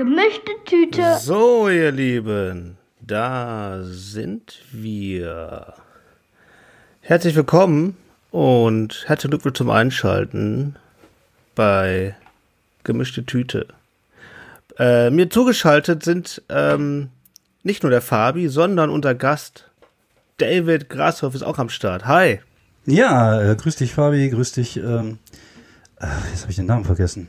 Gemischte 0.00 0.52
Tüte. 0.64 1.18
So, 1.18 1.68
ihr 1.68 1.92
Lieben, 1.92 2.78
da 3.02 3.80
sind 3.82 4.62
wir. 4.72 5.74
Herzlich 7.02 7.36
willkommen 7.36 7.98
und 8.30 9.04
herzlichen 9.08 9.32
Glückwunsch 9.32 9.58
zum 9.58 9.68
Einschalten 9.68 10.76
bei 11.54 12.16
Gemischte 12.82 13.26
Tüte. 13.26 13.66
Äh, 14.78 15.10
mir 15.10 15.28
zugeschaltet 15.28 16.02
sind 16.02 16.40
ähm, 16.48 17.10
nicht 17.62 17.82
nur 17.82 17.90
der 17.90 18.00
Fabi, 18.00 18.48
sondern 18.48 18.88
unser 18.88 19.14
Gast 19.14 19.68
David 20.38 20.88
Grashoff 20.88 21.34
ist 21.34 21.42
auch 21.42 21.58
am 21.58 21.68
Start. 21.68 22.06
Hi. 22.06 22.40
Ja, 22.86 23.42
äh, 23.42 23.54
grüß 23.54 23.76
dich, 23.76 23.92
Fabi, 23.92 24.30
grüß 24.30 24.52
dich. 24.52 24.78
Ähm, 24.78 25.18
äh, 26.00 26.06
jetzt 26.30 26.40
habe 26.40 26.52
ich 26.52 26.56
den 26.56 26.64
Namen 26.64 26.86
vergessen. 26.86 27.28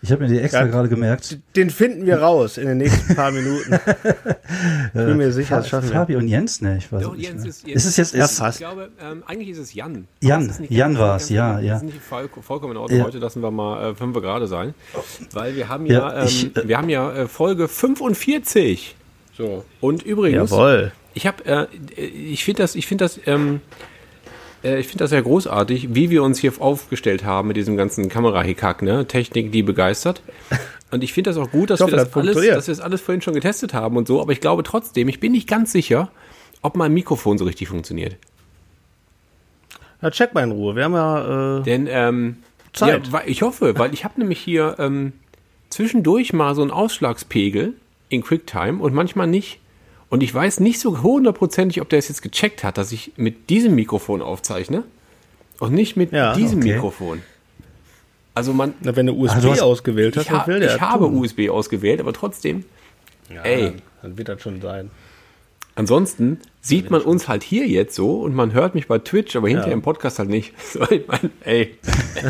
Ich 0.00 0.12
habe 0.12 0.22
mir 0.22 0.28
die 0.28 0.38
extra 0.38 0.60
Ja. 0.60 0.66
gerade 0.66 0.88
gemerkt. 0.88 1.38
Den 1.56 1.70
finden 1.70 2.06
wir 2.06 2.18
raus 2.20 2.56
in 2.56 2.66
den 2.68 2.78
nächsten 2.78 3.14
paar 3.16 3.32
Minuten. 3.32 3.74
Ich 3.74 4.92
bin 4.92 5.16
mir 5.16 5.32
sicher, 5.32 5.56
das 5.56 5.68
schaffen 5.68 5.88
wir. 5.88 5.94
Fabi 5.96 6.14
und 6.16 6.28
Jens, 6.28 6.60
ne, 6.60 6.76
ich 6.78 6.92
weiß 6.92 7.02
Doch, 7.02 7.14
nicht 7.16 7.26
Jens 7.26 7.42
mehr. 7.42 7.50
ist- 7.50 7.66
ist 7.86 7.98
es 7.98 8.12
jetzt 8.12 8.38
fast. 8.38 8.60
Ich 8.60 8.66
glaube, 8.66 8.90
ähm, 9.02 9.24
eigentlich 9.26 9.48
ist 9.50 9.58
es 9.58 9.74
Jan. 9.74 10.06
Jan, 10.20 10.48
es 10.50 10.60
Jan 10.68 10.96
war's, 10.98 11.22
ganz- 11.22 11.30
ja, 11.30 11.54
das 11.54 11.64
ja. 11.64 11.76
ist 11.76 11.82
nicht 11.82 12.00
voll, 12.00 12.28
vollkommen 12.42 12.72
in 12.74 12.78
Ordnung. 12.78 12.98
Ja. 13.00 13.04
Heute 13.06 13.18
lassen 13.18 13.42
wir 13.42 13.50
mal 13.50 13.90
äh, 13.90 13.94
fünf 13.96 14.14
gerade 14.20 14.46
sein. 14.46 14.72
Weil 15.32 15.56
wir 15.56 15.68
haben 15.68 15.84
Ja, 15.86 15.98
ja, 16.12 16.20
ähm, 16.20 16.26
ich, 16.26 16.56
äh, 16.56 16.68
wir 16.68 16.78
haben 16.78 16.88
ja 16.88 17.12
äh, 17.12 17.26
Folge 17.28 17.66
45. 17.66 18.94
So. 19.36 19.64
Und 19.80 20.02
übrigens, 20.04 20.50
Jawohl. 20.50 20.92
ich 21.14 21.26
habe, 21.26 21.44
äh, 21.44 21.66
ich 22.04 22.44
finde 22.44 22.62
das, 22.62 22.74
ich 22.76 22.86
finde 22.86 23.04
das, 23.04 23.18
ähm, 23.26 23.60
äh, 24.64 24.80
ich 24.80 24.86
finde 24.86 25.04
das 25.04 25.10
sehr 25.10 25.22
großartig, 25.22 25.94
wie 25.94 26.10
wir 26.10 26.22
uns 26.22 26.38
hier 26.38 26.52
aufgestellt 26.58 27.24
haben 27.24 27.48
mit 27.48 27.56
diesem 27.56 27.76
ganzen 27.76 28.08
Kamerahickhack, 28.08 28.82
ne? 28.82 29.06
Technik, 29.06 29.52
die 29.52 29.62
begeistert. 29.62 30.22
Und 30.90 31.04
ich 31.04 31.12
finde 31.12 31.30
das 31.30 31.36
auch 31.36 31.50
gut, 31.50 31.70
dass 31.70 31.80
hoffe, 31.80 31.92
wir 31.92 31.96
das 31.98 32.10
das 32.10 32.16
alles, 32.16 32.34
dass 32.34 32.66
wir 32.66 32.74
das 32.74 32.80
alles 32.80 33.00
vorhin 33.00 33.20
schon 33.20 33.34
getestet 33.34 33.74
haben 33.74 33.96
und 33.96 34.08
so. 34.08 34.20
Aber 34.22 34.32
ich 34.32 34.40
glaube 34.40 34.62
trotzdem, 34.62 35.08
ich 35.08 35.20
bin 35.20 35.32
nicht 35.32 35.48
ganz 35.48 35.72
sicher, 35.72 36.10
ob 36.62 36.76
mein 36.76 36.94
Mikrofon 36.94 37.38
so 37.38 37.44
richtig 37.44 37.68
funktioniert. 37.68 38.16
Na, 40.00 40.10
check 40.10 40.32
mal 40.34 40.44
in 40.44 40.52
Ruhe. 40.52 40.76
Wir 40.76 40.84
haben 40.84 40.94
ja. 40.94 41.58
Äh, 41.58 41.62
Denn 41.62 41.86
ähm, 41.90 42.36
Zeit. 42.72 43.08
Ja, 43.08 43.22
ich 43.26 43.42
hoffe, 43.42 43.78
weil 43.78 43.92
ich 43.92 44.04
habe 44.04 44.18
nämlich 44.20 44.38
hier 44.38 44.76
ähm, 44.78 45.12
zwischendurch 45.70 46.32
mal 46.32 46.54
so 46.54 46.62
einen 46.62 46.70
Ausschlagspegel 46.70 47.74
in 48.08 48.22
QuickTime 48.22 48.82
und 48.82 48.94
manchmal 48.94 49.26
nicht. 49.26 49.60
Und 50.10 50.22
ich 50.22 50.32
weiß 50.34 50.60
nicht 50.60 50.80
so 50.80 51.02
hundertprozentig, 51.02 51.80
ob 51.82 51.88
der 51.90 51.98
es 51.98 52.08
jetzt 52.08 52.22
gecheckt 52.22 52.64
hat, 52.64 52.78
dass 52.78 52.92
ich 52.92 53.12
mit 53.16 53.50
diesem 53.50 53.74
Mikrofon 53.74 54.22
aufzeichne 54.22 54.84
und 55.60 55.72
nicht 55.74 55.96
mit 55.96 56.12
Ja, 56.12 56.34
diesem 56.34 56.60
okay. 56.60 56.72
Mikrofon. 56.74 57.22
Also 58.34 58.52
man, 58.52 58.72
na, 58.80 58.94
wenn 58.96 59.06
du 59.06 59.14
USB 59.14 59.40
du 59.42 59.50
hast- 59.50 59.60
ausgewählt 59.62 60.16
hast, 60.16 60.26
ich, 60.26 60.30
ha 60.30 60.46
will 60.46 60.60
der? 60.60 60.76
ich 60.76 60.80
habe 60.80 61.04
tun? 61.04 61.16
USB 61.18 61.50
ausgewählt, 61.50 62.00
aber 62.00 62.12
trotzdem. 62.12 62.64
ey, 63.42 63.72
Dann, 64.00 64.16
wird 64.16 64.28
das 64.28 64.40
schon 64.40 64.60
sein. 64.62 64.90
ansonsten 65.74 66.40
sieht 66.62 66.90
man 66.90 67.02
uns 67.02 67.28
halt 67.28 67.42
hier 67.42 67.66
jetzt 67.66 67.94
so 67.94 68.20
und 68.20 68.34
man 68.34 68.52
hört 68.54 68.74
mich 68.74 68.86
bei 68.86 68.98
Twitch, 68.98 69.34
aber 69.36 69.48
hinterher 69.48 69.70
Ja. 69.72 69.74
im 69.74 69.82
Podcast 69.82 70.18
halt 70.20 70.28
nicht. 70.30 70.54
So, 70.72 70.88
ich 70.90 71.06
mein, 71.08 71.30
ey, 71.44 71.76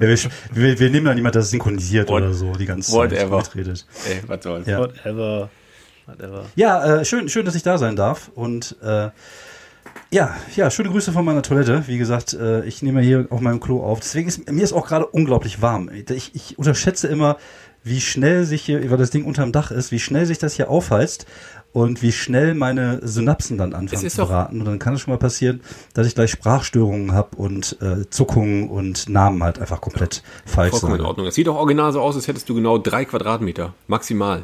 ja, 0.00 0.08
wir, 0.52 0.78
wir, 0.80 0.90
nehmen 0.90 1.06
ja 1.06 1.14
niemand 1.14 1.34
das 1.36 1.50
synchronisiert 1.50 2.08
What- 2.08 2.22
oder 2.22 2.34
so 2.34 2.52
die 2.52 2.66
ganze 2.66 2.92
whatever. 2.92 3.42
Zeit. 3.42 3.54
mitredet. 3.54 3.86
ey, 4.08 4.20
was 4.26 4.42
soll's. 4.42 4.66
Ja. 4.66 4.80
Whatever. 4.80 5.50
Whatever. 6.06 6.46
Ja, 6.56 7.00
äh, 7.00 7.04
schön, 7.04 7.28
schön, 7.28 7.44
dass 7.44 7.54
ich 7.54 7.62
da 7.62 7.78
sein 7.78 7.96
darf. 7.96 8.30
Und 8.34 8.76
äh, 8.82 9.10
ja, 10.12 10.34
ja, 10.56 10.70
schöne 10.70 10.90
Grüße 10.90 11.12
von 11.12 11.24
meiner 11.24 11.42
Toilette. 11.42 11.84
Wie 11.86 11.98
gesagt, 11.98 12.34
äh, 12.34 12.64
ich 12.64 12.82
nehme 12.82 13.00
hier 13.00 13.26
auf 13.30 13.40
meinem 13.40 13.60
Klo 13.60 13.82
auf. 13.82 14.00
Deswegen 14.00 14.28
ist 14.28 14.50
mir 14.50 14.62
ist 14.62 14.72
auch 14.72 14.86
gerade 14.86 15.06
unglaublich 15.06 15.62
warm. 15.62 15.88
Ich, 15.92 16.34
ich 16.34 16.58
unterschätze 16.58 17.06
immer, 17.06 17.36
wie 17.82 18.00
schnell 18.00 18.44
sich 18.44 18.62
hier, 18.62 18.90
weil 18.90 18.98
das 18.98 19.10
Ding 19.10 19.24
unterm 19.24 19.52
Dach 19.52 19.70
ist, 19.70 19.92
wie 19.92 20.00
schnell 20.00 20.26
sich 20.26 20.38
das 20.38 20.54
hier 20.54 20.68
aufheizt 20.68 21.26
und 21.72 22.02
wie 22.02 22.12
schnell 22.12 22.54
meine 22.54 23.06
Synapsen 23.06 23.56
dann 23.56 23.72
anfangen 23.72 24.04
ist 24.04 24.16
zu 24.16 24.26
braten. 24.26 24.60
Und 24.60 24.66
dann 24.66 24.78
kann 24.78 24.94
es 24.94 25.00
schon 25.00 25.12
mal 25.12 25.18
passieren, 25.18 25.60
dass 25.94 26.06
ich 26.06 26.14
gleich 26.14 26.30
Sprachstörungen 26.30 27.12
habe 27.12 27.36
und 27.36 27.80
äh, 27.80 28.08
Zuckungen 28.10 28.68
und 28.68 29.08
Namen 29.08 29.42
halt 29.42 29.60
einfach 29.60 29.80
komplett 29.80 30.22
falsch 30.44 30.70
Vollkommen 30.70 30.94
in 30.94 30.98
sage. 30.98 31.08
Ordnung. 31.08 31.26
Es 31.28 31.34
sieht 31.36 31.46
doch 31.46 31.56
original 31.56 31.92
so 31.92 32.00
aus, 32.00 32.16
als 32.16 32.28
hättest 32.28 32.48
du 32.48 32.54
genau 32.54 32.78
drei 32.78 33.04
Quadratmeter. 33.04 33.74
Maximal. 33.86 34.42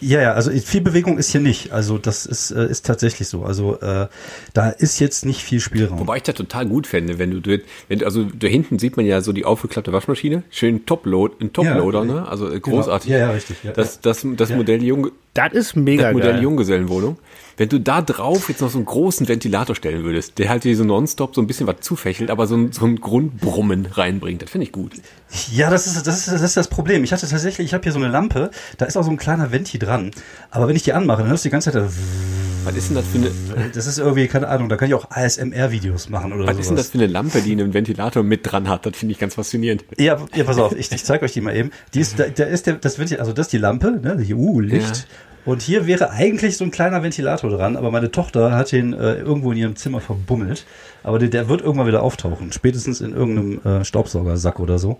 Ja, 0.00 0.20
ja, 0.20 0.32
also 0.32 0.50
viel 0.50 0.80
Bewegung 0.80 1.18
ist 1.18 1.30
hier 1.30 1.40
nicht. 1.40 1.72
Also 1.72 1.98
das 1.98 2.26
ist, 2.26 2.50
äh, 2.50 2.66
ist 2.66 2.84
tatsächlich 2.86 3.28
so. 3.28 3.44
Also 3.44 3.80
äh, 3.80 4.08
da 4.52 4.68
ist 4.70 4.98
jetzt 5.00 5.24
nicht 5.24 5.42
viel 5.42 5.60
Spielraum. 5.60 5.98
Wobei 5.98 6.16
ich 6.18 6.22
das 6.22 6.34
total 6.34 6.66
gut 6.66 6.86
fände, 6.86 7.18
wenn 7.18 7.30
du, 7.30 7.60
wenn 7.88 7.98
du, 7.98 8.04
also 8.04 8.24
da 8.24 8.46
hinten 8.46 8.78
sieht 8.78 8.96
man 8.96 9.06
ja 9.06 9.20
so 9.20 9.32
die 9.32 9.44
aufgeklappte 9.44 9.92
Waschmaschine. 9.92 10.42
Schön 10.50 10.84
Topload, 10.86 11.36
ein 11.40 11.52
Toploader, 11.52 12.00
Ja, 12.00 12.04
ne? 12.04 12.28
Also 12.28 12.50
äh, 12.50 12.60
großartig. 12.60 13.08
Genau. 13.08 13.20
Ja, 13.20 13.26
ja, 13.28 13.32
richtig. 13.32 13.56
Ja, 13.62 13.72
Das, 13.72 14.00
das, 14.00 14.26
das 14.36 14.50
Ja. 14.50 14.56
Modell 14.56 14.82
Jung, 14.82 15.10
Das 15.34 15.52
ist 15.52 15.76
mega 15.76 16.04
das 16.04 16.12
Modell 16.12 16.32
geil. 16.32 16.42
Junggesellenwohnung. 16.42 17.18
Wenn 17.56 17.68
du 17.68 17.78
da 17.78 18.02
drauf 18.02 18.48
jetzt 18.48 18.60
noch 18.60 18.70
so 18.70 18.78
einen 18.78 18.86
großen 18.86 19.28
Ventilator 19.28 19.76
stellen 19.76 20.04
würdest, 20.04 20.38
der 20.38 20.48
halt 20.48 20.64
dir 20.64 20.76
so 20.76 20.84
nonstop 20.84 21.34
so 21.34 21.40
ein 21.40 21.46
bisschen 21.46 21.66
was 21.66 21.76
zufächelt, 21.80 22.30
aber 22.30 22.46
so 22.46 22.56
ein, 22.56 22.72
so 22.72 22.84
ein 22.86 22.96
Grundbrummen 22.96 23.86
reinbringt, 23.86 24.42
das 24.42 24.50
finde 24.50 24.66
ich 24.66 24.72
gut. 24.72 24.92
ja 25.52 25.70
das, 25.70 25.86
ist, 25.86 26.06
das, 26.06 26.18
ist, 26.18 26.28
das 26.28 26.42
ist 26.42 26.56
das 26.56 26.68
Problem. 26.68 27.04
Ich 27.04 27.12
hatte 27.12 27.28
tatsächlich, 27.28 27.66
ich 27.66 27.74
habe 27.74 27.82
hier 27.82 27.92
so 27.92 27.98
eine 27.98 28.08
Lampe, 28.08 28.50
da 28.78 28.86
ist 28.86 28.96
auch 28.96 29.04
so 29.04 29.10
ein 29.10 29.16
kleiner 29.16 29.52
Venti 29.52 29.78
dran. 29.78 30.10
Aber 30.50 30.68
wenn 30.68 30.76
ich 30.76 30.82
die 30.82 30.92
anmache, 30.92 31.22
dann 31.22 31.30
hörst 31.30 31.44
du 31.44 31.48
die 31.48 31.52
ganze 31.52 31.72
Zeit, 31.72 31.82
Was 32.64 32.74
ist 32.74 32.88
denn 32.88 32.96
das 32.96 33.06
für 33.06 33.18
eine, 33.18 33.70
das 33.70 33.86
ist 33.86 33.98
irgendwie, 33.98 34.28
keine 34.28 34.48
Ahnung, 34.48 34.68
da 34.68 34.76
kann 34.76 34.88
ich 34.88 34.94
auch 34.94 35.10
ASMR-Videos 35.10 36.08
machen 36.08 36.32
oder 36.32 36.46
was 36.46 36.58
ist 36.58 36.68
denn 36.68 36.76
das 36.76 36.86
sowas. 36.86 36.92
für 36.92 36.98
eine 36.98 37.06
Lampe, 37.06 37.42
die 37.42 37.52
einen 37.52 37.74
Ventilator 37.74 38.22
mit 38.22 38.50
dran 38.50 38.68
hat? 38.68 38.86
Das 38.86 38.96
finde 38.96 39.12
ich 39.12 39.18
ganz 39.18 39.34
faszinierend. 39.34 39.84
Ja, 39.98 40.18
ja, 40.34 40.44
pass 40.44 40.58
auf, 40.58 40.74
ich, 40.74 40.90
ich 40.90 41.04
zeige 41.04 41.24
euch 41.24 41.32
die 41.32 41.40
mal 41.40 41.54
eben. 41.54 41.70
Die 41.94 42.00
ist, 42.00 42.18
da, 42.18 42.24
da 42.24 42.44
ist 42.44 42.66
der, 42.66 42.74
das 42.74 42.98
Venti, 42.98 43.16
also 43.16 43.32
das 43.32 43.46
ist 43.46 43.52
die 43.52 43.58
Lampe, 43.58 43.92
ne, 43.92 44.16
die 44.16 44.34
uh, 44.34 44.60
Licht. 44.60 44.96
Ja. 44.96 45.04
Und 45.44 45.60
hier 45.60 45.86
wäre 45.88 46.10
eigentlich 46.10 46.56
so 46.56 46.62
ein 46.64 46.70
kleiner 46.70 47.02
Ventilator 47.02 47.50
dran, 47.50 47.76
aber 47.76 47.90
meine 47.90 48.12
Tochter 48.12 48.52
hat 48.52 48.70
den 48.70 48.92
äh, 48.92 49.14
irgendwo 49.16 49.50
in 49.50 49.58
ihrem 49.58 49.74
Zimmer 49.76 50.00
verbummelt. 50.00 50.64
Aber 51.02 51.18
der, 51.18 51.28
der 51.30 51.48
wird 51.48 51.62
irgendwann 51.62 51.88
wieder 51.88 52.02
auftauchen, 52.04 52.52
spätestens 52.52 53.00
in 53.00 53.12
irgendeinem 53.12 53.80
äh, 53.80 53.84
Staubsaugersack 53.84 54.60
oder 54.60 54.78
so. 54.78 54.98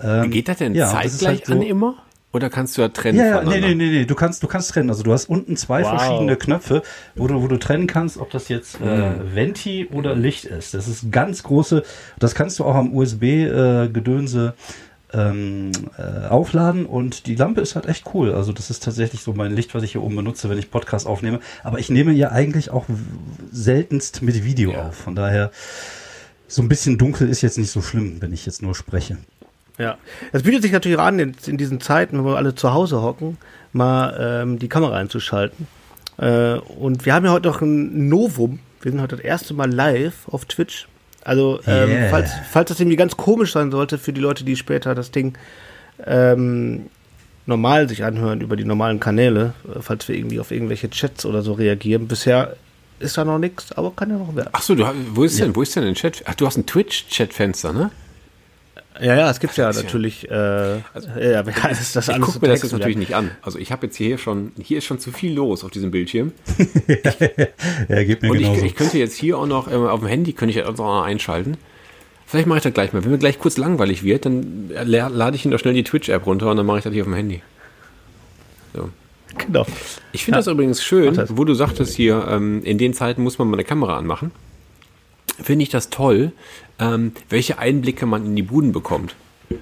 Ähm, 0.00 0.30
Geht 0.30 0.46
das 0.48 0.58
denn 0.58 0.74
ja, 0.76 0.84
das 0.84 0.92
zeitgleich 1.18 1.38
halt 1.38 1.46
so- 1.46 1.52
an 1.54 1.62
immer? 1.62 1.94
Oder 2.32 2.48
kannst 2.48 2.78
du 2.78 2.82
da 2.82 2.88
trennen? 2.90 3.18
Ja, 3.18 3.42
ja, 3.42 3.42
nee, 3.42 3.58
nee, 3.58 3.74
nee, 3.74 3.90
nee, 3.90 4.04
du 4.04 4.14
kannst, 4.14 4.40
du 4.44 4.46
kannst 4.46 4.70
trennen. 4.70 4.88
Also 4.88 5.02
du 5.02 5.12
hast 5.12 5.28
unten 5.28 5.56
zwei 5.56 5.82
Wow. 5.82 5.88
verschiedene 5.98 6.36
Knöpfe, 6.36 6.82
wo 7.16 7.26
du, 7.26 7.42
wo 7.42 7.48
du 7.48 7.56
trennen 7.56 7.88
kannst, 7.88 8.18
ob 8.18 8.30
das 8.30 8.48
jetzt 8.48 8.80
äh, 8.80 9.34
Venti 9.34 9.88
oder 9.92 10.14
Licht 10.14 10.44
ist. 10.44 10.72
Das 10.74 10.86
ist 10.86 11.10
ganz 11.10 11.42
große, 11.42 11.82
das 12.20 12.36
kannst 12.36 12.60
du 12.60 12.64
auch 12.64 12.76
am 12.76 12.94
USB-Gedönse 12.94 14.54
ähm, 15.12 15.72
äh, 15.98 16.26
aufladen 16.28 16.86
und 16.86 17.26
die 17.26 17.34
Lampe 17.34 17.60
ist 17.60 17.74
halt 17.74 17.86
echt 17.86 18.04
cool. 18.14 18.32
Also 18.32 18.52
das 18.52 18.70
ist 18.70 18.82
tatsächlich 18.82 19.22
so 19.22 19.32
mein 19.32 19.54
Licht, 19.54 19.74
was 19.74 19.82
ich 19.82 19.92
hier 19.92 20.02
oben 20.02 20.16
benutze, 20.16 20.48
wenn 20.48 20.58
ich 20.58 20.70
Podcast 20.70 21.06
aufnehme. 21.06 21.40
Aber 21.62 21.78
ich 21.78 21.90
nehme 21.90 22.12
ja 22.12 22.30
eigentlich 22.30 22.70
auch 22.70 22.86
seltenst 23.50 24.22
mit 24.22 24.44
Video 24.44 24.74
auf. 24.74 24.94
Von 24.96 25.14
daher, 25.14 25.50
so 26.46 26.62
ein 26.62 26.68
bisschen 26.68 26.98
dunkel 26.98 27.28
ist 27.28 27.42
jetzt 27.42 27.58
nicht 27.58 27.70
so 27.70 27.80
schlimm, 27.80 28.20
wenn 28.20 28.32
ich 28.32 28.44
jetzt 28.44 28.62
nur 28.62 28.74
spreche. 28.74 29.18
Ja. 29.78 29.96
Es 30.32 30.42
bietet 30.42 30.62
sich 30.62 30.72
natürlich 30.72 30.98
an, 30.98 31.18
in, 31.18 31.34
in 31.46 31.56
diesen 31.56 31.80
Zeiten, 31.80 32.18
wenn 32.18 32.24
wir 32.26 32.36
alle 32.36 32.54
zu 32.54 32.72
Hause 32.72 33.00
hocken, 33.00 33.38
mal 33.72 34.42
ähm, 34.42 34.58
die 34.58 34.68
Kamera 34.68 34.96
einzuschalten. 34.96 35.66
Äh, 36.18 36.54
und 36.54 37.06
wir 37.06 37.14
haben 37.14 37.24
ja 37.24 37.32
heute 37.32 37.48
noch 37.48 37.62
ein 37.62 38.08
Novum. 38.08 38.58
Wir 38.82 38.92
sind 38.92 39.00
heute 39.00 39.16
das 39.16 39.24
erste 39.24 39.54
Mal 39.54 39.72
live 39.72 40.28
auf 40.28 40.44
Twitch. 40.44 40.88
Also, 41.30 41.60
ähm, 41.68 41.90
Yeah. 41.90 42.08
falls, 42.10 42.32
falls 42.50 42.70
das 42.70 42.80
irgendwie 42.80 42.96
ganz 42.96 43.16
komisch 43.16 43.52
sein 43.52 43.70
sollte 43.70 43.98
für 43.98 44.12
die 44.12 44.20
Leute, 44.20 44.42
die 44.42 44.56
später 44.56 44.96
das 44.96 45.12
Ding 45.12 45.38
ähm, 46.04 46.86
normal 47.46 47.88
sich 47.88 48.02
anhören 48.02 48.40
über 48.40 48.56
die 48.56 48.64
normalen 48.64 48.98
Kanäle, 48.98 49.54
äh, 49.72 49.80
falls 49.80 50.08
wir 50.08 50.16
irgendwie 50.16 50.40
auf 50.40 50.50
irgendwelche 50.50 50.90
Chats 50.90 51.24
oder 51.24 51.42
so 51.42 51.52
reagieren. 51.52 52.08
Bisher 52.08 52.56
ist 52.98 53.16
da 53.16 53.24
noch 53.24 53.38
nichts, 53.38 53.70
aber 53.72 53.92
kann 53.94 54.10
ja 54.10 54.16
noch 54.18 54.34
werden. 54.34 54.48
Ach 54.50 54.62
so, 54.62 54.74
du, 54.74 54.84
hast- 54.84 54.96
wo 55.14 55.22
ist 55.22 55.38
denn, 55.38 55.54
wo 55.54 55.62
ist 55.62 55.76
denn 55.76 55.84
ein 55.84 55.94
Chat? 55.94 56.24
Ach, 56.26 56.34
du 56.34 56.46
hast 56.46 56.56
ein 56.56 56.66
Twitch-Chat-Fenster, 56.66 57.72
ne? 57.72 57.92
Ja, 59.00 59.16
ja, 59.16 59.30
es 59.30 59.40
gibt 59.40 59.56
ja 59.56 59.70
ist 59.70 59.76
ja- 59.76 59.82
natürlich, 59.82 60.30
äh, 60.30 60.34
ja, 60.34 60.80
ja, 61.20 61.42
das 61.68 61.80
ist 61.80 61.96
das 61.96 62.08
Ich 62.08 62.20
gucke 62.20 62.38
mir 62.40 62.48
das 62.48 62.62
jetzt 62.62 62.72
natürlich 62.72 62.96
nicht 62.96 63.14
an. 63.14 63.30
Also 63.42 63.58
ich 63.58 63.72
habe 63.72 63.86
jetzt 63.86 63.96
hier 63.96 64.18
schon, 64.18 64.52
hier 64.62 64.78
ist 64.78 64.84
schon 64.84 64.98
zu 64.98 65.10
viel 65.12 65.32
los 65.34 65.64
auf 65.64 65.70
diesem 65.70 65.90
Bildschirm. 65.90 66.32
Ja, 67.88 68.04
geht 68.04 68.22
mir 68.22 68.30
Und 68.30 68.40
ich, 68.40 68.62
ich 68.62 68.74
könnte 68.74 68.98
jetzt 68.98 69.16
hier 69.16 69.38
auch 69.38 69.46
noch, 69.46 69.70
ähm, 69.70 69.86
auf 69.86 70.00
dem 70.00 70.08
Handy 70.08 70.32
könnte 70.32 70.58
ich 70.58 70.64
auch 70.64 70.76
noch 70.76 71.02
einschalten. 71.02 71.56
Vielleicht 72.26 72.46
mache 72.46 72.58
ich 72.58 72.62
das 72.64 72.72
gleich 72.74 72.92
mal. 72.92 73.02
Wenn 73.04 73.10
mir 73.10 73.18
gleich 73.18 73.38
kurz 73.38 73.56
langweilig 73.56 74.02
wird, 74.04 74.24
dann 74.26 74.70
la- 74.84 75.08
lade 75.08 75.36
ich 75.36 75.44
ihn 75.44 75.50
doch 75.50 75.58
schnell 75.58 75.74
die 75.74 75.82
Twitch-App 75.82 76.26
runter 76.26 76.50
und 76.50 76.56
dann 76.56 76.66
mache 76.66 76.78
ich 76.78 76.84
das 76.84 76.92
hier 76.92 77.02
auf 77.02 77.08
dem 77.08 77.14
Handy. 77.14 77.42
So. 78.74 78.88
Genau. 79.36 79.66
Ich 80.12 80.24
finde 80.24 80.38
das 80.38 80.46
übrigens 80.46 80.82
schön, 80.82 81.14
das. 81.14 81.36
wo 81.36 81.44
du 81.44 81.54
sagtest 81.54 81.94
hier, 81.96 82.26
ähm, 82.28 82.62
in 82.64 82.78
den 82.78 82.94
Zeiten 82.94 83.22
muss 83.22 83.38
man 83.38 83.48
mal 83.48 83.56
eine 83.56 83.64
Kamera 83.64 83.96
anmachen. 83.96 84.30
Finde 85.42 85.62
ich 85.62 85.68
das 85.68 85.90
toll, 85.90 86.32
ähm, 86.78 87.12
welche 87.28 87.58
Einblicke 87.58 88.06
man 88.06 88.24
in 88.24 88.36
die 88.36 88.42
Buden 88.42 88.72
bekommt. 88.72 89.14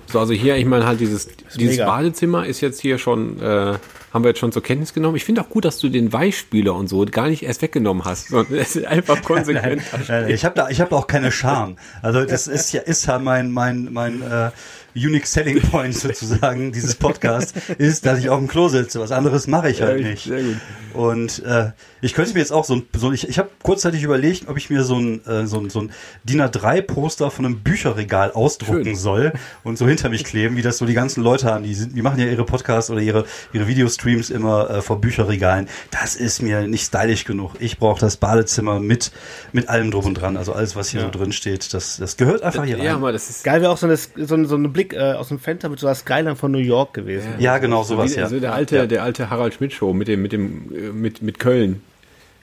So, 0.06 0.19
also 0.20 0.35
hier, 0.35 0.56
ich 0.56 0.67
meine 0.67 0.87
halt 0.87 1.00
dieses, 1.00 1.29
dieses 1.56 1.76
mega. 1.76 1.87
Badezimmer 1.87 2.44
ist 2.47 2.61
jetzt 2.61 2.81
hier 2.81 2.99
schon, 2.99 3.41
äh, 3.41 3.75
haben 4.12 4.25
wir 4.25 4.29
jetzt 4.29 4.38
schon 4.38 4.53
zur 4.53 4.62
Kenntnis 4.62 4.93
genommen. 4.93 5.17
Ich 5.17 5.25
finde 5.25 5.41
auch 5.41 5.49
gut, 5.49 5.65
dass 5.65 5.79
du 5.79 5.88
den 5.88 6.12
Weichspüler 6.12 6.75
und 6.75 6.88
so 6.88 7.06
gar 7.06 7.29
nicht 7.29 7.43
erst 7.43 7.62
weggenommen 7.62 8.05
hast, 8.05 8.29
sondern 8.29 8.59
es 8.59 8.76
ist 8.76 8.87
einfach 8.87 9.23
konsequent. 9.23 9.82
Nein, 10.09 10.29
ich 10.29 10.44
habe 10.44 10.55
da, 10.55 10.69
ich 10.69 10.81
habe 10.82 10.94
auch 10.94 11.06
keine 11.06 11.32
Scham. 11.32 11.76
Also 12.03 12.25
das 12.25 12.49
ist 12.49 12.73
ja, 12.73 12.82
ist 12.82 13.06
ja 13.06 13.19
mein, 13.19 13.50
mein, 13.50 13.88
mein 13.91 14.21
äh, 14.21 14.50
Unique 14.94 15.26
Selling 15.26 15.61
Point 15.61 15.94
sozusagen 15.99 16.73
dieses 16.73 16.94
Podcast 16.94 17.55
ist, 17.79 18.06
dass 18.06 18.19
ich 18.19 18.29
auf 18.31 18.38
dem 18.38 18.49
Klo 18.49 18.69
sitze. 18.69 19.00
Was 19.00 19.12
anderes 19.12 19.46
mache 19.46 19.70
ich 19.70 19.82
halt 19.82 20.00
Ja, 20.00 20.08
nicht. 20.08 20.25
sehr 20.25 20.43
gut. 20.43 20.56
Und 20.94 21.44
äh, 21.44 21.73
ich 22.00 22.14
könnte 22.14 22.32
mir 22.32 22.40
jetzt 22.40 22.52
auch 22.52 22.64
so 22.64 22.75
ein, 22.76 22.82
so, 22.96 23.12
ich, 23.12 23.29
ich 23.29 23.38
habe 23.38 23.50
kurzzeitig 23.62 24.02
überlegt, 24.02 24.49
ob 24.49 24.56
ich 24.56 24.70
mir 24.70 24.82
so 24.82 24.96
ein, 24.99 25.25
äh, 25.26 25.46
so 25.46 25.58
ein, 25.61 25.70
so 25.70 25.81
ein 25.82 25.93
DIN 26.25 26.40
A3 26.43 26.82
Poster 26.82 27.31
von 27.31 27.44
einem 27.44 27.61
Bücherregal 27.61 28.32
ausdrucken 28.32 28.85
Schön. 28.85 28.96
soll 28.96 29.32
und 29.62 29.79
so 29.79 29.87
hinter 29.87 30.08
mich 30.08 30.25
kleben, 30.25 30.56
wie 30.56 30.62
das 30.62 30.79
so 30.79 30.87
die 30.87 30.94
ganzen 30.94 31.23
Leute 31.23 31.46
haben. 31.46 31.62
Die 31.64 31.75
sind, 31.75 31.94
die 31.96 32.02
machen 32.02 32.19
ja 32.19 32.26
ihre 32.26 32.44
Podcasts 32.44 32.90
oder 32.90 33.00
ihre 33.00 33.26
ihre 33.52 33.69
Videostreams 33.69 34.31
immer 34.31 34.70
äh, 34.70 34.82
vor 34.82 35.00
Bücherregalen. 35.00 35.69
Das 35.90 36.17
ist 36.17 36.43
mir 36.43 36.67
nicht 36.67 36.85
stylisch 36.87 37.25
genug. 37.25 37.52
Ich 37.61 37.79
brauche 37.79 38.00
das 38.00 38.17
Badezimmer 38.17 38.81
mit 38.81 39.12
mit 39.52 39.69
allem 39.69 39.90
drum 39.90 40.06
und 40.06 40.14
dran. 40.14 40.37
Also 40.37 40.55
alles, 40.55 40.75
was 40.75 40.88
hier 40.88 41.02
so 41.02 41.11
drin 41.11 41.32
steht, 41.32 41.73
das 41.75 41.99
das 41.99 42.17
gehört 42.17 42.43
einfach 42.43 42.64
hier 42.64 42.79
Ja, 42.79 42.85
rein. 42.85 42.94
aber 42.94 43.12
das 43.12 43.29
ist 43.31 43.44
Geil 43.44 43.61
wäre 43.61 43.70
auch 43.70 43.79
so, 43.79 43.87
eine, 43.87 43.96
so, 43.96 44.44
so 44.44 44.56
ein 44.56 44.73
Blick 44.73 44.88
äh, 44.93 45.12
aus 45.12 45.29
dem 45.29 45.38
Fenster 45.38 45.69
mit 45.69 45.79
so 45.79 45.87
einer 45.87 45.94
Skyline 45.94 46.37
von 46.37 46.52
New 46.52 46.58
York 46.58 46.94
gewesen. 46.94 47.35
Ja, 47.38 47.58
genau 47.58 47.82
so 47.82 47.94
sowas, 47.96 48.14
wie, 48.14 48.20
ja. 48.20 48.29
so 48.29 48.40
der 48.40 48.55
alte, 48.55 48.76
ja. 48.76 48.87
der 48.87 49.02
alte 49.02 49.31
Harald 49.31 49.55
Schmidt 49.55 49.73
Show 49.73 49.93
mit 49.93 50.08
dem, 50.08 50.23
mit 50.23 50.32
dem, 50.32 50.73
äh, 50.75 50.93
mit, 50.93 51.23
mit 51.23 51.38
Köln. 51.38 51.82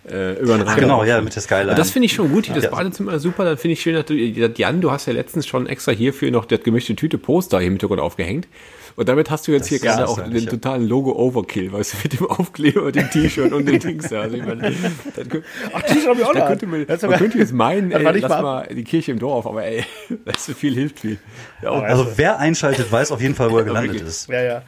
Äh, 0.10 0.34
über 0.40 0.58
den 0.58 0.62
Rhein. 0.68 0.80
genau, 0.80 1.04
ja, 1.04 1.20
mit 1.22 1.34
der 1.36 1.42
Skyline. 1.42 1.70
Aber 1.72 1.76
das 1.76 1.90
finde 1.92 2.06
ich 2.06 2.14
schon 2.14 2.32
gut. 2.32 2.50
Das 2.54 2.64
Ja. 2.64 2.70
Badezimmer 2.70 3.14
ist 3.14 3.24
super. 3.24 3.44
Dann 3.46 3.58
finde 3.58 3.74
ich 3.74 3.82
schön, 3.82 3.96
dass 3.96 4.06
du, 4.06 4.14
Jan, 4.14 4.80
du 4.82 4.92
hast 4.92 5.08
ja 5.08 5.14
letztens 5.14 5.48
schon 5.48 5.66
extra 5.68 5.92
hierfür 5.94 6.30
noch 6.32 6.46
das 6.46 6.62
gemischte 6.62 6.96
Tüte 6.96 7.18
Poster 7.18 7.58
hier 7.60 7.68
im 7.68 7.74
Hintergrund 7.74 8.02
aufgehängt. 8.02 8.48
Und 8.98 9.10
damit 9.10 9.30
hast 9.30 9.46
du 9.46 9.52
jetzt 9.52 9.64
Das 9.64 9.68
hier 9.70 9.80
gerade 9.80 10.08
auch 10.08 10.22
den 10.22 10.46
totalen 10.48 10.88
Logo-Overkill, 10.88 11.74
weißt 11.74 11.94
du, 11.94 11.98
mit 12.04 12.18
dem 12.18 12.28
Aufkleber, 12.28 12.94
dem 12.94 13.10
T-Shirt 13.10 13.52
und 13.52 13.68
den 13.68 13.80
Dings 13.80 14.08
da. 14.08 14.22
Also 14.22 14.38
ich 14.38 14.46
meine, 14.46 14.72
das, 15.16 15.26
kö- 15.28 15.42
Ach, 15.74 15.82
T-Shirt 15.82 16.08
hab 16.08 16.18
ich 16.18 16.24
auch 16.24 16.32
da 16.34 16.40
noch. 16.40 16.48
könnte 16.48 16.66
man, 16.68 16.86
man 16.88 16.98
aber- 17.02 17.18
könnte 17.18 17.38
jetzt 17.38 17.52
meinen, 17.52 17.92
ey, 17.92 18.02
lass 18.22 18.30
mal- 18.30 18.42
mal 18.42 18.68
die 18.74 18.86
Kirche 18.86 19.12
im 19.12 19.20
Dorf, 19.20 19.46
aber 19.48 19.66
ey, 19.66 19.84
weißt 20.26 20.48
du, 20.48 20.54
viel 20.54 20.74
hilft 20.76 21.02
viel. 21.02 21.18
Ja, 21.62 21.72
auch 21.72 21.82
Also 21.84 22.08
wer 22.16 22.40
einschaltet, 22.40 22.90
weiß 22.90 23.12
auf 23.12 23.20
jeden 23.20 23.36
Fall, 23.36 23.52
wo 23.52 23.58
er 23.58 23.66
gelandet 23.66 24.00
ist. 24.00 24.30
Ja, 24.30 24.42
ja. 24.42 24.62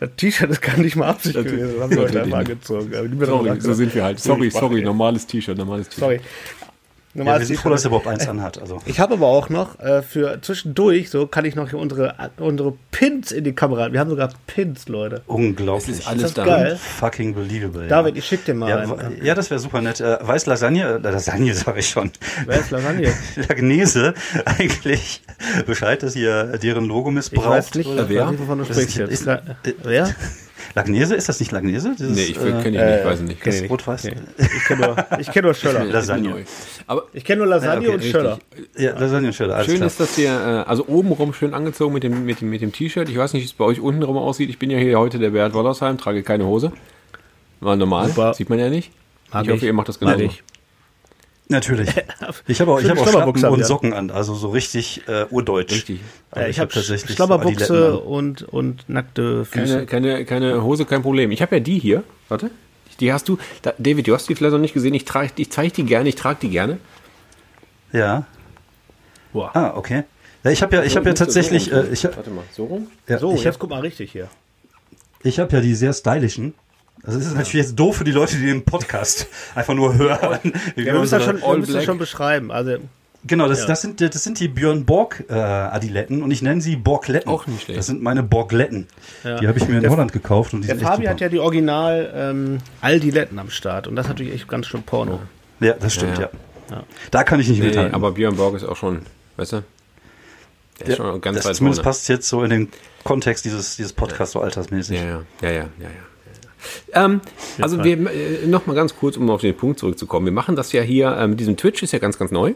Das 0.00 0.08
T-Shirt 0.16 0.48
ist 0.50 0.62
gar 0.62 0.78
nicht 0.78 0.96
mal 0.96 1.08
Absicht 1.08 1.36
Natürlich. 1.36 1.58
gewesen. 1.60 1.74
Das 1.74 1.82
haben 1.82 1.92
sie 1.92 2.00
heute 2.00 2.22
einfach 2.22 2.38
angezogen. 2.38 2.90
Sorry, 3.20 3.60
so 3.60 3.72
sind 3.74 3.94
wir 3.94 4.02
halt. 4.04 4.18
Sorry, 4.18 4.50
sorry. 4.50 4.80
Normales 4.84 5.26
T-Shirt, 5.26 5.56
normales 5.58 5.88
T-Shirt. 5.88 6.00
Sorry. 6.00 6.20
Ja, 7.16 7.18
Normales 7.20 7.42
wir 7.42 7.46
sind 7.54 7.60
froh, 7.62 7.68
dass 7.70 7.84
er 7.84 7.90
überhaupt 7.90 8.08
eins 8.08 8.26
anhat. 8.26 8.58
Also. 8.60 8.80
Ich 8.86 8.98
habe 8.98 9.14
aber 9.14 9.28
auch 9.28 9.48
noch 9.48 9.78
äh, 9.78 10.02
für 10.02 10.42
zwischendurch, 10.42 11.10
so 11.10 11.28
kann 11.28 11.44
ich 11.44 11.54
noch 11.54 11.70
hier 11.70 11.78
unsere, 11.78 12.12
unsere 12.38 12.74
Pins 12.90 13.30
in 13.30 13.44
die 13.44 13.52
Kamera. 13.52 13.92
Wir 13.92 14.00
haben 14.00 14.10
sogar 14.10 14.30
Pins, 14.48 14.88
Leute. 14.88 15.22
Unglaublich. 15.28 15.90
Es 15.90 15.98
ist 16.00 16.08
alles 16.08 16.22
das 16.22 16.34
da. 16.34 16.44
geil? 16.44 16.76
Fucking 16.76 17.32
believable. 17.36 17.86
David, 17.86 18.16
ja. 18.16 18.18
ich 18.18 18.26
schick 18.26 18.44
dir 18.44 18.54
mal 18.54 18.68
Ja, 18.68 18.78
einen. 18.78 19.24
ja, 19.24 19.36
das 19.36 19.48
wäre 19.48 19.60
super 19.60 19.80
nett. 19.80 20.00
Äh, 20.00 20.18
weiß 20.22 20.46
Lasagne, 20.46 20.94
äh, 20.94 20.98
Lasagne 20.98 21.54
sage 21.54 21.78
ich 21.78 21.88
schon. 21.88 22.10
Wer 22.46 22.58
ist 22.58 22.72
Lasagne? 22.72 23.12
Lagnese 23.48 24.14
eigentlich 24.44 25.22
Bescheid, 25.66 26.02
dass 26.02 26.16
ihr 26.16 26.58
deren 26.58 26.84
Logo 26.86 27.10
Ich 27.10 27.14
missbraucht? 27.14 27.46
weiß 27.48 27.74
nicht, 27.74 27.86
oder? 27.90 28.08
wer? 28.08 28.22
weiß 28.24 28.30
nicht, 28.32 28.40
wovon 28.40 28.58
du 28.58 28.64
Das 28.64 28.76
sprichst 28.76 28.98
ist- 28.98 29.10
jetzt. 29.10 29.20
ist- 29.20 29.26
äh, 29.68 29.74
Wer? 29.84 30.12
Lagnese, 30.74 31.14
ist 31.14 31.28
das 31.28 31.40
nicht 31.40 31.52
Lagnese? 31.52 31.94
Dieses, 31.98 32.16
Nee, 32.16 32.22
ich 32.24 32.36
äh, 32.36 32.40
kenne 32.40 32.58
ich 32.58 32.64
nicht, 32.64 32.80
äh, 32.80 33.04
weiß 33.04 33.20
ich 33.20 33.26
nicht. 33.26 33.40
kenn 33.40 33.50
ich 33.52 33.56
das 33.56 33.60
nicht. 33.62 33.70
Rot-Weiß. 33.70 34.04
Nee. 34.04 34.12
Ich 34.56 34.64
kenne 34.64 34.86
nur, 34.86 35.20
ich 35.20 35.30
kenn 35.30 35.44
nur 35.44 35.54
Schöller. 35.54 35.84
Lasagne. 35.84 36.44
Aber 36.86 37.04
Ich 37.12 37.24
kenne 37.24 37.38
nur 37.38 37.46
Lasagne 37.48 37.88
Ja, 37.88 37.94
okay, 37.94 38.04
und 38.06 38.10
Schöller. 38.10 38.38
Ja, 38.76 38.98
Lasagne 38.98 39.28
und 39.28 39.34
Schöller, 39.34 39.64
schön 39.64 39.76
klar. 39.76 39.86
ist, 39.86 40.00
dass 40.00 40.18
ihr, 40.18 40.30
äh, 40.30 40.68
also 40.68 40.86
obenrum 40.88 41.32
schön 41.34 41.54
angezogen 41.54 41.92
mit 41.94 42.02
dem, 42.02 42.24
mit 42.24 42.40
dem, 42.40 42.50
mit 42.50 42.62
dem 42.62 42.72
T-Shirt. 42.72 43.08
Ich 43.08 43.16
weiß 43.16 43.32
nicht, 43.34 43.42
wie 43.42 43.46
es 43.46 43.52
bei 43.52 43.64
euch 43.64 43.80
untenrum 43.80 44.16
aussieht. 44.16 44.50
Ich 44.50 44.58
bin 44.58 44.70
ja 44.70 44.78
hier 44.78 44.98
heute 44.98 45.18
der 45.18 45.30
Bert 45.30 45.52
Wollersheim, 45.54 45.98
trage 45.98 46.22
keine 46.22 46.46
Hose. 46.46 46.72
War 47.60 47.76
normal, 47.76 48.08
Super. 48.08 48.34
sieht 48.34 48.50
man 48.50 48.58
ja 48.58 48.68
nicht. 48.68 48.90
Mag 49.32 49.44
ich 49.44 49.50
hoffe, 49.50 49.58
ich. 49.58 49.64
ihr 49.64 49.72
macht 49.72 49.88
das 49.88 50.00
Mag 50.00 50.20
ich. 50.20 50.42
Natürlich. 51.48 51.90
Ich 52.46 52.60
habe 52.60 52.72
auch, 52.72 52.80
ich 52.80 52.88
hab 52.88 52.98
auch 52.98 53.06
Schlappen 53.06 53.44
und. 53.44 53.64
Socken 53.66 53.92
an, 53.92 54.10
also 54.10 54.34
so 54.34 54.48
richtig 54.48 55.02
äh, 55.08 55.26
urdeutsch. 55.30 55.72
Richtig. 55.72 56.00
Aber 56.30 56.42
Ja, 56.42 56.48
ich 56.48 56.58
habe 56.58 56.68
hab 56.68 56.74
tatsächlich 56.74 57.14
Schlabberbuchse 57.16 57.98
und, 58.00 58.42
und 58.42 58.88
nackte 58.88 59.46
Keine, 59.50 59.66
Füße. 59.66 59.86
keine, 59.86 60.24
keine 60.24 60.62
Hose, 60.62 60.84
kein 60.86 61.02
Problem. 61.02 61.30
Ich 61.30 61.42
habe 61.42 61.56
ja 61.56 61.60
die 61.60 61.78
hier. 61.78 62.02
Warte. 62.28 62.50
Die 63.00 63.12
hast 63.12 63.28
du. 63.28 63.38
Da, 63.62 63.74
David, 63.78 64.06
du 64.06 64.14
hast 64.14 64.28
die 64.28 64.34
vielleicht 64.34 64.52
noch 64.52 64.58
nicht 64.60 64.72
gesehen. 64.74 64.94
Ich, 64.94 65.04
trage, 65.04 65.30
ich 65.36 65.50
zeige 65.50 65.72
die 65.72 65.84
gerne, 65.84 66.08
ich 66.08 66.14
trage 66.14 66.38
die 66.42 66.48
gerne. 66.50 66.78
Ja. 67.92 68.26
Boah. 69.32 69.50
Ah, 69.54 69.72
okay. 69.76 70.04
Ja, 70.44 70.50
ich 70.50 70.62
habe 70.62 70.76
ja, 70.76 70.82
ich 70.82 70.96
habe 70.96 71.08
ja 71.08 71.14
tatsächlich, 71.14 71.64
So 71.66 71.76
rum 71.76 71.86
äh, 71.86 71.92
ich, 71.92 72.04
hab- 72.04 72.16
Warte 72.16 72.30
mal, 72.30 72.44
so 72.52 72.64
rum? 72.64 72.86
ja, 73.08 73.18
So, 73.18 73.30
ich 73.32 73.38
jetzt 73.38 73.46
habe 73.46 73.58
guck 73.58 73.70
mal 73.70 73.80
richtig 73.80 74.12
hier. 74.12 74.28
ich 75.22 75.38
hab 75.38 75.52
ja 75.52 75.60
die 75.60 75.74
sehr 75.74 75.92
stylischen. 75.92 76.54
Also 77.06 77.18
es 77.18 77.26
ist 77.26 77.32
natürlich 77.34 77.66
jetzt 77.66 77.74
doof 77.78 77.96
für 77.98 78.04
die 78.04 78.12
Leute, 78.12 78.36
die 78.36 78.46
den 78.46 78.64
Podcast 78.64 79.26
einfach 79.54 79.74
nur 79.74 79.94
hören. 79.94 80.40
Ja, 80.76 80.84
wir 80.84 80.94
müssen 80.94 81.10
das 81.12 81.24
schon, 81.24 81.40
wir 81.40 81.56
müssen 81.58 81.74
das 81.74 81.84
schon 81.84 81.98
beschreiben. 81.98 82.50
Also, 82.50 82.76
Genau, 83.26 83.48
das, 83.48 83.60
Ja. 83.60 83.66
das, 83.68 83.80
sind, 83.80 84.02
das 84.02 84.22
sind 84.22 84.38
die 84.38 84.48
Björn 84.48 84.84
Borg 84.84 85.24
äh, 85.30 85.32
Adiletten 85.32 86.22
und 86.22 86.30
ich 86.30 86.42
nenne 86.42 86.60
sie 86.60 86.76
Borgletten. 86.76 87.30
Auch 87.30 87.46
nicht 87.46 87.62
schlecht. 87.62 87.78
Das 87.78 87.86
sind 87.86 88.02
meine 88.02 88.22
Borgletten. 88.22 88.86
Ja. 89.22 89.38
Die 89.38 89.48
habe 89.48 89.56
ich 89.58 89.66
mir 89.66 89.76
in 89.76 89.80
Der- 89.80 89.90
Holland 89.90 90.12
gekauft 90.12 90.52
und 90.52 90.60
die 90.60 90.66
der 90.66 90.76
sind 90.76 90.82
echt 90.82 90.90
Fabi 90.90 91.04
super. 91.04 91.10
hat 91.14 91.20
ja 91.22 91.28
die 91.30 91.38
Original 91.38 92.12
ähm, 92.14 92.58
Aldiletten 92.82 93.38
am 93.38 93.48
Start 93.48 93.86
und 93.86 93.96
das 93.96 94.04
ist 94.04 94.10
natürlich 94.10 94.34
echt 94.34 94.46
ganz 94.48 94.66
schön 94.66 94.82
Porno. 94.82 95.20
ja, 95.60 95.72
das 95.72 95.94
stimmt, 95.94 96.18
ja. 96.18 96.28
Ja, 96.70 96.82
Da 97.10 97.24
kann 97.24 97.40
ich 97.40 97.48
nicht 97.48 97.60
Nee, 97.60 97.68
mithalten. 97.68 97.94
aber 97.94 98.12
Björn 98.12 98.36
Borg 98.36 98.56
ist 98.56 98.64
auch 98.64 98.76
schon, 98.76 99.00
weißt 99.38 99.52
du? 99.52 99.62
Der 100.80 100.86
ist 100.88 100.90
ja, 100.90 100.96
schon 100.96 101.20
ganz 101.22 101.36
das 101.38 101.46
weit 101.46 101.56
zumindest 101.56 101.80
vorne. 101.82 101.90
passt 101.94 102.08
jetzt 102.10 102.28
so 102.28 102.42
in 102.44 102.50
den 102.50 102.68
Kontext 103.04 103.46
dieses, 103.46 103.76
dieses 103.76 103.94
Podcasts 103.94 104.34
so 104.34 104.40
altersmäßig. 104.42 104.98
Ja, 104.98 105.04
ja, 105.06 105.22
ja, 105.40 105.50
ja, 105.50 105.60
ja. 105.80 105.88
Ähm, 106.92 107.20
also 107.60 107.82
wir 107.82 107.98
äh, 108.10 108.46
noch 108.46 108.66
mal 108.66 108.74
ganz 108.74 108.96
kurz, 108.96 109.16
um 109.16 109.28
auf 109.30 109.40
den 109.40 109.56
Punkt 109.56 109.78
zurückzukommen. 109.78 110.26
Wir 110.26 110.32
machen 110.32 110.56
das 110.56 110.72
ja 110.72 110.82
hier 110.82 111.08
äh, 111.16 111.26
mit 111.26 111.40
diesem 111.40 111.56
Twitch 111.56 111.82
ist 111.82 111.92
ja 111.92 111.98
ganz, 111.98 112.18
ganz 112.18 112.30
neu 112.30 112.54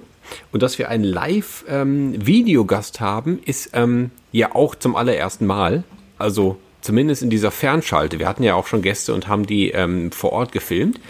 und 0.53 0.63
dass 0.63 0.79
wir 0.79 0.89
einen 0.89 1.05
Live-Videogast 1.05 3.01
haben, 3.01 3.41
ist 3.45 3.71
ähm, 3.73 4.11
ja 4.33 4.55
auch 4.55 4.75
zum 4.75 4.97
allerersten 4.97 5.47
Mal. 5.47 5.85
Also 6.19 6.57
zumindest 6.81 7.23
in 7.23 7.31
dieser 7.31 7.51
Fernschalte. 7.51 8.19
Wir 8.19 8.29
hatten 8.29 8.43
ja 8.43 8.55
auch 8.55 8.67
schon 8.67 8.83
Gäste 8.83 9.15
und 9.15 9.29
haben 9.29 9.47
die 9.47 9.71
ähm, 9.71 10.13
vor 10.13 10.33
Ort 10.33 10.53
gefilmt. 10.53 11.01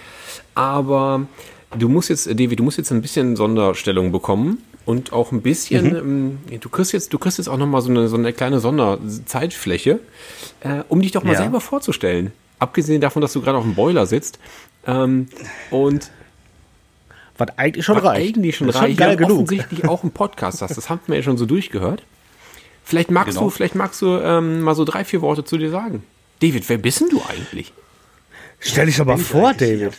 Aber 0.54 1.26
du 1.78 1.88
musst 1.88 2.08
jetzt, 2.08 2.26
David, 2.28 2.58
du 2.58 2.62
musst 2.64 2.78
jetzt 2.78 2.90
ein 2.90 3.02
bisschen 3.02 3.36
Sonderstellung 3.36 4.12
bekommen 4.12 4.62
und 4.84 5.12
auch 5.12 5.32
ein 5.32 5.42
bisschen, 5.42 5.94
ähm, 5.96 6.38
du 6.60 6.68
kriegst 6.68 6.92
jetzt, 6.92 7.12
du 7.12 7.18
kriegst 7.18 7.38
jetzt 7.38 7.48
auch 7.48 7.58
noch 7.58 7.66
mal 7.66 7.80
so 7.82 7.90
eine, 7.90 8.08
so 8.08 8.16
eine 8.16 8.32
kleine 8.32 8.58
Sonderzeitfläche, 8.60 10.00
äh, 10.60 10.82
um 10.88 11.00
dich 11.02 11.12
doch 11.12 11.24
mal 11.24 11.32
Ja. 11.32 11.38
selber 11.38 11.60
vorzustellen. 11.60 12.32
Abgesehen 12.58 13.00
davon, 13.00 13.22
dass 13.22 13.32
du 13.32 13.40
gerade 13.40 13.58
auf 13.58 13.64
dem 13.64 13.74
Boiler 13.74 14.06
sitzt. 14.06 14.38
Ähm, 14.86 15.28
und 15.70 16.10
Was 17.36 17.48
eigentlich 17.56 17.84
schon 17.84 17.96
was 17.96 18.04
reicht. 18.04 18.36
eigentlich 18.36 18.56
schon 18.56 18.66
Das 18.66 18.76
reicht, 18.76 18.98
geil 18.98 19.10
ja, 19.10 19.14
genug. 19.16 19.32
offensichtlich 19.42 19.86
auch 19.86 20.02
einen 20.02 20.12
Podcast 20.12 20.62
hast. 20.62 20.76
Das 20.76 20.88
haben 20.90 21.00
wir 21.06 21.16
ja 21.16 21.22
schon 21.22 21.36
so 21.38 21.46
durchgehört. 21.46 22.02
Vielleicht 22.84 23.10
magst 23.10 23.34
Genau. 23.34 23.44
du, 23.44 23.50
vielleicht 23.50 23.74
magst 23.74 24.00
du 24.02 24.16
ähm, 24.18 24.60
mal 24.62 24.74
so 24.74 24.84
drei, 24.84 25.04
vier 25.04 25.20
Worte 25.20 25.44
zu 25.44 25.58
dir 25.58 25.70
sagen. 25.70 26.02
David, 26.40 26.68
wer 26.68 26.78
bist 26.78 27.00
denn 27.00 27.10
du 27.10 27.20
eigentlich? 27.28 27.72
Stell 28.60 28.86
dich 28.86 28.96
doch 28.96 29.04
mal 29.04 29.18
vor, 29.18 29.52
David. 29.54 29.92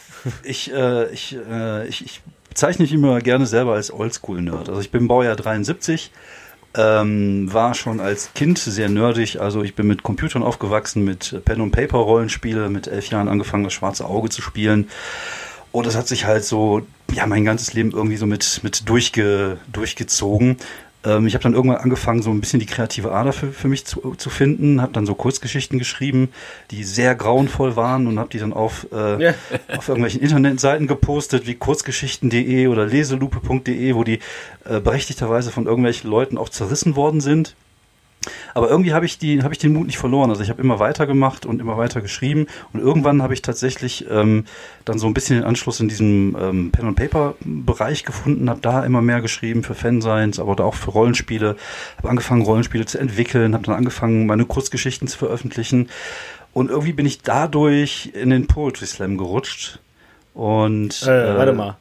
Ich, 0.43 0.71
äh, 0.73 1.09
ich, 1.13 1.37
äh, 1.49 1.87
ich, 1.87 2.03
ich 2.03 2.21
bezeichne 2.49 2.83
mich 2.83 2.91
immer 2.91 3.19
gerne 3.21 3.45
selber 3.45 3.73
als 3.75 3.93
Oldschool-Nerd. 3.93 4.67
Also 4.69 4.81
ich 4.81 4.91
bin 4.91 5.07
Baujahr 5.07 5.35
73, 5.37 6.11
ähm, 6.75 7.51
war 7.51 7.73
schon 7.73 7.99
als 7.99 8.33
Kind 8.33 8.59
sehr 8.59 8.89
nerdig. 8.89 9.41
Also 9.41 9.63
ich 9.63 9.75
bin 9.75 9.88
mit 9.88 10.03
Computern 10.03 10.43
aufgewachsen, 10.43 11.03
mit 11.03 11.41
Pen- 11.45 11.61
und 11.61 11.71
Paper-Rollenspiele, 11.71 12.69
mit 12.69 12.88
elf 12.88 13.09
Jahren 13.09 13.27
angefangen, 13.27 13.63
das 13.63 13.73
schwarze 13.73 14.05
Auge 14.05 14.29
zu 14.29 14.41
spielen. 14.41 14.89
Und 15.71 15.85
das 15.85 15.95
hat 15.95 16.07
sich 16.07 16.25
halt 16.25 16.43
so, 16.43 16.85
ja, 17.11 17.27
mein 17.27 17.45
ganzes 17.45 17.73
Leben 17.73 17.91
irgendwie 17.91 18.17
so 18.17 18.25
mit, 18.25 18.61
mit 18.63 18.89
durchge, 18.89 19.57
durchgezogen. 19.71 20.57
Ähm, 21.06 21.27
ich 21.27 21.34
habe 21.34 21.44
dann 21.44 21.53
irgendwann 21.53 21.77
angefangen, 21.79 22.22
so 22.22 22.29
ein 22.29 22.39
bisschen 22.41 22.60
die 22.60 22.65
kreative 22.65 23.12
Ader 23.12 23.32
für, 23.34 23.51
für 23.51 23.68
mich 23.68 23.86
zu, 23.86 24.15
zu 24.15 24.29
finden, 24.29 24.82
habe 24.82 24.91
dann 24.91 25.06
so 25.06 25.15
Kurzgeschichten 25.15 25.79
geschrieben, 25.79 26.29
die 26.72 26.84
sehr 26.84 27.15
grauenvoll 27.15 27.75
waren 27.75 28.08
und 28.08 28.20
habe 28.20 28.29
die 28.29 28.39
dann 28.39 28.53
auf, 28.53 28.88
äh, 28.91 29.24
Ja. 29.24 29.34
auf 29.77 29.88
irgendwelchen 29.88 30.22
Internetseiten 30.22 30.88
gepostet, 30.88 31.48
wie 31.48 31.56
kurzgeschichten.de 31.56 32.68
oder 32.68 32.86
leselupe.de, 32.86 33.96
wo 33.96 34.03
die 34.03 34.20
äh, 34.65 34.79
berechtigterweise 34.79 35.51
von 35.51 35.65
irgendwelchen 35.65 36.10
Leuten 36.10 36.38
auch 36.38 36.50
zerrissen 36.50 36.96
worden 36.96 37.22
sind. 37.22 37.56
Aber 38.53 38.69
irgendwie 38.69 38.93
habe 38.93 39.05
ich 39.05 39.17
die, 39.17 39.43
habe 39.43 39.53
ich 39.53 39.59
den 39.59 39.73
Mut 39.73 39.88
nicht 39.88 39.97
verloren. 39.97 40.29
Also 40.29 40.43
ich 40.43 40.49
habe 40.49 40.61
immer 40.61 40.79
weiter 40.79 41.07
gemacht 41.07 41.45
und 41.45 41.61
immer 41.61 41.77
weiter 41.77 42.01
geschrieben 42.01 42.47
und 42.73 42.81
irgendwann 42.81 43.21
habe 43.21 43.33
ich 43.33 43.41
tatsächlich 43.41 44.05
ähm, 44.09 44.45
dann 44.85 44.99
so 44.99 45.07
ein 45.07 45.13
bisschen 45.13 45.38
den 45.38 45.45
Anschluss 45.45 45.79
in 45.79 45.88
diesem 45.88 46.35
ähm, 46.39 46.71
Pen 46.71 46.88
and 46.88 46.97
Paper 46.97 47.35
Bereich 47.39 48.03
gefunden, 48.03 48.49
habe 48.49 48.59
da 48.61 48.83
immer 48.83 49.01
mehr 49.01 49.21
geschrieben 49.21 49.63
für 49.63 49.73
Fansigns, 49.73 50.39
aber 50.39 50.63
auch 50.65 50.75
für 50.75 50.91
Rollenspiele. 50.91 51.55
Habe 51.97 52.09
angefangen 52.09 52.41
Rollenspiele 52.41 52.85
zu 52.85 52.97
entwickeln, 52.97 53.53
habe 53.53 53.63
dann 53.65 53.75
angefangen 53.75 54.25
meine 54.25 54.45
Kurzgeschichten 54.45 55.07
zu 55.07 55.17
veröffentlichen 55.17 55.89
und 56.53 56.69
irgendwie 56.69 56.93
bin 56.93 57.05
ich 57.05 57.21
dadurch 57.21 58.11
in 58.13 58.31
den 58.31 58.47
Poetry 58.47 58.85
Slam 58.85 59.17
gerutscht. 59.17 59.79
Und 60.33 61.03
Äh, 61.03 61.38
warte 61.38 61.53
mal. 61.53 61.77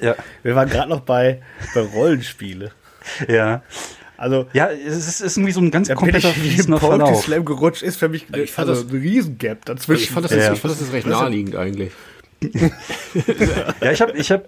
Ja, 0.00 0.14
Wir 0.42 0.54
waren 0.54 0.68
gerade 0.68 0.88
noch 0.88 1.00
bei, 1.00 1.40
bei 1.74 1.80
Rollenspiele. 1.80 2.72
ja. 3.28 3.62
Also, 4.18 4.46
Ja, 4.52 4.68
es 4.68 4.96
ist, 5.08 5.20
ist 5.20 5.36
irgendwie 5.36 5.52
so 5.52 5.60
ein 5.60 5.70
ganz 5.70 5.88
kompletter 5.94 6.28
ich 6.30 6.34
fließender 6.36 6.78
Verlauf. 6.78 7.24
Slam 7.24 7.44
gerutscht, 7.44 7.82
ist 7.82 7.96
für 7.96 8.08
mich 8.08 8.26
Ich 8.34 8.50
fand 8.52 8.68
also 8.68 8.82
das- 8.82 8.92
ein 8.92 8.98
Riesengap 9.00 9.64
dazwischen. 9.64 10.02
Ich 10.02 10.10
fand 10.10 10.24
das, 10.24 10.32
jetzt, 10.32 10.44
Ja. 10.46 10.52
ich 10.52 10.60
fand 10.60 10.72
das 10.74 10.80
jetzt 10.80 10.92
recht 10.92 11.06
naheliegend 11.06 11.56
eigentlich. 11.56 11.92
Ja, 13.80 13.92
ich 13.92 14.00
habe, 14.00 14.12
ich 14.16 14.30
habe, 14.30 14.44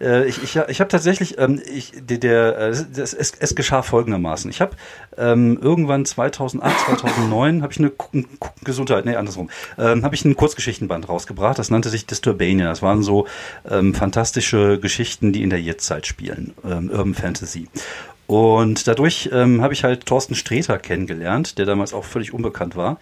äh, 0.00 0.26
ich, 0.28 0.42
ich, 0.42 0.56
ich 0.56 0.80
habe 0.80 0.88
tatsächlich, 0.88 1.38
ähm, 1.38 1.60
ich, 1.72 1.92
der, 2.00 2.18
der 2.18 2.58
äh, 2.58 2.76
das, 2.94 3.12
es, 3.14 3.32
es 3.38 3.54
geschah 3.54 3.82
folgendermaßen. 3.82 4.50
Ich 4.50 4.60
habe 4.60 4.76
ähm, 5.16 5.58
irgendwann 5.60 6.04
2008, 6.04 7.00
2009 7.00 7.62
habe 7.62 7.72
ich 7.72 7.78
eine 7.78 7.90
Ku- 7.90 8.22
Ku- 8.38 8.50
Gesundheit, 8.64 9.04
nee 9.04 9.16
andersrum, 9.16 9.50
ähm, 9.78 10.04
habe 10.04 10.14
ich 10.14 10.24
ein 10.24 10.36
Kurzgeschichtenband 10.36 11.08
rausgebracht. 11.08 11.58
Das 11.58 11.70
nannte 11.70 11.88
sich 11.88 12.06
Disturbania. 12.06 12.66
Das 12.68 12.82
waren 12.82 13.02
so 13.02 13.26
ähm, 13.68 13.94
fantastische 13.94 14.78
Geschichten, 14.80 15.32
die 15.32 15.42
in 15.42 15.50
der 15.50 15.60
Jetztzeit 15.60 16.06
spielen, 16.06 16.54
ähm, 16.64 16.90
Urban 16.90 17.14
Fantasy. 17.14 17.68
Und 18.28 18.86
dadurch 18.86 19.30
ähm, 19.32 19.62
habe 19.62 19.72
ich 19.72 19.82
halt 19.84 20.04
Thorsten 20.06 20.34
Sträter 20.36 20.78
kennengelernt, 20.78 21.58
der 21.58 21.64
damals 21.66 21.92
auch 21.94 22.04
völlig 22.04 22.32
unbekannt 22.34 22.76
war. 22.76 22.98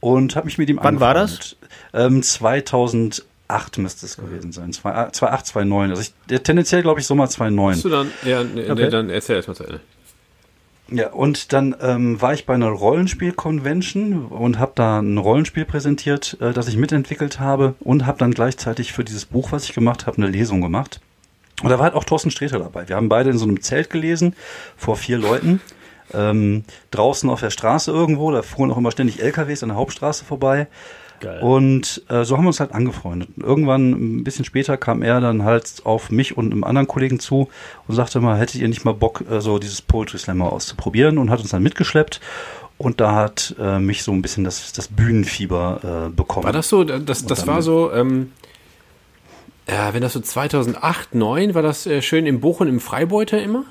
Und 0.00 0.36
habe 0.36 0.46
mich 0.46 0.56
mit 0.56 0.70
ihm 0.70 0.78
Wann 0.80 1.00
war 1.00 1.14
das? 1.14 1.56
angefreundet. 1.92 2.16
Ähm, 2.16 2.22
2008 2.22 3.78
müsste 3.78 4.06
es 4.06 4.16
gewesen 4.16 4.52
sein. 4.52 4.72
2008, 4.72 5.14
2009. 5.46 5.90
Also 5.90 6.02
ich, 6.02 6.12
der, 6.30 6.42
tendenziell 6.44 6.82
glaube 6.82 7.00
ich 7.00 7.06
Sommer 7.06 7.24
Hast 7.24 7.34
du 7.34 7.38
2009. 7.38 7.90
dann, 7.90 8.10
ja, 8.30 8.42
ne, 8.44 8.70
Okay. 8.70 8.88
dann 8.88 9.10
erzähl 9.10 9.36
erst 9.36 9.48
mal 9.48 9.54
zu 9.54 9.64
Ende. 9.64 9.80
Ja, 10.92 11.10
und 11.10 11.52
dann 11.52 11.74
ähm, 11.80 12.20
war 12.20 12.34
ich 12.34 12.46
bei 12.46 12.54
einer 12.54 12.68
Rollenspiel-Convention 12.68 14.26
und 14.26 14.58
habe 14.58 14.72
da 14.74 15.00
ein 15.00 15.18
Rollenspiel 15.18 15.64
präsentiert, 15.64 16.36
äh, 16.40 16.52
das 16.52 16.68
ich 16.68 16.76
mitentwickelt 16.76 17.40
habe 17.40 17.74
und 17.80 18.06
habe 18.06 18.18
dann 18.18 18.32
gleichzeitig 18.32 18.92
für 18.92 19.02
dieses 19.02 19.24
Buch, 19.24 19.52
was 19.52 19.64
ich 19.64 19.72
gemacht 19.74 20.06
habe, 20.06 20.18
eine 20.18 20.28
Lesung 20.28 20.60
gemacht. 20.60 21.00
Und 21.62 21.68
da 21.70 21.78
war 21.78 21.84
halt 21.84 21.94
auch 21.94 22.04
Thorsten 22.04 22.30
Sträter 22.30 22.58
dabei. 22.58 22.88
Wir 22.88 22.96
haben 22.96 23.08
beide 23.08 23.30
in 23.30 23.38
so 23.38 23.44
einem 23.44 23.60
Zelt 23.62 23.90
gelesen, 23.90 24.34
vor 24.76 24.96
vier 24.96 25.18
Leuten. 25.18 25.60
Ähm, 26.14 26.64
draußen 26.90 27.30
auf 27.30 27.40
der 27.40 27.50
Straße 27.50 27.90
irgendwo, 27.90 28.30
da 28.32 28.42
fuhren 28.42 28.70
auch 28.70 28.76
immer 28.76 28.90
ständig 28.90 29.22
LKWs 29.22 29.62
an 29.62 29.70
der 29.70 29.78
Hauptstraße 29.78 30.24
vorbei. 30.24 30.66
Geil. 31.20 31.40
Und 31.40 32.02
äh, 32.08 32.24
so 32.24 32.36
haben 32.36 32.44
wir 32.44 32.48
uns 32.48 32.58
halt 32.58 32.72
angefreundet. 32.72 33.28
Und 33.36 33.44
irgendwann, 33.44 33.90
ein 34.18 34.24
bisschen 34.24 34.44
später, 34.44 34.76
kam 34.76 35.02
er 35.02 35.20
dann 35.20 35.44
halt 35.44 35.82
auf 35.84 36.10
mich 36.10 36.36
und 36.36 36.50
einem 36.52 36.64
anderen 36.64 36.88
Kollegen 36.88 37.20
zu 37.20 37.48
und 37.86 37.94
sagte 37.94 38.18
mal, 38.20 38.36
hättet 38.38 38.60
ihr 38.60 38.68
nicht 38.68 38.84
mal 38.84 38.92
Bock, 38.92 39.24
äh, 39.30 39.40
so 39.40 39.58
dieses 39.60 39.80
Poetry 39.80 40.18
Slam 40.18 40.38
mal 40.38 40.48
auszuprobieren 40.48 41.16
und 41.18 41.30
hat 41.30 41.40
uns 41.40 41.50
dann 41.50 41.62
mitgeschleppt. 41.62 42.20
Und 42.76 43.00
da 43.00 43.14
hat 43.14 43.54
äh, 43.60 43.78
mich 43.78 44.02
so 44.02 44.10
ein 44.10 44.20
bisschen 44.20 44.42
das, 44.42 44.72
das 44.72 44.88
Bühnenfieber 44.88 46.08
äh, 46.08 46.10
bekommen. 46.10 46.44
War 46.44 46.52
das 46.52 46.68
so, 46.68 46.82
das, 46.82 47.24
das 47.24 47.38
dann- 47.38 47.46
war 47.46 47.62
so, 47.62 47.92
ähm, 47.92 48.32
ja, 49.68 49.94
wenn 49.94 50.02
das 50.02 50.12
so 50.12 50.20
2008, 50.20 51.10
2009, 51.10 51.54
war 51.54 51.62
das 51.62 51.86
äh, 51.86 52.02
schön 52.02 52.26
im 52.26 52.40
Bochum 52.40 52.68
im 52.68 52.80
Freibeuter 52.80 53.42
immer? 53.42 53.64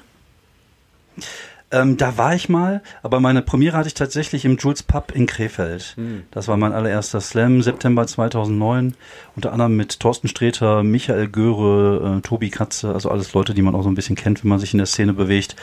Ähm, 1.73 1.95
da 1.95 2.17
war 2.17 2.35
ich 2.35 2.49
mal, 2.49 2.81
aber 3.01 3.21
meine 3.21 3.41
Premiere 3.41 3.77
hatte 3.77 3.87
ich 3.87 3.93
tatsächlich 3.93 4.43
im 4.43 4.57
Jules 4.57 4.83
Pub 4.83 5.13
in 5.15 5.25
Krefeld. 5.25 5.95
Das 6.31 6.49
war 6.49 6.57
mein 6.57 6.73
allererster 6.73 7.21
Slam, 7.21 7.61
September 7.61 8.05
2009. 8.05 8.95
Unter 9.37 9.53
anderem 9.53 9.77
mit 9.77 9.99
Thorsten 10.01 10.27
Sträter, 10.27 10.83
Michael 10.83 11.29
Göre, 11.29 12.17
äh, 12.17 12.21
Tobi 12.21 12.49
Katze, 12.49 12.93
also 12.93 13.09
alles 13.09 13.33
Leute, 13.33 13.53
die 13.53 13.61
man 13.61 13.73
auch 13.73 13.83
so 13.83 13.89
ein 13.89 13.95
bisschen 13.95 14.17
kennt, 14.17 14.43
wenn 14.43 14.49
man 14.49 14.59
sich 14.59 14.73
in 14.73 14.79
der 14.79 14.87
Szene 14.87 15.13
bewegt. 15.13 15.55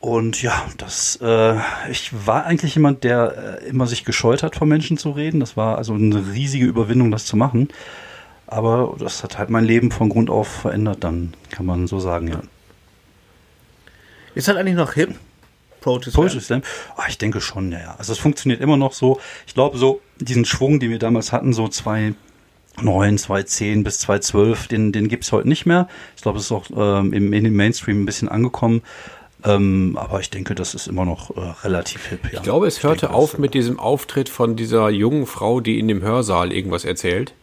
Und 0.00 0.42
ja, 0.42 0.64
das, 0.78 1.18
äh, 1.22 1.54
ich 1.90 2.10
war 2.26 2.44
eigentlich 2.44 2.74
jemand, 2.74 3.04
der 3.04 3.60
äh, 3.62 3.68
immer 3.68 3.86
sich 3.86 4.04
gescheut 4.04 4.42
hat, 4.42 4.56
vor 4.56 4.66
Menschen 4.66 4.98
zu 4.98 5.12
reden. 5.12 5.38
Das 5.40 5.56
war 5.56 5.78
also 5.78 5.94
eine 5.94 6.32
riesige 6.32 6.66
Überwindung, 6.66 7.12
das 7.12 7.24
zu 7.24 7.36
machen. 7.36 7.68
Aber 8.46 8.94
das 8.98 9.22
hat 9.22 9.38
halt 9.38 9.50
mein 9.50 9.64
Leben 9.64 9.90
von 9.90 10.08
Grund 10.08 10.30
auf 10.30 10.48
verändert, 10.48 10.98
dann 11.02 11.34
kann 11.50 11.66
man 11.66 11.86
so 11.86 11.98
sagen, 12.00 12.28
ja. 12.28 12.40
Ist 14.34 14.48
das 14.48 14.56
eigentlich 14.56 14.74
noch 14.74 14.92
hip? 14.94 15.14
Poetry 15.80 16.40
Slam? 16.40 16.62
Ah, 16.96 17.04
ich 17.08 17.18
denke 17.18 17.40
schon, 17.40 17.70
ja, 17.70 17.78
ja. 17.78 17.94
Also 17.98 18.12
es 18.12 18.18
funktioniert 18.18 18.60
immer 18.60 18.76
noch 18.76 18.92
so. 18.94 19.20
Ich 19.46 19.54
glaube, 19.54 19.76
so 19.78 20.00
diesen 20.18 20.44
Schwung, 20.44 20.80
den 20.80 20.90
wir 20.90 20.98
damals 20.98 21.30
hatten, 21.32 21.52
so 21.52 21.68
2009, 21.68 22.16
2010 23.18 23.84
bis 23.84 23.98
2012, 24.00 24.68
den, 24.68 24.92
den 24.92 25.08
gibt's 25.08 25.30
heute 25.30 25.46
nicht 25.48 25.66
mehr. 25.66 25.88
Ich 26.16 26.22
glaube, 26.22 26.38
es 26.38 26.44
ist 26.46 26.52
auch 26.52 26.64
ähm, 26.74 27.12
im, 27.12 27.32
in 27.32 27.44
den 27.44 27.54
Mainstream 27.54 28.02
ein 28.02 28.06
bisschen 28.06 28.28
angekommen. 28.28 28.82
Ähm, 29.44 29.98
aber 30.00 30.20
ich 30.20 30.30
denke, 30.30 30.54
das 30.54 30.74
ist 30.74 30.86
immer 30.86 31.04
noch 31.04 31.36
äh, 31.36 31.40
relativ 31.64 32.06
hip. 32.06 32.20
Ja. 32.32 32.38
Ich 32.38 32.42
glaube, 32.42 32.66
es 32.66 32.82
hörte 32.82 33.02
denke, 33.02 33.14
auf 33.14 33.32
das- 33.32 33.40
mit 33.40 33.52
diesem 33.52 33.78
Auftritt 33.78 34.30
von 34.30 34.56
dieser 34.56 34.88
jungen 34.88 35.26
Frau, 35.26 35.60
die 35.60 35.78
in 35.78 35.86
dem 35.86 36.00
Hörsaal 36.02 36.50
irgendwas 36.50 36.84
erzählt. 36.86 37.34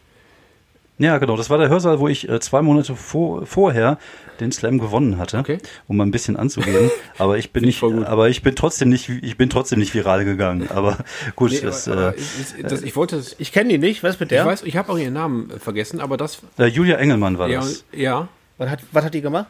Ja, 1.02 1.18
genau. 1.18 1.36
Das 1.36 1.50
war 1.50 1.58
der 1.58 1.68
Hörsaal, 1.68 1.98
wo 1.98 2.06
ich 2.08 2.28
äh, 2.28 2.38
zwei 2.40 2.62
Monate 2.62 2.94
vor, 2.94 3.44
vorher 3.46 3.98
den 4.40 4.52
Slam 4.52 4.78
gewonnen 4.78 5.18
hatte, 5.18 5.38
Okay. 5.38 5.58
um 5.88 5.96
mal 5.96 6.04
ein 6.06 6.10
bisschen 6.12 6.36
anzugeben. 6.36 6.90
Aber 7.18 7.38
ich 7.38 7.52
bin 7.52 7.64
ich 7.64 7.82
nicht, 7.82 8.06
aber 8.06 8.28
ich 8.28 8.42
bin 8.42 8.54
trotzdem 8.56 8.88
nicht, 8.88 9.08
ich 9.08 9.36
bin 9.36 9.50
trotzdem 9.50 9.78
nicht 9.78 9.94
viral 9.94 10.24
gegangen. 10.24 10.68
Aber 10.70 10.98
gut, 11.36 11.50
Nee, 11.52 11.60
das, 11.60 11.88
aber, 11.88 11.96
aber 12.08 12.16
äh, 12.16 12.20
ich, 12.20 12.58
ich, 12.58 12.64
das, 12.66 12.82
ich 12.82 12.94
wollte 12.96 13.16
das, 13.16 13.34
Ich 13.38 13.52
kenne 13.52 13.70
die 13.70 13.78
nicht, 13.78 14.02
was 14.02 14.18
mit 14.20 14.30
ich 14.32 14.36
der? 14.38 14.46
weiß, 14.46 14.62
ich 14.62 14.76
habe 14.76 14.90
auch 14.92 14.98
ihren 14.98 15.12
Namen 15.14 15.50
äh, 15.50 15.58
vergessen, 15.58 16.00
aber 16.00 16.16
das, 16.16 16.38
äh, 16.58 16.66
Julia 16.66 16.96
Engelmann 16.96 17.38
war 17.38 17.48
ja, 17.48 17.60
das. 17.60 17.84
ja, 17.92 18.28
Was 18.58 18.70
hat, 18.70 18.80
was 18.92 19.04
hat 19.04 19.14
die 19.14 19.20
gemacht? 19.22 19.46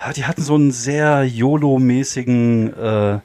Ja, 0.00 0.12
die 0.12 0.24
hatten 0.24 0.42
so 0.42 0.54
einen 0.54 0.70
sehr 0.72 1.24
YOLO-mäßigen, 1.24 2.72
äh, 2.74 3.18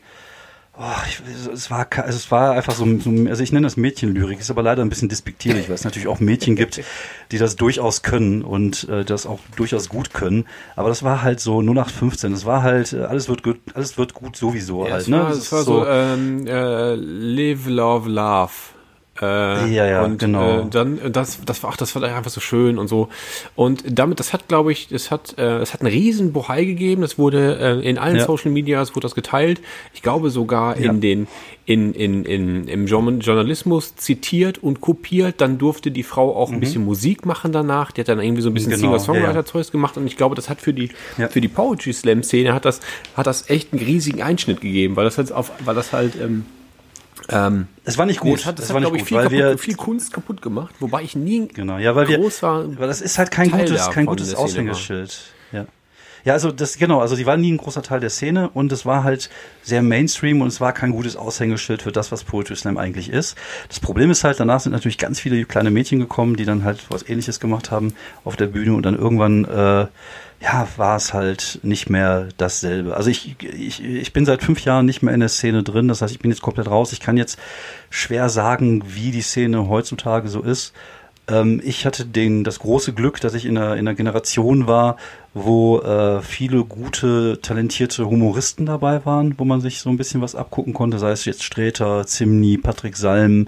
oh, 0.78 0.84
ich, 1.08 1.22
es 1.52 1.72
war, 1.72 1.88
also 1.98 2.18
es 2.18 2.32
war 2.32 2.52
einfach 2.52 2.74
so, 2.74 2.86
so 3.00 3.10
also 3.30 3.44
ich 3.44 3.52
nenne 3.52 3.66
das 3.66 3.78
Mädchenlyrik, 3.78 4.40
ist 4.40 4.50
aber 4.50 4.64
leider 4.64 4.84
ein 4.84 4.90
bisschen 4.90 5.10
despektierlich, 5.10 5.68
weil 5.68 5.76
es 5.76 5.84
natürlich 5.84 6.08
auch 6.08 6.20
Mädchen 6.20 6.56
gibt, 6.56 6.82
die 7.32 7.38
das 7.38 7.56
durchaus 7.56 8.02
können 8.02 8.42
und 8.44 8.88
äh, 8.90 9.06
das 9.06 9.26
auch 9.26 9.40
durchaus 9.56 9.90
gut 9.90 10.14
können. 10.14 10.46
Aber 10.76 10.90
das 10.90 11.04
war 11.04 11.22
halt 11.22 11.40
so 11.40 11.62
0815. 11.62 12.32
Das 12.32 12.46
war 12.46 12.64
halt, 12.64 12.94
äh, 12.94 13.04
alles 13.04 13.30
wird 13.30 13.44
gut, 13.44 13.60
alles 13.74 13.98
wird 13.98 14.14
gut 14.14 14.36
sowieso 14.36 14.86
ja 14.86 14.94
halt, 14.94 15.02
es 15.04 15.08
ne? 15.08 15.20
war, 15.20 15.32
es 15.32 15.52
war 15.52 15.64
so, 15.64 15.86
ähm, 15.86 16.46
äh, 16.48 16.96
Live, 16.96 17.68
Love, 17.68 18.10
Love. 18.10 18.75
Äh, 19.22 19.74
Ja, 19.74 19.86
ja, 19.86 20.04
und, 20.04 20.20
genau. 20.20 20.62
Äh, 20.62 20.66
dann 20.70 21.00
das, 21.12 21.40
das 21.46 21.64
war 21.64 21.72
ach, 21.72 21.78
das 21.78 21.96
war 21.96 22.04
einfach 22.04 22.32
so 22.32 22.42
schön 22.42 22.78
und 22.78 22.88
so. 22.88 23.08
Und 23.56 23.84
damit, 23.88 24.20
das 24.20 24.34
hat, 24.34 24.48
glaube 24.50 24.72
ich, 24.72 24.90
das 24.90 25.10
hat, 25.12 25.36
äh, 25.38 25.60
es 25.60 25.74
hat 25.74 25.82
einen 25.82 25.92
riesen 25.92 26.34
Bohai 26.34 26.66
gegeben. 26.66 27.02
Das 27.02 27.18
wurde 27.18 27.58
äh, 27.82 27.90
in 27.90 27.98
allen 27.98 28.18
Ja. 28.18 28.26
Social 28.26 28.52
Medias 28.52 28.96
wurde 28.96 29.06
das 29.06 29.16
geteilt. 29.16 29.62
Ich 29.94 30.02
glaube 30.02 30.30
sogar 30.32 30.78
Ja. 30.80 30.92
in 30.92 31.00
den 31.02 31.28
in, 31.68 31.94
in, 31.94 32.26
in, 32.26 32.68
im 32.68 32.86
Journ- 32.86 33.22
Journalismus 33.22 33.96
zitiert 33.96 34.60
und 34.62 34.82
kopiert. 34.82 35.42
Dann 35.42 35.58
durfte 35.58 35.90
die 35.92 36.04
Frau 36.04 36.36
auch 36.36 36.52
ein 36.52 36.60
bisschen 36.60 36.84
Musik 36.86 37.26
machen 37.26 37.52
danach. 37.54 37.92
Die 37.92 38.02
hat 38.02 38.10
dann 38.10 38.20
irgendwie 38.20 38.42
so 38.44 38.50
ein 38.50 38.54
bisschen 38.54 38.72
Mhm. 38.74 38.76
Genau, 38.82 38.88
ja, 38.92 38.98
ja. 38.98 39.00
Singer-Songwriter-Zeugs 39.00 39.72
gemacht. 39.72 39.98
Und 39.98 40.06
ich 40.08 40.18
glaube, 40.18 40.36
das 40.36 40.50
hat 40.50 40.62
für 40.62 40.74
die, 40.74 40.90
für 41.30 41.42
die 41.42 41.48
Poetry 41.48 41.94
Slam-Szene 41.94 42.54
hat 42.54 42.66
das, 42.66 42.82
hat 43.16 43.26
das 43.28 43.50
echt 43.50 43.74
einen 43.74 43.82
riesigen 43.84 44.22
Einschnitt 44.22 44.62
gegeben, 44.62 44.96
weil 44.96 45.06
das 45.06 45.18
halt 45.18 45.32
auf, 45.32 45.52
weil 45.64 45.74
das 45.74 45.92
halt, 45.94 46.16
ähm, 46.22 46.46
ähm, 47.30 47.68
Es 47.84 47.98
war 47.98 48.06
nicht 48.06 48.24
nee, 48.24 48.30
gut, 48.32 48.40
das 48.40 48.46
hat, 48.46 48.60
das 48.60 48.66
es 48.66 48.70
hat 48.70 48.76
war 48.76 48.82
nicht 48.82 48.94
ich, 48.94 49.00
gut, 49.00 49.08
viel, 49.08 49.18
weil 49.18 49.24
kaputt, 49.26 49.40
wir, 49.40 49.58
viel 49.58 49.76
Kunst 49.76 50.14
kaputt 50.14 50.42
gemacht, 50.42 50.76
wobei 50.80 51.04
ich 51.04 51.16
nie 51.16 51.48
genau, 51.48 51.78
ja, 51.78 51.96
weil 51.96 52.08
wir, 52.08 52.18
groß 52.18 52.44
war. 52.44 52.78
Weil 52.78 52.88
das 52.88 53.02
ist 53.02 53.18
halt 53.18 53.32
kein 53.32 53.52
Teil 53.52 53.68
gutes, 53.68 53.90
kein 53.90 54.06
gutes 54.06 54.36
Aushängeschild. 54.36 55.34
Ja. 55.52 55.66
Ja, 56.26 56.34
also 56.34 56.52
das, 56.52 56.78
genau, 56.80 57.02
also 57.02 57.16
die 57.16 57.28
waren 57.28 57.40
nie 57.40 57.52
ein 57.52 57.58
großer 57.58 57.84
Teil 57.84 58.00
der 58.00 58.10
Szene 58.10 58.50
und 58.50 58.72
es 58.72 58.84
war 58.84 59.04
halt 59.04 59.30
sehr 59.62 59.84
Mainstream 59.84 60.42
und 60.42 60.48
es 60.48 60.60
war 60.60 60.74
kein 60.74 60.90
gutes 60.90 61.16
Aushängeschild 61.16 61.84
für 61.84 61.92
das, 61.92 62.12
was 62.12 62.24
Poetry 62.24 62.56
Slam 62.56 62.80
eigentlich 62.80 63.12
ist. 63.12 63.38
Das 63.70 63.80
Problem 63.80 64.10
ist 64.10 64.24
halt, 64.24 64.40
danach 64.40 64.60
sind 64.60 64.72
natürlich 64.72 64.98
ganz 64.98 65.20
viele 65.20 65.46
kleine 65.46 65.70
Mädchen 65.70 66.00
gekommen, 66.00 66.36
die 66.36 66.46
dann 66.46 66.64
halt 66.64 66.84
was 66.90 67.08
ähnliches 67.08 67.40
gemacht 67.40 67.70
haben 67.70 67.94
auf 68.24 68.36
der 68.36 68.48
Bühne 68.48 68.74
und 68.74 68.84
dann 68.84 68.98
irgendwann, 68.98 69.46
äh, 69.46 69.86
ja, 70.42 70.68
war 70.78 70.98
es 70.98 71.14
halt 71.14 71.60
nicht 71.64 71.90
mehr 71.90 72.28
dasselbe. 72.38 72.96
Also 72.96 73.10
ich, 73.10 73.36
ich, 73.42 73.84
ich 73.84 74.14
bin 74.14 74.26
seit 74.26 74.44
fünf 74.44 74.64
Jahren 74.64 74.86
nicht 74.86 75.02
mehr 75.02 75.14
in 75.14 75.20
der 75.20 75.30
Szene 75.30 75.64
drin, 75.64 75.88
das 75.88 76.02
heißt, 76.02 76.14
ich 76.14 76.20
bin 76.20 76.32
jetzt 76.32 76.42
komplett 76.42 76.70
raus. 76.70 76.94
Ich 76.94 77.00
kann 77.00 77.18
jetzt 77.18 77.40
schwer 77.90 78.30
sagen, 78.30 78.84
wie 78.86 79.12
die 79.12 79.22
Szene 79.22 79.68
heutzutage 79.70 80.28
so 80.28 80.42
ist. 80.42 80.74
Ähm, 81.28 81.62
ich 81.64 81.86
hatte 81.86 82.06
den, 82.06 82.44
das 82.44 82.60
große 82.60 82.94
Glück, 82.94 83.20
dass 83.20 83.34
ich 83.34 83.46
in 83.46 83.58
einer, 83.58 83.74
in 83.74 83.88
einer 83.88 83.96
Generation 83.96 84.68
war, 84.68 84.98
wo 85.34 85.80
äh, 85.80 86.22
viele 86.22 86.64
gute, 86.64 87.40
talentierte 87.42 88.06
Humoristen 88.06 88.66
dabei 88.66 89.06
waren, 89.06 89.36
wo 89.38 89.44
man 89.44 89.60
sich 89.60 89.80
so 89.80 89.90
ein 89.90 89.98
bisschen 89.98 90.22
was 90.22 90.36
abgucken 90.36 90.74
konnte, 90.74 91.00
sei 91.00 91.12
es 91.12 91.26
jetzt 91.26 91.44
Sträter, 91.44 92.06
Zimni, 92.06 92.58
Patrick 92.58 92.96
Salm. 92.96 93.48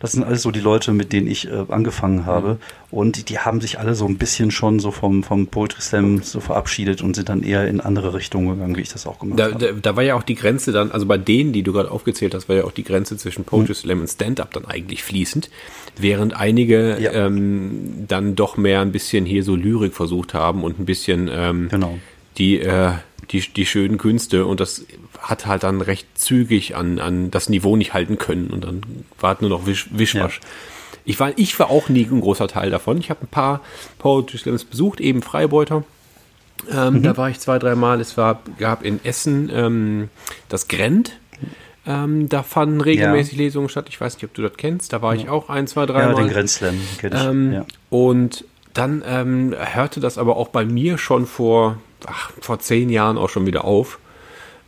Das 0.00 0.12
sind 0.12 0.24
alles 0.24 0.42
so 0.42 0.50
die 0.50 0.60
Leute, 0.60 0.92
mit 0.92 1.12
denen 1.12 1.26
ich 1.26 1.48
äh, 1.48 1.64
angefangen 1.68 2.26
habe. 2.26 2.58
Und 2.90 3.28
die, 3.30 3.38
haben 3.40 3.60
sich 3.60 3.80
alle 3.80 3.94
so 3.96 4.06
ein 4.06 4.16
bisschen 4.16 4.52
schon 4.52 4.78
so 4.78 4.92
vom, 4.92 5.24
vom 5.24 5.48
Poetry 5.48 5.80
Slam 5.82 6.22
so 6.22 6.38
verabschiedet 6.40 7.02
und 7.02 7.16
sind 7.16 7.28
dann 7.28 7.42
eher 7.42 7.66
in 7.66 7.80
andere 7.80 8.14
Richtungen 8.14 8.48
gegangen, 8.48 8.76
wie 8.76 8.82
ich 8.82 8.90
das 8.92 9.06
auch 9.08 9.18
gemacht 9.18 9.40
Da, 9.40 9.46
habe. 9.52 9.58
da, 9.58 9.72
da 9.72 9.96
war 9.96 10.04
ja 10.04 10.14
auch 10.14 10.22
die 10.22 10.36
Grenze 10.36 10.70
dann, 10.70 10.92
also 10.92 11.04
bei 11.04 11.18
denen, 11.18 11.52
die 11.52 11.64
du 11.64 11.72
gerade 11.72 11.90
aufgezählt 11.90 12.32
hast, 12.34 12.48
war 12.48 12.56
ja 12.56 12.64
auch 12.64 12.70
die 12.72 12.84
Grenze 12.84 13.16
zwischen 13.16 13.44
Poetry 13.44 13.74
Slam 13.74 14.00
und 14.00 14.08
Stand-Up 14.08 14.52
dann 14.52 14.66
eigentlich 14.66 15.02
fließend, 15.02 15.50
während 15.98 16.34
einige 16.36 16.96
Ja. 17.00 17.12
ähm, 17.12 18.04
dann 18.06 18.36
doch 18.36 18.56
mehr 18.56 18.80
ein 18.82 18.92
bisschen 18.92 19.26
hier 19.26 19.42
so 19.42 19.56
Lyrik 19.56 19.92
versucht 19.94 20.32
haben 20.32 20.62
und 20.62 20.78
ein 20.78 20.84
bisschen 20.86 21.28
ähm, 21.32 21.68
Genau. 21.68 21.98
die, 22.38 22.60
äh, 22.60 22.92
die, 23.32 23.40
die 23.40 23.66
schönen 23.66 23.98
Künste 23.98 24.46
und 24.46 24.60
das 24.60 24.84
hat 25.18 25.46
halt 25.46 25.64
dann 25.64 25.80
recht 25.80 26.06
zügig 26.14 26.76
an, 26.76 27.00
an 27.00 27.32
das 27.32 27.48
Niveau 27.48 27.74
nicht 27.74 27.94
halten 27.94 28.16
können 28.18 28.46
und 28.50 28.62
dann 28.62 28.82
war 29.18 29.34
es 29.34 29.40
nur 29.40 29.50
noch 29.50 29.66
Wisch, 29.66 29.88
Wischwasch. 29.90 30.40
Ich, 31.06 31.18
war, 31.20 31.32
ich 31.36 31.58
war 31.58 31.70
auch 31.70 31.88
nie 31.88 32.04
ein 32.04 32.20
großer 32.20 32.48
Teil 32.48 32.70
davon. 32.70 32.98
Ich 32.98 33.08
habe 33.10 33.22
ein 33.22 33.28
paar 33.28 33.60
Poetry 33.98 34.36
Slams 34.38 34.64
besucht, 34.64 35.00
eben 35.00 35.22
Freibeuter. 35.22 35.84
Ähm, 36.70 37.02
Da 37.02 37.16
war 37.16 37.30
ich 37.30 37.38
zwei, 37.40 37.58
dreimal. 37.58 38.00
Es 38.00 38.16
war, 38.16 38.40
gab 38.58 38.84
in 38.84 39.02
Essen 39.04 39.50
ähm, 39.52 40.08
das 40.48 40.68
Grend. 40.68 41.12
Ähm, 41.86 42.28
da 42.28 42.42
fanden 42.42 42.80
regelmäßig 42.80 43.38
Lesungen 43.38 43.68
statt. 43.68 43.86
Ich 43.88 44.00
weiß 44.00 44.14
nicht, 44.16 44.24
ob 44.24 44.34
du 44.34 44.42
das 44.42 44.52
kennst. 44.56 44.92
Da 44.92 45.00
war 45.02 45.14
ich 45.14 45.28
auch 45.28 45.48
ein, 45.48 45.66
zwei, 45.68 45.82
Ja, 45.82 45.86
dreimal. 45.86 46.14
den 46.24 46.28
Grenzslam 46.32 46.74
kenne 46.98 47.16
ich. 47.16 47.24
Ähm, 47.24 47.52
ja. 47.52 47.66
Und 47.90 48.44
dann 48.74 49.02
ähm, 49.06 49.54
hörte 49.56 50.00
das 50.00 50.18
aber 50.18 50.36
auch 50.36 50.48
bei 50.48 50.64
mir 50.64 50.98
schon 50.98 51.26
vor, 51.26 51.76
ach, 52.06 52.32
vor 52.40 52.58
zehn 52.58 52.90
Jahren 52.90 53.16
auch 53.16 53.28
schon 53.30 53.46
wieder 53.46 53.64
auf. 53.64 53.98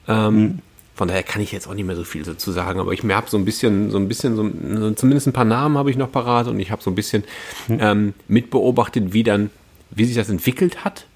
Ähm, 0.06 0.34
Mhm. 0.36 0.58
Von 0.98 1.06
daher 1.06 1.22
kann 1.22 1.40
ich 1.40 1.52
jetzt 1.52 1.68
auch 1.68 1.74
nicht 1.74 1.86
mehr 1.86 1.94
so 1.94 2.02
viel 2.02 2.24
dazu 2.24 2.50
sagen, 2.50 2.80
aber 2.80 2.92
ich 2.92 3.04
merke 3.04 3.30
so 3.30 3.38
ein 3.38 3.44
bisschen, 3.44 3.90
so 3.92 3.98
ein 3.98 4.08
bisschen, 4.08 4.34
so, 4.34 4.50
so 4.80 4.90
zumindest 4.90 5.28
ein 5.28 5.32
paar 5.32 5.44
Namen 5.44 5.78
habe 5.78 5.92
ich 5.92 5.96
noch 5.96 6.10
parat 6.10 6.48
und 6.48 6.58
ich 6.58 6.72
habe 6.72 6.82
so 6.82 6.90
ein 6.90 6.96
bisschen 6.96 7.22
Mhm. 7.68 7.78
ähm, 7.80 8.14
mitbeobachtet, 8.26 9.12
wie 9.12 9.22
dann, 9.22 9.50
wie 9.92 10.04
sich 10.04 10.16
das 10.16 10.28
entwickelt 10.28 10.84
hat. 10.84 11.06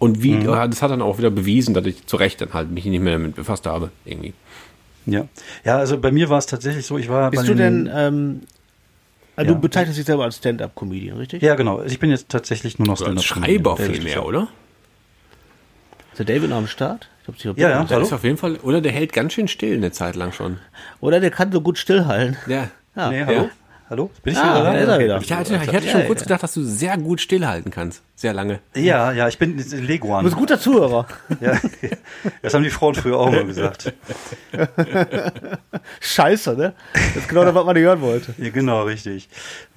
Und 0.00 0.24
wie, 0.24 0.32
Mhm. 0.34 0.44
das 0.46 0.82
hat 0.82 0.90
dann 0.90 1.00
auch 1.00 1.18
wieder 1.18 1.30
bewiesen, 1.30 1.74
dass 1.74 1.86
ich 1.86 2.04
zu 2.06 2.16
Recht 2.16 2.40
dann 2.40 2.52
halt 2.52 2.72
mich 2.72 2.84
nicht 2.86 3.00
mehr 3.00 3.12
damit 3.12 3.36
befasst 3.36 3.66
habe, 3.66 3.90
irgendwie. 4.04 4.34
Ja. 5.06 5.28
ja, 5.64 5.76
also 5.78 5.96
bei 5.98 6.10
mir 6.10 6.28
war 6.28 6.38
es 6.38 6.46
tatsächlich 6.46 6.84
so, 6.84 6.98
ich 6.98 7.08
war 7.08 7.30
Bist 7.30 7.44
bei 7.44 7.46
du 7.46 7.54
den- 7.54 7.84
denn, 7.84 7.94
ähm, 7.94 8.40
Ja. 9.36 9.44
du 9.44 9.54
bezeichnest 9.60 9.96
dich 9.96 10.06
selber 10.06 10.24
als 10.24 10.38
Stand-Up-Comedian, 10.38 11.18
richtig? 11.18 11.40
Ja, 11.40 11.54
genau. 11.54 11.78
Also 11.78 11.92
ich 11.92 12.00
bin 12.00 12.10
jetzt 12.10 12.28
tatsächlich 12.30 12.80
nur 12.80 12.88
noch 12.88 12.96
Stand-up-Comedian. 12.96 13.44
Schreiber 13.62 13.76
Ja, 13.78 13.92
vielmehr, 13.92 14.26
oder? 14.26 14.48
Ist 16.14 16.20
der 16.28 16.36
David 16.36 16.50
noch 16.50 16.58
am 16.58 16.68
Start? 16.68 17.08
Ich 17.26 17.38
glaub, 17.42 17.58
Ja, 17.58 17.70
ja. 17.70 17.82
Der 17.82 17.96
Hallo? 17.96 18.06
ist 18.06 18.12
auf 18.12 18.22
jeden 18.22 18.36
Fall, 18.36 18.54
oder 18.62 18.80
der 18.80 18.92
hält 18.92 19.12
ganz 19.12 19.32
schön 19.32 19.48
still 19.48 19.76
eine 19.76 19.90
Zeit 19.90 20.14
lang 20.14 20.30
schon. 20.30 20.58
Oder 21.00 21.18
der 21.18 21.32
kann 21.32 21.50
so 21.50 21.60
gut 21.60 21.76
stillhalten. 21.76 22.36
Ja. 22.46 22.68
Ja. 22.94 23.10
Nee, 23.10 23.24
hallo? 23.24 23.42
Ja. 23.42 23.50
Hallo? 23.90 24.10
Bin 24.22 24.32
ich 24.32 24.38
Ah, 24.38 24.60
wieder 24.60 24.72
da? 24.72 24.78
ist 24.78 24.88
er 24.88 24.98
wieder. 24.98 25.18
Ich 25.20 25.32
hatte, 25.32 25.54
ich 25.62 25.68
hatte 25.74 25.88
schon 25.88 26.00
ja, 26.00 26.06
kurz 26.06 26.20
ja. 26.20 26.24
gedacht, 26.24 26.42
dass 26.42 26.54
du 26.54 26.62
sehr 26.64 26.96
gut 26.96 27.20
stillhalten 27.20 27.70
kannst. 27.70 28.02
Sehr 28.16 28.32
lange. 28.32 28.60
Ja, 28.74 29.12
ja, 29.12 29.28
ich 29.28 29.36
bin 29.38 29.56
Du 29.58 29.76
Leguan. 29.76 30.24
bist 30.24 30.36
ein 30.36 30.40
guter 30.40 30.58
Zuhörer. 30.58 31.06
Ja, 31.40 31.60
das 32.42 32.54
haben 32.54 32.62
die 32.62 32.70
Frauen 32.70 32.94
früher 32.94 33.18
auch 33.18 33.30
mal 33.30 33.44
gesagt. 33.44 33.92
Scheiße, 36.00 36.56
ne? 36.56 36.72
Das 36.92 37.16
ist 37.16 37.28
genau 37.28 37.44
das, 37.44 37.54
was 37.54 37.66
man 37.66 37.74
nicht 37.74 37.84
hören 37.84 38.00
wollte. 38.00 38.34
Ja, 38.38 38.50
genau, 38.50 38.84
richtig. 38.84 39.28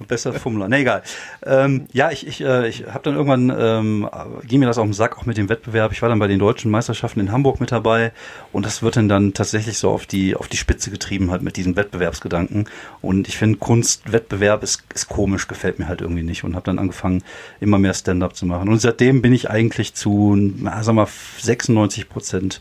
Besser 0.06 0.32
Fummler. 0.32 0.68
Nee, 0.68 0.80
egal. 0.82 1.02
Ähm, 1.44 1.86
ja, 1.92 2.10
ich, 2.10 2.26
ich, 2.26 2.40
äh, 2.40 2.68
ich 2.68 2.86
habe 2.86 3.00
dann 3.02 3.14
irgendwann, 3.16 3.52
ähm, 3.58 4.08
ging 4.46 4.60
mir 4.60 4.66
das 4.66 4.78
auf 4.78 4.84
den 4.86 4.94
Sack, 4.94 5.18
auch 5.18 5.26
mit 5.26 5.36
dem 5.36 5.48
Wettbewerb. 5.50 5.92
Ich 5.92 6.00
war 6.00 6.08
dann 6.08 6.18
bei 6.20 6.28
den 6.28 6.38
deutschen 6.38 6.70
Meisterschaften 6.70 7.20
in 7.20 7.32
Hamburg 7.32 7.60
mit 7.60 7.72
dabei 7.72 8.12
und 8.52 8.64
das 8.64 8.82
wird 8.82 8.96
dann, 8.96 9.08
dann 9.08 9.34
tatsächlich 9.34 9.76
so 9.78 9.90
auf 9.90 10.06
die, 10.06 10.34
auf 10.36 10.48
die 10.48 10.56
Spitze 10.56 10.90
getrieben 10.90 11.30
halt 11.30 11.42
mit 11.42 11.56
diesem 11.56 11.76
Wettbewerbsgedanken. 11.76 12.68
Und 13.02 13.28
ich 13.28 13.36
finde, 13.36 13.58
Kunstwettbewerb 14.02 14.62
ist, 14.62 14.82
ist 14.94 15.08
komisch, 15.08 15.48
gefällt 15.48 15.78
mir 15.78 15.88
halt 15.88 16.00
irgendwie 16.00 16.22
nicht 16.22 16.44
und 16.44 16.54
habe 16.54 16.64
dann 16.64 16.78
angefangen, 16.78 17.22
immer 17.60 17.78
mehr 17.78 17.94
Stand-up 17.94 18.36
zu 18.36 18.46
machen. 18.46 18.68
Und 18.68 18.80
seitdem 18.80 19.22
bin 19.22 19.32
ich 19.32 19.50
eigentlich 19.50 19.94
zu, 19.94 20.34
na, 20.36 20.82
sag 20.82 20.94
mal, 20.94 21.06
96 21.40 22.08
Prozent 22.08 22.60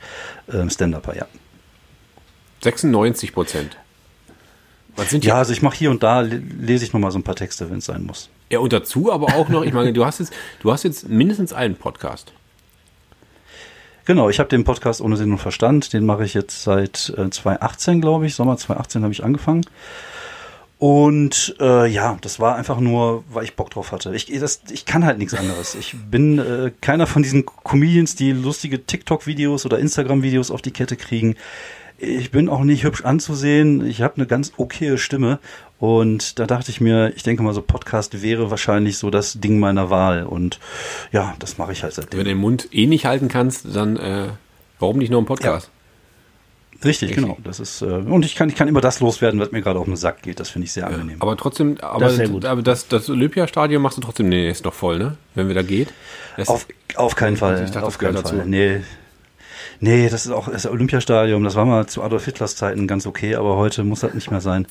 ähm, 0.52 0.70
Stand-Upper, 0.70 1.16
ja. 1.16 1.26
96 2.64 3.34
Prozent. 3.34 3.78
Was 4.96 5.10
sind 5.12 5.24
die? 5.24 5.28
Ja, 5.28 5.36
also 5.36 5.54
ich 5.54 5.62
mache 5.62 5.78
hier 5.78 5.92
und 5.92 6.02
da, 6.04 6.22
le- 6.22 6.38
lese 6.38 6.84
ich 6.84 6.94
nochmal 6.94 7.12
so 7.12 7.20
ein 7.20 7.24
paar 7.24 7.36
Texte, 7.36 7.70
wenn 7.70 7.78
es 7.78 7.86
sein 7.86 8.04
muss. 8.04 8.30
Ja, 8.50 8.60
und 8.60 8.74
dazu 8.74 9.12
aber 9.12 9.36
auch 9.36 9.50
noch, 9.50 9.64
ich 9.64 9.74
meine, 9.74 9.94
du 9.94 10.06
hast 10.06 10.20
jetzt, 10.20 10.34
du 10.62 10.72
hast 10.72 10.84
jetzt 10.84 11.08
mindestens 11.08 11.54
einen 11.54 11.76
Podcast. 11.76 12.34
Genau, 14.06 14.30
ich 14.30 14.40
habe 14.40 14.50
den 14.50 14.64
Podcast 14.64 15.02
ohne 15.02 15.18
Sinn 15.18 15.32
und 15.32 15.38
Verstand, 15.38 15.92
den 15.94 16.06
mache 16.06 16.24
ich 16.24 16.34
jetzt 16.34 16.64
seit 16.64 17.14
äh, 17.18 17.30
2018, 17.30 18.00
glaube 18.02 18.26
ich. 18.26 18.36
Sommer 18.36 18.58
2018 18.58 19.04
habe 19.04 19.12
ich 19.14 19.24
angefangen. 19.24 19.66
Und 20.80 21.56
äh, 21.60 21.88
ja, 21.88 22.18
das 22.22 22.40
war 22.40 22.56
einfach 22.56 22.80
nur, 22.80 23.24
weil 23.30 23.44
ich 23.44 23.56
Bock 23.56 23.72
drauf 23.72 23.92
hatte. 23.92 24.14
Ich, 24.16 24.28
das, 24.40 24.62
ich 24.70 24.86
kann 24.86 25.06
halt 25.06 25.18
nichts 25.18 25.34
anderes. 25.34 25.74
Ich 25.74 25.96
bin 26.12 26.38
äh, 26.38 26.72
keiner 26.82 27.08
von 27.08 27.24
diesen 27.24 27.46
Comedians, 27.46 28.16
die 28.16 28.32
lustige 28.32 28.86
TikTok-Videos 28.86 29.66
oder 29.66 29.80
Instagram-Videos 29.80 30.52
auf 30.52 30.62
die 30.62 30.72
Kette 30.72 30.96
kriegen. 30.96 31.36
Ich 31.98 32.30
bin 32.30 32.48
auch 32.48 32.62
nicht 32.62 32.84
hübsch 32.84 33.04
anzusehen. 33.04 33.84
Ich 33.88 34.04
habe 34.04 34.18
eine 34.18 34.28
ganz 34.28 34.54
okaye 34.58 35.00
Stimme. 35.00 35.40
Und 35.80 36.38
da 36.38 36.46
dachte 36.46 36.70
ich 36.70 36.80
mir, 36.80 37.12
ich 37.16 37.24
denke 37.24 37.42
mal, 37.42 37.56
so 37.56 37.64
Podcast 37.64 38.22
wäre 38.22 38.52
wahrscheinlich 38.52 39.00
so 39.00 39.10
das 39.10 39.40
Ding 39.40 39.58
meiner 39.58 39.90
Wahl. 39.90 40.24
Und 40.26 40.60
ja, 41.12 41.36
das 41.40 41.58
mache 41.58 41.72
ich 41.72 41.82
halt 41.82 41.96
seitdem. 41.96 42.20
Wenn 42.20 42.26
du 42.26 42.32
den 42.32 42.38
Mund 42.38 42.70
eh 42.72 42.86
nicht 42.86 43.06
halten 43.06 43.30
kannst, 43.30 43.76
dann 43.76 43.98
äh, 43.98 44.28
warum 44.78 44.98
nicht 45.00 45.10
nur 45.10 45.20
einen 45.20 45.28
Podcast? 45.28 45.72
Richtig, 46.86 47.10
Richtig. 47.10 47.16
genau. 47.24 47.38
Das 47.44 47.60
ist, 47.60 47.82
äh, 47.82 47.86
und 47.86 48.24
ich 48.24 48.36
kann, 48.36 48.50
ich 48.50 48.56
kann 48.56 48.68
immer 48.68 48.82
das 48.82 49.00
loswerden, 49.00 49.40
was 49.40 49.52
mir 49.52 49.62
gerade 49.62 49.80
auf 49.80 49.86
den 49.86 49.96
Sack 49.96 50.22
geht. 50.22 50.40
Das 50.40 50.50
finde 50.50 50.66
ich 50.66 50.72
sehr 50.74 50.86
angenehm. 50.88 51.18
Aber 51.20 51.36
trotzdem, 51.36 51.78
aber 51.82 52.00
Das 52.00 52.10
das, 52.10 52.12
ist 52.12 52.18
sehr 52.18 52.28
gut. 52.30 52.46
aber 52.46 52.62
das, 52.62 52.88
das 52.88 53.10
Olympiastadion 53.10 53.82
machst 53.82 53.98
du 53.98 54.02
trotzdem 54.02 54.30
demnächst 54.30 54.64
noch 54.64 54.74
voll, 54.74 55.00
ne? 55.00 55.18
Wenn 55.36 55.48
wir 55.48 55.56
da 55.56 55.64
geht. 55.64 55.92
Auf, 56.46 56.68
auf 56.96 57.16
keinen 57.16 57.36
Fall. 57.38 57.56
Ich 57.56 57.72
dachte, 57.72 57.80
das 57.80 57.84
auf 57.84 57.98
keinen 57.98 58.14
Fall. 58.14 58.24
dazu. 58.24 58.36
Nee. 58.46 58.82
Nee, 59.80 60.10
das 60.10 60.26
ist 60.26 60.32
auch 60.32 60.50
das 60.50 60.66
Olympiastadion. 60.66 61.44
Das 61.44 61.56
war 61.56 61.66
mal 61.66 61.86
zu 61.86 62.02
Adolf 62.02 62.26
Hitlers 62.26 62.56
Zeiten 62.56 62.88
ganz 62.88 63.06
okay, 63.06 63.36
aber 63.36 63.58
heute 63.58 63.84
muss 63.84 64.00
das 64.00 64.14
nicht 64.14 64.32
mehr 64.32 64.42
sein. 64.42 64.66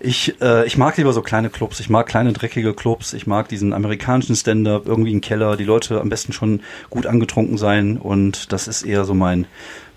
Ich, 0.00 0.40
äh, 0.40 0.66
ich 0.66 0.76
mag 0.76 0.96
lieber 0.96 1.12
so 1.12 1.22
kleine 1.22 1.50
Clubs. 1.50 1.78
Ich 1.78 1.88
mag 1.88 2.06
kleine, 2.08 2.32
dreckige 2.32 2.74
Clubs. 2.74 3.12
Ich 3.12 3.26
mag 3.28 3.48
diesen 3.48 3.72
amerikanischen 3.72 4.34
Stand-up, 4.34 4.86
irgendwie 4.86 5.12
im 5.12 5.20
Keller. 5.20 5.56
Die 5.56 5.64
Leute 5.64 6.00
am 6.00 6.08
besten 6.08 6.32
schon 6.32 6.62
gut 6.90 7.06
angetrunken 7.06 7.58
sein. 7.58 7.96
Und 7.96 8.52
das 8.52 8.66
ist 8.66 8.82
eher 8.82 9.04
so 9.04 9.14
mein, 9.14 9.46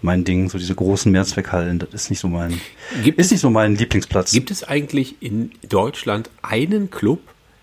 mein 0.04 0.24
Ding. 0.24 0.50
So 0.50 0.58
diese 0.58 0.76
großen 0.76 1.12
Mehrzweckhallen. 1.12 1.80
Das 1.80 1.94
ist 1.94 2.10
nicht 2.10 2.20
so 2.20 2.28
mein, 2.28 2.60
Gibt 3.04 3.20
ist 3.20 3.32
nicht 3.32 3.42
so 3.42 3.50
mein 3.50 3.76
Lieblingsplatz. 3.76 4.32
Gibt 4.32 4.52
es 4.52 4.63
eigentlich 4.63 5.22
in 5.22 5.52
Deutschland 5.68 6.30
einen 6.42 6.89
Club, 6.92 7.20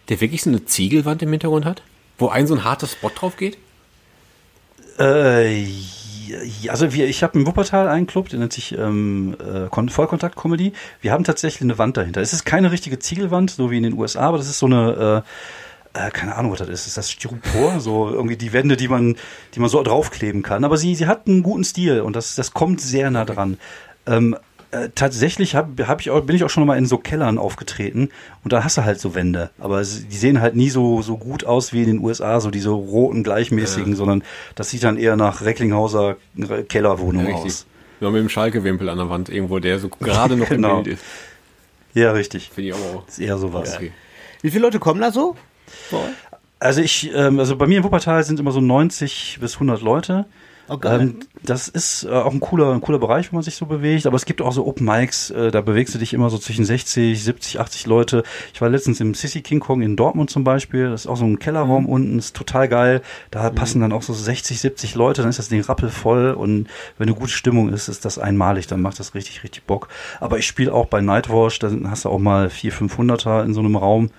der 0.08 0.20
wirklich 0.20 0.42
so 0.42 0.50
eine 0.50 0.64
Ziegelwand 0.64 1.22
im 1.22 1.30
Hintergrund 1.30 1.64
hat? 1.64 1.82
Wo 2.18 2.28
ein 2.28 2.46
so 2.46 2.54
ein 2.54 2.64
harter 2.64 2.86
Spot 2.86 3.10
drauf 3.14 3.36
geht? 3.36 3.56
Äh, 4.98 5.64
also 6.68 6.92
wir, 6.92 7.08
ich 7.08 7.22
habe 7.22 7.38
in 7.38 7.46
Wuppertal 7.46 7.88
einen 7.88 8.06
Club, 8.06 8.28
der 8.28 8.38
nennt 8.38 8.52
sich 8.52 8.76
ähm, 8.76 9.36
äh, 9.40 9.68
Kon- 9.68 9.88
Vollkontakt-Comedy. 9.88 10.72
Wir 11.00 11.12
haben 11.12 11.24
tatsächlich 11.24 11.62
eine 11.62 11.78
Wand 11.78 11.96
dahinter. 11.96 12.20
Es 12.20 12.32
ist 12.32 12.44
keine 12.44 12.70
richtige 12.70 12.98
Ziegelwand, 12.98 13.50
so 13.50 13.70
wie 13.70 13.78
in 13.78 13.82
den 13.82 13.94
USA, 13.94 14.20
aber 14.28 14.38
das 14.38 14.48
ist 14.48 14.58
so 14.58 14.66
eine, 14.66 15.24
äh, 15.24 15.28
äh, 15.94 16.10
keine 16.10 16.36
Ahnung, 16.36 16.52
was 16.52 16.58
das 16.58 16.68
ist. 16.68 16.86
Ist 16.86 16.96
das 16.96 17.10
Styropor? 17.10 17.80
So 17.80 18.10
irgendwie 18.10 18.36
die 18.36 18.52
Wände, 18.52 18.76
die 18.76 18.88
man, 18.88 19.16
die 19.54 19.60
man 19.60 19.68
so 19.68 19.82
draufkleben 19.82 20.42
kann. 20.42 20.64
Aber 20.64 20.76
sie, 20.76 20.94
sie 20.94 21.06
hat 21.06 21.26
einen 21.26 21.42
guten 21.42 21.64
Stil 21.64 22.00
und 22.00 22.14
das, 22.16 22.34
das 22.34 22.52
kommt 22.52 22.80
sehr 22.80 23.10
nah 23.10 23.24
dran. 23.24 23.58
Ähm, 24.06 24.36
äh, 24.72 24.88
tatsächlich 24.94 25.56
hab, 25.56 25.80
hab 25.80 26.00
ich 26.00 26.10
auch, 26.10 26.20
bin 26.22 26.36
ich 26.36 26.44
auch 26.44 26.50
schon 26.50 26.64
mal 26.64 26.78
in 26.78 26.86
so 26.86 26.96
Kellern 26.96 27.38
aufgetreten 27.38 28.10
und 28.44 28.52
da 28.52 28.62
hast 28.62 28.76
du 28.78 28.84
halt 28.84 29.00
so 29.00 29.16
Wände. 29.16 29.50
Aber 29.58 29.80
die 29.80 30.16
sehen 30.16 30.40
halt 30.40 30.54
nie 30.54 30.70
so, 30.70 31.02
so 31.02 31.16
gut 31.16 31.44
aus 31.44 31.72
wie 31.72 31.80
in 31.82 31.86
den 31.88 31.98
USA, 31.98 32.40
so 32.40 32.52
diese 32.52 32.70
roten, 32.70 33.24
gleichmäßigen, 33.24 33.96
sondern 33.96 34.22
das 34.54 34.70
sieht 34.70 34.84
dann 34.84 34.96
eher 34.96 35.16
nach 35.16 35.42
Recklinghauser 35.42 36.16
Kellerwohnung 36.68 37.34
aus. 37.34 37.66
Nur 37.98 38.12
mit 38.12 38.20
dem 38.20 38.28
Schalke-Wimpel 38.28 38.88
an 38.88 38.98
der 38.98 39.10
Wand 39.10 39.28
irgendwo, 39.28 39.58
der 39.58 39.80
so 39.80 39.88
gerade 39.88 40.36
noch 40.36 40.48
Genau. 40.50 40.78
im 40.78 40.84
Bild 40.84 40.96
ist. 40.98 41.04
Ja, 41.92 42.12
richtig. 42.12 42.50
Finde 42.54 42.70
ich 42.70 42.74
aber 42.76 42.98
auch. 42.98 43.08
Ist 43.08 43.18
eher 43.18 43.36
sowas. 43.38 43.74
Okay. 43.74 43.90
Wie 44.40 44.50
viele 44.50 44.62
Leute 44.62 44.78
kommen 44.78 45.00
da 45.00 45.10
so? 45.10 45.34
Euch? 45.92 46.10
Also 46.58 46.82
ich, 46.82 47.10
ähm, 47.14 47.38
also 47.38 47.56
bei 47.56 47.66
mir 47.66 47.78
in 47.78 47.84
Wuppertal 47.84 48.22
sind 48.22 48.38
immer 48.38 48.52
so 48.52 48.60
90 48.60 49.38
bis 49.40 49.54
100 49.54 49.80
Leute. 49.80 50.26
Oh, 50.70 50.78
geil. 50.78 51.00
ähm, 51.00 51.16
das 51.42 51.66
ist 51.66 52.04
äh, 52.04 52.10
auch 52.10 52.32
ein 52.32 52.38
cooler, 52.38 52.72
ein 52.72 52.80
cooler 52.80 53.00
Bereich, 53.00 53.32
wo 53.32 53.36
man 53.36 53.42
sich 53.42 53.56
so 53.56 53.66
bewegt. 53.66 54.06
Aber 54.06 54.14
es 54.14 54.24
gibt 54.24 54.40
auch 54.40 54.52
so 54.52 54.64
Open 54.64 54.86
Mics, 54.86 55.30
äh, 55.30 55.50
da 55.50 55.62
bewegst 55.62 55.96
du 55.96 55.98
dich 55.98 56.14
immer 56.14 56.30
so 56.30 56.38
zwischen 56.38 56.64
60, 56.64 57.24
70, 57.24 57.58
80 57.58 57.86
Leute. 57.86 58.22
Ich 58.54 58.60
war 58.60 58.68
letztens 58.68 59.00
im 59.00 59.14
Sissy 59.14 59.40
King 59.40 59.58
Kong 59.58 59.82
in 59.82 59.96
Dortmund 59.96 60.30
zum 60.30 60.44
Beispiel. 60.44 60.88
Das 60.90 61.02
ist 61.02 61.06
auch 61.08 61.16
so 61.16 61.24
ein 61.24 61.40
Kellerraum 61.40 61.86
unten, 61.86 62.20
ist 62.20 62.36
total 62.36 62.68
geil. 62.68 63.02
Da 63.32 63.50
passen 63.50 63.80
dann 63.80 63.92
auch 63.92 64.02
so 64.02 64.12
60, 64.12 64.60
70 64.60 64.94
Leute, 64.94 65.22
dann 65.22 65.30
ist 65.30 65.40
das 65.40 65.48
Ding 65.48 65.60
rappelvoll 65.60 66.30
und 66.30 66.68
wenn 66.98 67.08
eine 67.08 67.16
gute 67.16 67.32
Stimmung 67.32 67.70
ist, 67.72 67.88
ist 67.88 68.04
das 68.04 68.20
einmalig, 68.20 68.68
dann 68.68 68.80
macht 68.80 69.00
das 69.00 69.14
richtig, 69.14 69.42
richtig 69.42 69.64
Bock. 69.64 69.88
Aber 70.20 70.38
ich 70.38 70.46
spiele 70.46 70.72
auch 70.72 70.86
bei 70.86 71.00
Nightwash, 71.00 71.58
da 71.58 71.72
hast 71.88 72.04
du 72.04 72.10
auch 72.10 72.20
mal 72.20 72.48
400, 72.48 72.80
500er 73.24 73.44
in 73.44 73.54
so 73.54 73.60
einem 73.60 73.74
Raum. 73.74 74.10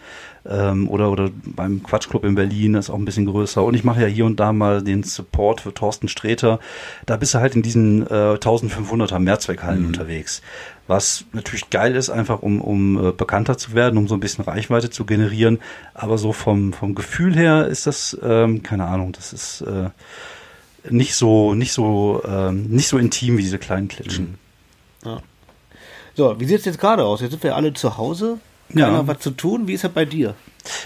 Ähm, 0.43 0.89
oder, 0.89 1.11
oder 1.11 1.29
beim 1.45 1.83
Quatschclub 1.83 2.23
in 2.23 2.35
Berlin 2.35 2.73
ist 2.75 2.89
auch 2.89 2.95
ein 2.95 3.05
bisschen 3.05 3.25
größer. 3.25 3.63
Und 3.63 3.75
ich 3.75 3.83
mache 3.83 4.01
ja 4.01 4.07
hier 4.07 4.25
und 4.25 4.39
da 4.39 4.53
mal 4.53 4.81
den 4.81 5.03
Support 5.03 5.61
für 5.61 5.73
Thorsten 5.73 6.07
Sträter. 6.07 6.59
Da 7.05 7.17
bist 7.17 7.33
du 7.33 7.39
halt 7.39 7.55
in 7.55 7.61
diesen 7.61 8.07
äh, 8.07 8.35
1500er 8.35 9.19
Mehrzweckhallen 9.19 9.85
unterwegs. 9.85 10.41
Was 10.87 11.25
natürlich 11.31 11.69
geil 11.69 11.95
ist, 11.95 12.09
einfach 12.09 12.41
um, 12.41 12.59
um 12.59 13.09
äh, 13.09 13.11
bekannter 13.11 13.57
zu 13.57 13.75
werden, 13.75 13.97
um 13.97 14.07
so 14.07 14.15
ein 14.15 14.19
bisschen 14.19 14.43
Reichweite 14.43 14.89
zu 14.89 15.05
generieren. 15.05 15.59
Aber 15.93 16.17
so 16.17 16.33
vom, 16.33 16.73
vom 16.73 16.95
Gefühl 16.95 17.35
her 17.35 17.67
ist 17.67 17.85
das, 17.85 18.17
ähm, 18.23 18.63
keine 18.63 18.87
Ahnung, 18.87 19.11
das 19.11 19.33
ist 19.33 19.61
äh, 19.61 19.89
nicht 20.89 21.15
so, 21.15 21.53
nicht 21.53 21.73
so, 21.73 22.21
ähm, 22.27 22.63
nicht 22.63 22.87
so 22.87 22.97
intim 22.97 23.37
wie 23.37 23.43
diese 23.43 23.59
kleinen 23.59 23.87
Klitschen. 23.87 24.39
So, 26.15 26.39
wie 26.39 26.45
sieht 26.45 26.59
es 26.59 26.65
jetzt 26.65 26.79
gerade 26.79 27.05
aus? 27.05 27.21
Jetzt 27.21 27.31
sind 27.31 27.43
wir 27.43 27.55
alle 27.55 27.73
zu 27.73 27.97
Hause. 27.97 28.39
Keiner 28.73 28.87
Ja. 28.91 29.07
was 29.07 29.19
zu 29.19 29.31
tun. 29.31 29.67
Wie 29.67 29.73
ist 29.73 29.83
das 29.83 29.91
bei 29.91 30.05
dir? 30.05 30.35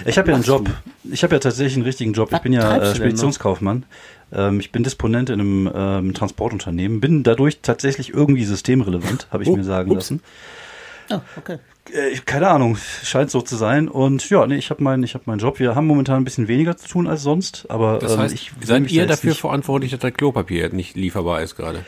Ich 0.05 0.17
habe 0.17 0.29
ja 0.29 0.35
einen 0.35 0.43
Job. 0.43 0.69
Ich 1.03 1.23
habe 1.23 1.35
ja 1.35 1.39
tatsächlich 1.39 1.75
einen 1.75 1.83
richtigen 1.85 2.13
Job. 2.13 2.31
Was 2.31 2.39
ich 2.39 2.43
bin 2.43 2.53
ja 2.53 2.77
äh, 2.77 2.79
du? 2.89 2.95
Speditionskaufmann. 2.95 3.83
Ähm, 4.31 4.59
ich 4.59 4.71
bin 4.71 4.83
Disponent 4.83 5.29
in 5.29 5.39
einem 5.39 5.71
ähm, 5.73 6.13
Transportunternehmen. 6.13 6.99
Bin 7.01 7.23
dadurch 7.23 7.59
tatsächlich 7.61 8.13
irgendwie 8.13 8.45
systemrelevant, 8.45 9.27
habe 9.31 9.43
ich 9.43 9.49
Oh, 9.49 9.55
mir 9.55 9.63
sagen 9.63 9.91
ups. 9.91 9.95
lassen. 10.11 10.21
Ah, 11.09 11.21
okay. 11.37 11.59
Äh, 11.93 12.17
keine 12.25 12.47
Ahnung, 12.47 12.77
scheint 13.03 13.29
so 13.29 13.41
zu 13.41 13.55
sein. 13.57 13.87
Und 13.87 14.27
ja, 14.29 14.47
nee, 14.47 14.55
ich 14.55 14.71
habe 14.71 14.81
meinen, 14.83 15.03
ich 15.03 15.13
habe 15.13 15.25
meinen 15.27 15.37
Job. 15.39 15.59
Wir 15.59 15.75
haben 15.75 15.85
momentan 15.85 16.17
ein 16.17 16.23
bisschen 16.23 16.47
weniger 16.47 16.75
zu 16.77 16.87
tun 16.87 17.07
als 17.07 17.21
sonst, 17.21 17.69
aber 17.69 17.99
Das 17.99 18.13
ähm, 18.13 18.19
heißt, 18.19 18.33
ich 18.33 18.59
will 18.59 18.65
seid 18.65 18.81
mich 18.83 18.93
ihr 18.93 19.05
dafür 19.05 19.31
nicht- 19.31 19.39
verantwortlich, 19.41 19.91
dass 19.91 19.99
das 19.99 20.13
Klopapier 20.13 20.69
nicht 20.73 20.95
lieferbar 20.95 21.41
ist 21.43 21.55
gerade? 21.55 21.85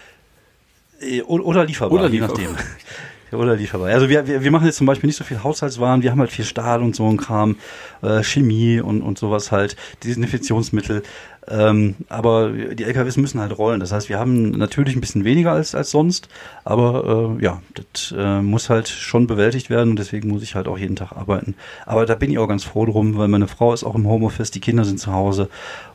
Äh, 0.99 1.21
Oder 1.21 1.65
lieferbar, 1.65 1.97
Oder 1.99 2.05
je 2.10 2.19
lieferbar. 2.19 2.38
nachdem. 2.38 2.55
Oder 3.31 3.55
lieferbar. 3.55 3.89
Also 3.89 4.09
wir, 4.09 4.27
wir, 4.27 4.43
wir 4.43 4.51
machen 4.51 4.65
jetzt 4.65 4.77
zum 4.77 4.87
Beispiel 4.87 5.07
nicht 5.07 5.17
so 5.17 5.23
viel 5.23 5.43
Haushaltswaren, 5.43 6.01
wir 6.01 6.11
haben 6.11 6.19
halt 6.19 6.31
viel 6.31 6.45
Stahl 6.45 6.81
und 6.81 6.95
so 6.95 7.07
ein 7.07 7.17
Kram, 7.17 7.57
äh, 8.01 8.23
Chemie 8.23 8.79
und, 8.79 9.01
und 9.01 9.17
sowas 9.17 9.51
halt, 9.51 9.75
Desinfektionsmittel. 10.03 11.03
Ähm, 11.49 11.95
aber 12.09 12.49
die 12.51 12.83
LKWs 12.83 13.15
müssen 13.17 13.39
halt 13.39 13.57
rollen. 13.57 13.79
Das 13.79 13.93
heißt, 13.93 14.09
wir 14.09 14.19
haben 14.19 14.51
natürlich 14.51 14.95
ein 14.95 15.01
bisschen 15.01 15.23
weniger 15.23 15.53
als, 15.53 15.75
als 15.75 15.91
sonst, 15.91 16.27
aber 16.65 17.37
äh, 17.39 17.43
ja, 17.43 17.61
das 17.73 18.13
äh, 18.17 18.41
muss 18.41 18.69
halt 18.69 18.89
schon 18.89 19.27
bewältigt 19.27 19.69
werden 19.69 19.91
und 19.91 19.99
deswegen 19.99 20.27
muss 20.29 20.43
ich 20.43 20.55
halt 20.55 20.67
auch 20.67 20.77
jeden 20.77 20.97
Tag 20.97 21.13
arbeiten. 21.13 21.55
Aber 21.85 22.05
da 22.05 22.15
bin 22.15 22.31
ich 22.31 22.37
auch 22.37 22.47
ganz 22.47 22.65
froh 22.65 22.85
drum, 22.85 23.17
weil 23.17 23.29
meine 23.29 23.47
Frau 23.47 23.73
ist 23.73 23.85
auch 23.85 23.95
im 23.95 24.07
Homeoffice, 24.07 24.51
die 24.51 24.59
Kinder 24.59 24.83
sind 24.83 24.99
zu 24.99 25.13
Hause. 25.13 25.49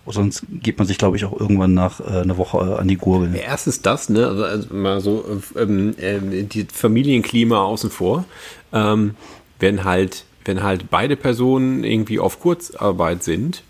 Sonst 0.06 0.44
geht 0.50 0.78
man 0.78 0.86
sich, 0.88 0.98
glaube 0.98 1.16
ich, 1.16 1.24
auch 1.24 1.38
irgendwann 1.38 1.74
nach 1.74 2.00
äh, 2.00 2.20
einer 2.22 2.36
Woche 2.36 2.58
äh, 2.58 2.80
an 2.80 2.88
die 2.88 2.96
Gurgel. 2.96 3.34
Erstens 3.36 3.82
das, 3.82 4.08
ne? 4.08 4.26
Also, 4.26 4.44
also 4.44 4.74
mal 4.74 5.00
so 5.00 5.24
ähm, 5.56 5.94
ähm, 6.00 6.48
die 6.48 6.64
Familienklima 6.72 7.62
außen 7.62 7.88
vor. 7.90 8.24
Ähm, 8.72 9.14
wenn 9.60 9.84
halt, 9.84 10.24
wenn 10.44 10.62
halt 10.64 10.90
beide 10.90 11.14
Personen 11.16 11.84
irgendwie 11.84 12.18
auf 12.18 12.40
Kurzarbeit 12.40 13.22
sind 13.22 13.62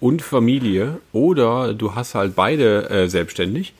und 0.00 0.20
Familie 0.20 0.98
oder 1.12 1.72
du 1.72 1.94
hast 1.94 2.14
halt 2.14 2.34
beide 2.36 2.90
äh, 2.90 3.08
selbstständig 3.08 3.72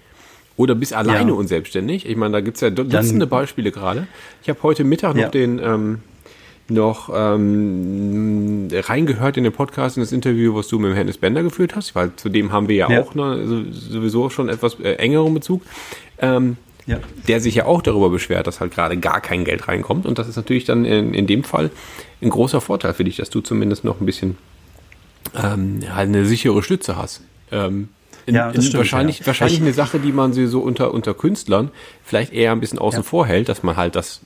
oder 0.57 0.75
bist 0.75 0.95
alleine 0.95 1.31
Ja. 1.33 1.37
und 1.37 1.49
selbstständig. 1.49 2.07
Ich 2.09 2.17
meine, 2.17 2.33
da 2.33 2.41
gibt's 2.41 2.63
ja 2.63 2.71
du- 2.71 2.85
Dutzende 2.85 3.27
Beispiele 3.27 3.73
gerade. 3.73 4.07
Ich 4.43 4.49
habe 4.49 4.63
heute 4.63 4.85
Mittag 4.85 5.15
noch 5.17 5.23
Ja. 5.23 5.29
den 5.29 5.59
ähm, 5.59 5.99
noch 6.71 7.11
ähm, 7.15 8.69
reingehört 8.73 9.37
in 9.37 9.45
den 9.45 9.53
Podcast, 9.53 9.97
in 9.97 10.03
das 10.03 10.13
Interview, 10.13 10.55
was 10.55 10.69
du 10.69 10.79
mit 10.79 10.91
dem 10.91 10.97
Hennes 10.97 11.19
Bender 11.19 11.43
geführt 11.43 11.77
hast, 11.77 11.95
weil 11.95 12.13
zu 12.17 12.29
dem 12.29 12.53
haben 12.53 12.69
wir 12.69 12.77
ja, 12.77 12.91
Ja. 12.91 13.03
auch 13.03 13.15
ne, 13.15 13.47
so- 13.47 13.65
sowieso 13.73 14.31
schon 14.31 14.49
etwas 14.49 14.79
äh, 14.81 14.95
engeren 14.95 15.35
Bezug. 15.35 15.63
Ähm, 16.19 16.57
Ja. 16.87 16.99
der 17.29 17.41
sich 17.41 17.55
ja 17.55 17.67
auch 17.67 17.83
darüber 17.83 18.11
beschwert, 18.11 18.47
dass 18.47 18.61
halt 18.61 18.73
gerade 18.75 18.97
gar 18.97 19.21
kein 19.21 19.45
Geld 19.45 19.69
reinkommt. 19.69 20.07
Und 20.07 20.19
das 20.19 20.29
ist 20.29 20.37
natürlich 20.37 20.65
dann 20.65 20.85
in, 20.85 21.15
in 21.15 21.27
dem 21.27 21.45
Fall 21.45 21.71
ein 22.23 22.31
großer 22.31 22.61
Vorteil 22.61 22.95
für 22.95 23.05
dich, 23.05 23.17
dass 23.17 23.31
du 23.31 23.41
zumindest 23.41 23.85
noch 23.85 24.01
ein 24.01 24.07
bisschen 24.07 24.37
ähm, 25.35 25.81
halt 25.95 26.09
eine 26.09 26.25
sichere 26.25 26.63
Stütze 26.63 26.97
hast. 26.97 27.23
Ähm, 27.53 27.89
in, 28.27 28.35
Ja, 28.35 28.51
stimmt, 28.51 28.75
wahrscheinlich 28.75 29.21
ja. 29.21 29.27
wahrscheinlich 29.27 29.59
Ich- 29.59 29.63
eine 29.65 29.73
Sache, 29.73 29.99
die 29.99 30.13
man 30.13 30.33
so 30.33 30.61
unter, 30.61 30.93
unter 30.93 31.15
Künstlern 31.15 31.71
vielleicht 32.05 32.33
eher 32.33 32.53
ein 32.53 32.61
bisschen 32.61 32.79
außen 32.79 33.03
vor 33.03 33.27
hält, 33.27 33.49
dass 33.49 33.63
man 33.63 33.77
halt 33.77 33.95
das 33.97 34.21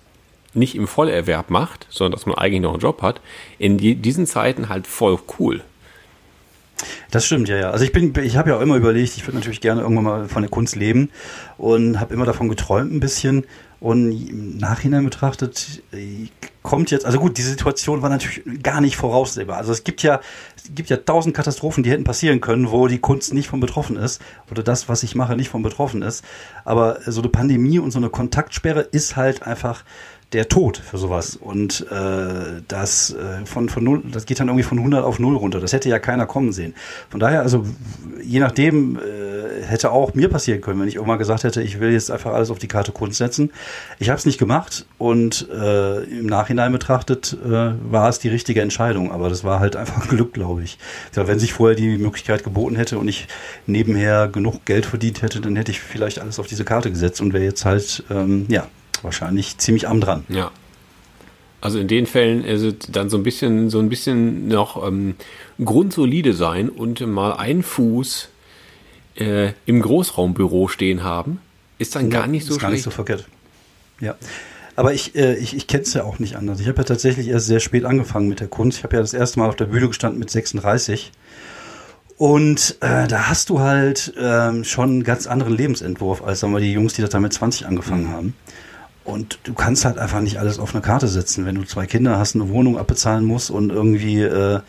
nicht 0.55 0.75
im 0.75 0.87
Vollerwerb 0.87 1.51
macht, 1.51 1.87
sondern 1.91 2.13
dass 2.13 2.27
man 2.27 2.37
eigentlich 2.37 2.63
noch 2.63 2.73
einen 2.73 2.81
Job 2.81 3.03
hat. 3.03 3.21
In 3.59 3.79
die, 3.79 3.95
diesen 3.95 4.27
Zeiten 4.27 4.69
halt 4.69 4.87
voll 4.87 5.19
cool. 5.39 5.63
Das 7.11 7.25
stimmt, 7.25 7.49
ja, 7.49 7.57
ja. 7.57 7.71
Also 7.71 7.85
ich 7.85 7.93
bin, 7.93 8.13
ich 8.23 8.37
habe 8.37 8.51
ja 8.51 8.57
auch 8.57 8.61
immer 8.61 8.77
überlegt, 8.77 9.17
ich 9.17 9.27
würde 9.27 9.37
natürlich 9.37 9.61
gerne 9.61 9.83
irgendwann 9.83 10.05
mal 10.05 10.29
von 10.29 10.43
der 10.43 10.51
Kunst 10.51 10.77
leben 10.77 11.11
und 11.57 12.01
habe 12.01 12.13
immer 12.15 12.25
davon 12.25 12.49
geträumt 12.49 12.93
ein 12.93 13.01
bisschen. 13.01 13.45
Und 13.81 14.13
im 14.13 14.57
Nachhinein 14.57 15.05
betrachtet 15.05 15.83
äh, 15.93 16.29
kommt 16.63 16.91
jetzt, 16.91 17.05
also 17.05 17.19
gut, 17.19 17.37
die 17.37 17.43
Situation 17.43 18.01
war 18.01 18.09
natürlich 18.09 18.41
gar 18.63 18.81
nicht 18.81 18.97
voraussehbar. 18.97 19.59
Also 19.59 19.73
es 19.73 19.85
gibt 19.85 20.03
ja, 20.03 20.21
es 20.57 20.75
gibt 20.75 20.89
ja 20.89 20.97
tausend 20.97 21.37
Katastrophen, 21.37 21.85
die 21.85 21.91
hätten 21.91 22.05
passieren 22.05 22.41
können, 22.41 22.71
wo 22.71 22.89
die 22.89 22.99
Kunst 22.99 23.35
nicht 23.35 23.49
von 23.49 23.61
betroffen 23.61 23.97
ist 23.97 24.23
oder 24.51 24.63
das, 24.63 24.89
was 24.89 25.03
ich 25.03 25.15
mache, 25.15 25.37
nicht 25.37 25.51
von 25.51 25.63
betroffen 25.63 26.01
ist. 26.01 26.25
Aber 26.65 27.01
so 27.07 27.21
eine 27.21 27.29
Pandemie 27.29 27.79
und 27.79 27.91
so 27.91 27.99
eine 27.99 28.09
Kontaktsperre 28.09 28.81
ist 28.81 29.17
halt 29.17 29.43
einfach 29.43 29.85
der 30.35 30.49
Tod 30.49 30.77
für 30.77 30.99
sowas. 30.99 31.37
Und 31.37 31.87
äh, 31.91 32.63
das 32.69 33.15
äh, 33.15 33.47
von, 33.47 33.69
von 33.69 33.85
null, 33.85 34.03
das 34.11 34.27
geht 34.27 34.41
dann 34.41 34.49
irgendwie 34.49 34.65
von 34.65 34.79
100 34.79 35.05
auf 35.05 35.19
0 35.19 35.37
runter. 35.37 35.61
Das 35.61 35.73
hätte 35.73 35.89
ja 35.89 35.99
keiner 35.99 36.27
kommen 36.27 36.53
sehen. 36.53 36.75
Von 37.09 37.21
daher, 37.21 37.41
also 37.41 37.65
je 38.23 38.41
nachdem, 38.41 38.99
äh, 38.99 39.63
hätte 39.63 39.93
auch 39.93 40.15
mir 40.15 40.29
passieren 40.29 40.61
können, 40.61 40.81
wenn 40.81 40.89
ich 40.89 40.97
irgendwann 40.97 41.19
gesagt 41.19 41.45
hätte, 41.45 41.63
ich 41.63 41.81
will 41.81 41.93
jetzt 41.93 42.11
einfach 42.11 42.33
alles 42.33 42.51
auf 42.51 42.59
die 42.59 42.69
Karte 42.69 42.93
Kunst 42.93 43.19
setzen. 43.19 43.51
Ich 43.99 44.09
habe 44.09 44.19
es 44.19 44.27
nicht 44.27 44.39
gemacht 44.39 44.87
und 44.99 45.49
äh, 45.51 46.03
im 46.03 46.27
Nachhinein 46.27 46.73
betrachtet 46.73 47.37
äh, 47.45 47.49
war 47.49 48.09
es 48.09 48.19
die 48.19 48.29
richtige 48.29 48.61
Entscheidung. 48.61 49.13
Aber 49.13 49.29
das 49.29 49.45
war 49.45 49.61
halt 49.61 49.77
einfach 49.77 50.09
Glück, 50.09 50.35
glaube 50.35 50.65
ich. 50.65 50.79
Ja, 51.15 51.29
wenn 51.29 51.39
sich 51.39 51.53
vorher 51.53 51.77
die 51.77 51.97
Möglichkeit 51.97 52.43
geboten 52.43 52.77
hätte 52.77 52.99
und 52.99 53.07
ich 53.07 53.29
nebenher 53.67 54.29
genug 54.29 54.65
Geld 54.65 54.87
verdient 54.87 55.23
hätte, 55.23 55.41
dann 55.41 55.55
hätte 55.55 55.71
ich 55.71 55.81
vielleicht 55.81 56.21
alles 56.21 56.39
auf 56.41 56.49
diese 56.49 56.65
Karte 56.65 56.91
gesetzt 56.91 57.21
und 57.21 57.33
wäre 57.33 57.45
jetzt 57.45 57.65
halt, 57.65 58.03
ähm, 58.11 58.47
ja, 58.49 58.67
wahrscheinlich 59.05 59.59
ziemlich 59.59 59.89
am 59.89 60.01
dran. 60.01 60.25
Ja. 60.29 60.51
Also 61.61 61.79
in 61.79 61.89
den 61.89 62.07
Fällen 62.07 62.45
ist 62.45 62.63
es 62.63 62.75
dann 62.91 63.09
so 63.09 63.17
ein 63.17 63.23
bisschen, 63.23 63.71
so 63.71 63.79
ein 63.79 63.89
bisschen 63.89 64.49
noch 64.49 64.87
ähm, 64.87 65.15
grundsolide 65.63 66.35
sein 66.35 66.69
und 66.69 67.01
mal 67.07 67.33
einen 67.33 67.63
Fuß 67.63 68.29
äh, 69.17 69.53
im 69.65 69.81
Großraumbüro 69.81 70.69
stehen 70.69 71.05
haben, 71.05 71.41
ist 71.79 71.95
dann 71.95 72.11
gar 72.11 72.27
nicht 72.27 72.47
so 72.47 72.55
ist 72.55 72.61
gar 72.61 72.69
schlecht. 72.71 72.81
nicht 72.81 72.85
so 72.85 72.91
verkehrt. 72.91 73.27
Ja. 74.01 74.17
Aber 74.77 74.93
ich, 74.93 75.15
äh, 75.15 75.37
ich, 75.37 75.57
ich 75.57 75.67
kenne 75.67 75.85
es 75.85 75.95
ja 75.95 76.05
auch 76.05 76.19
nicht 76.19 76.37
anders. 76.37 76.61
Ich 76.61 76.67
habe 76.69 76.79
ja 76.79 76.85
tatsächlich 76.85 77.29
erst 77.29 77.47
sehr 77.47 77.61
spät 77.61 77.85
angefangen 77.85 78.29
mit 78.29 78.41
der 78.41 78.49
Kunst. 78.49 78.79
Ich 78.79 78.85
habe 78.85 78.97
ja 78.97 79.01
das 79.01 79.15
erste 79.15 79.39
Mal 79.39 79.49
auf 79.49 79.57
der 79.57 79.67
Bühne 79.67 79.89
gestanden 79.89 80.19
mit 80.19 80.31
36. 80.31 81.13
Und 82.17 82.77
äh, 82.81 83.09
da 83.09 83.29
hast 83.29 83.51
du 83.51 83.61
halt 83.61 84.13
ähm, 84.19 84.65
schon 84.65 84.91
einen 84.91 85.05
ganz 85.05 85.27
anderen 85.27 85.57
Lebensentwurf 85.57 86.23
als 86.23 86.41
sagen 86.41 86.53
wir, 86.53 86.61
die 86.61 86.73
Jungs, 86.73 86.95
die 86.95 87.03
das 87.03 87.11
da 87.11 87.21
mit 87.21 87.33
20 87.33 87.67
angefangen 87.67 88.09
haben. 88.09 88.35
Und 89.05 89.39
du 89.45 89.53
kannst 89.53 89.85
halt 89.85 89.99
einfach 89.99 90.21
nicht 90.21 90.39
alles 90.39 90.59
auf 90.59 90.75
eine 90.75 90.83
Karte 90.83 91.09
setzen, 91.09 91.45
wenn 91.45 91.55
du 91.55 91.65
zwei 91.65 91.87
Kinder 91.87 92.19
hast, 92.19 92.35
eine 92.35 92.49
Wohnung 92.49 92.79
abbezahlen 92.79 93.25
musst 93.25 93.51
und 93.51 93.71
irgendwie, 93.71 94.23
äh, 94.23 94.61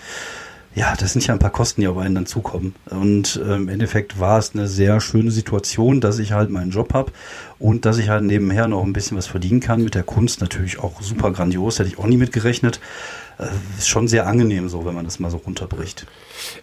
ja, 0.75 0.93
das 0.99 1.13
sind 1.13 1.25
ja 1.25 1.33
ein 1.33 1.39
paar 1.39 1.51
Kosten, 1.51 1.79
die 1.79 1.87
auf 1.87 1.97
einen 1.97 2.15
dann 2.15 2.25
zukommen. 2.25 2.75
Und 2.89 3.37
äh, 3.37 3.55
im 3.55 3.69
Endeffekt 3.69 4.19
war 4.19 4.37
es 4.37 4.53
eine 4.53 4.67
sehr 4.67 4.99
schöne 4.99 5.31
Situation, 5.31 6.01
dass 6.01 6.19
ich 6.19 6.33
halt 6.33 6.49
meinen 6.49 6.71
Job 6.71 6.93
habe 6.93 7.13
und 7.59 7.85
dass 7.85 7.97
ich 7.97 8.09
halt 8.09 8.25
nebenher 8.25 8.67
noch 8.67 8.83
ein 8.83 8.91
bisschen 8.91 9.15
was 9.17 9.25
verdienen 9.25 9.61
kann. 9.61 9.81
Mit 9.81 9.95
der 9.95 10.03
Kunst 10.03 10.41
natürlich 10.41 10.79
auch 10.79 11.01
super 11.01 11.31
grandios, 11.31 11.79
hätte 11.79 11.87
ich 11.87 11.97
auch 11.97 12.07
nie 12.07 12.17
mit 12.17 12.33
gerechnet. 12.33 12.81
Äh, 13.37 13.47
ist 13.77 13.87
schon 13.87 14.09
sehr 14.09 14.27
angenehm 14.27 14.67
so, 14.67 14.85
wenn 14.85 14.95
man 14.95 15.05
das 15.05 15.19
mal 15.19 15.31
so 15.31 15.37
runterbricht. 15.37 16.05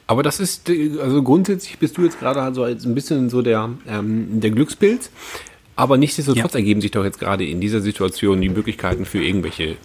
Aber 0.06 0.22
das 0.22 0.40
ist, 0.40 0.68
äh, 0.68 0.98
also 1.00 1.22
grundsätzlich 1.22 1.78
bist 1.78 1.96
du 1.96 2.04
jetzt 2.04 2.18
gerade 2.18 2.42
halt 2.42 2.54
so 2.54 2.64
ein 2.64 2.94
bisschen 2.94 3.30
so 3.30 3.40
der, 3.40 3.70
ähm, 3.88 4.40
der 4.40 4.50
Glückspilz. 4.50 5.10
Aber 5.76 5.96
nichtsdestotrotz 5.96 6.52
Ja. 6.52 6.58
ergeben 6.58 6.80
sich 6.80 6.90
doch 6.90 7.04
jetzt 7.04 7.18
gerade 7.18 7.46
in 7.46 7.60
dieser 7.60 7.80
Situation 7.80 8.40
die 8.40 8.48
Möglichkeiten 8.48 9.04
für 9.04 9.22
irgendwelche 9.24 9.76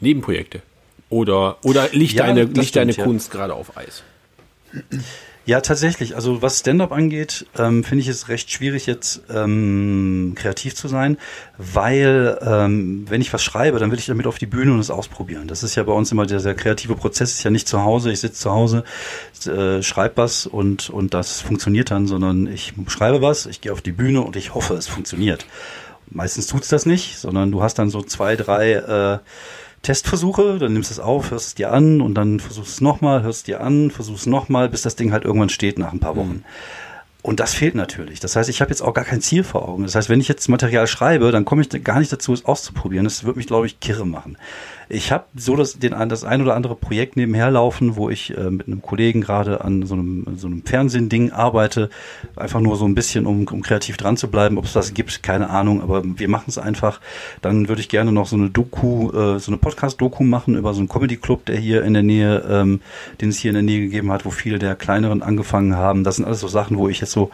Nebenprojekte. 0.00 0.62
Oder, 1.10 1.58
oder 1.64 1.88
liegt 1.92 2.14
Ja, 2.14 2.26
deine, 2.26 2.44
liegt 2.44 2.76
deine 2.76 2.92
stimmt, 2.92 2.96
ja. 2.98 3.04
Kunst 3.04 3.30
gerade 3.30 3.54
auf 3.54 3.76
Eis? 3.76 4.02
Ja, 5.46 5.60
tatsächlich. 5.60 6.16
Also 6.16 6.40
was 6.40 6.60
Stand-up 6.60 6.90
angeht, 6.90 7.44
ähm, 7.58 7.84
finde 7.84 8.00
ich 8.00 8.08
es 8.08 8.28
recht 8.28 8.50
schwierig 8.50 8.86
jetzt 8.86 9.20
ähm, 9.28 10.32
kreativ 10.36 10.74
zu 10.74 10.88
sein, 10.88 11.18
weil 11.58 12.38
ähm, 12.40 13.04
wenn 13.10 13.20
ich 13.20 13.30
was 13.30 13.42
schreibe, 13.42 13.78
dann 13.78 13.90
will 13.90 13.98
ich 13.98 14.06
damit 14.06 14.26
auf 14.26 14.38
die 14.38 14.46
Bühne 14.46 14.72
und 14.72 14.80
es 14.80 14.90
ausprobieren. 14.90 15.46
Das 15.46 15.62
ist 15.62 15.74
ja 15.74 15.82
bei 15.82 15.92
uns 15.92 16.10
immer 16.12 16.24
der, 16.24 16.40
der 16.40 16.54
kreative 16.54 16.94
Prozess 16.96 17.32
ist 17.32 17.42
ja 17.42 17.50
nicht 17.50 17.68
zu 17.68 17.82
Hause. 17.82 18.10
Ich 18.10 18.20
sitze 18.20 18.40
zu 18.40 18.52
Hause, 18.52 18.84
äh, 19.46 19.82
schreibe 19.82 20.16
was 20.16 20.46
und 20.46 20.88
und 20.88 21.12
das 21.12 21.42
funktioniert 21.42 21.90
dann, 21.90 22.06
sondern 22.06 22.46
ich 22.46 22.72
schreibe 22.86 23.20
was, 23.20 23.44
ich 23.44 23.60
gehe 23.60 23.72
auf 23.72 23.82
die 23.82 23.92
Bühne 23.92 24.22
und 24.22 24.36
ich 24.36 24.54
hoffe, 24.54 24.74
es 24.74 24.86
funktioniert. 24.86 25.44
Meistens 26.08 26.46
tut's 26.46 26.68
das 26.68 26.86
nicht, 26.86 27.18
sondern 27.18 27.50
du 27.50 27.62
hast 27.62 27.78
dann 27.78 27.90
so 27.90 28.02
zwei, 28.02 28.36
drei 28.36 28.72
äh, 28.72 29.18
Testversuche, 29.84 30.58
dann 30.58 30.72
nimmst 30.72 30.90
du 30.90 30.94
es 30.94 30.98
auf, 30.98 31.30
hörst 31.30 31.46
es 31.48 31.54
dir 31.54 31.72
an 31.72 32.00
und 32.00 32.14
dann 32.14 32.40
versuchst 32.40 32.72
es 32.72 32.80
nochmal, 32.80 33.22
hörst 33.22 33.38
es 33.38 33.42
dir 33.44 33.60
an, 33.60 33.90
versuchst 33.90 34.22
es 34.22 34.26
nochmal, 34.26 34.68
bis 34.68 34.82
das 34.82 34.96
Ding 34.96 35.12
halt 35.12 35.24
irgendwann 35.24 35.50
steht 35.50 35.78
nach 35.78 35.92
ein 35.92 36.00
paar 36.00 36.16
Wochen. 36.16 36.44
Und 37.26 37.40
das 37.40 37.54
fehlt 37.54 37.74
natürlich. 37.74 38.20
Das 38.20 38.36
heißt, 38.36 38.50
ich 38.50 38.60
habe 38.60 38.70
jetzt 38.70 38.82
auch 38.82 38.92
gar 38.92 39.06
kein 39.06 39.22
Ziel 39.22 39.44
vor 39.44 39.66
Augen. 39.66 39.84
Das 39.84 39.94
heißt, 39.94 40.10
wenn 40.10 40.20
ich 40.20 40.28
jetzt 40.28 40.46
Material 40.50 40.86
schreibe, 40.86 41.32
dann 41.32 41.46
komme 41.46 41.62
ich 41.62 41.82
gar 41.82 41.98
nicht 41.98 42.12
dazu, 42.12 42.34
es 42.34 42.44
auszuprobieren. 42.44 43.04
Das 43.04 43.24
wird 43.24 43.36
mich, 43.36 43.46
glaube 43.46 43.64
ich, 43.66 43.80
kirre 43.80 44.06
machen. 44.06 44.36
Ich 44.90 45.10
habe 45.10 45.24
so 45.34 45.56
das, 45.56 45.78
den, 45.78 45.94
das 46.10 46.24
ein 46.24 46.42
oder 46.42 46.54
andere 46.54 46.76
Projekt 46.76 47.16
nebenher 47.16 47.50
laufen, 47.50 47.96
wo 47.96 48.10
ich 48.10 48.36
äh, 48.36 48.50
mit 48.50 48.66
einem 48.66 48.82
Kollegen 48.82 49.22
gerade 49.22 49.64
an 49.64 49.86
so 49.86 49.94
einem, 49.94 50.26
so 50.36 50.46
einem 50.46 50.66
Fernsehending 50.66 51.32
arbeite. 51.32 51.88
Einfach 52.36 52.60
nur 52.60 52.76
so 52.76 52.84
ein 52.84 52.94
bisschen, 52.94 53.24
um, 53.24 53.46
um 53.46 53.62
kreativ 53.62 53.96
dran 53.96 54.18
zu 54.18 54.28
bleiben. 54.28 54.58
Ob 54.58 54.66
es 54.66 54.74
das 54.74 54.92
gibt, 54.92 55.22
keine 55.22 55.48
Ahnung, 55.48 55.80
aber 55.80 56.02
wir 56.04 56.28
machen 56.28 56.44
es 56.48 56.58
einfach. 56.58 57.00
Dann 57.40 57.68
würde 57.68 57.80
ich 57.80 57.88
gerne 57.88 58.12
noch 58.12 58.26
so 58.26 58.36
eine 58.36 58.50
Doku, 58.50 59.08
äh, 59.12 59.38
so 59.38 59.50
eine 59.50 59.56
Podcast-Doku 59.56 60.24
machen 60.24 60.56
über 60.56 60.74
so 60.74 60.80
einen 60.80 60.90
Comedy-Club, 60.90 61.46
der 61.46 61.56
hier 61.56 61.84
in 61.84 61.94
der 61.94 62.02
Nähe, 62.02 62.44
ähm, 62.50 62.82
den 63.22 63.30
es 63.30 63.38
hier 63.38 63.52
in 63.52 63.54
der 63.54 63.62
Nähe 63.62 63.80
gegeben 63.80 64.12
hat, 64.12 64.26
wo 64.26 64.30
viele 64.30 64.58
der 64.58 64.74
kleineren 64.74 65.22
angefangen 65.22 65.74
haben. 65.74 66.04
Das 66.04 66.16
sind 66.16 66.26
alles 66.26 66.40
so 66.40 66.48
Sachen, 66.48 66.76
wo 66.76 66.90
ich 66.90 67.00
jetzt 67.00 67.13
so, 67.14 67.30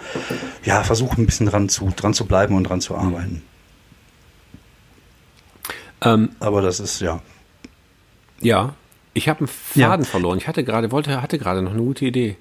ja, 0.65 0.83
versuche 0.85 1.21
ein 1.21 1.27
bisschen 1.27 1.47
dran 1.47 1.69
zu, 1.69 1.93
dran 1.97 2.15
zu 2.15 2.27
bleiben 2.27 2.55
und 2.55 2.65
dran 2.65 2.81
zu 2.81 2.95
arbeiten. 2.95 3.43
Ähm, 6.03 6.31
Aber 6.39 6.63
das 6.63 6.81
ist, 6.81 7.01
ja. 7.01 7.21
ja, 8.41 8.75
ich 9.13 9.29
habe 9.29 9.41
einen 9.41 9.49
Faden 9.49 10.05
verloren. 10.05 10.39
Ich 10.39 10.47
hatte 10.47 10.65
gerade, 10.65 10.93
wollte, 10.93 11.21
hatte 11.21 11.39
gerade 11.39 11.63
noch 11.63 11.73
eine 11.73 11.83
gute 11.83 12.05
Idee. 12.07 12.37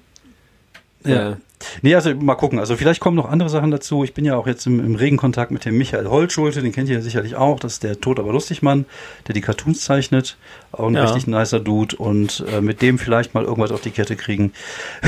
Ja. 1.04 1.32
Äh, 1.32 1.36
Nee, 1.82 1.94
also 1.94 2.14
mal 2.14 2.36
gucken. 2.36 2.58
Also 2.58 2.74
vielleicht 2.76 3.00
kommen 3.00 3.16
noch 3.16 3.28
andere 3.28 3.50
Sachen 3.50 3.70
dazu. 3.70 4.02
Ich 4.02 4.14
bin 4.14 4.24
ja 4.24 4.34
auch 4.36 4.46
jetzt 4.46 4.66
im, 4.66 4.80
im 4.82 4.94
regen 4.94 5.18
Kontakt 5.18 5.50
mit 5.50 5.66
dem 5.66 5.76
Michael 5.76 6.08
Holtschulte, 6.08 6.62
den 6.62 6.72
kennt 6.72 6.88
ihr 6.88 6.94
ja 6.96 7.02
sicherlich 7.02 7.36
auch. 7.36 7.60
Das 7.60 7.74
ist 7.74 7.82
der 7.82 8.00
Tod 8.00 8.18
aber 8.18 8.32
lustig 8.32 8.62
Mann, 8.62 8.86
der 9.26 9.34
die 9.34 9.42
Cartoons 9.42 9.82
zeichnet. 9.82 10.38
Auch 10.72 10.88
ein 10.88 10.94
Ja. 10.94 11.02
richtig 11.04 11.26
nicer 11.26 11.60
Dude. 11.60 11.96
Und 11.96 12.42
äh, 12.50 12.62
mit 12.62 12.80
dem 12.80 12.98
vielleicht 12.98 13.34
mal 13.34 13.44
irgendwas 13.44 13.72
auf 13.72 13.82
die 13.82 13.90
Kette 13.90 14.16
kriegen. 14.16 14.54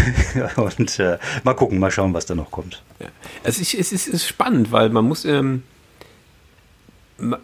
und 0.57 0.99
äh, 0.99 1.17
mal 1.43 1.55
gucken, 1.55 1.79
mal 1.79 1.91
schauen, 1.91 2.13
was 2.13 2.27
da 2.27 2.35
noch 2.35 2.51
kommt. 2.51 2.83
Es 3.43 3.59
ist, 3.59 3.73
es 3.73 3.91
ist, 3.93 4.09
es 4.09 4.15
ist 4.15 4.29
spannend, 4.29 4.73
weil 4.73 4.91
man 4.91 5.07
muss, 5.07 5.25
ähm, 5.25 5.63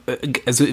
äh, 0.06 0.16
also 0.44 0.66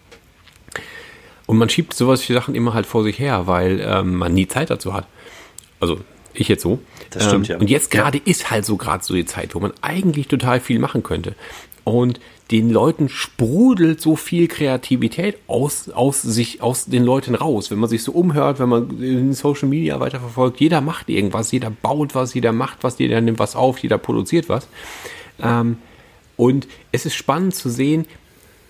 Und 1.47 1.57
man 1.57 1.69
schiebt 1.69 1.93
sowas 1.93 2.21
für 2.21 2.33
Sachen 2.33 2.53
immer 2.53 2.75
halt 2.75 2.85
vor 2.85 3.03
sich 3.03 3.17
her, 3.17 3.47
weil 3.47 3.79
ähm, 3.83 4.15
man 4.15 4.33
nie 4.33 4.47
Zeit 4.47 4.69
dazu 4.69 4.93
hat. 4.93 5.07
Also 5.79 5.99
ich 6.33 6.47
jetzt 6.47 6.61
so. 6.61 6.79
Das 7.09 7.25
stimmt, 7.25 7.49
ähm, 7.49 7.55
ja. 7.55 7.59
Und 7.59 7.69
jetzt 7.69 7.89
gerade 7.89 8.19
ist 8.19 8.51
halt 8.51 8.65
so 8.65 8.77
gerade 8.77 9.03
so 9.03 9.15
die 9.15 9.25
Zeit, 9.25 9.55
wo 9.55 9.59
man 9.59 9.71
eigentlich 9.81 10.27
total 10.27 10.59
viel 10.59 10.77
machen 10.77 11.03
könnte. 11.03 11.35
Und 11.83 12.19
den 12.51 12.69
Leuten 12.69 13.09
sprudelt 13.09 14.01
so 14.01 14.15
viel 14.15 14.47
Kreativität 14.47 15.37
aus, 15.47 15.89
aus 15.89 16.21
sich, 16.21 16.61
aus 16.61 16.85
den 16.85 17.03
Leuten 17.03 17.33
raus. 17.33 17.71
Wenn 17.71 17.79
man 17.79 17.89
sich 17.89 18.03
so 18.03 18.11
umhört, 18.11 18.59
wenn 18.59 18.69
man 18.69 19.01
in 19.01 19.33
Social 19.33 19.67
Media 19.67 19.99
weiterverfolgt, 19.99 20.59
jeder 20.59 20.81
macht 20.81 21.09
irgendwas, 21.09 21.51
jeder 21.51 21.69
baut 21.69 22.13
was, 22.13 22.33
jeder 22.33 22.51
macht 22.51 22.83
was, 22.83 22.99
jeder 22.99 23.19
nimmt 23.21 23.39
was 23.39 23.55
auf, 23.55 23.79
jeder 23.79 23.97
produziert 23.97 24.49
was. 24.49 24.67
Ähm, 25.41 25.77
und 26.35 26.67
es 26.91 27.05
ist 27.05 27.15
spannend 27.15 27.55
zu 27.55 27.69
sehen, 27.69 28.05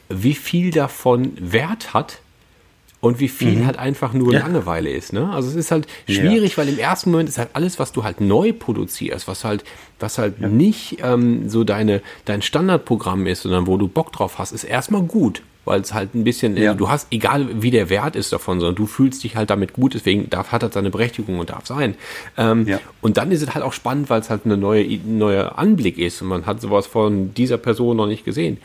wie 0.10 0.36
viel 0.36 0.72
davon 0.72 1.34
Wert 1.40 1.94
hat 1.94 2.22
und 3.08 3.20
wie 3.20 3.28
viel 3.28 3.66
halt 3.66 3.78
einfach 3.80 4.14
nur 4.14 4.34
Langeweile 4.34 4.90
ist. 4.90 5.14
Ne? 5.14 5.30
Also 5.32 5.50
es 5.50 5.56
ist 5.56 5.72
halt 5.72 5.88
schwierig, 6.08 6.58
weil 6.58 6.70
im 6.70 6.78
ersten 6.80 7.12
Moment 7.12 7.30
ist 7.30 7.38
halt 7.38 7.50
alles, 7.54 7.80
was 7.80 7.92
du 7.92 8.04
halt 8.04 8.22
neu 8.22 8.54
produzierst, 8.54 9.28
was 9.28 9.44
halt, 9.44 9.64
was 10.00 10.18
halt 10.18 10.42
nicht 10.42 11.00
ähm, 11.04 11.50
so 11.50 11.64
deine, 11.64 12.02
dein 12.26 12.42
Standardprogramm 12.42 13.26
ist, 13.28 13.42
sondern 13.44 13.68
wo 13.68 13.78
du 13.78 13.88
Bock 13.88 14.12
drauf 14.12 14.38
hast, 14.40 14.52
ist 14.52 14.64
erstmal 14.64 15.02
gut. 15.04 15.42
Weil 15.66 15.82
es 15.82 15.94
halt 15.94 16.16
ein 16.16 16.24
bisschen, 16.24 16.56
Ja. 16.56 16.72
äh, 16.72 16.76
du 16.78 16.88
hast, 16.88 17.08
egal 17.12 17.62
wie 17.62 17.72
der 17.72 17.90
Wert 17.90 18.16
ist 18.16 18.32
davon, 18.32 18.62
sondern 18.62 18.76
du 18.76 18.86
fühlst 18.86 19.22
dich 19.26 19.36
halt 19.36 19.50
damit 19.50 19.74
gut, 19.74 19.96
deswegen 19.96 20.30
darf, 20.30 20.54
hat 20.54 20.64
das 20.64 20.74
seine 20.74 20.90
Berechtigung 20.90 21.40
und 21.40 21.50
darf 21.50 21.66
sein. 21.68 21.96
Ähm, 22.38 22.66
Ja. 22.66 22.80
Und 23.02 23.18
dann 23.18 23.32
ist 23.32 23.42
es 23.42 23.54
halt 23.54 23.66
auch 23.66 23.74
spannend, 23.74 24.10
weil 24.10 24.22
es 24.22 24.30
halt 24.30 24.46
eine 24.46 24.56
neue, 24.56 24.84
ein 24.86 25.18
neuer 25.18 25.58
Anblick 25.60 25.98
ist 25.98 26.22
und 26.22 26.30
man 26.30 26.46
hat 26.46 26.62
sowas 26.62 26.88
von 26.88 27.34
dieser 27.34 27.58
Person 27.58 27.98
noch 27.98 28.08
nicht 28.08 28.24
gesehen. 28.24 28.60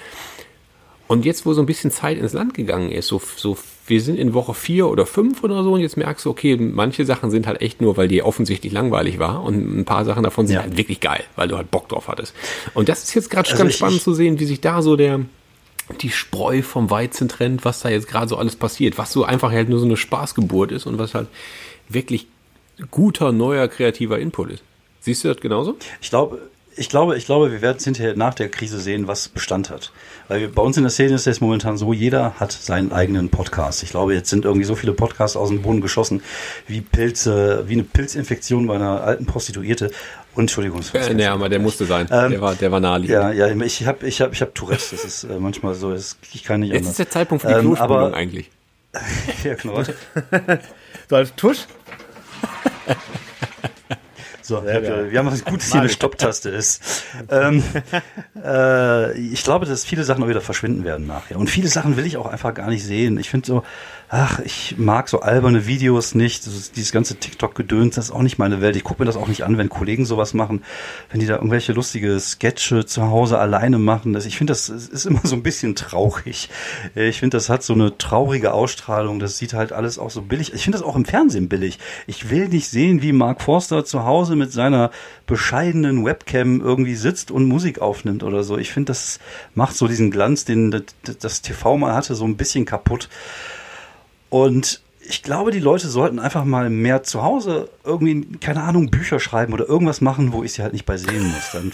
Und 1.09 1.25
jetzt, 1.25 1.45
wo 1.45 1.53
so 1.53 1.61
ein 1.61 1.67
bisschen 1.67 1.91
Zeit 1.91 2.17
ins 2.19 2.33
Land 2.33 2.55
gegangen 2.55 2.91
ist, 2.91 3.09
so, 3.09 3.21
so 3.37 3.59
wir 3.87 4.01
sind 4.01 4.19
in 4.19 4.33
Woche 4.33 4.55
vier 4.55 4.89
oder 4.89 5.05
fünf 5.05 5.43
oder 5.43 5.63
so 5.65 5.73
und 5.75 5.81
jetzt 5.81 5.97
merkst 5.97 6.25
du, 6.25 6.31
okay, 6.31 6.57
manche 6.57 7.05
Sachen 7.05 7.31
sind 7.31 7.47
halt 7.47 7.61
echt 7.61 7.81
nur, 7.83 7.97
weil 7.97 8.09
die 8.09 8.23
offensichtlich 8.23 8.73
langweilig 8.73 9.19
war 9.19 9.43
und 9.43 9.81
ein 9.81 9.85
paar 9.85 10.05
Sachen 10.05 10.23
davon 10.23 10.47
sind 10.47 10.57
Ja. 10.57 10.63
halt 10.63 10.77
wirklich 10.77 11.01
geil, 11.01 11.25
weil 11.37 11.49
du 11.49 11.57
halt 11.57 11.71
Bock 11.71 11.89
drauf 11.89 12.09
hattest. 12.09 12.35
Und 12.75 12.89
das 12.89 13.03
ist 13.03 13.15
jetzt 13.15 13.29
gerade 13.31 13.51
Also 13.51 13.63
ganz 13.63 13.75
spannend 13.75 14.01
zu 14.01 14.15
sehen, 14.15 14.39
wie 14.41 14.45
sich 14.47 14.61
da 14.61 14.81
so 14.83 14.97
der 14.97 15.21
die 16.01 16.11
Spreu 16.11 16.63
vom 16.63 16.89
Weizen 16.91 17.29
trennt, 17.29 17.65
was 17.65 17.81
da 17.81 17.89
jetzt 17.91 18.09
gerade 18.09 18.29
so 18.29 18.37
alles 18.37 18.57
passiert, 18.57 18.97
was 18.97 19.13
so 19.13 19.25
einfach 19.25 19.51
halt 19.51 19.69
nur 19.69 19.81
so 19.81 19.85
eine 19.85 19.97
Spaßgeburt 19.97 20.73
ist 20.73 20.87
und 20.87 20.99
was 20.99 21.13
halt 21.15 21.27
wirklich 21.89 22.29
guter, 22.91 23.33
neuer, 23.33 23.69
kreativer 23.69 24.19
Input 24.19 24.53
ist. 24.53 24.63
Siehst 25.01 25.25
du 25.25 25.29
das 25.29 25.39
genauso? 25.39 25.77
Ich 26.01 26.09
glaube, 26.09 26.41
ich 26.77 26.89
glaube, 26.89 27.17
ich 27.17 27.27
glaube, 27.27 27.53
wir 27.53 27.61
werden 27.63 27.77
es 27.79 27.85
hinterher 27.85 28.17
nach 28.17 28.35
der 28.35 28.49
Krise 28.49 28.79
sehen, 28.81 29.07
was 29.09 29.29
Bestand 29.29 29.71
hat. 29.71 29.93
Weil 30.29 30.41
wir, 30.41 30.53
bei 30.53 30.63
uns 30.63 30.77
in 30.77 30.83
der 30.85 30.91
Szene 30.91 31.15
ist 31.15 31.27
es 31.27 31.41
momentan 31.41 31.77
so, 31.77 31.93
jeder 31.93 32.35
hat 32.41 32.53
seinen 32.53 32.93
eigenen 32.93 33.29
Podcast. 33.29 33.83
Ich 33.83 33.91
glaube, 33.91 34.15
jetzt 34.15 34.31
sind 34.31 34.45
irgendwie 34.45 34.65
so 34.65 34.75
viele 34.75 34.93
Podcasts 34.93 35.37
aus 35.37 35.49
dem 35.49 35.63
Boden 35.63 35.81
geschossen, 35.81 36.23
wie 36.67 36.81
Pilze, 36.81 37.65
wie 37.67 37.75
eine 37.75 37.85
Pilzinfektion 37.85 38.67
bei 38.67 38.77
einer 38.77 39.03
alten 39.03 39.27
Prostituierte. 39.27 39.91
Und 40.35 40.45
Entschuldigung. 40.45 40.81
Äh, 40.95 41.13
nee, 41.13 41.27
aber 41.27 41.49
der 41.51 41.59
musste 41.59 41.85
sein. 41.85 42.09
Ähm, 42.11 42.31
der 42.31 42.41
war, 42.41 42.55
der 42.55 42.73
war 42.73 42.81
naheliegend. 42.81 43.13
Ja, 43.15 43.33
ja, 43.33 43.49
ich 43.49 43.87
habe 43.87 44.07
ich 44.07 44.21
hab, 44.23 44.33
ich 44.33 44.41
hab 44.41 44.55
Tourette, 44.55 44.83
das 44.93 45.05
ist 45.05 45.25
äh, 45.25 45.39
manchmal 45.39 45.75
so, 45.75 45.91
das, 45.93 46.17
ich 46.33 46.43
kann 46.43 46.61
nicht 46.61 46.71
Jetzt 46.71 46.79
anders. 46.79 46.91
ist 46.93 46.99
der 47.01 47.11
Zeitpunkt 47.11 47.43
für 47.43 47.49
die 47.49 47.55
Ähm, 47.55 47.77
aber- 47.77 48.15
eigentlich. 48.15 48.51
Ja, 49.45 49.55
genau. 49.55 49.83
So 51.09 51.17
als 51.17 51.35
Tusch? 51.35 51.67
So, 54.43 54.65
wir, 54.65 55.11
wir 55.11 55.19
haben 55.19 55.27
was 55.31 55.45
gut, 55.45 55.61
dass 55.61 55.71
hier 55.73 55.81
eine 55.81 55.89
Stopptaste 55.89 56.51
ist. 56.51 57.05
ähm, 57.31 57.63
äh, 58.45 59.13
ich 59.19 59.45
glaube, 59.45 59.67
dass 59.67 59.85
viele 59.85 60.05
Sachen 60.05 60.25
auch 60.25 60.29
wieder 60.29 60.41
verschwinden 60.41 60.85
werden 60.85 61.07
nachher. 61.07 61.39
Und 61.39 61.49
viele 61.49 61.69
Sachen 61.69 61.97
will 61.97 62.07
ich 62.07 62.17
auch 62.17 62.27
einfach 62.27 62.53
gar 62.53 62.69
nicht 62.69 62.85
sehen. 62.85 63.19
Ich 63.19 63.31
finde 63.31 63.47
so, 63.47 63.63
ach, 64.15 64.41
ich 64.41 64.75
mag 64.77 65.09
so 65.09 65.21
alberne 65.21 65.67
Videos 65.67 66.15
nicht. 66.15 66.45
Dieses 66.45 66.93
ganze 66.93 67.17
TikTok-Gedöns, 67.17 67.95
das 67.95 68.07
ist 68.07 68.11
auch 68.11 68.21
nicht 68.21 68.37
meine 68.37 68.61
Welt. 68.61 68.77
Ich 68.77 68.85
gucke 68.85 69.01
mir 69.01 69.07
das 69.07 69.17
auch 69.17 69.27
nicht 69.27 69.43
an, 69.43 69.57
wenn 69.57 69.71
Kollegen 69.71 70.05
sowas 70.05 70.35
machen, 70.35 70.63
wenn 71.11 71.19
die 71.19 71.27
da 71.27 71.37
irgendwelche 71.37 71.73
lustige 71.73 72.21
Sketche 72.21 72.85
zu 72.85 73.05
Hause 73.05 73.39
alleine 73.39 73.79
machen. 73.79 74.15
Ich 74.15 74.37
finde, 74.37 74.51
das 74.51 74.69
ist 74.69 75.07
immer 75.07 75.23
so 75.25 75.35
ein 75.35 75.43
bisschen 75.43 75.75
traurig. 75.77 76.51
Ich 76.95 77.21
finde, 77.21 77.39
das 77.39 77.49
hat 77.49 77.63
so 77.63 77.73
eine 77.73 77.97
traurige 77.97 78.53
Ausstrahlung. 78.53 79.19
Das 79.19 79.39
sieht 79.39 79.55
halt 79.55 79.73
alles 79.73 79.99
auch 79.99 80.11
so 80.11 80.21
billig. 80.21 80.53
Ich 80.53 80.65
finde 80.65 80.77
das 80.77 80.87
auch 80.87 80.95
im 80.95 81.07
Fernsehen 81.07 81.49
billig. 81.49 81.79
Ich 82.07 82.29
will 82.29 82.49
nicht 82.49 82.69
sehen, 82.69 83.01
wie 83.01 83.13
Mark 83.13 83.41
Forster 83.41 83.83
zu 83.87 84.05
Hause 84.05 84.37
mit 84.37 84.53
seiner 84.53 84.91
bescheidenen 85.27 86.05
Webcam 86.05 86.61
irgendwie 86.61 86.97
sitzt 86.97 87.31
und 87.31 87.47
Musik 87.47 87.81
aufnimmt 87.81 88.25
oder 88.25 88.45
so. 88.45 88.59
Ich 88.59 88.73
finde, 88.73 88.91
das 88.91 89.21
macht 89.55 89.75
so 89.75 89.89
diesen 89.89 90.11
Glanz, 90.11 90.45
den 90.45 90.85
das 91.21 91.41
TV 91.41 91.79
mal 91.79 91.95
hatte, 91.95 92.15
so 92.15 92.27
ein 92.27 92.37
bisschen 92.37 92.67
kaputt. 92.67 93.09
Und 94.33 94.81
ich 95.07 95.23
glaube, 95.23 95.51
die 95.51 95.59
Leute 95.59 95.89
sollten 95.89 96.19
einfach 96.19 96.47
mal 96.47 96.71
mehr 96.71 97.03
zu 97.03 97.23
Hause 97.23 97.69
irgendwie, 97.85 98.39
keine 98.39 98.63
Ahnung, 98.63 98.91
Bücher 98.91 99.21
schreiben 99.21 99.53
oder 99.53 99.69
irgendwas 99.69 100.01
machen, 100.01 100.33
wo 100.33 100.43
ich 100.43 100.55
sie 100.55 100.63
halt 100.63 100.73
nicht 100.73 100.87
bei 100.87 100.97
sehen 100.97 101.31
muss. 101.31 101.51
Dann 101.53 101.71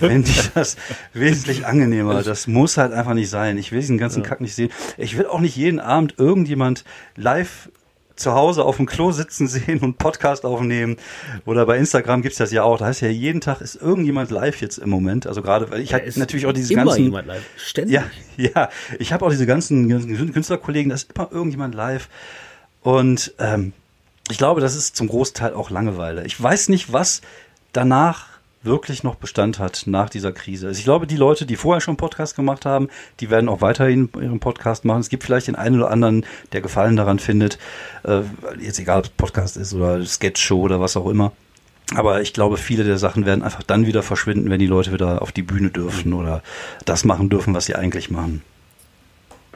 fände 0.00 0.28
ich 0.28 0.50
das 0.54 0.76
wesentlich 1.12 1.66
angenehmer. 1.66 2.24
Das 2.24 2.48
muss 2.48 2.78
halt 2.78 2.92
einfach 2.92 3.14
nicht 3.14 3.30
sein. 3.30 3.58
Ich 3.58 3.70
will 3.70 3.78
diesen 3.78 3.96
ganzen 3.96 4.24
Kack 4.24 4.40
nicht 4.40 4.56
sehen. 4.56 4.72
Ich 4.98 5.16
will 5.16 5.26
auch 5.26 5.38
nicht 5.38 5.54
jeden 5.54 5.78
Abend 5.78 6.14
irgendjemand 6.18 6.84
live 7.14 7.70
zu 8.20 8.34
Hause 8.34 8.64
auf 8.64 8.76
dem 8.76 8.86
Klo 8.86 9.12
sitzen 9.12 9.48
sehen 9.48 9.80
und 9.80 9.98
Podcast 9.98 10.44
aufnehmen. 10.44 10.96
Oder 11.46 11.66
bei 11.66 11.78
Instagram 11.78 12.22
gibt's 12.22 12.38
das 12.38 12.52
ja 12.52 12.62
auch. 12.62 12.78
Da 12.78 12.86
heißt 12.86 13.00
ja, 13.00 13.08
jeden 13.08 13.40
Tag 13.40 13.60
ist 13.60 13.76
irgendjemand 13.76 14.30
live 14.30 14.60
jetzt 14.60 14.78
im 14.78 14.90
Moment. 14.90 15.26
Also 15.26 15.42
gerade, 15.42 15.70
weil 15.70 15.80
ich 15.80 15.92
ist 15.92 16.18
natürlich 16.18 16.46
auch 16.46 16.52
diese 16.52 16.72
immer 16.72 16.84
ganzen... 16.84 17.04
jemand 17.04 17.26
live. 17.26 17.42
Ständig. 17.56 17.94
Ja, 17.94 18.04
ja. 18.36 18.68
Ich 18.98 19.12
habe 19.12 19.24
auch 19.24 19.30
diese 19.30 19.46
ganzen, 19.46 19.88
ganzen 19.88 20.32
Künstlerkollegen, 20.32 20.90
da 20.90 20.94
ist 20.94 21.12
immer 21.14 21.28
irgendjemand 21.30 21.74
live. 21.74 22.08
Und 22.82 23.34
ähm, 23.38 23.72
ich 24.30 24.38
glaube, 24.38 24.60
das 24.60 24.76
ist 24.76 24.96
zum 24.96 25.08
Großteil 25.08 25.54
auch 25.54 25.70
Langeweile. 25.70 26.24
Ich 26.24 26.40
weiß 26.40 26.68
nicht, 26.68 26.92
was 26.92 27.22
danach 27.72 28.29
wirklich 28.62 29.02
noch 29.02 29.14
Bestand 29.14 29.58
hat 29.58 29.84
nach 29.86 30.10
dieser 30.10 30.32
Krise. 30.32 30.66
Also 30.68 30.78
ich 30.78 30.84
glaube, 30.84 31.06
die 31.06 31.16
Leute, 31.16 31.46
die 31.46 31.56
vorher 31.56 31.80
schon 31.80 31.96
Podcast 31.96 32.36
gemacht 32.36 32.66
haben, 32.66 32.88
die 33.20 33.30
werden 33.30 33.48
auch 33.48 33.60
weiterhin 33.62 34.10
ihren 34.20 34.40
Podcast 34.40 34.84
machen. 34.84 35.00
Es 35.00 35.08
gibt 35.08 35.24
vielleicht 35.24 35.46
den 35.46 35.56
einen 35.56 35.76
oder 35.76 35.90
anderen, 35.90 36.26
der 36.52 36.60
Gefallen 36.60 36.96
daran 36.96 37.18
findet. 37.18 37.58
Äh, 38.02 38.20
jetzt 38.60 38.78
egal, 38.78 38.98
ob 38.98 39.04
es 39.06 39.10
Podcast 39.12 39.56
ist 39.56 39.72
oder 39.74 40.04
Sketchshow 40.04 40.60
oder 40.60 40.80
was 40.80 40.96
auch 40.96 41.08
immer. 41.08 41.32
Aber 41.96 42.20
ich 42.20 42.32
glaube, 42.34 42.56
viele 42.56 42.84
der 42.84 42.98
Sachen 42.98 43.26
werden 43.26 43.42
einfach 43.42 43.62
dann 43.62 43.86
wieder 43.86 44.02
verschwinden, 44.02 44.50
wenn 44.50 44.60
die 44.60 44.66
Leute 44.66 44.92
wieder 44.92 45.22
auf 45.22 45.32
die 45.32 45.42
Bühne 45.42 45.70
dürfen 45.70 46.12
oder 46.12 46.42
das 46.84 47.04
machen 47.04 47.30
dürfen, 47.30 47.54
was 47.54 47.64
sie 47.64 47.74
eigentlich 47.74 48.10
machen. 48.10 48.42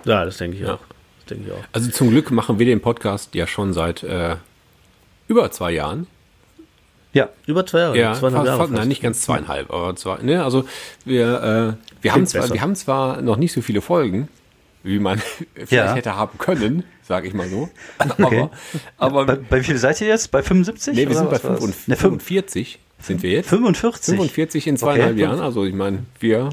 Ja, 0.05 0.25
das 0.25 0.39
denke 0.39 0.57
ich 0.57 0.63
Ja. 0.63 0.75
auch. 0.75 0.81
Das 1.21 1.27
denke 1.29 1.45
ich 1.47 1.53
auch. 1.53 1.65
Also 1.73 1.91
zum 1.91 2.11
Glück 2.11 2.31
machen 2.31 2.59
wir 2.59 2.67
den 2.67 2.81
Podcast 2.81 3.35
ja 3.35 3.47
schon 3.47 3.73
seit 3.73 4.03
äh, 4.03 4.37
über 5.29 5.51
zwei 5.51 5.71
Jahren. 5.73 6.07
Ja, 7.15 7.29
Über 7.47 7.65
zwei 7.65 7.79
Jahre, 7.79 7.97
Ja, 7.99 8.13
zweieinhalb 8.13 8.35
fast, 8.35 8.47
Jahre. 8.47 8.59
fast, 8.59 8.73
nein, 8.73 8.89
nicht 8.89 9.03
ganz 9.03 9.23
zweieinhalb, 9.23 9.71
aber 9.73 9.97
zwei. 9.97 10.19
Ne, 10.23 10.45
also 10.45 10.65
wir, 11.05 11.77
äh, 11.81 12.03
wir, 12.03 12.13
haben 12.13 12.27
zwar, 12.27 12.43
besser. 12.43 12.55
wir 12.55 12.61
haben 12.61 12.75
zwar 12.75 13.23
noch 13.23 13.37
nicht 13.37 13.53
so 13.53 13.63
viele 13.63 13.81
Folgen, 13.81 14.29
wie 14.83 14.99
man 14.99 15.23
vielleicht 15.55 15.73
Ja. 15.73 15.95
hätte 15.95 16.17
haben 16.17 16.37
können, 16.39 16.85
sage 17.03 17.29
ich 17.29 17.35
mal 17.35 17.49
so. 17.49 17.71
Okay. 18.19 18.49
Aber, 18.99 19.23
aber 19.23 19.27
bei, 19.27 19.37
bei 19.37 19.61
wie 19.61 19.65
viel 19.65 19.79
seid 19.79 20.01
ihr 20.01 20.09
jetzt? 20.09 20.31
Bei 20.31 20.43
75? 20.43 20.95
nee, 20.95 21.09
wir 21.09 21.15
sind 21.17 21.27
bei 21.31 21.37
was 21.37 21.45
war 21.45 21.53
das? 21.53 21.61
45, 21.61 21.89
Ne, 21.89 21.97
45 21.97 22.79
sind 23.01 23.23
wir 23.23 23.31
jetzt. 23.31 23.49
45. 23.49 24.15
45 24.17 24.67
in 24.67 24.77
zweieinhalb 24.77 25.13
Okay. 25.13 25.21
Jahren. 25.23 25.41
Also 25.41 25.65
ich 25.65 25.75
meine, 25.75 26.01
wir, 26.21 26.51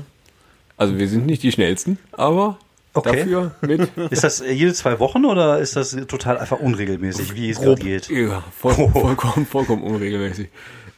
also 0.77 0.97
wir 0.99 1.07
sind 1.09 1.25
nicht 1.25 1.43
die 1.43 1.51
schnellsten, 1.51 1.97
aber 2.11 2.57
Okay. 2.93 3.19
dafür 3.19 3.51
mit 3.61 3.89
Ist 4.11 4.23
das 4.23 4.41
äh, 4.41 4.51
jede 4.51 4.73
zwei 4.73 4.99
Wochen 4.99 5.23
oder 5.25 5.59
ist 5.59 5.75
das 5.77 5.91
total 6.07 6.37
einfach 6.37 6.59
unregelmäßig, 6.59 7.33
wie 7.35 7.49
es 7.49 7.61
gerade 7.61 7.81
geht? 7.81 8.09
ja, 8.09 8.43
voll, 8.57 8.73
vollkommen, 8.73 9.45
vollkommen 9.45 9.83
unregelmäßig. 9.83 10.49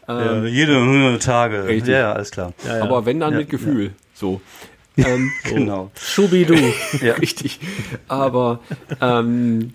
Ja, 0.08 0.44
jede 0.44 0.78
100 0.82 1.22
Tage. 1.24 1.66
Richtig. 1.66 1.94
Ja, 1.94 2.00
ja, 2.00 2.14
alles 2.14 2.32
klar. 2.32 2.54
Aber 2.82 3.06
wenn 3.06 3.20
dann 3.20 3.34
Ja, 3.34 3.40
mit 3.40 3.50
Gefühl. 3.50 3.92
So. 4.14 4.42
Ähm, 4.96 5.32
Genau. 5.46 5.90
Schubidu. 6.00 6.54
Ja. 7.02 7.14
Richtig. 7.22 7.60
Aber 8.08 8.60
ähm, 9.02 9.74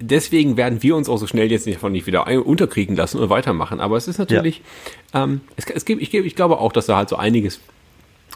deswegen 0.00 0.56
werden 0.56 0.82
wir 0.82 0.96
uns 0.96 1.10
auch 1.10 1.18
so 1.18 1.26
schnell 1.26 1.50
jetzt 1.50 1.66
nicht 1.66 1.78
von 1.78 1.92
nicht 1.92 2.06
wieder 2.06 2.26
unterkriegen 2.46 2.96
lassen 2.96 3.18
und 3.18 3.28
weitermachen. 3.28 3.80
Aber 3.80 3.98
es 3.98 4.08
ist 4.08 4.16
natürlich, 4.18 4.62
ähm, 5.12 5.42
es, 5.56 5.66
es 5.66 5.84
gibt, 5.84 6.00
ich, 6.00 6.10
gebe- 6.10 6.26
ich 6.26 6.36
glaube 6.36 6.56
auch, 6.58 6.72
dass 6.72 6.86
da 6.86 6.96
halt 6.96 7.10
so 7.10 7.16
einiges, 7.16 7.60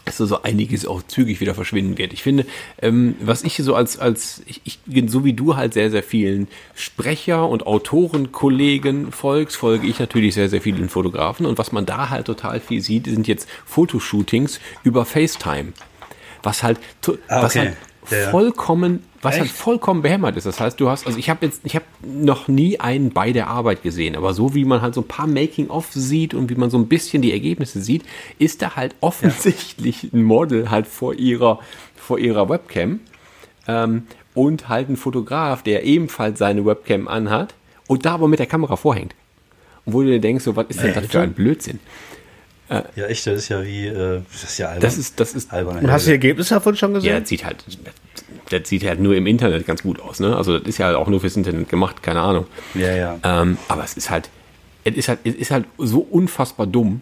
dass 0.05 0.17
da 0.17 0.25
so 0.25 0.41
einiges 0.41 0.85
auch 0.85 1.03
zügig 1.03 1.39
wieder 1.41 1.53
verschwinden 1.55 1.97
wird. 1.97 2.11
Ich 2.13 2.23
finde, 2.23 2.45
ähm, 2.81 3.15
was 3.21 3.43
ich 3.43 3.57
so 3.57 3.75
als, 3.75 3.99
als 3.99 4.41
ich, 4.47 4.61
ich 4.63 4.79
bin 4.85 5.07
so 5.07 5.23
wie 5.23 5.33
du 5.33 5.55
halt 5.55 5.73
sehr, 5.73 5.91
sehr 5.91 6.03
vielen 6.03 6.47
Sprecher 6.75 7.47
und 7.47 7.67
Autorenkollegen 7.67 9.11
folgst, 9.11 9.57
folge 9.57 9.87
ich 9.87 9.99
natürlich 9.99 10.33
sehr, 10.35 10.49
sehr 10.49 10.61
vielen 10.61 10.89
Fotografen. 10.89 11.45
Und 11.45 11.57
was 11.57 11.71
man 11.71 11.85
da 11.85 12.09
halt 12.09 12.25
total 12.27 12.59
viel 12.59 12.81
sieht, 12.81 13.05
sind 13.05 13.27
jetzt 13.27 13.47
Fotoshootings 13.65 14.59
über 14.83 15.05
FaceTime. 15.05 15.73
Was 16.43 16.63
halt, 16.63 16.79
to- 17.01 17.17
Ah, 17.27 17.43
was 17.43 17.55
okay. 17.55 17.67
halt 17.67 17.77
Ja, 18.09 18.17
ja. 18.17 18.29
vollkommen, 18.29 19.03
was 19.21 19.39
halt 19.39 19.49
vollkommen 19.49 20.01
behämmert 20.01 20.35
ist. 20.35 20.45
Das 20.45 20.59
heißt, 20.59 20.79
du 20.79 20.89
hast, 20.89 21.05
also 21.05 21.19
ich 21.19 21.29
habe 21.29 21.45
jetzt, 21.45 21.61
ich 21.63 21.75
habe 21.75 21.85
noch 22.03 22.47
nie 22.47 22.79
einen 22.79 23.11
bei 23.11 23.31
der 23.31 23.47
Arbeit 23.47 23.83
gesehen, 23.83 24.15
aber 24.15 24.33
so 24.33 24.55
wie 24.55 24.65
man 24.65 24.81
halt 24.81 24.95
so 24.95 25.01
ein 25.01 25.07
paar 25.07 25.27
Making-of 25.27 25.91
sieht 25.91 26.33
und 26.33 26.49
wie 26.49 26.55
man 26.55 26.69
so 26.69 26.77
ein 26.77 26.87
bisschen 26.87 27.21
die 27.21 27.31
Ergebnisse 27.31 27.81
sieht, 27.81 28.03
ist 28.39 28.61
da 28.61 28.75
halt 28.75 28.95
offensichtlich 29.01 30.11
ein 30.13 30.23
Model 30.23 30.71
halt 30.71 30.87
vor 30.87 31.13
ihrer, 31.13 31.59
vor 31.95 32.17
ihrer 32.17 32.49
Webcam 32.49 33.01
ähm, 33.67 34.07
und 34.33 34.67
halt 34.69 34.89
ein 34.89 34.97
Fotograf, 34.97 35.61
der 35.61 35.83
ebenfalls 35.83 36.39
seine 36.39 36.65
Webcam 36.65 37.07
anhat 37.07 37.53
und 37.87 38.05
da 38.05 38.13
aber 38.13 38.27
mit 38.27 38.39
der 38.39 38.47
Kamera 38.47 38.75
vorhängt. 38.75 39.13
Und 39.85 39.93
wo 39.93 40.01
du 40.01 40.07
dir 40.07 40.21
denkst, 40.21 40.43
so, 40.43 40.55
was 40.55 40.67
ist 40.69 40.81
denn 40.81 40.93
das 40.93 41.05
für 41.07 41.21
ein 41.21 41.33
Blödsinn? 41.33 41.79
Ja, 42.95 43.05
echt, 43.07 43.27
das 43.27 43.39
ist 43.39 43.49
ja 43.49 43.63
wie, 43.63 43.87
äh, 43.87 44.21
das 44.31 44.43
ist 44.43 44.57
ja 44.57 44.67
albern. 44.67 44.81
Das 44.81 44.97
ist, 44.97 45.19
das 45.19 45.33
ist, 45.33 45.51
albern. 45.51 45.79
Und 45.79 45.91
hast 45.91 46.05
du 46.05 46.09
die 46.09 46.13
Ergebnisse 46.13 46.53
davon 46.53 46.75
schon 46.75 46.91
Ja, 46.91 46.95
gesehen? 46.99 47.19
das 47.19 47.29
sieht 47.29 47.43
halt, 47.45 47.63
das 48.49 48.69
sieht 48.69 48.83
halt 48.85 48.99
nur 48.99 49.15
im 49.15 49.27
Internet 49.27 49.65
ganz 49.65 49.83
gut 49.83 49.99
aus, 49.99 50.19
ne? 50.19 50.35
Also 50.35 50.57
das 50.59 50.67
ist 50.67 50.77
ja 50.77 50.95
auch 50.95 51.07
nur 51.07 51.19
fürs 51.19 51.35
Internet 51.35 51.69
gemacht, 51.69 52.01
keine 52.03 52.21
Ahnung. 52.21 52.45
Ja, 52.73 52.95
ja. 52.95 53.19
Ähm, 53.23 53.57
aber 53.67 53.83
es 53.83 53.95
ist 53.97 54.09
halt, 54.09 54.29
es 54.83 54.95
ist 54.95 55.07
halt, 55.09 55.19
es 55.23 55.35
ist 55.35 55.51
halt 55.51 55.65
so 55.77 55.99
unfassbar 55.99 56.65
dumm. 56.67 57.01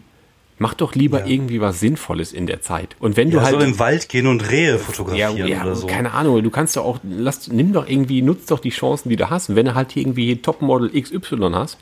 Mach 0.61 0.73
doch 0.73 0.93
lieber 0.93 1.19
Ja. 1.21 1.25
irgendwie 1.27 1.61
was 1.61 1.79
Sinnvolles 1.79 2.33
in 2.33 2.45
der 2.45 2.61
Zeit. 2.61 2.97
Und 2.99 3.15
wenn 3.15 3.31
du 3.31 3.37
ja, 3.37 3.43
halt 3.43 3.53
soll 3.53 3.63
im 3.63 3.79
Wald 3.79 4.09
gehen 4.09 4.27
und 4.27 4.51
Rehe 4.51 4.71
ja, 4.71 4.77
fotografieren 4.77 5.47
ja, 5.47 5.61
oder 5.63 5.75
so. 5.75 5.87
keine 5.87 6.11
Ahnung, 6.13 6.43
du 6.43 6.49
kannst 6.49 6.75
doch 6.75 6.83
auch, 6.83 6.99
lass, 7.03 7.47
nimm 7.47 7.71
doch 7.71 7.87
irgendwie, 7.87 8.21
nutz 8.21 8.45
doch 8.47 8.59
die 8.59 8.71
Chancen, 8.71 9.07
die 9.07 9.15
du 9.15 9.29
hast. 9.29 9.47
Und 9.49 9.55
wenn 9.55 9.67
du 9.67 9.73
halt 9.75 9.95
irgendwie 9.95 10.35
Topmodel 10.35 10.89
XY 11.01 11.51
hast, 11.53 11.77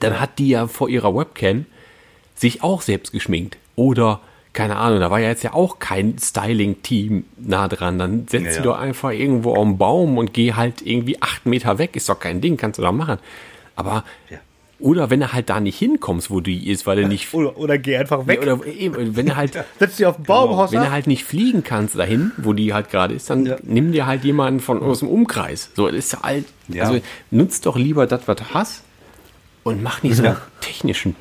dann 0.00 0.18
hat 0.20 0.38
die 0.40 0.48
ja 0.48 0.66
vor 0.66 0.88
ihrer 0.88 1.14
Webcam 1.14 1.66
sich 2.40 2.62
auch 2.62 2.82
selbst 2.82 3.12
geschminkt. 3.12 3.56
Oder, 3.76 4.20
keine 4.52 4.76
Ahnung, 4.76 5.00
da 5.00 5.10
war 5.10 5.20
ja 5.20 5.28
jetzt 5.28 5.42
ja 5.44 5.52
auch 5.52 5.78
kein 5.78 6.16
Styling-Team 6.18 7.24
nah 7.38 7.68
dran. 7.68 7.98
Dann 7.98 8.26
setz 8.28 8.42
Ja, 8.44 8.50
sie 8.50 8.56
ja. 8.58 8.62
doch 8.62 8.78
einfach 8.78 9.10
irgendwo 9.10 9.52
auf 9.54 9.64
den 9.64 9.78
Baum 9.78 10.18
und 10.18 10.32
geh 10.32 10.54
halt 10.54 10.82
irgendwie 10.82 11.20
acht 11.22 11.46
Meter 11.46 11.78
weg. 11.78 11.96
Ist 11.96 12.08
doch 12.08 12.18
kein 12.18 12.40
Ding, 12.40 12.56
kannst 12.56 12.78
du 12.78 12.82
da 12.82 12.92
machen. 12.92 13.18
Aber, 13.76 14.04
Ja. 14.28 14.38
oder 14.78 15.08
wenn 15.10 15.20
du 15.20 15.32
halt 15.32 15.48
da 15.50 15.60
nicht 15.60 15.78
hinkommst, 15.78 16.30
wo 16.30 16.40
die 16.40 16.68
ist, 16.70 16.86
weil 16.86 17.02
du 17.02 17.08
nicht, 17.08 17.32
Oder, 17.34 17.56
oder 17.58 17.78
geh 17.78 17.96
einfach 17.96 18.26
weg. 18.26 18.40
oder 18.42 18.66
eben, 18.66 19.16
wenn 19.16 19.26
du 19.26 19.36
halt, 19.36 19.52
Setz 19.78 19.96
dich 19.96 20.06
auf 20.06 20.16
den 20.16 20.24
Baum, 20.24 20.56
haust 20.56 20.72
wenn 20.72 20.80
du 20.80 20.90
halt 20.90 21.06
nicht 21.06 21.24
fliegen 21.24 21.62
kannst 21.62 21.96
dahin, 21.98 22.32
wo 22.38 22.52
die 22.52 22.72
halt 22.74 22.90
gerade 22.90 23.14
ist, 23.14 23.30
dann 23.30 23.46
Ja. 23.46 23.56
nimm 23.62 23.92
dir 23.92 24.06
halt 24.06 24.24
jemanden 24.24 24.60
von 24.60 24.82
aus 24.82 24.98
dem 25.00 25.08
Umkreis. 25.08 25.70
So, 25.76 25.86
das 25.86 25.96
ist 25.96 26.22
halt, 26.22 26.46
Ja. 26.68 26.84
also 26.84 27.00
nutzt 27.30 27.66
doch 27.66 27.76
lieber 27.76 28.06
das, 28.06 28.26
was 28.26 28.36
du 28.36 28.44
hast 28.52 28.82
und 29.62 29.82
mach 29.82 30.02
nicht 30.02 30.16
so 30.16 30.24
Ja. 30.24 30.30
einen 30.30 30.38
technischen 30.60 31.14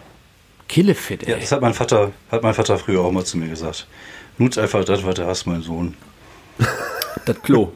Killefit, 0.70 1.24
ey. 1.24 1.32
Ja, 1.32 1.38
das 1.38 1.52
hat 1.52 1.62
mein 1.62 1.74
Vater, 1.74 2.12
hat 2.32 2.42
mein 2.44 2.54
Vater 2.54 2.78
früher 2.78 3.02
auch 3.02 3.12
mal 3.12 3.26
zu 3.26 3.38
mir 3.38 3.50
gesagt. 3.50 3.88
Nutz 4.38 4.58
einfach 4.58 4.86
das, 4.86 5.04
was 5.04 5.16
du 5.16 5.26
hast, 5.26 5.46
mein 5.46 5.62
Sohn. 5.62 5.96
Das 7.26 7.42
Klo. 7.42 7.72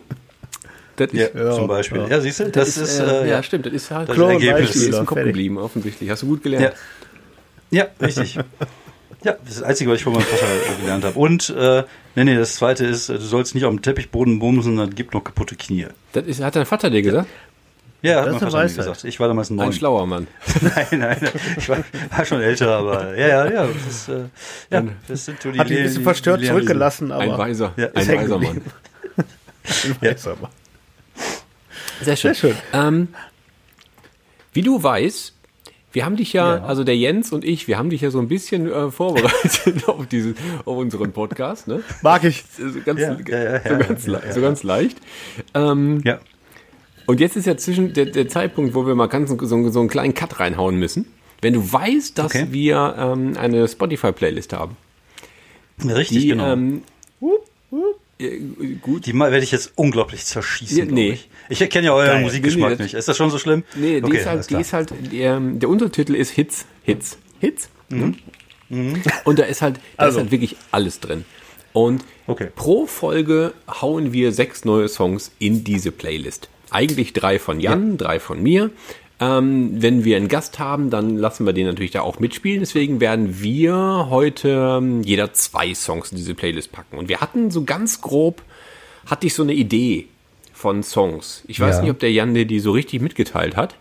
Das 0.96 1.12
ist, 1.12 1.34
Ja, 1.36 1.52
zum 1.52 1.68
Beispiel. 1.68 2.06
Ja, 2.10 2.22
siehst 2.22 2.40
du, 2.40 2.50
das, 2.50 2.78
ist, 2.78 3.00
äh, 3.00 3.04
äh, 3.04 3.20
ja, 3.22 3.26
ja. 3.26 3.44
stimmt, 3.44 3.66
das 3.66 3.74
ist 3.74 3.92
halt 3.92 4.08
Das 4.10 4.16
Klo 4.16 4.28
Ergebnis. 4.30 4.68
Beispiel 4.68 4.82
ist 4.90 4.98
im 4.98 5.06
Kopf 5.06 5.24
geblieben, 5.24 5.58
offensichtlich. 5.58 6.10
Hast 6.10 6.22
du 6.22 6.28
gut 6.28 6.46
Ja. 6.46 6.52
gelernt. 6.52 6.76
ja, 7.72 7.88
richtig. 8.02 8.40
Ja, 9.26 9.38
das 9.42 9.52
ist 9.52 9.62
das 9.62 9.64
Einzige, 9.64 9.90
was 9.90 9.98
ich 10.00 10.04
von 10.04 10.12
meinem 10.14 10.24
Vater 10.24 10.46
gelernt 10.82 11.06
habe. 11.06 11.18
Und, 11.18 11.50
äh, 11.50 11.84
nee, 12.16 12.26
nee, 12.26 12.36
das 12.36 12.56
Zweite 12.56 12.86
ist, 12.86 13.08
äh, 13.08 13.14
du 13.14 13.22
sollst 13.22 13.56
nicht 13.56 13.64
auf 13.64 13.70
dem 13.74 13.82
Teppichboden 13.82 14.38
bumsen, 14.40 14.76
dann 14.76 14.94
gibt 14.96 15.14
noch 15.14 15.24
kaputte 15.24 15.56
Knie. 15.56 15.88
Das 16.12 16.26
ist, 16.26 16.42
hat 16.44 16.58
dein 16.58 16.66
Vater 16.66 16.90
dir 16.90 17.02
gesagt? 17.02 17.30
Ja, 18.04 18.20
hat 18.20 18.28
Das 18.28 18.36
eine 18.36 18.46
mir 18.46 18.54
Weisheit. 18.54 18.78
gesagt. 18.78 19.04
Ich 19.06 19.20
war 19.20 19.28
damals 19.30 19.50
Ein 19.50 19.56
neun. 19.56 19.74
schlauer 19.74 20.06
Mann. 20.06 20.28
nein, 20.62 21.00
nein, 21.00 21.18
ich 21.58 21.70
war, 21.70 21.78
war 22.16 22.26
schon 22.26 22.42
älter, 22.42 22.70
aber 22.78 23.18
ja, 23.18 23.28
ja, 23.28 23.52
ja, 23.52 23.68
das, 23.86 24.10
äh, 24.10 24.26
ja, 24.70 24.84
das 25.08 25.26
sind 25.26 25.42
so 25.42 25.52
die 25.52 25.58
Hat 25.60 25.70
dich 25.70 25.78
ein 25.78 25.84
bisschen 25.86 26.04
verstört 26.04 26.42
die 26.42 26.48
zurückgelassen, 26.48 27.12
aber. 27.12 27.24
Ein 27.24 27.38
weiser, 27.38 27.74
Ja, 27.78 27.88
ein 27.96 28.08
weiser 28.08 28.38
Mann. 28.40 28.56
geblieben. 28.56 28.72
Weiß 30.02 30.28
aber. 30.28 30.50
Sehr 32.02 32.16
schön. 32.18 32.34
Sehr 32.34 32.50
schön. 32.52 32.58
Ähm, 32.74 33.08
wie 34.52 34.62
du 34.62 34.84
weißt, 34.84 35.34
wir 35.94 36.06
haben 36.06 36.16
dich 36.18 36.34
ja, 36.34 36.58
Ja. 36.58 36.64
also 36.66 36.84
der 36.84 36.98
Jens 36.98 37.32
und 37.32 37.46
ich, 37.46 37.68
wir 37.68 37.78
haben 37.78 37.90
dich 37.90 38.02
ja 38.02 38.10
so 38.12 38.20
ein 38.20 38.28
bisschen 38.28 38.70
äh, 38.72 38.92
vorbereitet 38.92 39.88
auf, 39.88 40.08
diese, 40.08 40.34
auf 40.66 40.78
unseren 40.78 41.12
Podcast, 41.14 41.68
ne? 41.68 41.82
Mag 42.02 42.24
ich. 42.26 42.44
So 42.58 42.66
ganz, 42.84 43.00
Ja, 43.00 43.16
ja, 43.28 43.44
ja, 43.54 43.62
so 43.62 43.70
ja, 43.70 43.78
ganz, 43.78 44.06
ja, 44.06 44.12
le- 44.12 44.22
ja. 44.26 44.32
so 44.34 44.42
ganz 44.42 44.64
leicht. 44.64 44.98
Ähm, 45.54 46.02
Ja, 46.04 46.20
und 47.06 47.20
jetzt 47.20 47.36
ist 47.36 47.46
ja 47.46 47.58
zwischen 47.58 47.94
der, 47.94 48.06
der 48.06 48.28
Zeitpunkt, 48.28 48.74
wo 48.76 48.86
wir 48.86 48.96
mal 48.96 49.08
ganz 49.08 49.30
so, 49.30 49.70
so, 49.70 49.80
einen 49.80 49.90
kleinen 49.90 50.14
Cut 50.14 50.40
reinhauen 50.40 50.78
müssen. 50.78 51.06
Wenn 51.42 51.54
du 51.54 51.72
weißt, 51.74 52.18
dass 52.18 52.28
Okay. 52.28 52.48
wir 52.52 52.96
ähm, 52.98 53.36
eine 53.38 53.68
Spotify-Playlist 53.68 54.54
haben, 54.54 54.78
richtig, 55.84 56.22
die 56.22 56.28
genau. 56.30 56.54
ähm, 56.54 56.82
äh, 58.20 58.40
gut, 58.82 59.06
die 59.06 59.14
werde 59.14 59.40
ich 59.40 59.52
jetzt 59.52 59.74
unglaublich 59.76 60.26
zerschießen. 60.26 60.88
Nee. 60.88 61.20
Ich, 61.50 61.60
ich 61.62 61.70
kenne 61.70 61.88
ja 61.88 61.94
euren 61.94 62.08
Geil. 62.08 62.22
Musikgeschmack 62.22 62.78
Nee, 62.78 62.84
nicht. 62.84 62.94
Ist 62.94 63.08
das 63.08 63.18
schon 63.18 63.30
so 63.30 63.38
schlimm? 63.38 63.64
Nee, 63.76 64.00
die 64.00 64.06
Okay, 64.06 64.18
ist 64.18 64.26
halt, 64.26 64.50
die 64.50 64.56
ist 64.56 64.74
halt 64.74 64.94
ähm, 65.12 65.60
der 65.60 65.70
Untertitel 65.70 66.16
ist 66.16 66.32
Hits, 66.32 66.66
Hits, 66.84 67.18
Hits. 67.40 67.70
ne? 67.90 68.14
Und 69.26 69.38
da 69.40 69.44
ist 69.44 69.62
halt, 69.62 69.78
da 69.98 70.06
Also. 70.06 70.18
ist 70.18 70.24
halt 70.24 70.32
wirklich 70.32 70.56
alles 70.72 71.00
drin. 71.00 71.26
Und 71.74 72.04
Okay. 72.28 72.48
pro 72.56 72.86
Folge 72.86 73.54
hauen 73.82 74.14
wir 74.14 74.32
sechs 74.32 74.64
neue 74.64 74.88
Songs 74.88 75.32
in 75.40 75.64
diese 75.64 75.92
Playlist. 75.92 76.48
Eigentlich 76.74 77.14
drei 77.14 77.40
von 77.40 77.60
Jan, 77.60 77.98
drei 77.98 78.20
von 78.20 78.42
mir. 78.42 78.72
Ähm, 79.20 79.82
wenn 79.82 80.04
wir 80.04 80.18
einen 80.18 80.28
Gast 80.28 80.60
haben, 80.60 80.90
dann 80.90 81.18
lassen 81.18 81.46
wir 81.46 81.54
den 81.54 81.68
natürlich 81.68 81.92
da 81.92 82.02
auch 82.02 82.20
mitspielen. 82.20 82.60
Deswegen 82.60 83.00
werden 83.00 83.42
wir 83.42 84.08
heute 84.10 84.78
ähm, 84.80 85.04
jeder 85.04 85.32
zwei 85.34 85.74
Songs 85.74 86.12
in 86.12 86.18
diese 86.18 86.34
Playlist 86.34 86.72
packen. 86.72 86.98
Und 86.98 87.10
wir 87.10 87.22
hatten 87.22 87.52
so 87.52 87.64
ganz 87.64 88.02
grob, 88.02 88.42
hatte 89.06 89.28
ich 89.28 89.34
so 89.36 89.44
eine 89.44 89.54
Idee 89.54 90.08
von 90.52 90.82
Songs. 90.84 91.44
Ich 91.48 91.60
weiß 91.60 91.76
Ja. 91.78 91.82
nicht, 91.84 91.92
ob 91.92 92.00
der 92.00 92.12
Jan 92.12 92.34
dir 92.34 92.46
die 92.46 92.60
so 92.60 92.72
richtig 92.72 93.02
mitgeteilt 93.02 93.56
hat. 93.56 93.76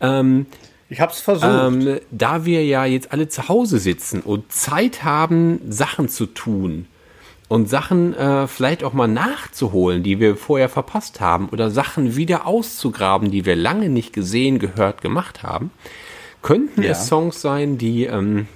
Ähm, 0.00 0.46
Ich 0.88 1.00
hab's 1.00 1.20
versucht. 1.20 1.48
ähm, 1.52 1.98
da 2.10 2.44
wir 2.46 2.64
ja 2.64 2.84
jetzt 2.86 3.12
alle 3.12 3.28
zu 3.28 3.48
Hause 3.48 3.78
sitzen 3.78 4.22
und 4.22 4.50
Zeit 4.50 5.04
haben, 5.04 5.60
Sachen 5.68 6.08
zu 6.08 6.26
tun 6.26 6.86
und 7.50 7.68
Sachen 7.68 8.14
äh, 8.14 8.46
vielleicht 8.46 8.84
auch 8.84 8.92
mal 8.92 9.08
nachzuholen, 9.08 10.04
die 10.04 10.20
wir 10.20 10.36
vorher 10.36 10.68
verpasst 10.68 11.20
haben 11.20 11.48
oder 11.48 11.68
Sachen 11.68 12.14
wieder 12.14 12.46
auszugraben, 12.46 13.32
die 13.32 13.44
wir 13.44 13.56
lange 13.56 13.88
nicht 13.88 14.12
gesehen, 14.12 14.60
gehört, 14.60 15.00
gemacht 15.02 15.42
haben, 15.42 15.72
könnten 16.42 16.84
Ja. 16.84 16.92
es 16.92 17.08
Songs 17.08 17.40
sein, 17.40 17.76
die, 17.76 18.04
ähm, 18.04 18.46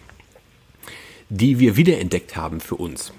die 1.28 1.59
wir 1.59 1.76
wiederentdeckt 1.76 2.37
haben 2.37 2.61
für 2.61 2.76
uns. 2.76 3.12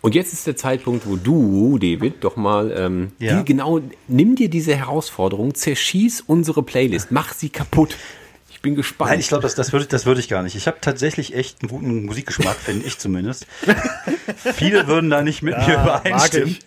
Und 0.00 0.16
jetzt 0.16 0.32
ist 0.32 0.48
der 0.48 0.56
Zeitpunkt, 0.56 1.06
wo 1.06 1.14
du, 1.14 1.78
David, 1.78 2.24
doch 2.24 2.34
mal 2.34 2.74
ähm, 2.76 3.12
Ja. 3.20 3.38
die, 3.38 3.44
genau, 3.44 3.80
nimm 4.08 4.34
dir 4.34 4.50
diese 4.50 4.74
Herausforderung, 4.74 5.54
zerschieß 5.54 6.24
unsere 6.26 6.64
Playlist, 6.64 7.12
mach 7.12 7.32
sie 7.32 7.48
kaputt. 7.48 7.96
Ich 8.58 8.62
bin 8.62 8.74
gespannt. 8.74 9.12
Nein, 9.12 9.20
ich 9.20 9.28
glaube, 9.28 9.42
das, 9.42 9.54
das 9.54 9.72
würde 9.72 9.86
das 9.86 10.04
würde 10.04 10.18
ich 10.18 10.28
gar 10.28 10.42
nicht. 10.42 10.56
Ich 10.56 10.66
habe 10.66 10.78
tatsächlich 10.80 11.32
echt 11.32 11.62
einen 11.62 11.68
guten 11.68 12.06
Musikgeschmack, 12.06 12.56
finde 12.56 12.86
ich 12.88 12.98
zumindest. 12.98 13.46
Viele 14.56 14.88
würden 14.88 15.10
da 15.10 15.22
nicht 15.22 15.42
mit 15.42 15.56
mir 15.56 15.74
übereinstimmen. 15.74 16.58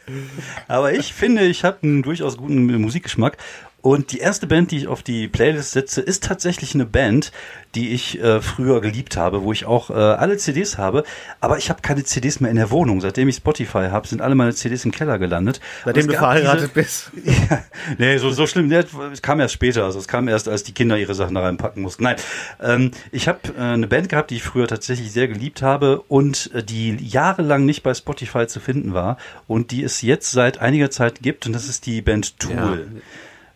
Aber 0.70 0.94
ich 0.94 1.14
finde, 1.14 1.42
ich 1.42 1.66
habe 1.66 1.80
einen 1.84 2.02
durchaus 2.02 2.38
guten 2.38 2.66
Musikgeschmack. 2.80 3.36
Und 3.82 4.12
die 4.12 4.20
erste 4.20 4.46
Band, 4.46 4.72
die 4.72 4.78
ich 4.78 4.88
auf 4.88 5.02
die 5.02 5.28
Playlist 5.28 5.72
setze, 5.72 6.02
ist 6.02 6.24
tatsächlich 6.24 6.76
eine 6.76 6.86
Band, 6.86 7.32
die 7.74 7.90
ich 7.90 8.22
äh, 8.22 8.42
früher 8.42 8.80
geliebt 8.82 9.18
habe, 9.18 9.44
wo 9.44 9.52
ich 9.52 9.66
auch 9.66 9.90
äh, 9.90 9.94
alle 9.94 10.38
CDs 10.38 10.78
habe. 10.78 11.04
Aber 11.40 11.58
ich 11.58 11.70
habe 11.70 11.82
keine 11.82 12.04
CDs 12.04 12.40
mehr 12.40 12.52
in 12.52 12.58
der 12.58 12.70
Wohnung. 12.70 13.02
Seitdem 13.02 13.28
ich 13.28 13.38
Spotify 13.38 13.88
habe, 13.90 14.08
sind 14.08 14.22
alle 14.22 14.36
meine 14.36 14.54
CDs 14.54 14.86
im 14.86 14.92
Keller 14.92 15.18
gelandet. 15.18 15.62
Seitdem 15.84 16.08
du 16.08 16.14
verheiratet 16.14 16.74
bist. 16.74 17.12
ja, 17.24 17.64
nee, 17.98 18.18
so, 18.18 18.30
so 18.30 18.46
schlimm. 18.46 18.68
Nee, 18.68 18.84
Es 19.12 19.22
kam 19.22 19.40
erst 19.40 19.54
später. 19.54 19.86
Also 19.86 19.98
es 19.98 20.08
kam 20.08 20.28
erst, 20.28 20.48
als 20.48 20.64
die 20.64 20.74
Kinder 20.74 20.98
ihre 20.98 21.16
Sachen 21.16 21.34
da 21.34 21.42
reinpacken 21.42 21.82
mussten. 21.82 22.04
Nein, 22.04 22.18
ähm, 22.62 22.92
ich 23.12 23.28
habe 23.28 23.40
äh, 23.58 23.62
eine 23.62 23.88
Band 23.88 24.10
gehabt, 24.10 24.30
die 24.30 24.36
ich 24.36 24.44
früher 24.44 24.68
tatsächlich 24.68 25.12
sehr 25.12 25.28
geliebt 25.28 25.62
habe 25.62 26.02
und 26.08 26.52
äh, 26.54 26.64
die 26.64 26.98
jahrelang 26.98 27.66
nicht 27.66 27.82
bei 27.82 27.94
Spotify 27.94 28.46
zu 28.46 28.60
finden 28.60 28.94
war 28.94 29.18
und 29.48 29.72
die 29.72 29.84
es 29.84 30.02
jetzt 30.04 30.32
seit 30.32 30.60
einiger 30.60 30.92
Zeit 30.92 31.22
gibt. 31.22 31.48
Und 31.48 31.54
das 31.54 31.68
ist 31.68 31.88
die 31.88 32.02
Band 32.02 32.38
Tool. 32.38 33.02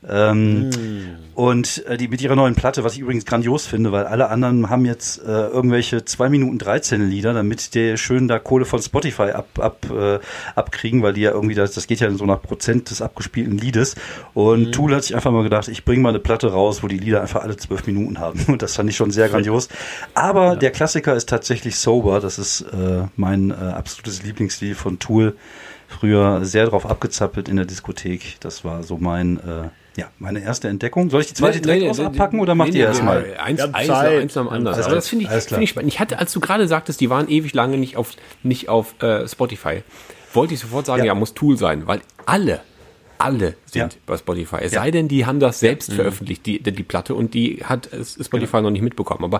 Ähm, 0.08 0.70
Und 1.36 1.86
äh, 1.88 1.98
die 1.98 2.08
mit 2.08 2.22
ihrer 2.22 2.36
neuen 2.36 2.56
Platte, 2.56 2.86
was 2.86 2.94
ich 2.94 3.00
übrigens 3.00 3.26
grandios 3.26 3.66
finde, 3.68 3.92
weil 3.92 4.06
alle 4.06 4.30
anderen 4.30 4.70
haben 4.70 4.86
jetzt 4.86 5.22
äh, 5.22 5.48
irgendwelche 5.48 6.06
2 6.06 6.30
Minuten 6.30 6.58
13 6.58 7.10
Lieder, 7.10 7.34
damit 7.34 7.76
die 7.76 7.98
schön 7.98 8.30
da 8.30 8.40
Kohle 8.40 8.64
von 8.64 8.82
Spotify 8.82 9.32
ab, 9.32 9.48
ab, 9.60 9.86
äh, 9.92 10.20
abkriegen, 10.56 11.04
weil 11.04 11.12
die 11.14 11.22
ja 11.22 11.32
irgendwie, 11.32 11.56
das, 11.56 11.74
das 11.74 11.88
geht 11.88 12.00
ja 12.00 12.10
so 12.12 12.26
nach 12.26 12.42
Prozent 12.42 12.90
des 12.90 13.02
abgespielten 13.02 13.58
Liedes. 13.58 13.96
Und 14.34 14.72
Tool 14.72 14.96
hat 14.96 15.04
sich 15.04 15.14
einfach 15.14 15.32
mal 15.32 15.44
gedacht, 15.44 15.68
ich 15.68 15.84
bringe 15.84 16.04
mal 16.04 16.10
eine 16.10 16.20
Platte 16.20 16.54
raus, 16.54 16.84
wo 16.84 16.88
die 16.88 16.98
Lieder 16.98 17.22
einfach 17.22 17.42
alle 17.42 17.58
12 17.58 17.88
Minuten 17.88 18.20
haben. 18.20 18.40
Und 18.48 18.62
das 18.62 18.76
fand 18.76 18.90
ich 18.90 18.96
schon 18.96 19.12
sehr 19.12 19.28
grandios. 19.28 19.68
Aber 20.14 20.56
der 20.56 20.72
Klassiker 20.72 21.16
ist 21.16 21.28
tatsächlich 21.28 21.78
Sober. 21.78 22.22
Das 22.22 22.40
ist 22.40 22.62
äh, 22.62 23.08
mein 23.18 23.52
äh, 23.52 23.56
absolutes 23.56 24.24
Lieblingslied 24.24 24.78
von 24.78 25.00
Tool. 25.00 25.36
Früher 25.88 26.46
sehr 26.46 26.66
drauf 26.66 26.90
abgezappelt 26.90 27.50
in 27.50 27.58
der 27.58 27.66
Diskothek. 27.66 28.38
Das 28.40 28.64
war 28.64 28.84
so 28.84 28.98
mein, 28.98 29.38
äh, 29.38 29.68
ja, 29.98 30.10
meine 30.20 30.42
erste 30.44 30.68
Entdeckung. 30.68 31.10
Soll 31.10 31.22
ich 31.22 31.28
die 31.28 31.34
zweite 31.36 31.62
direkt 31.62 31.90
aus 31.90 32.00
abpacken 32.00 32.40
oder 32.40 32.54
macht 32.56 32.72
nee, 32.74 32.80
ihr 32.80 32.84
nee, 32.86 32.90
erstmal? 32.90 33.22
nee, 33.24 33.36
Eins, 33.36 33.62
eins, 33.62 33.90
eins 33.90 34.34
dem 34.34 34.50
anderen. 34.50 34.82
Aber 34.84 34.96
das 34.96 35.08
finde 35.08 35.26
ich, 35.26 35.30
finde 35.32 35.64
ich 35.64 35.70
spannend. 35.70 35.92
Ich 35.94 36.00
hatte, 36.00 36.20
als 36.20 36.34
du 36.34 36.40
gerade 36.40 36.68
sagtest, 36.68 37.00
die 37.02 37.10
waren 37.10 37.30
ewig 37.30 37.54
lange 37.54 37.78
nicht 37.78 37.96
auf, 37.98 38.12
nicht 38.44 38.68
auf 38.70 39.02
äh, 39.02 39.28
Spotify, 39.28 39.84
wollte 40.34 40.54
ich 40.54 40.60
sofort 40.60 40.86
sagen, 40.86 41.02
ja. 41.04 41.08
Ja. 41.08 41.16
muss 41.16 41.34
Tool 41.34 41.58
sein, 41.58 41.88
weil 41.88 42.02
alle, 42.26 42.60
alle 43.18 43.56
sind 43.66 43.94
Ja. 43.94 44.00
bei 44.06 44.18
Spotify. 44.18 44.58
Es 44.62 44.74
sei 44.74 44.92
denn, 44.92 45.08
die 45.08 45.26
haben 45.26 45.40
das 45.40 45.62
selbst 45.62 45.90
Mhm. 45.92 45.96
veröffentlicht, 45.96 46.46
die, 46.46 46.62
die 46.62 46.84
Platte, 46.84 47.16
und 47.16 47.34
die 47.34 47.64
hat 47.64 47.90
Spotify 48.22 48.62
noch 48.62 48.72
nicht 48.72 48.82
mitbekommen. 48.82 49.24
Aber 49.24 49.40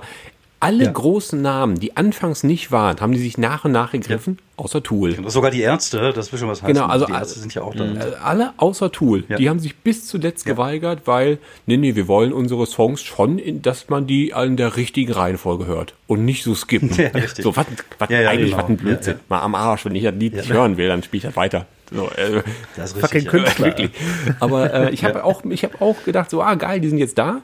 alle 0.66 0.86
Ja. 0.86 0.92
großen 0.92 1.42
Namen, 1.42 1.80
die 1.80 1.96
anfangs 1.98 2.44
nicht 2.44 2.72
waren, 2.72 3.00
haben 3.00 3.12
die 3.12 3.20
sich 3.20 3.38
nach 3.38 3.66
und 3.66 3.72
nach 3.72 3.92
gegriffen, 3.92 4.40
außer 4.58 4.82
Tool. 4.84 5.16
Sogar 5.30 5.52
die 5.52 5.62
Ärzte, 5.62 6.12
das 6.14 6.32
will 6.32 6.40
schon 6.40 6.48
was 6.50 6.62
heißen. 6.64 6.74
Genau, 6.74 6.88
also 6.88 7.06
die 7.06 7.12
Ärzte 7.14 7.40
sind 7.40 7.54
ja 7.54 7.62
auch 7.62 7.76
da. 7.76 7.84
Äh, 7.86 8.14
alle 8.24 8.54
außer 8.58 8.92
Tool, 8.92 9.24
Ja. 9.30 9.38
die 9.38 9.50
haben 9.50 9.60
sich 9.60 9.76
bis 9.78 10.08
zuletzt 10.08 10.46
geweigert, 10.46 11.02
weil, 11.06 11.38
nee, 11.66 11.78
nee, 11.78 11.96
wir 11.96 12.08
wollen 12.08 12.34
unsere 12.34 12.66
Songs 12.66 13.02
schon, 13.02 13.38
in, 13.40 13.62
dass 13.62 13.90
man 13.90 14.08
die 14.08 14.30
in 14.30 14.58
der 14.58 14.76
richtigen 14.78 15.12
Reihenfolge 15.14 15.66
hört 15.66 15.94
und 16.08 16.26
nicht 16.26 16.44
so 16.44 16.54
skippen. 16.56 16.90
Ja, 16.98 17.10
richtig. 17.10 17.44
so, 17.44 17.56
was, 17.56 17.66
was 18.00 18.10
Ja, 18.10 18.22
ja, 18.22 18.30
eigentlich, 18.30 18.52
genau. 18.52 18.64
was 18.64 18.70
ein 18.70 18.78
Blödsinn. 18.78 19.14
Ja, 19.16 19.20
Mal 19.30 19.42
am 19.42 19.56
Arsch, 19.56 19.86
wenn 19.86 19.96
ich 19.96 20.04
das 20.04 20.16
Lied 20.16 20.36
nicht 20.36 20.52
hören 20.52 20.78
will, 20.78 20.88
dann 20.88 21.04
spiele 21.04 21.20
ich 21.20 21.24
das 21.26 21.36
weiter. 21.36 21.66
So, 21.94 22.10
äh, 22.16 22.42
Das 22.76 22.94
ist 22.94 23.00
Fucking 23.00 23.20
richtig, 23.22 23.24
ja. 23.26 23.30
Künstler. 23.30 23.66
wirklich. 23.68 23.92
Aber 24.40 24.74
äh, 24.74 24.90
ich 24.92 25.04
habe 25.06 25.24
auch, 25.24 25.44
ich 25.50 25.64
habe 25.64 25.80
auch 25.82 26.04
gedacht, 26.04 26.30
so, 26.32 26.42
ah, 26.42 26.56
geil, 26.56 26.80
die 26.80 26.90
sind 26.90 26.98
jetzt 26.98 27.18
da. 27.18 27.42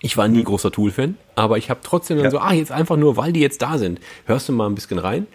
Ich 0.00 0.16
war 0.16 0.28
nie 0.28 0.44
großer 0.44 0.70
Tool-Fan, 0.70 1.16
aber 1.34 1.58
ich 1.58 1.70
habe 1.70 1.80
trotzdem 1.82 2.16
dann 2.18 2.26
Ja. 2.26 2.30
so, 2.30 2.38
ah, 2.38 2.52
jetzt 2.52 2.70
einfach 2.70 2.96
nur, 2.96 3.16
weil 3.16 3.32
die 3.32 3.40
jetzt 3.40 3.62
da 3.62 3.78
sind, 3.78 4.00
hörst 4.26 4.48
du 4.48 4.52
mal 4.52 4.66
ein 4.66 4.74
bisschen 4.74 4.98
rein. 4.98 5.26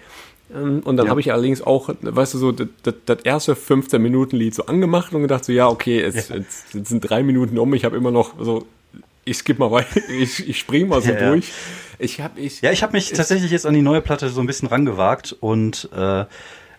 Ähm, 0.54 0.82
Und 0.86 0.98
dann 0.98 1.08
Ja. 1.08 1.10
habe 1.12 1.20
ich 1.20 1.32
allerdings 1.34 1.62
auch, 1.62 1.90
weißt 2.02 2.36
du, 2.36 2.38
so 2.38 2.52
das, 2.52 2.68
das, 3.06 3.18
erste 3.24 3.56
15-Minuten-Lied 3.56 4.54
so 4.56 4.66
angemacht 4.68 5.14
und 5.14 5.22
gedacht 5.22 5.44
so, 5.46 5.52
ja, 5.52 5.68
okay, 5.68 6.02
jetzt, 6.02 6.30
jetzt, 6.30 6.74
jetzt 6.74 6.90
sind 6.90 7.02
drei 7.02 7.24
Minuten 7.24 7.58
um, 7.58 7.74
ich 7.74 7.84
habe 7.86 7.98
immer 7.98 8.12
noch 8.12 8.34
so, 8.40 8.66
ich 9.26 9.38
skipp 9.38 9.60
mal 9.60 9.72
weiter, 9.72 10.00
ich, 10.10 10.48
ich 10.48 10.60
spring 10.60 10.88
mal 10.88 11.02
so 11.02 11.12
Ja, 11.12 11.20
ja. 11.20 11.30
durch. 11.32 11.52
Ich 12.00 12.22
habe, 12.22 12.40
ich, 12.40 12.62
Ja, 12.62 12.72
ich 12.72 12.84
habe 12.84 12.94
mich 12.94 13.12
tatsächlich 13.12 13.52
jetzt 13.52 13.66
an 13.66 13.74
die 13.74 13.82
neue 13.82 14.02
Platte 14.02 14.30
so 14.30 14.40
ein 14.42 14.48
bisschen 14.48 14.68
rangewagt 14.68 15.36
und 15.40 15.90
äh, 15.96 16.26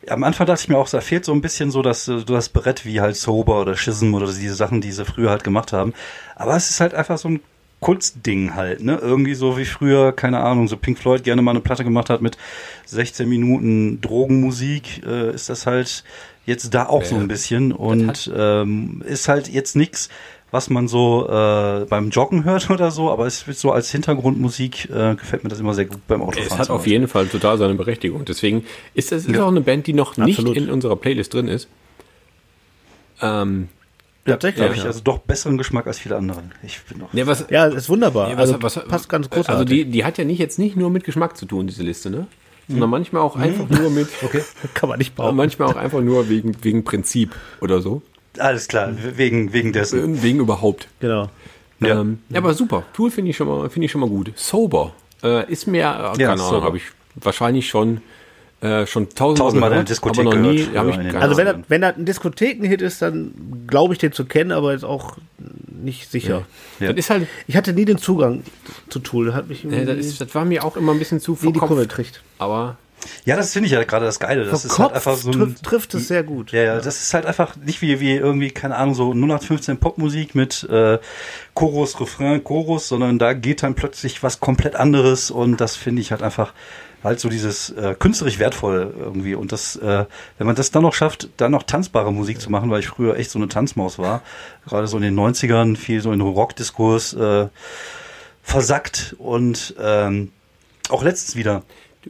am 0.09 0.23
Anfang 0.23 0.47
dachte 0.47 0.63
ich 0.63 0.69
mir 0.69 0.77
auch, 0.77 0.89
da 0.89 1.01
fehlt 1.01 1.25
so 1.25 1.33
ein 1.33 1.41
bisschen 1.41 1.71
so 1.71 1.81
das, 1.83 2.11
das 2.27 2.49
Brett 2.51 2.85
wie 2.85 3.01
halt 3.01 3.17
Sober 3.17 3.61
oder 3.61 3.75
Schism 3.77 4.15
oder 4.15 4.27
diese 4.27 4.55
Sachen, 4.55 4.81
die 4.83 4.93
sie 4.93 5.05
früher 5.05 5.31
halt 5.31 5.45
gemacht 5.45 5.73
haben. 5.73 5.95
Aber 6.37 6.55
es 6.57 6.69
ist 6.71 6.81
halt 6.81 6.95
einfach 6.95 7.17
so 7.19 7.29
ein 7.29 7.41
Kunstding 7.85 8.55
halt, 8.55 8.83
ne? 8.83 8.97
Irgendwie 8.97 9.35
so 9.35 9.59
wie 9.59 9.67
früher, 9.67 10.13
keine 10.13 10.41
Ahnung, 10.41 10.69
so 10.69 10.79
Pink 10.79 10.99
Floyd 10.99 11.23
gerne 11.23 11.43
mal 11.43 11.51
eine 11.51 11.61
Platte 11.61 11.85
gemacht 11.85 12.09
hat 12.09 12.23
mit 12.23 12.39
16 12.87 13.29
Minuten 13.29 14.01
Drogenmusik, 14.01 15.03
äh, 15.07 15.35
ist 15.35 15.51
das 15.51 15.67
halt 15.67 16.03
jetzt 16.47 16.73
da 16.73 16.87
auch 16.87 17.05
so 17.05 17.17
Ja. 17.17 17.21
ein 17.21 17.29
bisschen 17.29 17.73
und 17.73 18.33
ähm, 18.35 19.03
ist 19.07 19.29
halt 19.29 19.49
jetzt 19.49 19.77
nix, 19.77 20.09
was 20.51 20.71
man 20.71 20.89
so 20.89 21.29
äh, 21.29 21.85
beim 21.85 22.09
Joggen 22.09 22.45
hört 22.45 22.71
oder 22.77 22.91
so, 22.91 23.11
aber 23.11 23.27
es 23.27 23.47
wird 23.47 23.59
so 23.59 23.71
als 23.71 23.91
Hintergrundmusik 23.91 24.89
äh, 24.89 25.15
gefällt 25.17 25.45
mir 25.45 25.51
das 25.51 25.61
immer 25.61 25.75
sehr 25.75 25.85
gut 25.85 26.01
beim 26.09 26.23
Autofahren. 26.23 26.49
es 26.53 26.59
hat 26.59 26.71
auf 26.71 26.87
jeden 26.87 27.07
Fall 27.07 27.27
total 27.27 27.59
seine 27.59 27.75
Berechtigung. 27.75 28.25
Deswegen 28.25 28.65
ist 28.95 29.13
das 29.13 29.27
ist 29.27 29.39
auch 29.39 29.49
eine 29.49 29.61
Band, 29.61 29.87
die 29.87 29.93
noch 29.93 30.17
Absolut. 30.17 30.55
nicht 30.55 30.65
in 30.65 30.71
unserer 30.71 30.97
Playlist 30.97 31.35
drin 31.35 31.49
ist. 31.49 31.69
Ähm, 33.21 33.69
Tatsächlich. 34.25 34.59
Da 34.61 34.65
habe 34.67 34.75
ich 34.77 34.85
also 34.85 35.01
doch 35.03 35.19
besseren 35.19 35.59
Geschmack 35.59 35.87
als 35.87 35.99
viele 35.99 36.17
andere. 36.17 36.43
Ich 36.63 36.81
bin 36.83 36.99
noch. 36.99 37.13
ja, 37.13 37.27
was, 37.27 37.45
Ja, 37.51 37.67
ist 37.67 37.89
wunderbar. 37.89 38.31
Ja, 38.31 38.37
was- 38.39 38.53
also 38.53 38.63
was- 38.63 38.85
passt 38.89 39.09
ganz 39.09 39.29
großartig. 39.29 39.51
Also 39.51 39.65
die, 39.65 39.85
die 39.85 40.05
hat 40.05 40.17
ja 40.19 40.25
nicht 40.25 40.39
jetzt 40.39 40.59
nicht 40.59 40.77
nur 40.77 40.91
mit 40.91 41.05
Geschmack 41.05 41.37
zu 41.37 41.47
tun, 41.47 41.67
diese 41.67 41.83
Liste, 41.83 42.11
ne? 42.11 42.27
Sondern 42.67 42.89
manchmal 42.89 43.21
auch 43.21 43.37
einfach 43.37 43.69
nur 43.69 43.91
mit, 43.91 44.09
Okay. 44.23 44.43
kann 44.73 44.89
man 44.89 44.99
nicht 44.99 45.15
bauen. 45.15 45.37
manchmal 45.37 45.69
auch 45.69 45.77
einfach 45.77 46.01
nur 46.01 46.31
wegen, 46.31 46.57
wegen 46.63 46.83
Prinzip 46.85 47.35
oder 47.61 47.83
so. 47.83 48.01
Alles 48.39 48.67
klar, 48.69 48.91
wegen, 49.17 49.53
wegen 49.53 49.73
dessen. 49.75 50.17
Äh, 50.17 50.23
Wegen 50.23 50.41
überhaupt. 50.41 50.89
Genau. 51.01 51.29
Ja. 51.81 52.01
Ähm, 52.01 52.21
ja, 52.31 52.39
aber 52.39 52.55
super. 52.55 52.85
Tool 52.95 53.11
finde 53.11 53.31
ich 53.31 53.37
schon 53.37 53.47
mal, 53.49 53.69
finde 53.69 53.85
ich 53.87 53.93
schon 53.93 54.01
mal 54.01 54.09
gut. 54.09 54.33
Sober. 54.37 54.93
Äh, 55.23 55.51
ist 55.53 55.67
mir, 55.67 55.81
äh, 55.81 56.19
keine 56.19 56.43
Ahnung, 56.43 56.63
habe 56.63 56.79
ich 56.79 56.85
wahrscheinlich 57.17 57.69
schon, 57.69 58.01
äh, 58.65 58.87
schon 58.87 59.11
tausendmal, 59.11 59.35
Tausendmal 59.35 59.55
in 59.55 59.61
der 59.61 59.71
gehört, 59.71 59.91
Diskothek 59.91 60.27
aber 60.27 60.37
noch 60.37 60.51
nie, 60.51 60.65
gehört, 60.65 60.99
in 60.99 61.17
Also 61.17 61.37
wenn 61.37 61.45
das, 61.45 61.57
wenn 61.69 61.81
das 61.83 61.97
ein 61.97 62.05
Diskothekenhit 62.07 62.81
ist, 62.81 63.03
dann 63.03 63.35
glaube 63.67 63.93
ich 63.93 63.99
den 63.99 64.13
zu 64.13 64.25
kennen, 64.25 64.53
aber 64.53 64.73
jetzt 64.73 64.87
auch 64.87 65.19
nicht 65.83 66.11
sicher. 66.11 66.47
Ja. 66.81 66.89
Das 66.89 66.97
ist 66.97 67.11
halt, 67.11 67.29
Ich 67.47 67.57
hatte 67.59 67.75
nie 67.75 67.85
den 67.85 67.99
Zugang 67.99 68.43
zu 68.89 69.01
Tool. 69.01 69.27
Das 69.27 69.35
hat 69.35 69.49
mich 69.49 69.65
irgendwie 69.65 69.85
das, 69.85 69.99
ist, 69.99 70.21
das 70.21 70.35
war 70.35 70.47
mir 70.47 70.65
auch 70.65 70.79
immer 70.79 70.93
ein 70.93 70.99
bisschen 70.99 71.21
zu 71.21 71.39
nie 71.43 71.53
die 71.53 71.59
Kurve 71.59 71.83
gekriegt. 71.83 72.23
Aber 72.39 72.79
Ja, 73.27 73.37
das 73.37 73.53
finde 73.53 73.67
ich 73.67 73.73
ja 73.73 73.85
gerade 73.85 74.07
das 74.07 74.19
Geile. 74.19 74.47
Das 74.47 74.65
ist 74.65 74.79
halt 74.79 74.95
einfach 74.95 75.17
so 75.17 75.31
ein, 75.31 75.35
trifft, 75.35 75.63
trifft 75.63 75.95
es 75.95 76.09
sehr 76.09 76.23
gut. 76.23 76.53
Ja, 76.53 76.63
ja, 76.63 76.81
das 76.81 77.03
ist 77.03 77.13
halt 77.13 77.27
einfach 77.27 77.57
nicht 77.57 77.83
wie, 77.83 78.01
wie 78.01 78.15
irgendwie, 78.15 78.51
keine 78.51 78.77
Ahnung, 78.77 78.95
so 78.95 79.13
0815 79.13 79.77
Popmusik 79.77 80.35
mit 80.35 80.67
äh, 80.71 80.99
Chorus, 81.53 82.01
Refrain, 82.01 82.43
Chorus, 82.43 82.89
sondern 82.89 83.19
da 83.19 83.35
geht 83.35 83.63
dann 83.63 83.75
plötzlich 83.75 84.23
was 84.23 84.41
komplett 84.41 84.75
anderes 84.75 85.31
und 85.31 85.61
das 85.61 85.77
finde 85.77 86.01
ich 86.01 86.13
halt 86.13 86.23
einfach 86.23 86.55
halt 87.05 87.21
so 87.21 87.29
dieses 87.29 87.71
äh, 87.71 87.95
künstlerisch 87.99 88.39
wertvoll 88.39 88.93
irgendwie 88.99 89.35
und 89.35 89.53
das, 89.53 89.77
äh, 89.77 90.07
wenn 90.39 90.47
man 90.47 90.57
das 90.57 90.71
dann 90.71 90.83
noch 90.83 90.95
schafft, 90.95 91.29
dann 91.37 91.53
noch 91.53 91.63
tanzbare 91.63 92.13
Musik 92.13 92.41
zu 92.41 92.51
machen, 92.51 92.71
weil 92.71 92.81
ich 92.81 92.89
früher 92.89 93.17
echt 93.17 93.31
so 93.31 93.39
eine 93.39 93.49
Tanzmaus 93.49 93.99
war, 93.99 94.23
gerade 94.67 94.87
so 94.87 94.97
in 94.97 95.03
den 95.03 95.19
90ern 95.19 95.77
viel 95.77 96.01
so 96.01 96.11
in 96.13 96.21
Rockdiskurs 96.21 97.13
äh, 97.15 97.49
versackt 98.43 99.15
und 99.19 99.75
ähm, 99.79 100.33
auch 100.89 101.03
letztens 101.03 101.37
wieder 101.37 101.63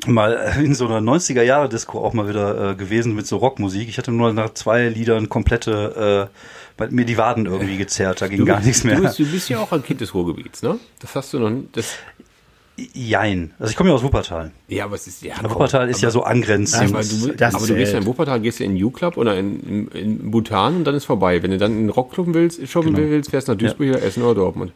mal 0.06 0.56
in 0.62 0.74
so 0.74 0.86
einer 0.86 0.98
90er 0.98 1.42
Jahre 1.42 1.68
Disco 1.68 2.04
auch 2.04 2.12
mal 2.12 2.28
wieder 2.28 2.70
äh, 2.70 2.74
gewesen 2.74 3.14
mit 3.14 3.26
so 3.26 3.36
Rockmusik. 3.36 3.88
Ich 3.88 3.98
hatte 3.98 4.12
nur 4.12 4.32
nach 4.32 4.54
zwei 4.54 4.88
Liedern 4.88 5.28
komplette 5.28 6.30
äh, 6.30 6.38
bei 6.76 6.88
mir 6.88 7.04
die 7.04 7.16
Waden 7.16 7.46
irgendwie 7.46 7.76
gezerrt, 7.76 8.20
da 8.20 8.26
ging 8.26 8.38
du, 8.38 8.44
gar 8.44 8.60
nichts 8.60 8.82
mehr. 8.82 8.96
Du 8.96 9.02
bist, 9.02 9.18
du 9.18 9.26
bist 9.26 9.48
ja 9.48 9.58
auch 9.58 9.70
ein 9.70 9.84
Kind 9.84 10.00
des 10.00 10.12
Ruhrgebiets, 10.12 10.62
ne? 10.62 10.78
Das 10.98 11.14
hast 11.14 11.32
du 11.32 11.38
noch 11.38 11.50
nicht. 11.50 11.76
Das, 11.76 11.94
Jein. 12.92 13.52
Also 13.58 13.70
ich 13.70 13.76
komme 13.76 13.90
ja 13.90 13.94
aus 13.94 14.02
Wuppertal. 14.02 14.50
ja, 14.68 14.84
aber 14.84 14.96
es 14.96 15.06
ist 15.06 15.22
ja. 15.22 15.34
Wuppertal 15.42 15.88
ist 15.88 16.00
ja 16.02 16.10
so 16.10 16.24
angrenzend. 16.24 16.90
Aber 16.92 17.02
du, 17.04 17.32
Das 17.36 17.54
aber 17.54 17.66
du 17.66 17.74
gehst 17.76 17.92
ja 17.92 18.00
in. 18.00 18.06
Wuppertal, 18.06 18.40
gehst 18.40 18.58
ja 18.58 18.66
in 18.66 18.82
U-Club 18.82 19.16
oder 19.16 19.36
in, 19.38 19.60
in, 19.60 19.88
in 19.88 20.30
Bhutan 20.32 20.76
und 20.76 20.84
dann 20.84 20.94
ist 20.96 21.04
vorbei. 21.04 21.40
Wenn 21.42 21.52
du 21.52 21.58
dann 21.58 21.70
in 21.72 21.78
den 21.86 21.90
Rockclub 21.90 22.26
willst, 22.34 22.66
shoppen 22.68 22.94
Genau. 22.94 23.08
willst, 23.10 23.30
fährst 23.30 23.46
du 23.46 23.52
nach 23.52 23.58
Duisburg 23.58 23.90
oder 23.90 24.02
Essen 24.02 24.22
oder 24.24 24.34
Dortmund. 24.34 24.72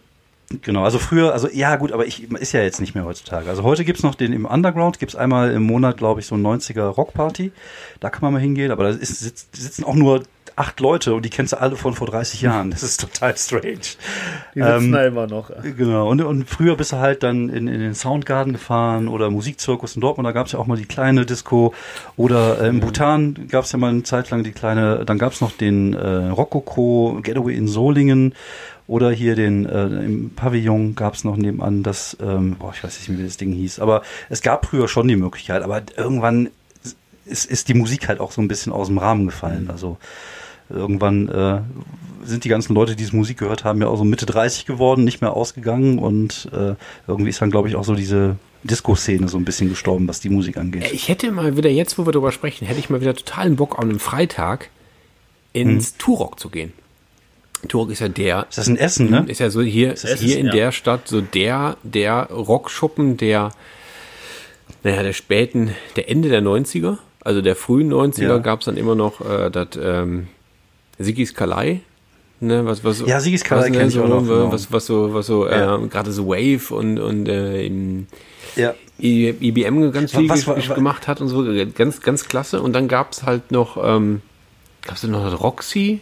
Genau, 0.63 0.83
also 0.83 0.99
früher, 0.99 1.35
also 1.35 1.47
ja 1.53 1.77
gut, 1.77 1.93
aber 1.93 2.07
ich 2.07 2.31
ist 2.33 2.53
ja 2.53 2.63
jetzt 2.63 2.81
nicht 2.81 2.95
mehr 2.95 3.05
heutzutage. 3.05 3.51
Also 3.51 3.65
heute 3.65 3.85
gibt's 3.85 4.03
noch 4.03 4.15
den 4.15 4.33
im 4.33 4.47
Underground, 4.47 4.99
gibt's 4.99 5.15
einmal 5.15 5.51
im 5.51 5.63
Monat, 5.65 5.99
glaube 5.99 6.21
ich, 6.21 6.27
so 6.27 6.37
ein 6.37 6.43
90er 6.47 6.85
Rockparty. 6.87 7.53
Da 8.01 8.09
kann 8.09 8.23
man 8.23 8.33
mal 8.33 8.39
hingehen, 8.41 8.71
aber 8.71 8.85
da 8.85 8.91
ist, 8.91 9.19
sitzt, 9.21 9.55
sitzen 9.55 9.85
auch 9.85 9.95
nur 9.95 10.23
acht 10.59 10.81
Leute 10.81 11.15
und 11.15 11.25
die 11.25 11.31
kennst 11.31 11.53
du 11.53 11.61
alle 11.61 11.77
von 11.77 11.95
vor 11.95 12.07
30 12.07 12.43
Jahren. 12.43 12.71
Das 12.71 12.83
ist 12.83 13.01
total 13.01 13.37
strange. 13.37 13.79
Die 14.55 14.63
sitzen 14.63 14.93
da 14.93 15.07
immer 15.07 15.27
noch. 15.27 15.51
Genau, 15.63 16.09
und, 16.09 16.21
und 16.23 16.49
früher 16.49 16.77
bist 16.77 16.93
du 16.93 16.97
halt 16.97 17.23
dann 17.23 17.49
in, 17.49 17.69
in 17.69 17.81
den 17.81 17.95
Soundgarden 17.95 18.53
gefahren 18.53 19.09
oder 19.09 19.31
Musikzirkus 19.31 19.95
in 19.95 20.01
Dortmund, 20.01 20.27
da 20.27 20.33
gab 20.33 20.47
es 20.47 20.53
ja 20.53 20.59
auch 20.59 20.67
mal 20.67 20.77
die 20.77 20.87
kleine 20.87 21.27
Disco 21.27 21.75
oder 22.17 22.61
äh, 22.61 22.69
im 22.69 22.81
Bhutan 22.81 23.49
gab 23.49 23.65
es 23.65 23.73
ja 23.73 23.79
mal 23.79 23.91
eine 23.91 24.03
Zeit 24.03 24.31
lang 24.31 24.43
die 24.43 24.53
kleine, 24.53 25.05
dann 25.05 25.19
gab 25.19 25.33
es 25.33 25.41
noch 25.41 25.53
den 25.53 25.95
äh, 25.95 26.29
Rococo 26.29 27.21
Getaway 27.23 27.55
in 27.55 27.69
Solingen 27.69 28.35
oder 28.87 29.11
hier 29.11 29.37
den 29.37 29.67
äh, 29.67 29.87
im 29.87 30.31
Pavillon 30.35 30.95
gab 30.95 31.15
es 31.15 31.25
noch 31.25 31.37
nebenan 31.37 31.83
das, 31.83 32.17
ähm, 32.21 32.57
boah, 32.59 32.73
ich 32.75 32.83
weiß 32.83 32.99
nicht, 32.99 33.09
mehr, 33.11 33.19
wie 33.19 33.25
das 33.25 33.37
Ding 33.37 33.53
hieß, 33.53 33.81
aber 33.81 34.03
es 34.29 34.43
gab 34.43 34.67
früher 34.67 34.89
schon 34.89 35.07
die 35.09 35.17
Möglichkeit, 35.17 35.63
aber 35.63 35.83
irgendwann 35.97 36.49
ist, 37.29 37.45
ist 37.45 37.69
die 37.69 37.75
Musik 37.75 38.09
halt 38.09 38.21
auch 38.21 38.33
so 38.33 38.41
ein 38.41 38.49
bisschen 38.49 38.73
aus 38.73 38.89
dem 38.89 38.99
Rahmen 38.99 39.27
gefallen. 39.27 39.69
Also 39.71 39.99
irgendwann 40.71 41.29
äh, 41.29 41.61
sind 42.25 42.45
die 42.45 42.49
ganzen 42.49 42.75
Leute, 42.75 42.93
die 42.93 42.97
diese 43.05 43.17
Musik 43.17 43.39
gehört 43.39 43.65
haben, 43.65 43.81
ja 43.81 43.89
auch 43.89 43.97
so 43.97 44.05
Mitte 44.05 44.27
30 44.27 44.67
geworden, 44.67 45.05
nicht 45.05 45.21
mehr 45.21 45.33
ausgegangen 45.35 45.99
und 45.99 46.49
äh, 46.53 46.75
irgendwie 47.07 47.31
ist 47.31 47.41
dann, 47.41 47.51
glaube 47.51 47.69
ich, 47.69 47.77
auch 47.77 47.85
so 47.85 47.95
diese 47.95 48.37
Disco-Szene 48.65 49.29
so 49.29 49.39
ein 49.39 49.45
bisschen 49.45 49.69
gestorben, 49.69 50.09
was 50.09 50.21
die 50.21 50.29
Musik 50.31 50.57
angeht. 50.57 50.91
Ich 50.93 51.09
hätte 51.09 51.31
mal 51.31 51.57
wieder, 51.57 51.71
jetzt 51.71 51.97
wo 51.99 52.07
wir 52.07 52.13
drüber 52.13 52.33
sprechen, 52.33 52.67
hätte 52.67 52.81
ich 52.81 52.91
mal 52.91 53.01
wieder 53.01 53.15
totalen 53.15 53.57
Bock, 53.57 53.79
an 53.79 53.89
einem 53.89 53.99
Freitag 54.01 54.71
ins 55.53 55.91
Hm. 55.93 55.99
Turok 55.99 56.39
zu 56.41 56.51
gehen. 56.51 56.73
Turok 57.69 57.91
ist 57.91 58.01
ja 58.01 58.09
der, 58.09 58.47
Ist 58.49 58.59
das 58.59 58.69
in 58.69 58.77
Essen, 58.77 59.11
ne? 59.11 59.25
ist 59.27 59.41
ja 59.41 59.51
so 59.51 59.63
hier, 59.63 59.93
Essen, 59.93 60.17
hier 60.19 60.39
in 60.39 60.47
ja. 60.47 60.53
der 60.53 60.73
Stadt 60.73 61.09
so 61.09 61.21
der, 61.21 61.77
der 61.83 62.25
Rockschuppen 62.31 63.17
der, 63.17 63.51
naja, 64.85 65.03
der 65.03 65.13
späten, 65.13 65.71
der 65.97 66.09
Ende 66.11 66.29
der 66.29 66.43
90er, 66.43 66.99
also 67.25 67.43
der 67.43 67.57
frühen 67.57 67.93
90er 67.93 68.23
Ja. 68.23 68.39
gab 68.39 68.61
es 68.61 68.67
dann 68.67 68.77
immer 68.77 68.95
noch 68.95 69.21
äh, 69.21 69.51
das 69.51 69.69
ähm, 69.81 70.29
Sigis 70.99 71.35
Kalei. 71.35 71.81
Ne, 72.41 72.65
was, 72.65 72.85
was, 72.85 73.01
Ja, 73.05 73.19
Sigis 73.21 73.43
Kalei 73.43 73.71
was, 73.71 73.71
ne, 73.71 73.91
so, 73.91 74.05
auch 74.05 74.09
noch, 74.09 74.23
genau. 74.23 74.53
was, 74.53 74.71
was 74.73 74.87
so, 74.87 75.13
was 75.13 75.27
so, 75.27 75.49
Ja. 75.49 75.77
äh, 75.77 75.89
gerade 75.89 76.13
so 76.13 76.27
Wave 76.29 76.73
und, 76.75 76.99
und 77.01 77.29
äh, 77.29 77.69
Ja. 78.57 78.75
IBM 79.01 79.91
ganz 79.93 80.13
viel 80.13 80.29
Was 80.29 80.47
war- 80.47 80.57
ges- 80.57 80.69
wa- 80.69 80.75
gemacht 80.75 81.09
hat 81.09 81.21
und 81.21 81.29
so, 81.29 81.45
ganz, 81.75 82.01
ganz 82.01 82.27
klasse. 82.29 82.63
Und 82.63 82.73
dann 82.75 82.87
gab 82.89 83.13
es 83.13 83.23
halt 83.25 83.51
noch, 83.51 83.77
ähm, 83.83 84.23
gab 84.83 84.97
es 84.97 85.03
noch 85.05 85.25
das 85.29 85.41
Roxy? 85.41 86.01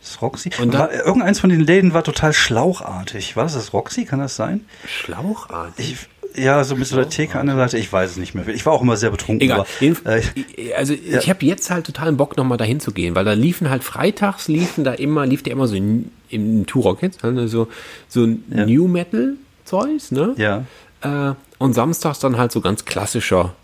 Das 0.00 0.20
Roxy. 0.22 0.50
Und 0.60 0.74
dann- 0.74 0.80
war, 0.82 0.92
irgendeins 0.92 1.40
von 1.40 1.50
den 1.50 1.60
Läden 1.60 1.92
war 1.94 2.04
total 2.04 2.32
schlauchartig. 2.32 3.34
War 3.36 3.44
das 3.44 3.54
das 3.54 3.72
Roxy? 3.72 4.04
Kann 4.04 4.18
das 4.20 4.36
sein? 4.36 4.64
Schlauchartig. 4.86 5.92
Ich, 5.92 6.08
ja, 6.36 6.62
so 6.64 6.76
mit 6.76 6.86
so 6.86 6.96
der 6.96 7.08
Theke 7.08 7.38
an 7.38 7.46
der 7.46 7.56
Seite. 7.56 7.78
Ich 7.78 7.92
weiß 7.92 8.12
es 8.12 8.16
nicht 8.16 8.34
mehr. 8.34 8.46
Ich 8.48 8.64
war 8.66 8.72
auch 8.72 8.82
immer 8.82 8.96
sehr 8.96 9.10
betrunken. 9.10 9.40
Egal. 9.42 9.60
aber, 10.04 10.16
äh, 10.16 10.72
also 10.74 10.94
ich 10.94 11.28
habe 11.28 11.44
jetzt 11.44 11.70
halt 11.70 11.86
totalen 11.86 12.16
Bock, 12.16 12.36
nochmal 12.36 12.58
dahin 12.58 12.80
zu 12.80 12.92
gehen, 12.92 13.14
weil 13.14 13.24
da 13.24 13.32
liefen 13.32 13.68
halt 13.70 13.82
freitags, 13.84 14.48
liefen 14.48 14.84
da 14.84 14.92
immer, 14.92 15.26
lief 15.26 15.42
der 15.42 15.52
immer 15.52 15.66
so 15.66 15.74
in, 15.74 16.10
im 16.28 16.66
Turok 16.66 17.02
jetzt, 17.02 17.22
ne, 17.24 17.48
so, 17.48 17.68
so 18.08 18.26
Ja. 18.26 18.66
New 18.66 18.86
Metal 18.88 19.34
Zeugs, 19.64 20.10
ne? 20.10 20.34
ja. 20.36 20.64
Äh, 21.02 21.34
und 21.58 21.74
samstags 21.74 22.18
dann 22.20 22.36
halt 22.38 22.52
so 22.52 22.60
ganz 22.60 22.84
klassischer, 22.84 23.54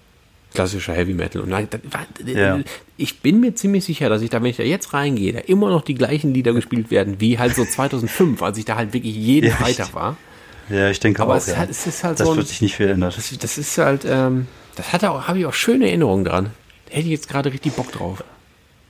klassischer 0.55 0.93
Heavy 0.95 1.15
Metal. 1.15 1.43
Und 1.43 1.51
dann, 1.51 1.69
Ja. 2.25 2.59
ich 2.97 3.21
bin 3.21 3.41
mir 3.41 3.55
ziemlich 3.55 3.85
sicher, 3.85 4.09
dass 4.09 4.23
ich 4.23 4.31
da, 4.31 4.43
wenn 4.43 4.51
ich 4.51 4.57
da 4.57 4.63
jetzt 4.63 4.93
reingehe, 4.93 5.33
da 5.33 5.39
immer 5.41 5.69
noch 5.71 5.83
die 5.83 5.95
gleichen 5.95 6.33
Lieder 6.35 6.53
gespielt 6.53 6.91
werden, 6.91 7.17
wie 7.21 7.39
halt 7.39 7.55
so 7.55 7.65
2005, 7.71 8.43
als 8.43 8.59
ich 8.59 8.65
da 8.65 8.77
halt 8.77 8.93
wirklich 8.93 9.15
jeden 9.15 9.49
Ja, 9.49 9.55
Freitag 9.57 9.95
war. 9.95 10.17
Ja, 10.69 10.91
ich 10.91 11.01
denke 11.01 11.23
Aber 11.23 11.35
auch. 11.35 11.39
es, 11.39 11.47
ja. 11.47 11.57
halt, 11.57 11.71
es 11.71 11.87
ist 11.87 12.05
halt 12.05 12.19
das 12.19 12.27
so 12.27 12.33
ein, 12.33 12.39
wird 12.39 12.49
sich 12.49 12.61
nicht 12.61 12.77
viel 12.77 12.89
ändern. 12.89 13.13
das, 13.15 13.39
das 13.39 13.59
ist 13.59 13.79
halt, 13.79 14.05
ähm, 14.09 14.47
das 14.75 14.93
hatte 14.93 15.11
auch, 15.11 15.29
habe 15.29 15.39
ich 15.39 15.47
auch 15.47 15.55
schöne 15.55 15.87
Erinnerungen 15.87 16.25
dran. 16.25 16.51
Da 16.87 16.93
hätte 16.93 17.07
ich 17.07 17.13
jetzt 17.13 17.29
gerade 17.29 17.53
richtig 17.53 17.75
Bock 17.75 17.93
drauf. 17.93 18.23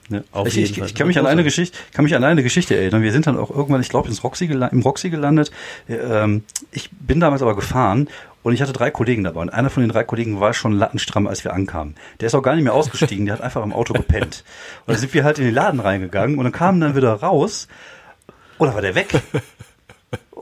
Ja. 0.09 0.21
Auf 0.31 0.47
ich, 0.47 0.57
ich, 0.57 0.77
ich 0.77 0.95
kann 0.95 1.07
mich 1.07 1.19
an 1.19 1.25
eine 1.25 1.43
Geschichte, 1.43 1.77
kann 1.91 2.05
mich 2.05 2.15
an 2.15 2.23
eine 2.23 2.41
Geschichte 2.41 2.75
erinnern. 2.75 3.01
Wir 3.01 3.11
sind 3.11 3.27
dann 3.27 3.37
auch 3.37 3.49
irgendwann, 3.49 3.81
ich 3.81 3.89
glaube, 3.89 4.09
Roxy 4.23 4.45
im 4.45 4.81
Roxy 4.81 5.09
gelandet. 5.09 5.51
Ähm, 5.89 6.43
ich 6.71 6.89
bin 6.91 7.19
damals 7.19 7.41
aber 7.41 7.55
gefahren 7.55 8.07
und 8.41 8.53
ich 8.53 8.61
hatte 8.61 8.71
drei 8.71 8.89
Kollegen 8.89 9.25
dabei. 9.25 9.41
Und 9.41 9.49
einer 9.49 9.69
von 9.69 9.83
den 9.83 9.91
drei 9.91 10.05
Kollegen 10.05 10.39
war 10.39 10.53
schon 10.53 10.71
lattenstramm, 10.71 11.27
als 11.27 11.43
wir 11.43 11.53
ankamen. 11.53 11.95
Der 12.21 12.27
ist 12.27 12.35
auch 12.35 12.41
gar 12.41 12.55
nicht 12.55 12.63
mehr 12.63 12.73
ausgestiegen, 12.73 13.25
der 13.25 13.35
hat 13.35 13.41
einfach 13.41 13.63
im 13.63 13.73
Auto 13.73 13.93
gepennt. 13.93 14.45
Und 14.85 14.93
dann 14.93 14.97
sind 14.97 15.13
wir 15.13 15.25
halt 15.25 15.39
in 15.39 15.45
den 15.45 15.53
Laden 15.53 15.81
reingegangen 15.81 16.37
und 16.37 16.45
dann 16.45 16.53
kamen 16.53 16.79
dann 16.79 16.95
wieder 16.95 17.13
raus 17.13 17.67
dann 18.59 18.73
war 18.73 18.81
der 18.81 18.95
weg. 18.95 19.09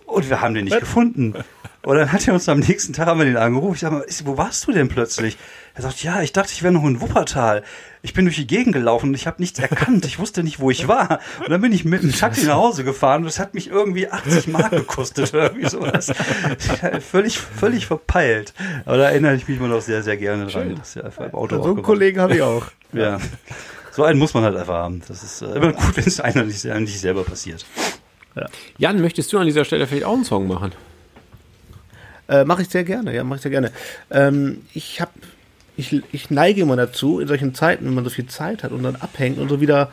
Und 0.06 0.30
wir 0.30 0.42
haben 0.42 0.54
den 0.54 0.66
nicht 0.66 0.80
gefunden. 0.80 1.34
Und 1.86 1.98
dann 1.98 2.12
hat 2.12 2.28
er 2.28 2.34
uns 2.34 2.50
am 2.50 2.60
nächsten 2.60 2.94
Tag 2.94 3.06
haben 3.06 3.20
wir 3.20 3.26
den 3.26 3.38
angerufen. 3.38 3.76
Ich 3.76 3.82
sag 3.82 3.92
mal, 3.92 4.04
wo 4.24 4.38
warst 4.38 4.66
du 4.66 4.72
denn 4.72 4.88
plötzlich? 4.88 5.38
Er 5.76 5.84
sagt, 5.84 6.02
ja, 6.02 6.22
ich 6.24 6.34
dachte, 6.34 6.52
ich 6.52 6.64
wäre 6.64 6.74
noch 6.74 6.84
in 6.84 7.00
Wuppertal. 7.00 7.62
Ich 8.02 8.14
bin 8.14 8.26
durch 8.26 8.38
die 8.38 8.48
Gegend 8.48 8.74
gelaufen 8.74 9.10
und 9.10 9.14
ich 9.14 9.28
habe 9.28 9.40
nichts 9.40 9.60
erkannt. 9.60 10.04
Ich 10.06 10.18
wusste 10.18 10.42
nicht, 10.42 10.60
wo 10.60 10.72
ich 10.72 10.88
war. 10.88 11.20
Und 11.42 11.50
dann 11.50 11.62
bin 11.62 11.72
ich 11.72 11.86
mit 11.86 12.02
dem 12.02 12.12
Taxi 12.12 12.48
nach 12.48 12.56
Hause 12.56 12.84
gefahren 12.84 13.22
und 13.22 13.28
es 13.28 13.38
hat 13.40 13.54
mich 13.54 13.70
irgendwie 13.70 14.10
80 14.10 14.48
Mark 14.48 14.72
gekostet 14.72 15.32
irgendwie 15.34 15.70
sowas. 15.70 16.12
völlig, 17.12 17.38
völlig 17.38 17.86
verpeilt. 17.86 18.56
Aber 18.86 18.98
da 18.98 19.10
erinnere 19.10 19.36
ich 19.36 19.48
mich 19.48 19.60
immer 19.60 19.68
noch 19.68 19.82
sehr, 19.82 20.02
sehr 20.02 20.18
gerne 20.18 20.48
dran. 20.48 20.76
dass 20.76 20.96
er 20.96 21.06
einfach 21.06 21.26
im 21.26 21.36
Auto 21.36 21.62
So 21.62 21.70
einen 21.70 21.84
Kollegen 21.84 22.20
habe 22.20 22.36
ich 22.36 22.42
auch. 22.42 22.66
Ja. 22.94 23.20
So 23.92 24.04
einen 24.04 24.18
muss 24.18 24.34
man 24.34 24.44
halt 24.44 24.58
einfach 24.58 24.74
haben. 24.74 25.04
Das 25.08 25.22
ist 25.22 25.42
äh, 25.44 25.56
immer 25.56 25.72
gut, 25.72 25.98
wenn 25.98 26.04
es 26.04 26.20
einer 26.20 26.44
nicht 26.44 27.00
selber 27.00 27.24
passiert. 27.24 27.64
Jan, 28.78 29.02
möchtest 29.02 29.32
du 29.32 29.38
an 29.40 29.46
dieser 29.46 29.66
Stelle 29.66 29.88
vielleicht 29.88 30.06
auch 30.06 30.14
einen 30.14 30.26
Song 30.26 30.48
machen? 30.48 30.74
Äh, 32.28 32.44
mache 32.44 32.64
ich 32.64 32.70
sehr 32.70 32.84
gerne, 32.84 33.14
ja, 33.14 33.24
mache 33.24 33.38
ich 33.38 33.42
sehr 33.44 33.52
gerne. 33.52 33.72
Ähm, 34.10 34.64
ich 34.74 35.00
habe, 35.00 35.12
ich, 35.78 36.02
ich 36.12 36.30
neige 36.30 36.62
immer 36.62 36.76
dazu, 36.76 37.20
in 37.20 37.28
solchen 37.28 37.54
Zeiten, 37.54 37.86
wenn 37.86 37.94
man 37.94 38.04
so 38.04 38.10
viel 38.10 38.26
Zeit 38.26 38.64
hat 38.64 38.72
und 38.72 38.84
dann 38.84 38.96
abhängt 38.96 39.38
und 39.38 39.50
so 39.50 39.62
wieder, 39.62 39.92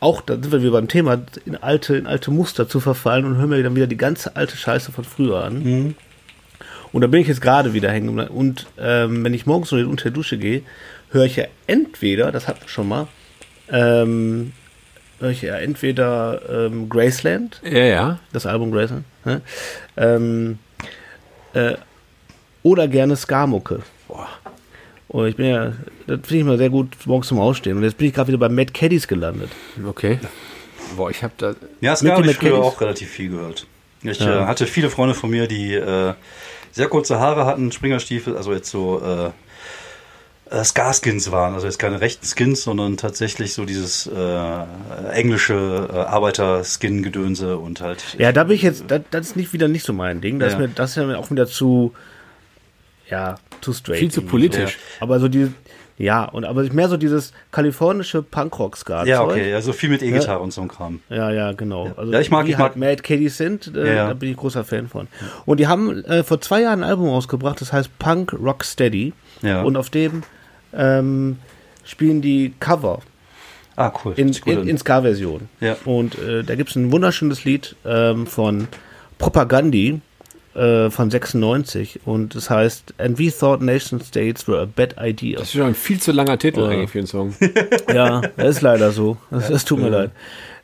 auch 0.00 0.22
da 0.22 0.34
sind 0.34 0.50
wir 0.50 0.60
wieder 0.60 0.72
beim 0.72 0.88
Thema, 0.88 1.22
in 1.44 1.56
alte, 1.56 1.96
in 1.96 2.06
alte 2.06 2.30
Muster 2.30 2.68
zu 2.68 2.80
verfallen 2.80 3.24
und 3.24 3.36
hören 3.36 3.50
mir 3.50 3.62
dann 3.62 3.76
wieder 3.76 3.86
die 3.86 3.96
ganze 3.96 4.36
alte 4.36 4.56
Scheiße 4.56 4.92
von 4.92 5.04
früher 5.04 5.44
an. 5.44 5.94
Und 6.92 7.00
da 7.00 7.06
bin 7.08 7.20
ich 7.20 7.28
jetzt 7.28 7.40
gerade 7.40 7.74
wieder 7.74 7.90
hängen. 7.90 8.18
Und 8.18 8.66
ähm, 8.78 9.24
wenn 9.24 9.34
ich 9.34 9.46
morgens 9.46 9.68
so 9.68 9.76
unter 9.76 10.04
der 10.04 10.12
Dusche 10.12 10.38
gehe, 10.38 10.62
höre 11.10 11.24
ich 11.24 11.36
ja 11.36 11.44
entweder, 11.66 12.32
das 12.32 12.48
hatten 12.48 12.62
wir 12.62 12.68
schon 12.68 12.88
mal, 12.88 13.08
ähm, 13.70 14.52
ja 15.20 15.56
entweder 15.56 16.40
ähm, 16.66 16.88
Graceland, 16.88 17.60
Ja, 17.64 17.78
ja. 17.84 18.18
das 18.32 18.46
Album 18.46 18.70
Graceland, 18.72 19.04
ne? 19.24 19.40
ähm, 19.96 20.58
äh, 21.54 21.74
oder 22.62 22.88
gerne 22.88 23.16
Ska-Mucke. 23.16 23.80
Boah. 24.08 24.28
Und 25.08 25.28
ich 25.28 25.36
bin 25.36 25.46
ja, 25.46 25.72
das 26.06 26.20
finde 26.24 26.36
ich 26.38 26.44
mal 26.44 26.58
sehr 26.58 26.68
gut 26.70 26.88
morgens 27.06 27.28
zum 27.28 27.38
Ausstehen. 27.38 27.76
Und 27.76 27.84
jetzt 27.84 27.96
bin 27.96 28.08
ich 28.08 28.14
gerade 28.14 28.28
wieder 28.28 28.38
bei 28.38 28.48
Mad 28.48 28.72
Caddies 28.72 29.06
gelandet. 29.06 29.50
Okay. 29.86 30.18
Boah, 30.96 31.10
ich 31.10 31.22
habe 31.22 31.32
da. 31.38 31.54
Ja, 31.80 31.96
Mit 32.02 32.12
habe 32.12 32.26
ich 32.30 32.36
früher 32.36 32.58
auch 32.58 32.80
relativ 32.80 33.08
viel 33.10 33.30
gehört. 33.30 33.66
Ich 34.02 34.18
Ja. 34.20 34.42
äh, 34.42 34.46
hatte 34.46 34.66
viele 34.66 34.90
Freunde 34.90 35.14
von 35.14 35.30
mir, 35.30 35.46
die 35.46 35.74
äh, 35.74 36.12
sehr 36.72 36.88
kurze 36.88 37.18
Haare 37.18 37.46
hatten, 37.46 37.72
Springerstiefel, 37.72 38.36
also 38.36 38.52
jetzt 38.52 38.68
so 38.70 39.00
äh, 40.50 40.62
Scar-Skins 40.64 41.30
waren. 41.32 41.54
Also 41.54 41.66
jetzt 41.66 41.78
keine 41.78 42.00
rechten 42.00 42.26
Skins, 42.26 42.62
sondern 42.62 42.96
tatsächlich 42.96 43.52
so 43.54 43.64
dieses 43.64 44.06
äh, 44.06 45.10
englische 45.12 45.88
äh, 45.92 45.96
Arbeiter-Skin-Gedönse 45.98 47.58
und 47.58 47.80
halt. 47.80 48.16
Ja, 48.18 48.32
da 48.32 48.44
bin 48.44 48.56
ich 48.56 48.62
jetzt, 48.62 48.84
das, 48.88 49.00
das 49.10 49.26
ist 49.28 49.36
nicht 49.36 49.52
wieder 49.52 49.68
nicht 49.68 49.84
so 49.84 49.92
mein 49.92 50.20
Ding. 50.20 50.38
Das, 50.38 50.52
Ja. 50.52 50.58
ist, 50.58 50.62
mir, 50.62 50.68
das 50.74 50.90
ist 50.90 50.96
ja 50.96 51.16
auch 51.16 51.30
wieder 51.30 51.46
zu, 51.46 51.92
ja, 53.08 53.36
zu 53.60 53.72
straight. 53.72 53.98
Viel 53.98 54.10
zu 54.10 54.22
politisch. 54.22 54.78
So. 54.98 55.04
Aber 55.04 55.20
so 55.20 55.28
die, 55.28 55.52
ja, 55.98 56.24
und 56.26 56.44
aber 56.44 56.62
mehr 56.72 56.88
so 56.88 56.96
dieses 56.98 57.32
kalifornische 57.52 58.22
Punkrock-Ska. 58.22 59.04
Ja, 59.06 59.22
okay, 59.22 59.54
also 59.54 59.72
viel 59.72 59.88
mit 59.88 60.02
E-Gitarre 60.02 60.40
und 60.40 60.52
so 60.52 60.60
ein 60.60 60.68
Kram. 60.68 61.00
Ja, 61.08 61.30
ja, 61.30 61.52
genau. 61.52 61.90
Also 61.96 62.12
Ja, 62.12 62.20
ich 62.20 62.30
mag- 62.30 62.46
ich 62.48 62.58
mag- 62.58 62.60
halt 62.72 62.76
Mad 62.76 63.02
Caddies 63.02 63.36
sind, 63.38 63.74
äh, 63.74 63.86
Ja, 63.86 63.92
ja. 63.94 64.08
da 64.08 64.14
bin 64.14 64.30
ich 64.30 64.36
großer 64.36 64.62
Fan 64.64 64.88
von. 64.88 65.08
Und 65.46 65.58
die 65.58 65.66
haben 65.68 66.04
äh, 66.04 66.22
vor 66.22 66.40
zwei 66.40 66.60
Jahren 66.62 66.82
ein 66.84 66.88
Album 66.90 67.08
rausgebracht, 67.08 67.60
das 67.62 67.72
heißt 67.72 67.98
Punk 67.98 68.34
Rock 68.34 68.62
Steady. 68.64 69.14
Ja. 69.42 69.62
Und 69.62 69.76
auf 69.76 69.88
dem 69.90 70.22
ähm, 70.76 71.38
spielen 71.84 72.20
die 72.22 72.52
Cover 72.60 73.00
Ah, 73.76 73.92
cool. 74.04 74.14
in, 74.16 74.32
in, 74.46 74.68
in 74.68 74.78
Ska-Version. 74.78 75.48
Ja. 75.60 75.76
Und 75.84 76.18
äh, 76.18 76.42
da 76.42 76.54
gibt 76.54 76.70
es 76.70 76.76
ein 76.76 76.90
wunderschönes 76.92 77.44
Lied 77.44 77.76
ähm, 77.84 78.26
von 78.26 78.68
Propagandi 79.18 80.00
äh, 80.54 80.88
von 80.90 81.10
96 81.10 82.00
und 82.06 82.34
das 82.34 82.48
heißt 82.48 82.94
And 82.98 83.18
we 83.18 83.30
thought 83.30 83.60
nation 83.60 84.00
states 84.00 84.48
were 84.48 84.62
a 84.62 84.64
bad 84.66 84.94
idea. 84.98 85.38
Das 85.38 85.48
ist 85.48 85.52
schon 85.54 85.62
ein 85.66 85.74
viel 85.74 86.00
zu 86.00 86.12
langer 86.12 86.38
Titel 86.38 86.60
Ja. 86.60 86.68
eigentlich 86.68 86.90
für 86.90 86.98
einen 86.98 87.06
Song. 87.06 87.34
Ja, 87.94 88.22
das 88.36 88.56
ist 88.56 88.62
leider 88.62 88.90
so. 88.92 89.18
Das, 89.30 89.48
das 89.48 89.64
tut 89.66 89.78
mir 89.80 89.90
leid. 89.90 90.10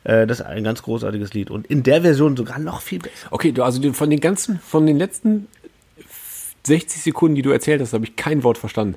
Äh, 0.03 0.25
das 0.25 0.39
ist 0.39 0.45
ein 0.47 0.63
ganz 0.63 0.81
großartiges 0.81 1.33
Lied. 1.35 1.51
Und 1.51 1.67
in 1.67 1.83
der 1.83 2.01
Version 2.01 2.35
sogar 2.35 2.57
noch 2.57 2.81
viel 2.81 2.97
besser. 2.99 3.27
Okay, 3.29 3.51
du, 3.51 3.63
also 3.63 3.93
von 3.93 4.09
den 4.09 4.19
ganzen, 4.19 4.59
von 4.59 4.87
den 4.87 4.97
letzten 4.97 5.47
60 6.65 7.01
Sekunden, 7.01 7.35
die 7.35 7.41
du 7.41 7.51
erzählt 7.51 7.81
hast, 7.81 7.93
habe 7.93 8.05
ich 8.05 8.15
kein 8.15 8.43
Wort 8.43 8.57
verstanden. 8.57 8.95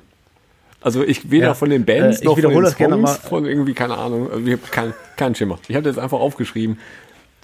Also 0.87 1.03
ich 1.03 1.29
weder 1.29 1.47
Ja. 1.47 1.53
von 1.53 1.69
den 1.69 1.83
Bands 1.83 2.19
Äh, 2.19 2.21
ich 2.21 2.25
noch 2.25 2.33
von 2.35 2.41
den 2.41 2.49
wiederhole 2.49 2.63
das 2.65 2.73
Songs, 2.73 2.77
gerne 2.77 2.97
mal. 2.97 3.13
von 3.15 3.45
irgendwie, 3.45 3.73
keine 3.73 3.97
Ahnung, 3.97 4.31
also 4.31 4.45
ich 4.45 4.53
habe 4.53 4.61
keinen 4.71 4.93
kein 5.17 5.35
Schimmer. 5.35 5.59
Ich 5.67 5.75
habe 5.75 5.83
das 5.85 5.97
einfach 5.97 6.17
aufgeschrieben. 6.19 6.79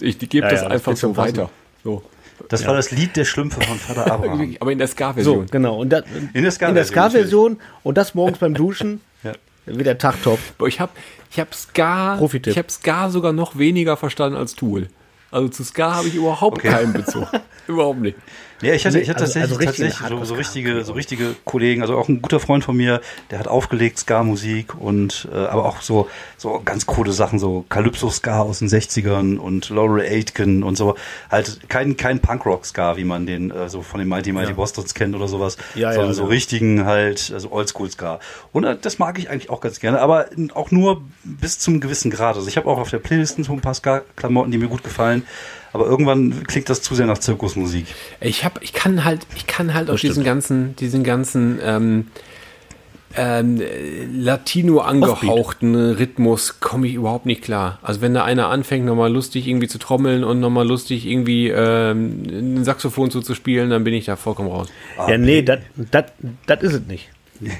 Ich 0.00 0.18
gebe 0.18 0.38
Ja, 0.46 0.50
das 0.50 0.62
ja, 0.62 0.68
das 0.68 0.72
einfach 0.72 0.96
schon 0.96 1.10
so 1.14 1.16
weiter. 1.18 1.50
So. 1.84 2.02
Das 2.48 2.66
war 2.66 2.74
das 2.74 2.90
Lied 2.90 3.14
der 3.16 3.26
Schlümpfe 3.26 3.60
von 3.60 3.78
Vater 3.78 4.10
Abraham. 4.12 4.56
Aber 4.60 4.72
in 4.72 4.78
der 4.78 4.88
So, 4.88 4.92
Ska-Version. 4.94 5.46
genau. 5.50 5.76
Und 5.78 5.90
das, 5.90 6.04
In 6.32 6.42
der 6.42 6.50
Ska-Version, 6.52 6.68
in 6.70 6.74
der 6.74 6.84
Ska-Version 6.86 7.56
und 7.82 7.98
das 7.98 8.14
morgens 8.14 8.38
beim 8.38 8.54
Duschen. 8.54 9.00
Ja. 9.22 9.32
Wie 9.66 9.82
der 9.84 9.96
Tagtop. 9.98 10.38
Boah, 10.58 10.66
ich 10.68 10.80
habe 10.80 10.92
ich 11.30 11.38
hab 11.40 11.54
Ska, 11.54 12.18
ich 12.46 12.58
hab 12.58 12.70
Ska 12.70 13.08
sogar 13.10 13.32
noch 13.32 13.56
weniger 13.58 13.96
verstanden 13.96 14.36
als 14.38 14.54
Tool. 14.54 14.88
Also 15.30 15.48
zu 15.48 15.64
Ska 15.64 15.94
habe 15.96 16.08
ich 16.08 16.14
überhaupt 16.14 16.58
Okay. 16.58 16.68
keinen 16.68 16.92
Bezug. 16.92 17.26
überhaupt 17.66 18.00
nicht. 18.00 18.16
Ja, 18.62 18.72
ich 18.74 18.86
hatte, 18.86 19.00
ich 19.00 19.08
hatte 19.10 19.22
also- 19.22 19.34
tatsächlich, 19.34 19.60
also 19.60 19.64
tatsächlich 19.64 20.08
so, 20.08 20.24
so 20.24 20.34
richtige, 20.34 20.84
so 20.84 20.92
richtige 20.92 21.34
Kollegen, 21.44 21.82
also 21.82 21.96
auch 21.98 22.08
ein 22.08 22.22
guter 22.22 22.40
Freund 22.40 22.64
von 22.64 22.76
mir, 22.76 23.00
der 23.30 23.38
hat 23.38 23.48
aufgelegt 23.48 23.98
Ska-Musik 23.98 24.74
und 24.80 25.28
äh, 25.32 25.36
aber 25.36 25.64
auch 25.66 25.82
so 25.82 26.08
so 26.36 26.60
ganz 26.64 26.86
coole 26.86 27.12
Sachen, 27.12 27.38
so 27.38 27.64
Calypso-Ska 27.68 28.40
aus 28.40 28.60
den 28.60 28.68
60ern 28.68 29.36
und 29.38 29.70
Laurel 29.70 30.02
Aitken 30.02 30.62
und 30.62 30.76
so. 30.76 30.94
Halt 31.30 31.68
kein 31.68 31.96
kein 31.96 32.20
Punkrock-Ska, 32.20 32.96
wie 32.96 33.04
man 33.04 33.26
den 33.26 33.50
äh, 33.50 33.68
so 33.68 33.82
von 33.82 33.98
den 33.98 34.08
Mighty 34.08 34.32
Mighty 34.32 34.52
Bostons 34.52 34.94
kennt 34.94 35.14
oder 35.14 35.28
sowas, 35.28 35.56
Ja, 35.74 35.88
ja, 35.88 35.94
sondern 35.94 36.14
so 36.14 36.22
ja. 36.24 36.28
richtigen 36.28 36.84
halt, 36.84 37.30
also 37.34 37.50
Oldschool-Ska. 37.50 38.20
Und 38.52 38.64
äh, 38.64 38.76
das 38.80 38.98
mag 38.98 39.18
ich 39.18 39.30
eigentlich 39.30 39.50
auch 39.50 39.60
ganz 39.60 39.80
gerne, 39.80 40.00
aber 40.00 40.26
auch 40.54 40.70
nur 40.70 41.02
bis 41.24 41.58
zum 41.58 41.80
gewissen 41.80 42.10
Grad. 42.10 42.36
Also 42.36 42.48
ich 42.48 42.56
habe 42.56 42.68
auch 42.68 42.78
auf 42.78 42.90
der 42.90 42.98
Playlist 42.98 43.42
so 43.44 43.52
ein 43.52 43.60
paar 43.60 43.74
Ska-Klamotten, 43.74 44.50
die 44.50 44.58
mir 44.58 44.68
gut 44.68 44.84
gefallen. 44.84 45.24
Aber 45.74 45.86
irgendwann 45.86 46.44
klingt 46.46 46.70
das 46.70 46.80
zu 46.80 46.94
sehr 46.94 47.04
nach 47.06 47.18
Zirkusmusik. 47.18 47.86
Ich 48.20 48.44
hab, 48.44 48.62
ich 48.62 48.72
kann 48.72 49.04
halt, 49.04 49.26
ich 49.36 49.46
kann 49.46 49.74
halt 49.74 49.90
auf 49.90 50.00
diesen 50.00 50.24
ganzen, 50.24 50.74
diesen 50.76 51.04
ganzen 51.04 51.58
ähm, 51.62 52.06
ähm, 53.16 53.60
Latino 54.16 54.78
angehauchten 54.80 55.74
Rhythmus 55.74 56.60
komme 56.60 56.86
ich 56.86 56.94
überhaupt 56.94 57.26
nicht 57.26 57.42
klar. 57.42 57.78
Also 57.82 58.00
wenn 58.00 58.14
da 58.14 58.24
einer 58.24 58.48
anfängt, 58.48 58.86
nochmal 58.86 59.12
lustig 59.12 59.46
irgendwie 59.46 59.68
zu 59.68 59.78
trommeln 59.78 60.24
und 60.24 60.40
nochmal 60.40 60.66
lustig 60.66 61.06
irgendwie 61.06 61.48
ähm, 61.48 62.22
ein 62.58 62.64
Saxophon 62.64 63.10
zuzuspielen, 63.10 63.70
dann 63.70 63.84
bin 63.84 63.94
ich 63.94 64.06
da 64.06 64.16
vollkommen 64.16 64.50
raus. 64.50 64.68
Ja, 65.08 65.18
nee, 65.18 65.42
das 65.42 65.60
ist 66.60 66.72
es 66.72 66.86
nicht. 66.86 67.10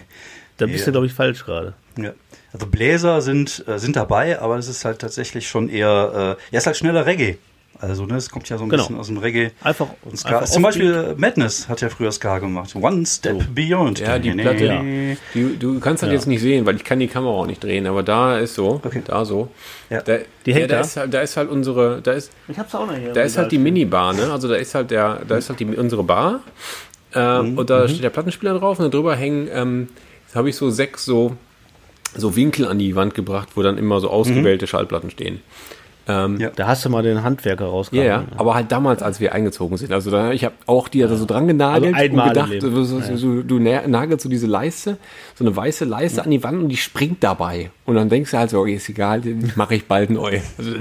Da 0.57 0.67
bist 0.67 0.81
Ja. 0.81 0.85
du, 0.87 0.93
glaube 0.93 1.07
ich, 1.07 1.13
falsch 1.13 1.45
gerade. 1.45 1.75
Ja. 1.99 2.13
Also 2.53 2.69
Bläser 2.69 3.21
sind, 3.21 3.65
äh, 3.67 3.81
sind 3.81 3.97
dabei, 3.97 4.41
aber 4.41 4.57
es 4.57 4.69
ist 4.69 4.85
halt 4.85 5.01
tatsächlich 5.01 5.49
schon 5.49 5.69
eher, 5.69 6.37
äh, 6.39 6.55
ja, 6.55 6.59
ist 6.59 6.67
halt 6.67 6.77
schneller 6.77 7.07
Reggae. 7.07 7.39
Also, 7.81 8.07
ne, 8.07 8.17
es 8.17 8.31
kommt 8.31 8.49
ja 8.49 8.57
so 8.57 8.65
ein 8.65 8.69
Genau. 8.71 8.83
bisschen 8.85 8.99
aus 8.99 9.09
dem 9.09 9.19
Reggae. 9.19 9.51
Einfach- 9.63 9.89
und 10.05 10.17
Ska. 10.19 10.39
einfach 10.39 10.49
Zum. 10.49 10.63
Beispiel 10.63 11.15
Madness 11.19 11.69
hat 11.69 11.81
ja 11.81 11.89
früher 11.89 12.13
Ska 12.13 12.39
gemacht. 12.39 12.75
One 12.77 13.05
Step 13.05 13.55
Beyond. 13.55 13.99
Ja, 14.01 14.19
die 14.19 14.33
Nee, 14.33 14.43
Platte, 14.43 14.83
nee. 14.83 15.17
die, 15.35 15.59
du 15.59 15.81
kannst 15.81 16.03
das 16.03 16.11
jetzt 16.11 16.27
nicht 16.27 16.41
sehen, 16.41 16.65
weil 16.67 16.77
ich 16.77 16.85
kann 16.85 16.99
die 17.01 17.09
Kamera 17.09 17.33
auch 17.33 17.47
nicht 17.47 17.63
drehen, 17.63 17.87
aber 17.87 18.03
da 18.03 18.39
ist 18.39 18.55
so, 18.55 18.81
Okay. 18.85 19.03
da 19.05 19.25
so. 19.25 19.49
Ja. 19.91 20.01
Da, 20.03 20.19
Die 20.47 20.51
ja, 20.53 20.57
hängt 20.59 20.71
da 20.71 20.77
da? 20.77 20.81
ist 20.83 20.97
halt, 20.97 21.13
da 21.15 21.21
ist 21.21 21.37
halt 21.37 21.51
unsere, 21.51 22.01
da 22.01 22.13
ist, 22.13 22.33
Ich 22.49 22.59
hab's 22.59 22.75
auch 22.75 22.87
noch 22.87 22.97
hier. 22.97 23.13
Da 23.13 23.23
ist 23.23 23.37
halt 23.37 23.51
die 23.53 23.59
Minibar, 23.59 24.13
ne? 24.15 24.31
Also 24.33 24.49
da 24.49 24.55
ist 24.55 24.75
halt 24.75 24.91
der, 24.91 25.21
da 25.27 25.37
ist 25.37 25.49
halt 25.51 25.61
die, 25.61 25.67
unsere 25.67 26.05
Bar. 26.05 26.41
Ähm, 27.15 27.59
und 27.59 27.71
da 27.71 27.87
steht 27.89 28.03
der 28.03 28.11
Plattenspieler 28.11 28.59
drauf 28.59 28.79
und 28.81 28.93
darüber 28.95 29.15
hängen, 29.17 29.49
ähm, 29.53 29.89
habe 30.35 30.49
ich 30.49 30.57
so 30.57 30.71
sechs 30.71 31.05
so, 31.05 31.37
so 32.17 32.35
Winkel 32.35 32.67
an 32.67 32.79
die 32.79 32.97
Wand 32.97 33.15
gebracht, 33.15 33.51
wo 33.55 33.63
dann 33.63 33.79
immer 33.79 34.01
so 34.01 34.11
ausgewählte 34.11 34.67
Schallplatten 34.67 35.11
stehen. 35.11 35.41
Ähm, 36.07 36.39
Ja. 36.39 36.51
Da 36.55 36.67
hast 36.67 36.85
du 36.85 36.91
mal 36.91 37.03
den 37.03 37.23
Handwerker 37.23 37.65
ja, 37.65 37.71
rausgehauen. 37.71 38.07
ja, 38.07 38.25
aber 38.37 38.55
halt 38.55 38.71
damals, 38.71 39.03
als 39.03 39.21
wir 39.21 39.33
eingezogen 39.33 39.77
sind. 39.79 39.91
Also 39.93 40.11
da, 40.11 40.33
ich 40.33 40.45
habe 40.45 40.55
auch 40.67 40.89
die 40.89 41.01
da 41.01 41.09
so 41.17 41.25
dran 41.25 41.47
genagelt 41.49 41.95
Also 41.95 42.13
und 42.15 42.29
gedacht, 42.29 42.53
so, 43.19 43.43
du 43.43 43.59
na- 43.59 43.87
nagelst 43.87 44.23
so 44.23 44.29
diese 44.29 44.47
Leiste, 44.47 44.99
so 45.35 45.45
eine 45.45 45.57
weiße 45.57 45.85
Leiste 45.87 46.23
an 46.23 46.31
die 46.31 46.43
Wand 46.43 46.63
und 46.63 46.69
die 46.69 46.77
springt 46.77 47.25
dabei. 47.25 47.71
Und 47.87 47.95
dann 47.95 48.09
denkst 48.11 48.31
du 48.33 48.37
halt 48.39 48.51
so, 48.51 48.61
okay, 48.61 48.75
ist 48.75 48.89
egal, 48.89 49.21
die 49.23 49.37
mache 49.57 49.77
ich 49.77 49.87
bald 49.87 50.11
neu. 50.11 50.41
Also, 50.59 50.73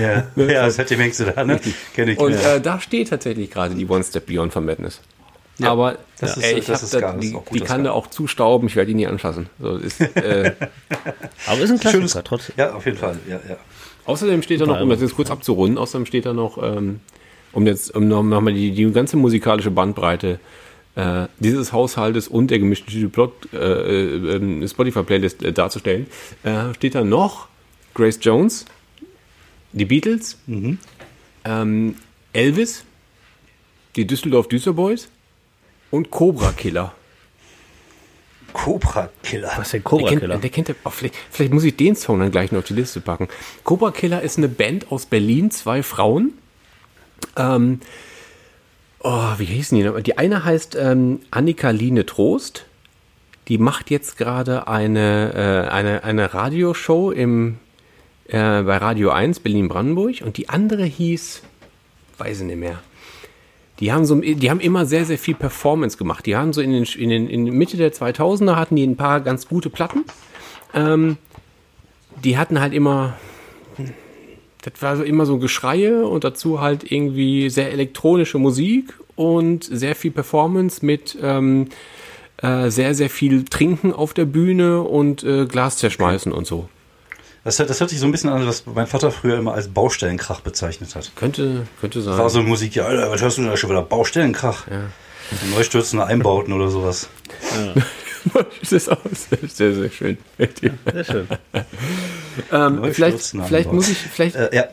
Ja, 0.00 0.24
ja, 0.36 0.66
das 0.66 0.78
hätte 0.78 0.94
die 0.94 1.00
Mengste 1.02 1.26
da, 1.34 1.44
ne? 1.44 1.60
Kenn 1.94 2.08
ich. 2.08 2.18
Und 2.18 2.32
ja. 2.32 2.54
äh, 2.56 2.60
da 2.60 2.80
steht 2.80 3.10
tatsächlich 3.10 3.50
gerade 3.50 3.74
die 3.74 3.86
One 3.88 4.02
Step 4.02 4.26
Beyond 4.26 4.52
von 4.52 4.64
Madness. 4.64 5.00
Aber 5.62 5.98
das 6.18 6.38
ist- 6.38 6.42
ey, 6.44 6.58
ich 6.60 6.64
das 6.64 6.82
ist 6.82 6.94
da, 6.94 7.12
die, 7.12 7.34
auch 7.34 7.44
die 7.52 7.60
kann 7.60 7.84
da 7.84 7.92
auch 7.92 8.06
zustauben, 8.06 8.66
ich 8.68 8.76
werde 8.76 8.88
die 8.88 8.94
nie 8.94 9.06
anfassen. 9.06 9.48
So, 9.60 9.76
ist, 9.76 10.00
äh, 10.00 10.52
Aber 11.46 11.60
ist 11.60 11.70
ein 11.70 11.80
Schönes, 11.80 12.12
Klassiker 12.12 12.24
trotzdem. 12.24 12.54
ja, 12.56 12.72
auf 12.72 12.84
jeden 12.86 12.96
Fall, 12.96 13.16
ja, 13.28 13.38
ja. 13.48 13.56
Außerdem 14.10 14.42
steht 14.42 14.60
da 14.60 14.66
noch, 14.66 14.80
um 14.80 14.88
das 14.88 15.00
jetzt 15.00 15.14
kurz 15.14 15.30
abzurunden, 15.30 15.78
außerdem 15.78 16.06
steht 16.06 16.26
da 16.26 16.32
noch, 16.32 16.62
ähm, 16.62 17.00
um 17.52 17.66
jetzt 17.66 17.94
um 17.94 18.08
noch 18.08 18.22
noch 18.22 18.40
mal 18.40 18.52
die, 18.52 18.72
die 18.72 18.90
ganze 18.92 19.16
musikalische 19.16 19.70
Bandbreite 19.70 20.40
äh, 20.96 21.26
dieses 21.38 21.72
Haushaltes 21.72 22.28
und 22.28 22.50
der 22.50 22.58
gemischten 22.58 23.10
Plot, 23.10 23.52
äh, 23.52 23.56
äh, 23.56 24.36
ähm, 24.36 24.66
Spotify-Playlist 24.66 25.42
äh, 25.42 25.52
darzustellen, 25.52 26.06
äh, 26.42 26.74
steht 26.74 26.94
da 26.94 27.04
noch 27.04 27.48
Grace 27.94 28.18
Jones, 28.20 28.64
die 29.72 29.84
Beatles, 29.84 30.38
ähm, 31.44 31.94
Elvis, 32.32 32.84
die 33.96 34.06
Düsseldorf 34.06 34.48
Düster 34.48 34.72
Boys 34.72 35.08
und 35.90 36.10
Cobra 36.10 36.52
Killer. 36.52 36.94
Cobra 38.52 39.10
Killer. 39.22 39.52
Was 39.56 39.68
ist 39.68 39.72
denn 39.74 39.82
Der 39.82 39.90
Cobra 39.90 40.08
kennt, 40.08 40.20
Killer? 40.20 40.38
der 40.38 40.50
kennt, 40.50 40.74
oh, 40.84 40.90
vielleicht, 40.90 41.14
vielleicht 41.30 41.52
muss 41.52 41.64
ich 41.64 41.76
den 41.76 41.96
Song 41.96 42.20
dann 42.20 42.30
gleich 42.30 42.52
noch 42.52 42.60
auf 42.60 42.64
die 42.66 42.74
Liste 42.74 43.00
packen. 43.00 43.28
Cobra 43.64 43.90
Killer 43.90 44.22
ist 44.22 44.38
eine 44.38 44.48
Band 44.48 44.90
aus 44.90 45.06
Berlin, 45.06 45.50
zwei 45.50 45.82
Frauen. 45.82 46.34
Ähm, 47.36 47.80
oh, 49.00 49.32
wie 49.38 49.44
hießen 49.44 49.76
die? 49.78 49.84
noch? 49.84 50.00
Die 50.00 50.18
eine 50.18 50.44
heißt 50.44 50.76
ähm, 50.76 51.20
Annika 51.30 51.70
Line 51.70 52.06
Trost. 52.06 52.66
Die 53.48 53.58
macht 53.58 53.90
jetzt 53.90 54.16
gerade 54.16 54.68
eine, 54.68 55.66
äh, 55.66 55.70
eine, 55.70 56.04
eine 56.04 56.34
Radioshow 56.34 57.10
im, 57.10 57.58
äh, 58.28 58.62
bei 58.62 58.76
Radio 58.76 59.10
1 59.10 59.40
Berlin-Brandenburg. 59.40 60.22
Und 60.22 60.36
die 60.36 60.48
andere 60.48 60.84
hieß, 60.84 61.42
weiß 62.18 62.40
ich 62.40 62.46
nicht 62.46 62.58
mehr. 62.58 62.80
Die 63.80 63.92
haben, 63.92 64.04
so, 64.04 64.14
die 64.16 64.50
haben 64.50 64.60
immer 64.60 64.84
sehr, 64.84 65.06
sehr 65.06 65.18
viel 65.18 65.34
Performance 65.34 65.96
gemacht. 65.96 66.26
Die 66.26 66.36
haben 66.36 66.52
so 66.52 66.60
in 66.60 66.72
den, 66.72 66.84
in 66.84 67.08
den 67.08 67.28
in 67.28 67.44
Mitte 67.44 67.78
der 67.78 67.92
2000er 67.92 68.56
hatten 68.56 68.76
die 68.76 68.86
ein 68.86 68.96
paar 68.96 69.20
ganz 69.20 69.48
gute 69.48 69.70
Platten. 69.70 70.04
Ähm, 70.74 71.16
die 72.22 72.36
hatten 72.36 72.60
halt 72.60 72.74
immer, 72.74 73.14
das 74.62 74.74
war 74.80 74.96
so 74.98 75.02
immer 75.02 75.24
so 75.24 75.38
Geschreie 75.38 76.06
und 76.06 76.24
dazu 76.24 76.60
halt 76.60 76.90
irgendwie 76.90 77.48
sehr 77.48 77.72
elektronische 77.72 78.38
Musik 78.38 78.94
und 79.16 79.64
sehr 79.64 79.94
viel 79.94 80.10
Performance 80.10 80.84
mit 80.84 81.16
ähm, 81.22 81.68
äh, 82.42 82.70
sehr, 82.70 82.94
sehr 82.94 83.10
viel 83.10 83.44
Trinken 83.44 83.92
auf 83.92 84.12
der 84.12 84.26
Bühne 84.26 84.82
und 84.82 85.24
äh, 85.24 85.46
Glas 85.46 85.78
zerschmeißen 85.78 86.32
und 86.32 86.46
so. 86.46 86.68
Das, 87.44 87.58
hört- 87.58 87.70
das 87.70 87.80
hört 87.80 87.90
sich 87.90 87.98
so 88.00 88.06
ein 88.06 88.12
bisschen 88.12 88.30
an, 88.30 88.46
was 88.46 88.64
mein 88.66 88.86
Vater 88.86 89.10
früher 89.10 89.38
immer 89.38 89.54
als 89.54 89.68
Baustellenkrach 89.68 90.40
bezeichnet 90.40 90.94
hat. 90.94 91.12
Könnte, 91.16 91.66
könnte 91.80 92.02
sein. 92.02 92.12
Das 92.12 92.20
war 92.20 92.30
so 92.30 92.42
Musik, 92.42 92.74
ja, 92.74 92.84
Alter, 92.84 93.10
was 93.10 93.22
hörst 93.22 93.38
du 93.38 93.44
da 93.44 93.56
schon 93.56 93.70
wieder? 93.70 93.82
Baustellenkrach. 93.82 94.66
Ja. 94.68 94.82
Neu 95.54 96.00
Einbauten 96.02 96.52
oder 96.52 96.68
sowas. 96.68 97.08
das 98.60 98.72
ist 98.72 98.90
auch 98.90 98.98
sehr, 99.48 99.72
sehr 99.74 99.90
schön. 99.90 100.18
Sehr 100.38 101.04
schön. 101.04 101.28
Ähm, 102.52 102.82
vielleicht, 102.94 103.20
vielleicht 103.46 103.72
muss 103.72 103.88
ich, 103.88 103.98
vielleicht, 103.98 104.36
Äh, 104.36 104.54
ja, 104.54 104.64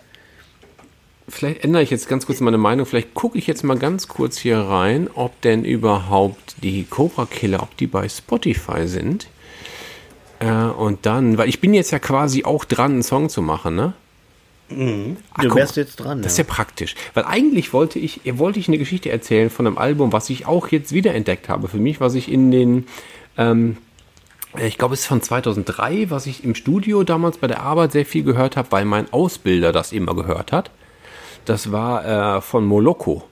vielleicht 1.27 1.63
ändere 1.63 1.83
ich 1.83 1.89
jetzt 1.89 2.07
ganz 2.07 2.25
kurz 2.25 2.39
meine 2.39 2.57
Meinung. 2.57 2.85
Vielleicht 2.85 3.13
gucke 3.13 3.37
ich 3.37 3.47
jetzt 3.47 3.63
mal 3.63 3.77
ganz 3.77 4.07
kurz 4.07 4.37
hier 4.37 4.59
rein, 4.59 5.09
ob 5.13 5.39
denn 5.41 5.65
überhaupt 5.65 6.55
die 6.63 6.83
Cobra 6.85 7.25
Killer, 7.25 7.63
ob 7.63 7.75
die 7.77 7.87
bei 7.87 8.07
Spotify 8.07 8.87
sind. 8.87 9.27
Äh, 10.39 10.51
und 10.51 11.05
dann, 11.05 11.37
weil 11.37 11.49
ich 11.49 11.61
bin 11.61 11.73
jetzt 11.73 11.91
ja 11.91 11.99
quasi 11.99 12.43
auch 12.43 12.65
dran, 12.65 12.93
einen 12.93 13.03
Song 13.03 13.29
zu 13.29 13.41
machen, 13.41 13.75
ne? 13.75 13.93
Ach, 14.69 15.43
Du 15.43 15.55
wärst 15.55 15.77
jetzt 15.77 15.95
dran. 15.95 16.21
das 16.21 16.33
ist 16.33 16.37
ja. 16.39 16.43
ja 16.43 16.49
praktisch. 16.49 16.95
Weil 17.13 17.23
eigentlich 17.23 17.71
wollte 17.71 17.99
ich, 17.99 18.21
wollte 18.37 18.59
ich 18.59 18.67
eine 18.67 18.77
Geschichte 18.77 19.09
erzählen 19.09 19.49
von 19.49 19.65
einem 19.65 19.77
Album, 19.77 20.11
was 20.11 20.29
ich 20.29 20.45
auch 20.45 20.67
jetzt 20.67 20.91
wiederentdeckt 20.91 21.47
habe 21.47 21.69
für 21.69 21.77
mich, 21.77 22.01
was 22.01 22.15
ich 22.15 22.29
in 22.29 22.51
den, 22.51 22.87
ähm, 23.37 23.77
ich 24.57 24.77
glaube, 24.77 24.93
es 24.93 25.01
ist 25.01 25.07
von 25.07 25.21
2003, 25.21 26.09
was 26.09 26.25
ich 26.25 26.43
im 26.43 26.53
Studio 26.53 27.03
damals 27.03 27.37
bei 27.37 27.47
der 27.47 27.61
Arbeit 27.61 27.93
sehr 27.93 28.05
viel 28.05 28.23
gehört 28.23 28.57
habe, 28.57 28.71
weil 28.71 28.85
mein 28.85 29.11
Ausbilder 29.13 29.71
das 29.71 29.93
immer 29.93 30.15
gehört 30.15 30.51
hat. 30.51 30.71
Das 31.45 31.71
war 31.71 32.37
äh, 32.37 32.41
von 32.41 32.65
Moloko. 32.65 33.23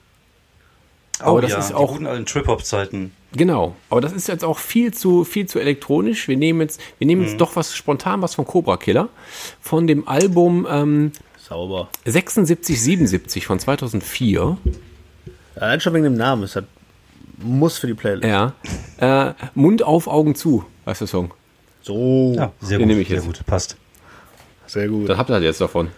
Aber 1.19 1.33
oh, 1.33 1.41
das 1.41 1.51
ja, 1.51 1.59
ist 1.59 1.69
die 1.69 1.73
auch- 1.75 1.91
guten 1.93 2.07
alten 2.07 2.25
Trip-Hop-Zeiten. 2.25 3.11
Genau, 3.33 3.75
aber 3.89 3.99
das 4.01 4.13
ist 4.13 4.27
jetzt 4.29 4.45
auch 4.45 4.59
viel 4.59 4.93
zu 4.93 5.25
viel 5.25 5.45
zu 5.45 5.59
elektronisch. 5.59 6.27
Wir 6.29 6.37
nehmen 6.37 6.61
jetzt, 6.61 6.79
wir 6.99 7.07
nehmen 7.07 7.23
jetzt 7.23 7.39
doch 7.41 7.55
was 7.57 7.75
spontan 7.75 8.21
was 8.21 8.33
von 8.35 8.45
Cobra 8.45 8.77
Killer 8.77 9.09
von 9.59 9.87
dem 9.87 10.07
Album 10.07 10.65
ähm, 10.69 11.11
Sauber. 11.37 11.89
76 12.05 12.81
77 12.81 13.45
von 13.45 13.59
2004. 13.59 14.57
Allein 15.55 15.81
schon 15.81 15.93
wegen 15.93 16.05
dem 16.05 16.13
Namen. 16.15 16.43
Es 16.43 16.55
hat, 16.55 16.65
muss 17.37 17.77
für 17.77 17.87
die 17.87 17.93
Playlist. 17.93 18.23
Ja. 18.25 18.53
Äh, 18.97 19.33
Mund 19.53 19.83
auf, 19.83 20.07
Augen 20.07 20.35
zu, 20.35 20.65
heißt 20.85 21.01
der 21.01 21.07
Song. 21.07 21.33
So. 21.81 22.33
Ja, 22.37 22.51
sehr 22.61 22.77
Den 22.77 22.83
gut. 22.83 22.87
nehme 22.87 23.01
ich 23.01 23.07
sehr 23.09 23.17
jetzt. 23.17 23.25
gut. 23.27 23.45
Passt. 23.45 23.75
Sehr 24.65 24.87
gut. 24.87 25.09
Das 25.09 25.17
habt 25.17 25.29
ihr 25.29 25.33
halt 25.33 25.43
jetzt 25.43 25.59
davon. 25.61 25.89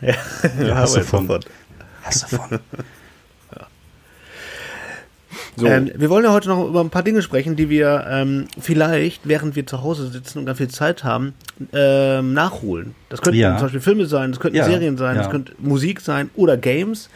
Ja, 0.00 0.14
hast 0.76 0.94
du 0.94 1.00
jetzt 1.00 1.08
von. 1.10 1.26
sofort. 1.26 1.46
Hast 2.04 2.32
davon. 2.32 2.60
So, 5.58 5.66
Ähm, 5.66 5.90
wir 5.96 6.08
wollen 6.08 6.24
ja 6.24 6.32
heute 6.32 6.48
noch 6.48 6.68
über 6.68 6.80
ein 6.80 6.90
paar 6.90 7.02
Dinge 7.02 7.20
sprechen, 7.20 7.56
die 7.56 7.68
wir 7.68 8.06
ähm, 8.08 8.46
vielleicht, 8.60 9.26
während 9.26 9.56
wir 9.56 9.66
zu 9.66 9.82
Hause 9.82 10.06
sitzen 10.08 10.38
und 10.38 10.46
ganz 10.46 10.58
viel 10.58 10.68
Zeit 10.68 11.02
haben, 11.02 11.34
ähm, 11.72 12.32
nachholen. 12.32 12.94
Das 13.08 13.20
könnten 13.22 13.40
Ja. 13.40 13.56
zum 13.56 13.66
Beispiel 13.66 13.80
Filme 13.80 14.06
sein, 14.06 14.30
das 14.30 14.38
könnten 14.40 14.56
Ja, 14.56 14.64
Serien 14.64 14.96
sein, 14.96 15.16
das 15.16 15.26
ja. 15.26 15.32
könnte 15.32 15.52
Musik 15.58 16.00
sein 16.00 16.30
oder 16.36 16.56
Games. 16.56 17.08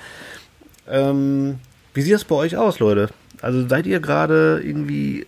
Ähm, 0.90 1.56
wie 1.94 2.02
sieht 2.02 2.14
das 2.14 2.24
bei 2.24 2.34
euch 2.34 2.56
aus, 2.56 2.80
Leute? 2.80 3.10
Also 3.40 3.68
seid 3.68 3.86
ihr 3.86 4.00
gerade 4.00 4.60
irgendwie 4.64 5.26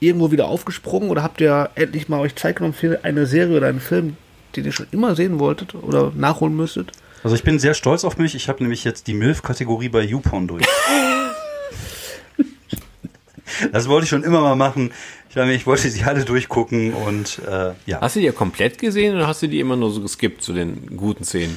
irgendwo 0.00 0.30
wieder 0.32 0.48
aufgesprungen 0.48 1.10
oder 1.10 1.22
habt 1.22 1.40
ihr 1.40 1.70
endlich 1.74 2.08
mal 2.08 2.20
euch 2.20 2.34
Zeit 2.36 2.56
genommen 2.56 2.74
für 2.74 3.04
eine 3.04 3.26
Serie 3.26 3.56
oder 3.56 3.66
einen 3.68 3.80
Film, 3.80 4.16
den 4.56 4.64
ihr 4.64 4.72
schon 4.72 4.86
immer 4.90 5.14
sehen 5.14 5.38
wolltet 5.38 5.74
oder 5.74 6.12
nachholen 6.16 6.56
müsstet? 6.56 6.90
Also 7.24 7.34
ich 7.34 7.42
bin 7.42 7.58
sehr 7.58 7.74
stolz 7.74 8.04
auf 8.04 8.16
mich. 8.16 8.36
Ich 8.36 8.48
habe 8.48 8.62
nämlich 8.62 8.84
jetzt 8.84 9.08
die 9.08 9.14
MILF-Kategorie 9.14 9.88
bei 9.88 10.02
YouPorn 10.02 10.46
durch. 10.46 10.64
das 13.72 13.88
wollte 13.88 14.04
ich 14.04 14.10
schon 14.10 14.24
immer 14.24 14.40
mal 14.40 14.56
machen. 14.56 14.92
Ich, 15.30 15.36
meine, 15.36 15.52
ich 15.52 15.66
wollte 15.66 15.90
sie 15.90 16.04
alle 16.04 16.24
durchgucken 16.24 16.94
und 16.94 17.40
äh, 17.48 17.72
ja. 17.86 18.00
Hast 18.00 18.16
du 18.16 18.20
die 18.20 18.26
ja 18.26 18.32
komplett 18.32 18.78
gesehen 18.78 19.14
oder 19.16 19.26
hast 19.26 19.42
du 19.42 19.46
die 19.46 19.60
immer 19.60 19.76
nur 19.76 19.90
so 19.90 20.00
geskippt 20.00 20.42
zu 20.42 20.52
den 20.52 20.96
guten 20.96 21.24
Szenen? 21.24 21.56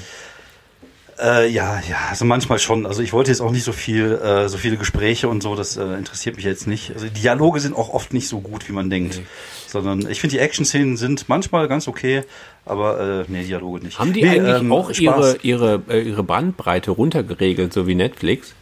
Äh, 1.22 1.50
ja, 1.50 1.80
ja, 1.88 1.98
also 2.10 2.26
manchmal 2.26 2.58
schon. 2.58 2.88
Also 2.88 3.04
ich 3.04 3.14
wollte 3.14 3.30
jetzt 3.30 3.42
auch 3.42 3.52
nicht 3.52 3.64
so 3.64 3.74
viel, 3.74 4.14
äh, 4.14 4.50
so 4.50 4.58
viele 4.58 4.76
Gespräche 4.78 5.28
und 5.28 5.44
so, 5.44 5.56
das 5.56 5.78
äh, 5.78 5.84
interessiert 5.84 6.36
mich 6.36 6.46
jetzt 6.46 6.66
nicht. 6.66 6.94
Also 6.94 7.06
die 7.06 7.22
Dialoge 7.22 7.60
sind 7.60 7.76
auch 7.76 7.90
oft 7.90 8.12
nicht 8.12 8.28
so 8.28 8.40
gut, 8.40 8.68
wie 8.68 8.74
man 8.74 8.90
denkt. 8.90 9.18
Nee. 9.18 9.26
Sondern 9.68 10.10
ich 10.10 10.20
finde, 10.20 10.38
die 10.38 10.40
Action-Szenen 10.40 10.98
sind 10.98 11.30
manchmal 11.30 11.68
ganz 11.68 11.88
okay, 11.88 12.24
aber 12.66 13.22
äh, 13.22 13.26
nee, 13.28 13.44
Dialoge 13.44 13.86
nicht. 13.86 14.00
Haben 14.00 14.14
die 14.14 14.24
nee, 14.24 14.30
eigentlich 14.30 14.62
ähm, 14.62 14.72
auch 14.72 14.92
Spaß. 14.92 15.00
ihre, 15.00 15.38
ihre, 15.44 15.84
äh, 15.90 16.02
ihre 16.02 16.24
Bandbreite 16.24 16.90
runtergeregelt, 16.90 17.72
so 17.72 17.86
wie 17.86 17.94
Netflix? 17.94 18.56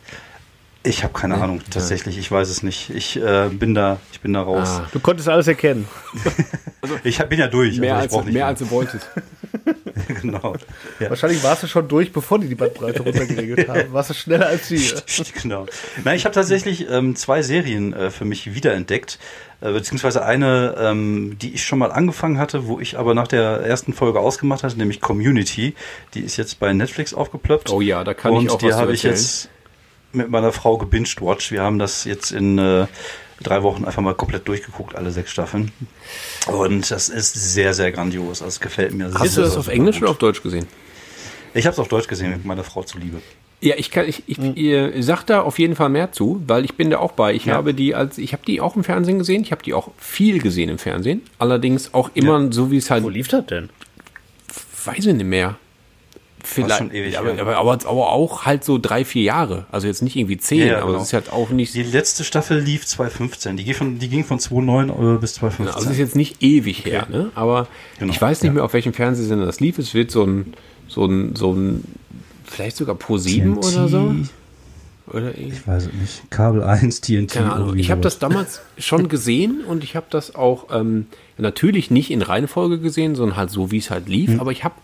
Ich 0.89 1.03
habe 1.03 1.13
keine 1.13 1.35
Ahnung, 1.35 1.61
tatsächlich, 1.69 2.17
ich 2.17 2.31
weiß 2.31 2.49
es 2.49 2.63
nicht. 2.63 2.89
Ich 2.89 3.15
äh, 3.15 3.49
bin 3.49 3.75
da, 3.75 3.99
ich 4.11 4.21
bin 4.21 4.33
da 4.33 4.41
raus. 4.41 4.81
Ah. 4.81 4.87
Du 4.91 4.99
konntest 4.99 5.29
alles 5.29 5.47
erkennen. 5.47 5.87
Ich 7.03 7.19
hab, 7.19 7.27
bin 7.29 7.37
ja 7.37 7.47
durch. 7.47 7.77
Mehr, 7.77 7.97
also 7.97 8.07
ich 8.07 8.15
als, 8.15 8.25
nicht 8.25 8.33
mehr 8.33 8.47
als 8.47 8.59
du 8.59 8.69
wolltest. 8.69 9.05
genau. 10.21 10.55
Ja. 10.99 11.09
Wahrscheinlich 11.09 11.43
warst 11.43 11.61
du 11.61 11.67
schon 11.67 11.89
durch, 11.89 12.13
bevor 12.13 12.39
die 12.39 12.47
die 12.47 12.55
Bandbreite 12.55 13.03
runtergeregelt 13.03 13.67
haben. 13.67 13.91
Warst 13.91 14.11
du 14.11 14.13
schneller 14.13 14.47
als 14.47 14.69
sie. 14.69 14.89
genau. 15.41 15.65
Nein, 16.05 16.15
ich 16.15 16.23
habe 16.23 16.33
tatsächlich 16.33 16.89
ähm, 16.89 17.17
zwei 17.17 17.41
Serien 17.41 17.91
äh, 17.91 18.09
für 18.11 18.23
mich 18.23 18.55
wiederentdeckt. 18.55 19.19
Äh, 19.59 19.73
beziehungsweise 19.73 20.23
eine, 20.23 20.75
ähm, 20.79 21.37
die 21.39 21.53
ich 21.53 21.65
schon 21.65 21.79
mal 21.79 21.91
angefangen 21.91 22.37
hatte, 22.37 22.65
wo 22.65 22.79
ich 22.79 22.97
aber 22.97 23.13
nach 23.13 23.27
der 23.27 23.59
ersten 23.59 23.91
Folge 23.91 24.21
ausgemacht 24.21 24.63
hatte, 24.63 24.77
nämlich 24.77 25.01
Community. 25.01 25.75
Die 26.13 26.21
ist 26.21 26.37
jetzt 26.37 26.61
bei 26.61 26.71
Netflix 26.71 27.13
aufgeploppt. 27.13 27.69
Oh 27.71 27.81
ja, 27.81 28.05
da 28.05 28.13
kann 28.13 28.31
Und 28.31 28.45
ich 28.45 28.51
auch 28.51 28.57
die 28.57 28.67
was 28.67 28.77
habe 28.77 28.93
ich 28.93 29.03
jetzt 29.03 29.49
mit 30.13 30.29
meiner 30.29 30.51
Frau 30.51 30.77
gebinged-watched. 30.77 31.51
Wir 31.51 31.61
haben 31.61 31.79
das 31.79 32.03
jetzt 32.05 32.31
in 32.31 32.57
äh, 32.57 32.87
drei 33.41 33.63
Wochen 33.63 33.85
einfach 33.85 34.01
mal 34.01 34.15
komplett 34.15 34.47
durchgeguckt, 34.47 34.95
alle 34.95 35.11
sechs 35.11 35.31
Staffeln. 35.31 35.71
Und 36.47 36.89
das 36.91 37.09
ist 37.09 37.33
sehr, 37.33 37.73
sehr 37.73 37.91
grandios. 37.91 38.41
Also 38.41 38.47
es 38.47 38.59
gefällt 38.59 38.93
mir 38.93 39.09
sehr, 39.11 39.19
Hast 39.19 39.37
du 39.37 39.41
das 39.41 39.57
auf 39.57 39.67
Englisch 39.67 39.95
gut. 39.97 40.03
oder 40.03 40.11
auf 40.11 40.17
Deutsch 40.17 40.41
gesehen? 40.43 40.67
Ich 41.53 41.65
habe 41.65 41.73
es 41.73 41.79
auf 41.79 41.87
Deutsch 41.87 42.07
gesehen, 42.07 42.31
mit 42.31 42.45
meiner 42.45 42.63
Frau 42.63 42.83
zuliebe. 42.83 43.21
Ja, 43.61 43.75
ich 43.77 43.91
kann, 43.91 44.07
ich, 44.07 44.23
ich, 44.27 44.37
Hm. 44.37 44.53
ihr 44.55 45.03
sagt 45.03 45.29
da 45.29 45.41
auf 45.41 45.59
jeden 45.59 45.75
Fall 45.75 45.89
mehr 45.89 46.11
zu, 46.13 46.41
weil 46.47 46.63
ich 46.63 46.75
bin 46.75 46.89
da 46.89 46.99
auch 46.99 47.11
bei. 47.11 47.33
Ich 47.33 47.45
Ja. 47.45 47.55
habe 47.55 47.73
die 47.73 47.93
als, 47.93 48.17
ich 48.17 48.31
habe 48.33 48.43
die 48.45 48.61
auch 48.61 48.75
im 48.77 48.83
Fernsehen 48.85 49.17
gesehen. 49.19 49.41
Ich 49.41 49.51
habe 49.51 49.61
die 49.63 49.73
auch 49.73 49.89
viel 49.97 50.39
gesehen 50.39 50.69
im 50.69 50.77
Fernsehen. 50.77 51.21
Allerdings 51.39 51.93
auch 51.93 52.09
immer 52.13 52.51
so, 52.53 52.71
wie 52.71 52.77
es 52.77 52.89
halt, 52.89 53.03
Wo 53.03 53.09
lief 53.09 53.27
das 53.27 53.45
denn? 53.47 53.69
weiß 54.85 55.05
ich 55.07 55.13
nicht 55.13 55.25
mehr. 55.25 55.57
Vielleicht, 56.43 56.77
schon 56.77 56.91
ewig 56.91 57.17
aber, 57.17 57.33
her. 57.33 57.41
aber, 57.41 57.57
aber, 57.57 57.71
aber 57.71 58.11
auch 58.11 58.45
halt 58.45 58.63
so 58.63 58.77
drei, 58.77 59.03
vier 59.05 59.23
Jahre. 59.23 59.65
Also 59.71 59.87
jetzt 59.87 60.01
nicht 60.01 60.15
irgendwie 60.15 60.37
zehn, 60.37 60.59
Ja, 60.59 60.65
ja, 60.65 60.77
aber 60.77 60.87
genau. 60.87 61.01
es 61.01 61.07
ist 61.07 61.13
halt 61.13 61.31
auch 61.31 61.49
nicht, 61.49 61.73
Die 61.73 61.83
letzte 61.83 62.23
Staffel 62.23 62.59
lief 62.59 62.85
2015. 62.85 63.57
Die 63.57 63.63
ging 63.63 63.73
von, 63.73 63.99
die 63.99 64.09
ging 64.09 64.23
von 64.23 64.39
2009 64.39 65.19
bis 65.19 65.33
2015. 65.35 65.75
also 65.75 65.87
es 65.87 65.93
ist 65.93 65.99
jetzt 65.99 66.15
nicht 66.15 66.41
ewig 66.41 66.85
her, 66.85 67.07
ne? 67.09 67.31
Aber 67.35 67.67
Genau, 67.99 68.11
ich 68.13 68.21
weiß 68.21 68.41
nicht 68.41 68.49
ja. 68.49 68.53
mehr, 68.53 68.63
auf 68.63 68.73
welchem 68.73 68.93
Fernsehsender 68.93 69.45
das 69.45 69.59
lief. 69.59 69.77
Es 69.77 69.93
wird 69.93 70.11
so 70.11 70.23
ein, 70.23 70.53
so 70.87 71.05
ein, 71.05 71.35
so 71.35 71.51
ein, 71.53 71.83
vielleicht 72.45 72.77
sogar 72.77 72.95
Pro 72.95 73.17
7 73.17 73.57
oder 73.57 73.87
so. 73.87 74.15
Oder 75.11 75.37
irgendwie. 75.37 75.53
Ich 75.53 75.67
weiß 75.67 75.87
es 75.87 75.93
nicht. 75.93 76.29
Kabel 76.31 76.63
1, 76.63 77.01
TNT. 77.01 77.31
Keine 77.33 77.53
Ahnung. 77.53 77.77
Ich 77.77 77.89
habe 77.91 78.01
das 78.01 78.19
damals 78.19 78.61
schon 78.77 79.09
gesehen 79.09 79.63
und 79.65 79.83
ich 79.83 79.95
habe 79.95 80.05
das 80.09 80.35
auch 80.35 80.67
ähm, 80.71 81.07
natürlich 81.37 81.89
nicht 81.89 82.11
in 82.11 82.21
Reihenfolge 82.21 82.79
gesehen, 82.79 83.15
sondern 83.15 83.35
halt 83.37 83.49
so, 83.49 83.71
wie 83.71 83.77
es 83.77 83.89
halt 83.89 84.07
lief. 84.07 84.39
Aber 84.39 84.51
ich 84.51 84.63
habe, 84.63 84.75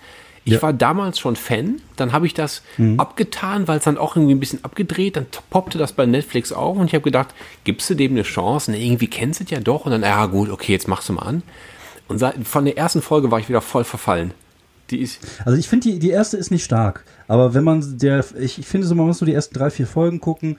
ich 0.45 0.53
Ja. 0.53 0.61
war 0.61 0.71
damals 0.73 1.19
schon 1.19 1.35
Fan. 1.35 1.81
Dann 1.97 2.11
habe 2.13 2.25
ich 2.27 2.33
das 2.33 2.61
abgetan, 2.97 3.67
weil 3.67 3.79
es 3.79 3.83
dann 3.83 3.97
auch 3.97 4.15
irgendwie 4.15 4.35
ein 4.35 4.39
bisschen 4.39 4.63
abgedreht. 4.63 5.17
Dann 5.17 5.25
poppte 5.49 5.77
das 5.77 5.91
bei 5.93 6.05
Netflix 6.05 6.51
auf 6.53 6.77
und 6.77 6.85
ich 6.87 6.93
habe 6.93 7.03
gedacht, 7.03 7.33
gibst 7.63 7.89
du 7.89 7.95
dem 7.95 8.11
eine 8.11 8.23
Chance? 8.23 8.71
Ne, 8.71 8.77
irgendwie 8.83 9.07
kennst 9.07 9.39
du 9.39 9.43
es 9.43 9.49
ja 9.49 9.59
doch. 9.59 9.85
Und 9.85 9.91
dann, 9.91 10.01
ja 10.03 10.25
gut, 10.27 10.49
okay, 10.49 10.71
jetzt 10.71 10.87
machst 10.87 11.09
du 11.09 11.13
mal 11.13 11.23
an. 11.23 11.43
Und 12.07 12.19
seit, 12.19 12.35
von 12.47 12.65
der 12.65 12.77
ersten 12.77 13.01
Folge 13.01 13.31
war 13.31 13.39
ich 13.39 13.49
wieder 13.49 13.61
voll 13.61 13.83
verfallen. 13.83 14.31
Die 14.91 14.99
ist, 15.01 15.19
Also 15.45 15.57
ich 15.57 15.67
finde, 15.67 15.89
die, 15.89 15.97
die 15.99 16.11
erste 16.11 16.37
ist 16.37 16.51
nicht 16.51 16.63
stark. 16.63 17.03
Aber 17.27 17.55
wenn 17.55 17.63
man 17.63 17.97
der, 17.97 18.23
ich, 18.39 18.59
ich 18.59 18.67
finde 18.67 18.85
so, 18.85 18.93
man 18.93 19.07
muss 19.07 19.17
so 19.17 19.25
die 19.25 19.33
ersten 19.33 19.55
drei, 19.55 19.71
vier 19.71 19.87
Folgen 19.87 20.19
gucken 20.19 20.57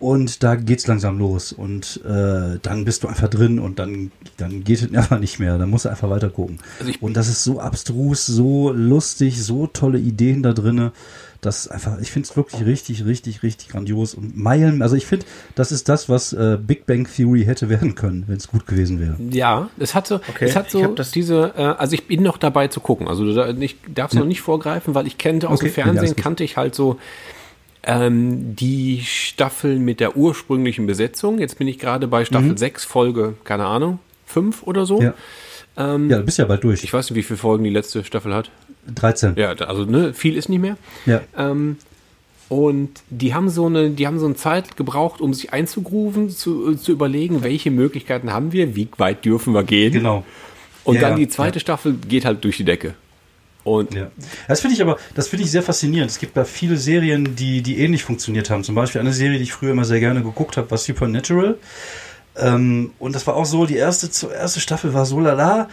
und 0.00 0.42
da 0.42 0.54
geht's 0.54 0.86
langsam 0.86 1.18
los. 1.18 1.52
Und 1.52 2.00
äh, 2.04 2.58
dann 2.62 2.84
bist 2.84 3.02
du 3.02 3.08
einfach 3.08 3.28
drin 3.28 3.58
und 3.58 3.78
dann, 3.78 4.12
dann 4.36 4.62
geht 4.64 4.82
es 4.82 4.94
einfach 4.94 5.18
nicht 5.18 5.38
mehr. 5.38 5.58
Dann 5.58 5.70
musst 5.70 5.84
du 5.84 5.88
einfach 5.88 6.10
weiter 6.10 6.30
gucken. 6.30 6.58
Also 6.78 6.92
und 7.00 7.16
das 7.16 7.28
ist 7.28 7.42
so 7.44 7.60
abstrus, 7.60 8.26
so 8.26 8.70
lustig, 8.72 9.42
so 9.42 9.66
tolle 9.66 9.98
Ideen 9.98 10.42
da 10.42 10.52
drinne. 10.52 10.92
Das 11.40 11.60
ist 11.60 11.68
einfach, 11.68 12.00
ich 12.00 12.10
finde 12.10 12.28
es 12.28 12.36
wirklich 12.36 12.66
richtig, 12.66 13.04
richtig, 13.04 13.44
richtig 13.44 13.68
grandios. 13.68 14.14
Und 14.14 14.36
Meilen, 14.36 14.82
also 14.82 14.96
ich 14.96 15.06
finde, 15.06 15.24
das 15.54 15.70
ist 15.70 15.88
das, 15.88 16.08
was 16.08 16.32
äh, 16.32 16.58
Big 16.60 16.84
Bang 16.86 17.06
Theory 17.06 17.44
hätte 17.44 17.68
werden 17.68 17.94
können, 17.94 18.24
wenn 18.26 18.38
es 18.38 18.48
gut 18.48 18.66
gewesen 18.66 19.00
wäre. 19.00 19.16
Ja, 19.30 19.70
es 19.78 19.94
hat 19.94 20.08
so, 20.08 20.16
Okay, 20.16 20.46
es 20.46 20.56
hat 20.56 20.66
ich 20.66 20.72
so 20.72 20.94
diese, 21.14 21.52
äh, 21.56 21.62
also 21.62 21.94
ich 21.94 22.08
bin 22.08 22.24
noch 22.24 22.38
dabei 22.38 22.66
zu 22.66 22.80
gucken. 22.80 23.06
Also 23.06 23.32
da, 23.32 23.50
ich 23.50 23.76
darf 23.94 24.10
es 24.12 24.18
noch 24.18 24.26
nicht 24.26 24.40
vorgreifen, 24.40 24.96
weil 24.96 25.06
ich 25.06 25.16
kannte 25.16 25.48
aus 25.48 25.60
Okay, 25.60 25.68
dem 25.68 25.74
Fernsehen, 25.74 26.08
gut. 26.08 26.16
kannte 26.16 26.42
ich 26.42 26.56
halt 26.56 26.74
so 26.74 26.98
ähm, 27.82 28.56
die 28.56 29.02
Staffel 29.04 29.78
mit 29.78 30.00
der 30.00 30.16
ursprünglichen 30.16 30.86
Besetzung. 30.86 31.38
Jetzt 31.38 31.58
bin 31.58 31.68
ich 31.68 31.78
gerade 31.78 32.08
bei 32.08 32.24
Staffel 32.24 32.56
6, 32.56 32.84
Folge, 32.84 33.34
keine 33.44 33.66
Ahnung, 33.66 33.98
5 34.26 34.62
oder 34.64 34.86
so. 34.86 34.98
Mhm. 34.98 35.02
Ja. 35.04 35.14
Ähm, 35.76 36.10
Ja, 36.10 36.18
du 36.18 36.24
bist 36.24 36.38
ja 36.38 36.44
bald 36.44 36.64
durch. 36.64 36.84
Ich 36.84 36.92
weiß 36.92 37.10
nicht, 37.10 37.16
wie 37.16 37.22
viele 37.22 37.38
Folgen 37.38 37.64
die 37.64 37.70
letzte 37.70 38.04
Staffel 38.04 38.34
hat. 38.34 38.50
13. 38.94 39.34
Ja, 39.36 39.52
also 39.52 39.84
ne, 39.84 40.14
viel 40.14 40.36
ist 40.36 40.48
nicht 40.48 40.60
mehr. 40.60 40.76
Ja. 41.06 41.20
Ähm, 41.36 41.76
und 42.48 43.02
die 43.10 43.34
haben 43.34 43.50
so 43.50 43.66
eine, 43.66 43.90
die 43.90 44.06
haben 44.06 44.18
so 44.18 44.24
eine 44.24 44.34
Zeit 44.34 44.76
gebraucht, 44.76 45.20
um 45.20 45.34
sich 45.34 45.52
einzugrooven, 45.52 46.30
zu, 46.30 46.74
zu 46.76 46.92
überlegen, 46.92 47.42
welche 47.42 47.70
Möglichkeiten 47.70 48.32
haben 48.32 48.52
wir, 48.52 48.74
wie 48.74 48.88
weit 48.96 49.24
dürfen 49.24 49.52
wir 49.52 49.64
gehen. 49.64 49.92
Genau. 49.92 50.24
Und 50.84 50.94
Ja, 50.94 51.02
dann 51.02 51.10
ja, 51.12 51.16
die 51.18 51.28
zweite 51.28 51.60
Staffel 51.60 51.94
geht 52.08 52.24
halt 52.24 52.42
durch 52.44 52.56
die 52.56 52.64
Decke. 52.64 52.94
Und 53.68 53.94
Ja. 53.94 54.10
Das 54.46 54.60
finde 54.60 54.74
ich 54.74 54.82
aber, 54.82 54.96
das 55.14 55.28
finde 55.28 55.44
ich 55.44 55.50
sehr 55.50 55.62
faszinierend. 55.62 56.10
Es 56.10 56.18
gibt 56.18 56.36
da 56.36 56.44
viele 56.44 56.76
Serien, 56.76 57.36
die, 57.36 57.62
die 57.62 57.78
ähnlich 57.78 58.04
funktioniert 58.04 58.50
haben. 58.50 58.64
Zum 58.64 58.74
Beispiel 58.74 59.00
eine 59.00 59.12
Serie, 59.12 59.38
die 59.38 59.44
ich 59.44 59.52
früher 59.52 59.72
immer 59.72 59.84
sehr 59.84 60.00
gerne 60.00 60.22
geguckt 60.22 60.56
habe, 60.56 60.70
war 60.70 60.78
Supernatural. 60.78 61.56
Ähm, 62.36 62.92
und 62.98 63.14
das 63.14 63.26
war 63.26 63.36
auch 63.36 63.46
so, 63.46 63.66
die 63.66 63.76
erste, 63.76 64.08
erste 64.32 64.60
Staffel 64.60 64.94
war 64.94 65.06
so 65.06 65.20
lala. 65.20 65.68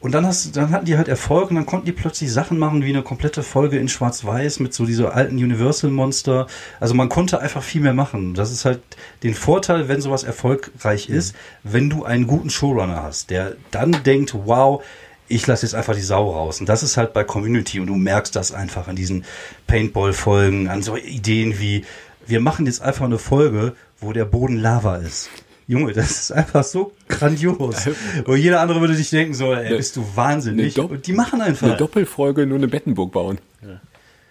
Und 0.00 0.12
dann, 0.12 0.24
hast, 0.24 0.56
dann 0.56 0.70
hatten 0.70 0.86
die 0.86 0.96
halt 0.96 1.08
Erfolg 1.08 1.50
und 1.50 1.56
dann 1.56 1.66
konnten 1.66 1.84
die 1.84 1.92
plötzlich 1.92 2.32
Sachen 2.32 2.58
machen 2.58 2.82
wie 2.82 2.88
eine 2.88 3.02
komplette 3.02 3.42
Folge 3.42 3.78
in 3.78 3.86
Schwarz-Weiß 3.86 4.58
mit 4.60 4.72
so 4.72 4.86
dieser 4.86 5.14
alten 5.14 5.36
Universal-Monster. 5.36 6.46
Also 6.80 6.94
man 6.94 7.10
konnte 7.10 7.40
einfach 7.40 7.62
viel 7.62 7.82
mehr 7.82 7.92
machen. 7.92 8.32
Das 8.32 8.50
ist 8.50 8.64
halt 8.64 8.80
den 9.22 9.34
Vorteil, 9.34 9.88
wenn 9.88 10.00
sowas 10.00 10.24
erfolgreich 10.24 11.10
ist, 11.10 11.36
wenn 11.64 11.90
du 11.90 12.04
einen 12.04 12.26
guten 12.26 12.48
Showrunner 12.48 13.02
hast, 13.02 13.28
der 13.28 13.56
dann 13.72 13.94
denkt, 14.04 14.34
wow, 14.34 14.82
ich 15.30 15.46
lasse 15.46 15.64
jetzt 15.64 15.74
einfach 15.74 15.94
die 15.94 16.00
Sau 16.02 16.30
raus. 16.30 16.60
Und 16.60 16.68
das 16.68 16.82
ist 16.82 16.96
halt 16.96 17.12
bei 17.12 17.24
Community 17.24 17.80
und 17.80 17.86
du 17.86 17.94
merkst 17.94 18.34
das 18.34 18.52
einfach 18.52 18.88
an 18.88 18.96
diesen 18.96 19.24
Paintball-Folgen, 19.66 20.68
an 20.68 20.82
so 20.82 20.96
Ideen 20.96 21.58
wie, 21.58 21.84
wir 22.26 22.40
machen 22.40 22.66
jetzt 22.66 22.82
einfach 22.82 23.04
eine 23.04 23.18
Folge, 23.18 23.74
wo 24.00 24.12
der 24.12 24.24
Boden 24.24 24.58
Lava 24.58 24.96
ist. 24.96 25.30
Junge, 25.68 25.92
das 25.92 26.10
ist 26.10 26.32
einfach 26.32 26.64
so 26.64 26.92
grandios. 27.08 27.88
Wo 28.26 28.34
jeder 28.34 28.60
andere 28.60 28.80
würde 28.80 28.94
sich 28.94 29.10
denken, 29.10 29.34
so, 29.34 29.54
ey, 29.54 29.76
bist 29.76 29.94
du 29.94 30.04
wahnsinnig. 30.16 30.76
Und 30.78 31.06
die 31.06 31.12
machen 31.12 31.40
einfach. 31.40 31.68
eine 31.68 31.76
Doppelfolge 31.76 32.44
nur 32.44 32.58
eine 32.58 32.66
Bettenburg 32.66 33.12
bauen. 33.12 33.38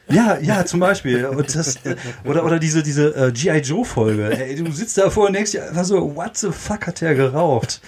Ja, 0.10 0.38
ja, 0.40 0.66
zum 0.66 0.80
Beispiel. 0.80 1.26
Und 1.28 1.56
das, 1.56 1.78
äh, 1.86 1.96
oder, 2.26 2.44
oder 2.44 2.60
diese, 2.60 2.82
diese 2.82 3.16
äh, 3.16 3.32
G.I. 3.32 3.60
Joe-Folge. 3.60 4.38
Ey, 4.38 4.56
Du 4.56 4.72
sitzt 4.72 4.98
davor 4.98 5.28
und 5.28 5.34
denkst 5.34 5.52
dir 5.52 5.68
einfach 5.70 5.86
so, 5.86 6.16
what 6.16 6.36
the 6.36 6.50
fuck 6.52 6.88
hat 6.88 7.00
der 7.02 7.14
geraucht? 7.14 7.80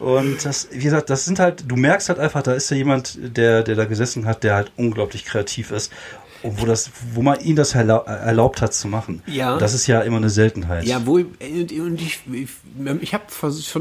Und 0.00 0.44
das, 0.44 0.68
wie 0.72 0.82
gesagt, 0.82 1.10
das 1.10 1.24
sind 1.26 1.38
halt, 1.38 1.64
du 1.68 1.76
merkst 1.76 2.08
halt 2.08 2.18
einfach, 2.18 2.42
da 2.42 2.54
ist 2.54 2.70
ja 2.70 2.76
jemand, 2.78 3.18
der, 3.36 3.62
der 3.62 3.76
da 3.76 3.84
gesessen 3.84 4.24
hat, 4.26 4.42
der 4.42 4.54
halt 4.54 4.72
unglaublich 4.76 5.24
kreativ 5.26 5.70
ist. 5.70 5.92
Und 6.42 6.58
wo 6.58 6.64
das, 6.64 6.90
wo 7.12 7.20
man 7.20 7.38
ihn 7.40 7.54
das 7.54 7.74
erlau- 7.74 8.06
erlaubt 8.06 8.62
hat 8.62 8.72
zu 8.72 8.88
machen. 8.88 9.22
Ja. 9.26 9.58
Das 9.58 9.74
ist 9.74 9.86
ja 9.86 10.00
immer 10.00 10.16
eine 10.16 10.30
Seltenheit. 10.30 10.84
Ja, 10.86 11.04
wo 11.04 11.16
und 11.16 12.00
ich, 12.00 12.20
ich, 12.32 12.48
ich 13.02 13.12
habe 13.14 13.24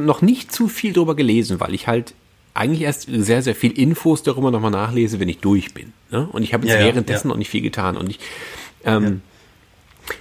noch 0.04 0.22
nicht 0.22 0.52
zu 0.52 0.68
viel 0.68 0.92
drüber 0.92 1.16
gelesen, 1.16 1.62
weil 1.62 1.74
ich 1.74 1.88
halt 1.88 2.14
eigentlich 2.54 2.82
erst 2.82 3.08
sehr, 3.10 3.42
sehr 3.42 3.56
viel 3.56 3.72
Infos 3.72 4.24
darüber 4.24 4.52
nochmal 4.52 4.72
nachlese, 4.72 5.22
wenn 5.22 5.30
ich 5.30 5.38
durch 5.40 5.74
bin. 5.74 5.94
Ne? 6.12 6.28
Und 6.34 6.44
ich 6.44 6.54
habe 6.54 6.66
jetzt 6.66 6.74
Ja, 6.76 6.82
ja, 6.82 6.88
währenddessen 6.88 7.30
ja. 7.30 7.34
noch 7.34 7.38
nicht 7.38 7.50
viel 7.50 7.62
getan. 7.62 7.96
Und 7.96 8.10
ich, 8.10 8.20
ähm, 8.84 9.22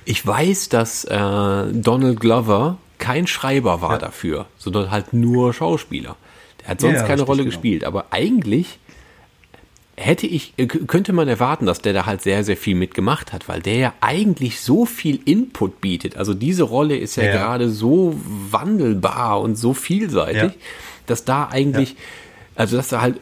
ich 0.04 0.24
weiß, 0.24 0.68
dass 0.68 1.02
äh, 1.06 1.16
Donald 1.72 2.20
Glover 2.20 2.78
kein 2.98 3.26
Schreiber 3.26 3.80
war 3.80 3.98
dafür, 3.98 4.46
sondern 4.58 4.90
halt 4.90 5.12
nur 5.12 5.52
Schauspieler. 5.54 6.16
Der 6.60 6.68
hat 6.68 6.80
sonst 6.80 6.94
Ja, 6.94 7.00
ja, 7.02 7.06
keine 7.06 7.22
Rolle 7.22 7.38
genau. 7.44 7.50
gespielt. 7.50 7.84
Aber 7.84 8.06
eigentlich 8.10 8.78
hätte 9.96 10.26
ich, 10.26 10.52
äh, 10.58 10.66
könnte 10.66 11.12
man 11.12 11.26
erwarten, 11.28 11.66
dass 11.66 11.80
der 11.82 11.92
da 11.92 12.06
halt 12.06 12.22
sehr, 12.22 12.44
sehr 12.44 12.56
viel 12.56 12.76
mitgemacht 12.76 13.32
hat, 13.32 13.48
weil 13.48 13.60
der 13.60 13.76
ja 13.76 13.94
eigentlich 14.00 14.60
so 14.60 14.84
viel 14.86 15.18
Input 15.24 15.80
bietet. 15.80 16.16
Also 16.16 16.34
diese 16.34 16.62
Rolle 16.62 16.96
ist 16.96 17.16
ja, 17.16 17.24
Ja. 17.24 17.32
gerade 17.32 17.68
so 17.68 18.14
wandelbar 18.50 19.40
und 19.40 19.56
so 19.56 19.74
vielseitig, 19.74 20.42
Ja. 20.42 20.50
dass 21.06 21.24
da 21.24 21.48
eigentlich, 21.50 21.96
also 22.54 22.76
dass 22.76 22.88
da 22.88 23.00
halt 23.00 23.18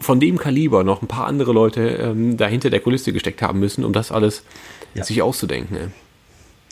von 0.00 0.18
dem 0.20 0.36
Kaliber 0.36 0.82
noch 0.84 1.00
ein 1.00 1.06
paar 1.08 1.26
andere 1.26 1.52
Leute 1.52 1.80
ähm, 1.88 2.36
da 2.36 2.46
hinter 2.48 2.70
der 2.70 2.80
Kulisse 2.80 3.12
gesteckt 3.12 3.40
haben 3.40 3.60
müssen, 3.60 3.84
um 3.84 3.92
das 3.92 4.10
alles 4.12 4.42
Ja. 4.94 5.04
sich 5.04 5.22
auszudenken. 5.22 5.92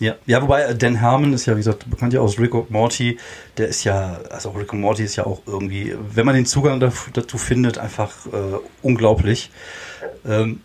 Ja, 0.01 0.17
ja, 0.27 0.43
wobei 0.43 0.63
äh, 0.63 0.77
Dan 0.77 1.01
Harmon 1.01 1.33
ist 1.33 1.47
ja, 1.47 1.55
wie 1.55 1.61
gesagt, 1.61 1.89
bekannt 1.89 2.13
ja 2.13 2.21
aus 2.21 2.39
Rick 2.39 2.55
und 2.55 2.71
Morty. 2.71 3.19
Der 3.57 3.69
ist 3.69 3.85
ja, 3.85 4.21
also 4.31 4.51
Rick 4.51 4.73
und 4.73 4.81
Morty 4.81 5.05
ist 5.05 5.17
ja 5.17 5.25
auch 5.25 5.43
irgendwie, 5.47 5.95
wenn 6.15 6.27
man 6.27 6.35
den 6.35 6.47
Zugang 6.47 6.81
dazu 6.81 7.39
findet, 7.39 7.79
einfach 7.79 8.27
äh, 8.27 8.59
unglaublich. 8.83 9.51
Ähm, 10.27 10.61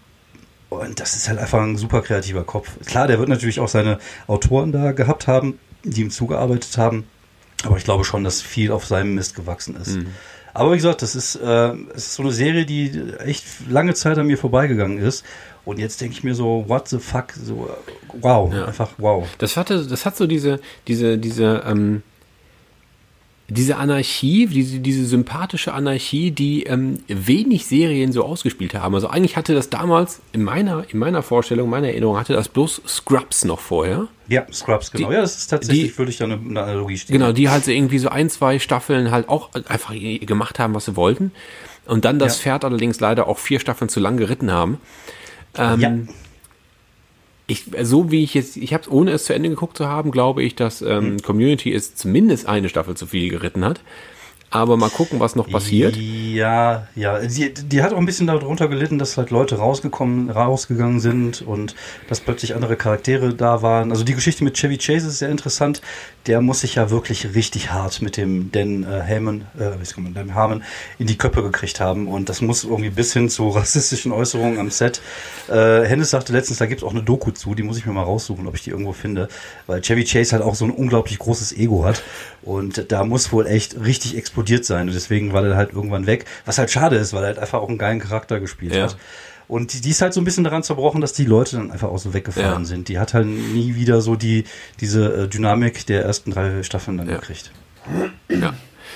und 0.70 1.00
das 1.00 1.16
ist 1.16 1.30
halt 1.30 1.40
einfach 1.40 1.62
ein 1.62 1.78
super 1.78 2.02
kreativer 2.02 2.44
Kopf. 2.44 2.70
Klar, 2.86 3.08
der 3.08 3.20
wird 3.20 3.30
natürlich 3.30 3.60
auch 3.60 3.68
seine 3.68 4.00
Autoren 4.28 4.72
da 4.72 4.92
gehabt 4.92 5.28
haben, 5.28 5.60
die 5.84 6.02
ihm 6.02 6.12
zugearbeitet 6.12 6.78
haben. 6.78 7.06
Aber 7.64 7.78
ich 7.78 7.84
glaube 7.84 8.06
schon, 8.06 8.24
dass 8.24 8.42
viel 8.42 8.72
auf 8.72 8.86
seinem 8.86 9.16
Mist 9.16 9.36
gewachsen 9.36 9.76
ist. 9.76 10.00
Aber 10.54 10.72
wie 10.72 10.76
gesagt, 10.78 11.02
das 11.02 11.16
ist, 11.16 11.36
äh, 11.36 11.72
es 11.94 12.08
ist 12.08 12.14
so 12.16 12.24
eine 12.24 12.32
Serie, 12.32 12.66
die 12.66 12.92
echt 13.20 13.46
lange 13.70 13.94
Zeit 13.94 14.18
an 14.18 14.28
mir 14.28 14.38
vorbeigegangen 14.38 14.98
ist. 14.98 15.24
Und 15.66 15.78
jetzt 15.78 16.02
denke 16.02 16.14
ich 16.14 16.24
mir 16.24 16.34
so, 16.36 16.66
what 16.68 16.88
the 16.88 16.98
fuck, 17.00 17.34
so, 17.34 17.68
äh, 17.68 17.94
wow, 18.22 18.52
Ja. 18.54 18.66
einfach 18.66 18.90
wow. 18.98 19.28
Das 19.38 19.56
hatte, 19.58 19.86
das 19.86 20.06
hat 20.06 20.18
so 20.18 20.26
diese, 20.26 20.60
diese, 20.88 21.18
diese, 21.18 21.64
ähm, 21.68 22.02
diese 23.50 23.78
Anarchie, 23.78 24.46
diese, 24.48 24.80
diese 24.80 25.06
sympathische 25.06 25.74
Anarchie, 25.74 26.32
die 26.32 26.64
ähm, 26.64 27.00
wenig 27.08 27.66
Serien 27.66 28.12
so 28.12 28.24
ausgespielt 28.24 28.74
haben. 28.76 28.94
Also 28.96 29.08
eigentlich 29.10 29.36
hatte 29.38 29.54
das 29.54 29.70
damals 29.70 30.22
in 30.34 30.44
meiner, 30.44 30.86
in 30.90 31.00
meiner 31.00 31.24
Vorstellung, 31.24 31.70
meiner 31.70 31.88
Erinnerung, 31.90 32.18
hatte 32.18 32.34
das 32.34 32.48
bloß 32.48 32.82
Scrubs 32.88 33.46
noch 33.46 33.60
vorher. 33.60 34.08
Ja, 34.28 34.46
Scrubs, 34.52 34.92
genau. 34.92 35.10
Die- 35.10 35.16
ja, 35.16 35.22
das 35.22 35.38
ist 35.38 35.48
tatsächlich, 35.48 35.92
die- 35.94 35.98
würde 35.98 36.12
ich 36.12 36.18
da 36.18 36.26
eine, 36.26 36.36
eine 36.36 36.62
Analogie 36.62 36.98
stehen. 36.98 37.14
Genau, 37.14 37.32
die 37.32 37.50
halt 37.50 37.66
so 37.66 37.72
irgendwie 37.72 38.00
so 38.00 38.10
ein, 38.10 38.30
zwei 38.30 38.60
Staffeln 38.60 39.10
halt 39.12 39.28
auch 39.30 39.50
einfach 39.68 39.94
gemacht 39.96 40.60
haben, 40.60 40.74
was 40.76 40.86
sie 40.86 40.96
wollten. 40.96 41.32
Und 41.86 42.06
dann 42.06 42.20
das 42.20 42.38
Ja. 42.38 42.44
Pferd 42.44 42.66
allerdings 42.66 43.00
leider 43.00 43.28
auch 43.28 43.40
vier 43.40 43.60
Staffeln 43.60 43.90
zu 43.90 44.00
lang 44.00 44.18
geritten 44.18 44.52
haben. 44.52 44.78
Ähm, 45.58 45.80
Ja. 45.80 45.98
Ich, 47.50 47.66
so 47.82 48.12
wie 48.12 48.24
ich 48.24 48.34
jetzt, 48.36 48.56
ich 48.58 48.74
habe 48.74 48.84
es 48.84 48.90
ohne 48.90 49.12
es 49.12 49.26
zu 49.26 49.34
Ende 49.34 49.50
geguckt 49.50 49.76
zu 49.76 49.88
haben, 49.88 50.12
glaube 50.12 50.44
ich, 50.44 50.56
dass 50.56 50.82
ähm, 50.82 51.14
Mhm. 51.14 51.22
Community 51.22 51.74
es 51.74 51.96
zumindest 51.96 52.48
eine 52.48 52.70
Staffel 52.70 52.96
zu 52.96 53.08
viel 53.08 53.30
geritten 53.30 53.66
hat. 53.66 53.82
Aber 54.52 54.78
mal 54.78 54.90
gucken, 54.90 55.20
was 55.20 55.36
noch 55.36 55.48
passiert. 55.48 55.96
Ja, 55.96 56.88
ja. 56.96 57.20
Die, 57.20 57.54
die 57.54 57.84
hat 57.84 57.94
auch 57.94 58.00
ein 58.00 58.06
bisschen 58.08 58.26
darunter 58.26 58.68
gelitten, 58.68 58.98
dass 58.98 59.16
halt 59.16 59.30
Leute 59.30 59.58
rausgekommen, 59.58 60.32
rausgegangen 60.32 61.00
sind 61.00 61.44
und 61.44 61.76
dass 62.08 62.20
plötzlich 62.20 62.56
andere 62.56 62.76
Charaktere 62.76 63.36
da 63.36 63.62
waren. 63.62 63.92
Also 63.92 64.04
die 64.04 64.16
Geschichte 64.16 64.44
mit 64.44 64.56
Chevy 64.56 64.80
Chase 64.80 65.08
ist 65.08 65.20
sehr 65.20 65.30
interessant. 65.30 65.82
Der 66.26 66.42
muss 66.42 66.62
sich 66.62 66.76
ja 66.76 66.90
wirklich 66.90 67.36
richtig 67.36 67.72
hart 67.72 68.02
mit 68.02 68.18
dem 68.18 68.52
Dan 68.52 68.84
äh, 68.84 69.02
Heyman, 69.02 69.46
äh, 69.60 69.86
sagt 69.86 70.00
man, 70.00 70.16
Dan 70.16 70.34
Harmon 70.34 70.64
in 70.98 71.06
die 71.06 71.18
Köpfe 71.18 71.44
gekriegt 71.44 71.80
haben. 71.80 72.08
Und 72.08 72.28
das 72.28 72.42
muss 72.42 72.64
irgendwie 72.64 72.90
bis 72.90 73.14
hin 73.14 73.30
zu 73.30 73.50
rassistischen 73.50 74.12
Äußerungen 74.12 74.58
am 74.58 74.72
Set. 74.72 75.00
Äh, 75.48 75.86
Hennes 75.86 76.10
sagte 76.10 76.34
letztens, 76.34 76.58
da 76.58 76.66
gibt's 76.66 76.84
auch 76.84 76.92
eine 76.92 77.04
Doku 77.04 77.30
zu, 77.30 77.54
die 77.54 77.64
muss 77.64 77.78
ich 77.78 77.86
mir 77.86 77.94
mal 77.94 78.04
raussuchen, 78.04 78.48
ob 78.48 78.56
ich 78.56 78.64
die 78.64 78.72
irgendwo 78.72 78.94
finde. 78.94 79.28
Weil 79.68 79.82
Chevy 79.82 80.06
Chase 80.06 80.32
halt 80.32 80.44
auch 80.44 80.56
so 80.56 80.66
ein 80.66 80.72
unglaublich 80.72 81.20
großes 81.20 81.56
Ego 81.56 81.86
hat. 81.86 82.02
Und 82.50 82.92
da 82.92 83.04
muss 83.06 83.32
wohl 83.32 83.46
echt 83.46 83.80
richtig 83.80 84.18
explodiert 84.18 84.66
sein. 84.66 84.88
Und 84.88 84.94
deswegen 84.96 85.34
war 85.34 85.44
der 85.44 85.56
halt 85.56 85.72
irgendwann 85.72 86.08
weg. 86.08 86.26
Was 86.46 86.58
halt 86.58 86.72
schade 86.72 86.96
ist, 86.96 87.14
weil 87.14 87.22
er 87.22 87.28
halt 87.28 87.38
einfach 87.40 87.60
auch 87.62 87.70
einen 87.70 87.78
geilen 87.78 88.00
Charakter 88.00 88.40
gespielt 88.40 88.74
Ja. 88.74 88.84
hat. 88.84 88.98
Und 89.48 89.74
die, 89.74 89.82
die 89.82 89.90
ist 89.92 90.02
halt 90.02 90.14
so 90.16 90.22
ein 90.22 90.24
bisschen 90.24 90.44
daran 90.44 90.64
zerbrochen, 90.64 91.00
dass 91.00 91.14
die 91.14 91.26
Leute 91.26 91.58
dann 91.58 91.70
einfach 91.70 91.90
auch 91.90 92.00
so 92.00 92.14
weggefahren 92.16 92.64
Ja. 92.64 92.66
sind. 92.68 92.88
Die 92.88 92.98
hat 92.98 93.14
halt 93.14 93.28
nie 93.28 93.76
wieder 93.76 94.02
so 94.02 94.16
die, 94.16 94.46
diese 94.80 95.14
äh, 95.26 95.28
Dynamik 95.28 95.86
der 95.86 96.04
ersten 96.04 96.32
drei 96.32 96.64
Staffeln 96.64 96.98
dann 96.98 97.08
Ja. 97.08 97.18
gekriegt. 97.18 97.52
Ja. 98.30 98.54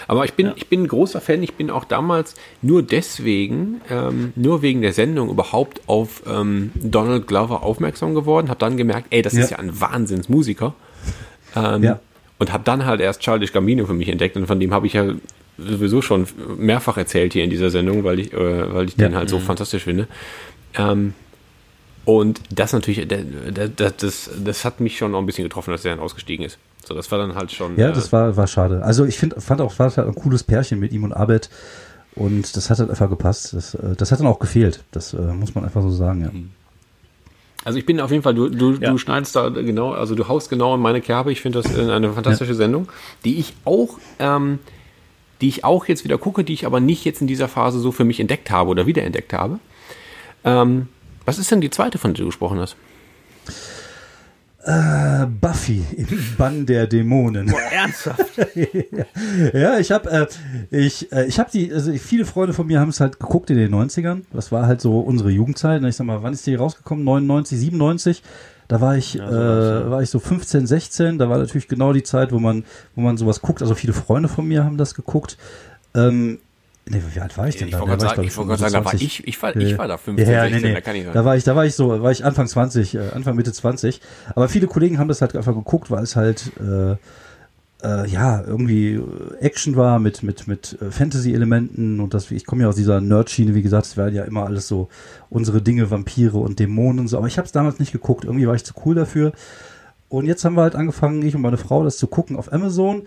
Aber 0.08 0.26
ich 0.26 0.34
bin, 0.34 0.51
ich 0.56 0.68
bin 0.68 0.82
ein 0.84 0.88
großer 0.88 1.22
Fan. 1.22 1.43
Ich 1.43 1.54
bin 1.54 1.70
auch 1.70 1.86
damals 1.86 2.34
nur 2.64 2.82
deswegen, 2.82 3.82
ähm, 3.89 4.34
nur 4.36 4.64
wegen 4.64 4.82
der 4.82 4.93
Sendung 4.93 5.30
überhaupt 5.30 5.82
auf 5.88 6.24
ähm, 6.28 6.72
Donald 6.76 7.28
Glover 7.28 7.62
aufmerksam 7.62 8.16
geworden. 8.16 8.49
Habe 8.49 8.60
dann 8.60 8.78
gemerkt, 8.78 9.08
ey, 9.12 9.22
das 9.22 9.34
Ja. 9.34 9.43
ist 9.43 9.51
ja 9.51 9.60
ein 9.60 9.80
Wahnsinnsmusiker. 9.80 10.74
Ähm, 11.56 11.84
Ja. 11.84 11.99
Und 12.39 12.51
habe 12.51 12.63
dann 12.63 12.86
halt 12.86 12.99
erst 12.99 13.21
Childish 13.21 13.53
Gambino 13.53 13.86
für 13.86 13.93
mich 13.93 14.09
entdeckt. 14.09 14.36
Und 14.36 14.47
von 14.47 14.59
dem 14.59 14.73
habe 14.73 14.88
ich 14.88 14.93
ja 14.93 15.05
sowieso 15.57 16.01
schon 16.01 16.27
mehrfach 16.57 16.97
erzählt 16.97 17.34
hier 17.34 17.43
in 17.43 17.49
dieser 17.49 17.69
Sendung, 17.69 18.03
weil 18.03 18.19
ich, 18.19 18.34
äh, 18.34 18.73
weil 18.73 18.86
ich 18.88 18.97
Ja. 18.97 19.07
den 19.07 19.15
halt 19.15 19.29
so 19.29 19.39
fantastisch 19.39 19.84
finde. 19.84 20.07
Ähm, 20.75 21.13
und 22.05 22.41
das 22.49 22.73
natürlich, 22.73 23.07
das, 23.07 23.91
das, 23.97 24.29
das 24.43 24.65
hat 24.65 24.79
mich 24.81 24.97
schon 24.97 25.11
noch 25.11 25.19
ein 25.19 25.25
bisschen 25.25 25.43
getroffen, 25.45 25.71
dass 25.71 25.84
der 25.84 25.95
dann 25.95 26.03
ausgestiegen 26.03 26.45
ist. 26.45 26.57
So, 26.86 26.93
das 26.95 27.09
war 27.11 27.17
dann 27.19 27.36
halt 27.36 27.51
schon. 27.51 27.77
Ja, 27.77 27.89
äh, 27.89 27.93
das 27.93 28.11
war, 28.11 28.36
war 28.36 28.47
schade. 28.47 28.84
Also 28.84 29.05
ich 29.05 29.17
find, 29.17 29.36
fand 29.41 29.61
auch, 29.61 29.77
war 29.79 29.95
halt 29.95 30.07
ein 30.07 30.15
cooles 30.15 30.43
Pärchen 30.43 30.79
mit 30.79 30.91
ihm 30.91 31.03
und 31.05 31.13
Abed. 31.13 31.49
Und 32.15 32.55
das 32.57 32.69
hat 32.69 32.79
halt 32.79 32.89
einfach 32.89 33.09
gepasst. 33.09 33.53
Das, 33.53 33.75
äh, 33.75 33.95
das 33.95 34.11
hat 34.11 34.19
dann 34.19 34.27
auch 34.27 34.39
gefehlt. 34.39 34.84
Das 34.91 35.13
äh, 35.13 35.17
muss 35.21 35.55
man 35.55 35.63
einfach 35.63 35.81
so 35.81 35.89
sagen, 35.91 36.21
ja. 36.21 36.31
Also 37.66 37.80
ich 37.80 37.86
bin 37.86 37.99
auf 38.01 38.11
jeden 38.11 38.24
Fall, 38.24 38.34
du, 38.36 38.49
du, 38.49 38.74
Ja. 38.74 38.91
du 38.91 38.97
schneidest 38.97 39.36
da 39.36 39.49
genau, 39.49 39.91
also 39.91 40.16
du 40.16 40.28
haust 40.28 40.49
genau 40.49 40.76
in 40.76 40.82
meine 40.82 41.01
Kerbe. 41.01 41.32
Ich 41.32 41.41
finde 41.41 41.61
das 41.61 41.74
eine 41.76 42.11
fantastische 42.14 42.55
Sendung, 42.55 42.89
die 43.24 43.39
ich 43.39 43.53
auch, 43.66 43.97
ähm, 44.20 44.59
die 45.41 45.47
ich 45.47 45.64
auch 45.64 45.86
jetzt 45.88 46.03
wieder 46.03 46.18
gucke, 46.18 46.43
die 46.43 46.53
ich 46.53 46.66
aber 46.66 46.80
nicht 46.80 47.05
jetzt 47.05 47.22
in 47.22 47.28
dieser 47.28 47.47
Phase 47.47 47.80
so 47.80 47.91
für 47.91 48.03
mich 48.03 48.20
entdeckt 48.20 48.51
habe 48.51 48.70
oder 48.70 48.86
wiederentdeckt 48.86 49.34
habe. 49.34 49.59
Ähm, 50.43 50.88
was 51.26 51.38
ist 51.39 51.51
denn 51.51 51.61
die 51.61 51.70
zweite, 51.70 51.97
von 51.97 52.14
der 52.14 52.20
du 52.22 52.26
gesprochen 52.28 52.59
hast? 52.59 52.76
Äh, 54.66 55.26
Buffy 55.41 55.84
im 55.97 56.07
Bann 56.38 56.66
der 56.66 56.88
Dämonen. 56.88 57.53
Ernsthaft? 57.72 58.24
Ja, 59.53 59.78
ich 59.78 59.91
habe 59.91 60.09
äh, 60.09 60.28
ich 60.72 61.11
äh, 61.11 61.26
ich 61.26 61.38
habe 61.39 61.49
die 61.51 61.74
also 61.74 61.91
viele 61.93 62.24
Freunde 62.24 62.53
von 62.53 62.68
mir 62.68 62.80
haben 62.80 62.89
es 62.89 63.01
halt 63.01 63.20
geguckt 63.20 63.49
in 63.49 63.57
den 63.57 63.74
90ern. 63.74 64.22
Das 64.32 64.51
war 64.51 64.66
halt 64.66 64.80
so 64.80 64.99
unsere 64.99 65.32
Jugendzeit. 65.32 65.84
Ich 65.84 65.97
sag 65.97 66.05
mal, 66.05 66.24
wann 66.24 66.34
ist 66.34 66.47
die 66.47 66.55
rausgekommen? 66.55 67.03
99, 67.03 67.59
97. 67.59 68.24
Da 68.70 68.80
war 68.80 68.95
ich 68.95 69.20
äh, 69.20 69.22
war 69.22 70.01
ich 70.01 70.09
so 70.09 70.20
15, 70.20 70.66
16, 70.66 71.18
da 71.18 71.30
war 71.30 71.38
natürlich 71.38 71.68
genau 71.68 71.91
die 71.91 72.03
Zeit, 72.03 72.32
wo 72.32 72.39
man 72.39 72.64
wo 72.95 73.01
man 73.01 73.18
sowas 73.18 73.41
guckt. 73.41 73.61
Also 73.61 73.76
viele 73.76 73.93
Freunde 73.93 74.30
von 74.30 74.47
mir 74.47 74.64
haben 74.64 74.78
das 74.78 74.95
geguckt. 74.95 75.38
Ähm 75.93 76.39
Nee, 76.86 77.01
wie 77.13 77.19
alt 77.21 77.38
war 77.38 77.47
ich 77.47 77.55
denn 77.55 77.69
Ich 77.69 77.73
da? 77.73 77.79
wollte 77.79 77.97
Da 77.97 78.09
sagen, 78.09 78.23
ich 78.23 78.36
wollte 78.36 78.49
gerade 78.49 78.61
sagen, 78.61 78.73
da 78.73 78.84
war 78.86 78.91
25. 78.91 79.19
ich, 79.19 79.27
ich 79.27 79.41
war, 79.41 79.55
ich 79.55 79.77
war 79.77 79.88
da 79.88 79.97
15, 79.97 80.27
ja, 80.27 80.34
ja, 80.34 80.41
16, 80.43 80.61
nee, 80.61 80.67
nee. 80.67 80.73
da 80.73 80.81
kann 80.81 80.95
ich 80.95 81.03
Da 81.05 81.13
sagen. 81.13 81.25
war 81.25 81.38
ich, 81.38 81.43
da 81.45 81.55
war 81.55 81.65
ich 81.65 81.75
so, 81.75 82.01
war 82.03 82.11
ich 82.11 82.25
Anfang 82.25 82.47
20, 82.47 82.95
äh, 82.95 82.99
Anfang 83.13 83.36
Mitte 83.36 83.53
20. 83.53 84.01
Aber 84.36 84.49
viele 84.49 84.67
Kollegen 84.67 84.99
haben 84.99 85.07
das 85.07 85.21
halt 85.21 85.36
einfach 85.36 85.53
geguckt, 85.53 85.91
weil 85.91 86.03
es 86.03 86.15
halt 86.17 86.51
äh, 86.59 86.95
äh, 87.84 88.07
ja 88.09 88.41
irgendwie 88.45 89.01
Action 89.39 89.75
war 89.77 89.99
mit 89.99 90.23
mit 90.23 90.47
mit 90.47 90.77
äh, 90.81 90.91
Fantasy-Elementen 90.91 92.01
und 92.01 92.13
das. 92.13 92.29
Ich 92.31 92.45
komme 92.45 92.63
ja 92.63 92.69
aus 92.69 92.75
dieser 92.75 92.99
Nerd-Schiene, 92.99 93.55
wie 93.55 93.61
gesagt, 93.61 93.86
es 93.86 93.95
werden 93.97 94.13
ja 94.15 94.23
immer 94.23 94.45
alles 94.45 94.67
so 94.67 94.89
unsere 95.29 95.61
Dinge, 95.61 95.89
Vampire 95.89 96.38
und 96.38 96.59
Dämonen 96.59 96.99
und 96.99 97.07
so. 97.07 97.17
Aber 97.17 97.27
ich 97.27 97.38
habe 97.38 97.45
es 97.45 97.51
damals 97.53 97.79
nicht 97.79 97.93
geguckt. 97.93 98.25
Irgendwie 98.25 98.47
war 98.47 98.55
ich 98.55 98.65
zu 98.65 98.73
cool 98.86 98.95
dafür. 98.95 99.31
Und 100.09 100.25
jetzt 100.25 100.43
haben 100.45 100.55
wir 100.55 100.61
halt 100.63 100.75
angefangen, 100.75 101.21
ich 101.23 101.34
und 101.36 101.41
meine 101.41 101.57
Frau, 101.57 101.84
das 101.84 101.97
zu 101.97 102.07
gucken 102.07 102.36
auf 102.36 102.51
Amazon. 102.53 103.03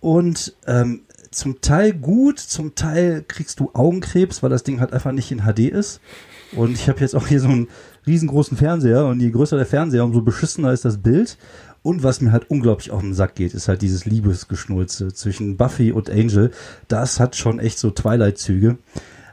Und 0.00 0.54
ähm, 0.66 1.00
zum 1.30 1.60
Teil 1.60 1.92
gut, 1.92 2.38
zum 2.38 2.74
Teil 2.74 3.24
kriegst 3.26 3.60
du 3.60 3.70
Augenkrebs, 3.74 4.42
weil 4.42 4.50
das 4.50 4.62
Ding 4.62 4.80
halt 4.80 4.92
einfach 4.92 5.12
nicht 5.12 5.30
in 5.30 5.42
HD 5.42 5.60
ist. 5.60 6.00
Und 6.52 6.72
ich 6.72 6.88
habe 6.88 7.00
jetzt 7.00 7.14
auch 7.14 7.26
hier 7.26 7.40
so 7.40 7.48
einen 7.48 7.68
riesengroßen 8.06 8.56
Fernseher 8.56 9.06
und 9.06 9.20
je 9.20 9.30
größer 9.30 9.56
der 9.56 9.66
Fernseher, 9.66 10.04
umso 10.04 10.22
beschissener 10.22 10.72
ist 10.72 10.84
das 10.84 10.98
Bild. 10.98 11.36
Und 11.82 12.02
was 12.02 12.20
mir 12.20 12.32
halt 12.32 12.50
unglaublich 12.50 12.90
auf 12.90 13.00
den 13.00 13.14
Sack 13.14 13.34
geht, 13.34 13.54
ist 13.54 13.68
halt 13.68 13.82
dieses 13.82 14.04
Liebesgeschnulze 14.04 15.12
zwischen 15.12 15.56
Buffy 15.56 15.92
und 15.92 16.10
Angel. 16.10 16.50
Das 16.88 17.20
hat 17.20 17.36
schon 17.36 17.60
echt 17.60 17.78
so 17.78 17.90
Twilight-Züge. 17.90 18.78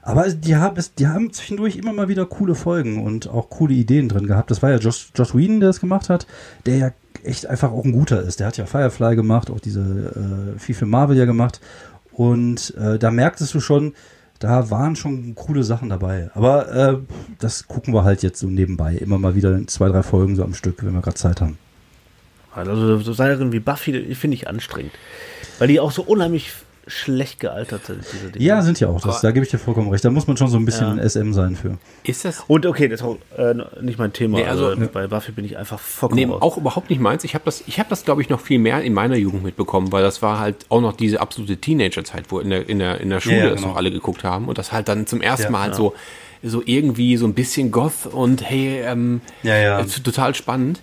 Aber 0.02 0.30
die 0.30 0.56
haben, 0.56 0.78
es, 0.78 0.93
die 0.93 1.08
haben 1.08 1.34
zwischendurch 1.34 1.78
immer 1.78 1.91
mal 1.91 2.08
wieder 2.08 2.28
coole 2.28 2.54
Folgen 2.54 3.04
und 3.04 3.28
auch 3.28 3.50
coole 3.50 3.74
Ideen 3.74 4.08
drin 4.08 4.28
gehabt. 4.28 4.52
Das 4.52 4.62
war 4.62 4.70
ja 4.70 4.78
Josh, 4.78 5.10
Josh 5.16 5.34
Whedon, 5.34 5.60
der 5.60 5.70
das 5.70 5.80
gemacht 5.80 6.10
hat, 6.10 6.28
der 6.68 6.78
ja 6.78 6.91
echt 7.26 7.47
einfach 7.47 7.71
auch 7.71 7.84
ein 7.84 7.91
guter 7.91 8.21
ist. 8.21 8.39
Der 8.39 8.47
hat 8.47 8.57
ja 8.57 8.65
Firefly 8.65 9.15
gemacht, 9.15 9.49
auch 9.49 9.59
diese 9.59 9.82
äh, 9.82 10.59
viel 10.59 10.76
für 10.76 10.86
Marvel 10.86 11.17
ja 11.17 11.26
gemacht. 11.26 11.59
Und 12.11 12.73
äh, 12.78 12.97
da 12.97 13.11
merktest 13.11 13.53
du 13.53 13.59
schon, 13.59 13.93
da 14.39 14.69
waren 14.69 14.95
schon 14.95 15.36
coole 15.36 15.63
Sachen 15.63 15.89
dabei. 15.89 16.30
Aber 16.34 16.71
äh, 16.73 16.97
das 17.39 17.67
gucken 17.67 17.93
wir 17.93 18.03
halt 18.03 18.23
jetzt 18.23 18.39
so 18.39 18.47
nebenbei. 18.47 18.95
Immer 18.95 19.17
mal 19.17 19.36
wieder 19.36 19.55
in 19.55 19.67
zwei, 19.67 19.89
drei 19.89 20.03
Folgen 20.03 20.36
so 20.36 20.43
am 20.43 20.53
Stück, 20.53 20.84
wenn 20.84 20.93
wir 20.93 21.01
gerade 21.01 21.17
Zeit 21.17 21.41
haben. 21.41 21.57
Also 22.53 22.99
so 22.99 23.13
Serien 23.13 23.51
wie 23.51 23.59
Buffy, 23.59 24.15
finde 24.15 24.36
ich 24.36 24.47
anstrengend. 24.47 24.93
Weil 25.59 25.67
die 25.67 25.80
auch 25.80 25.91
so 25.91 26.03
unheimlich 26.03 26.51
schlecht 26.88 27.40
gealtert 27.40 27.86
sind, 27.86 28.04
diese 28.14 28.30
Dinge. 28.32 28.46
Ja, 28.46 28.62
sind 28.62 28.80
ja 28.80 28.88
auch. 28.90 29.02
Das, 29.02 29.22
da 29.22 29.32
gebe 29.32 29.44
ich 29.46 29.52
dir 29.52 29.58
vollkommen 29.58 29.90
recht. 29.90 30.06
Da 30.06 30.12
muss 30.12 30.28
man 30.28 30.38
schon 30.38 30.48
so 30.50 30.58
ein 30.58 30.66
bisschen 30.66 30.98
Ja. 30.98 31.04
SM 31.10 31.34
sein 31.34 31.56
für. 31.56 31.78
Ist 32.04 32.26
das 32.26 32.44
Und 32.48 32.66
okay, 32.66 32.88
das 32.88 33.02
ist 33.02 33.06
auch 33.06 33.18
äh, 33.38 33.56
nicht 33.82 33.98
mein 33.98 34.14
Thema. 34.14 34.38
Nee, 34.38 34.46
also- 34.46 34.68
also, 34.68 34.88
bei 34.94 35.08
Buffy 35.08 35.32
bin 35.32 35.46
ich 35.46 35.58
einfach 35.58 35.80
vollkommen 35.80 36.20
Nee, 36.22 36.26
raus. 36.32 36.42
auch 36.42 36.58
überhaupt 36.58 36.90
nicht 36.90 37.00
meins. 37.02 37.24
Ich 37.24 37.34
habe 37.34 37.44
das, 37.46 37.64
ich 37.66 37.80
habe 37.80 37.90
das, 37.90 38.06
glaube 38.06 38.22
ich, 38.22 38.30
noch 38.30 38.40
viel 38.40 38.60
mehr 38.60 38.82
in 38.82 38.94
meiner 38.94 39.16
Jugend 39.16 39.44
mitbekommen, 39.44 39.92
weil 39.92 40.04
das 40.04 40.22
war 40.22 40.40
halt 40.40 40.66
auch 40.70 40.82
noch 40.82 40.94
diese 40.94 41.22
absolute 41.22 41.58
Teenager-Zeit, 41.58 42.26
wo 42.30 42.40
in 42.40 42.50
der, 42.52 42.70
in 42.70 42.80
der, 42.80 43.02
in 43.02 43.10
der 43.10 43.20
Schule 43.20 43.38
Ja, 43.38 43.44
ja, 43.46 43.50
das 43.52 43.60
genau. 43.62 43.70
noch 43.72 43.78
alle 43.78 43.92
geguckt 43.92 44.24
haben 44.24 44.48
und 44.48 44.58
das 44.58 44.72
halt 44.72 44.88
dann 44.88 45.08
zum 45.08 45.22
ersten 45.22 45.46
Ja, 45.46 45.50
Mal 45.52 45.62
halt 45.62 45.72
ja. 45.72 45.78
so 45.78 45.94
so 46.44 46.62
irgendwie 46.64 47.18
so 47.18 47.26
ein 47.26 47.34
bisschen 47.34 47.72
Goth 47.72 48.06
und 48.12 48.48
hey, 48.48 48.82
ähm, 48.86 49.22
Ja, 49.42 49.56
ja. 49.58 49.80
äh, 49.80 49.86
total 49.86 50.36
spannend. 50.36 50.82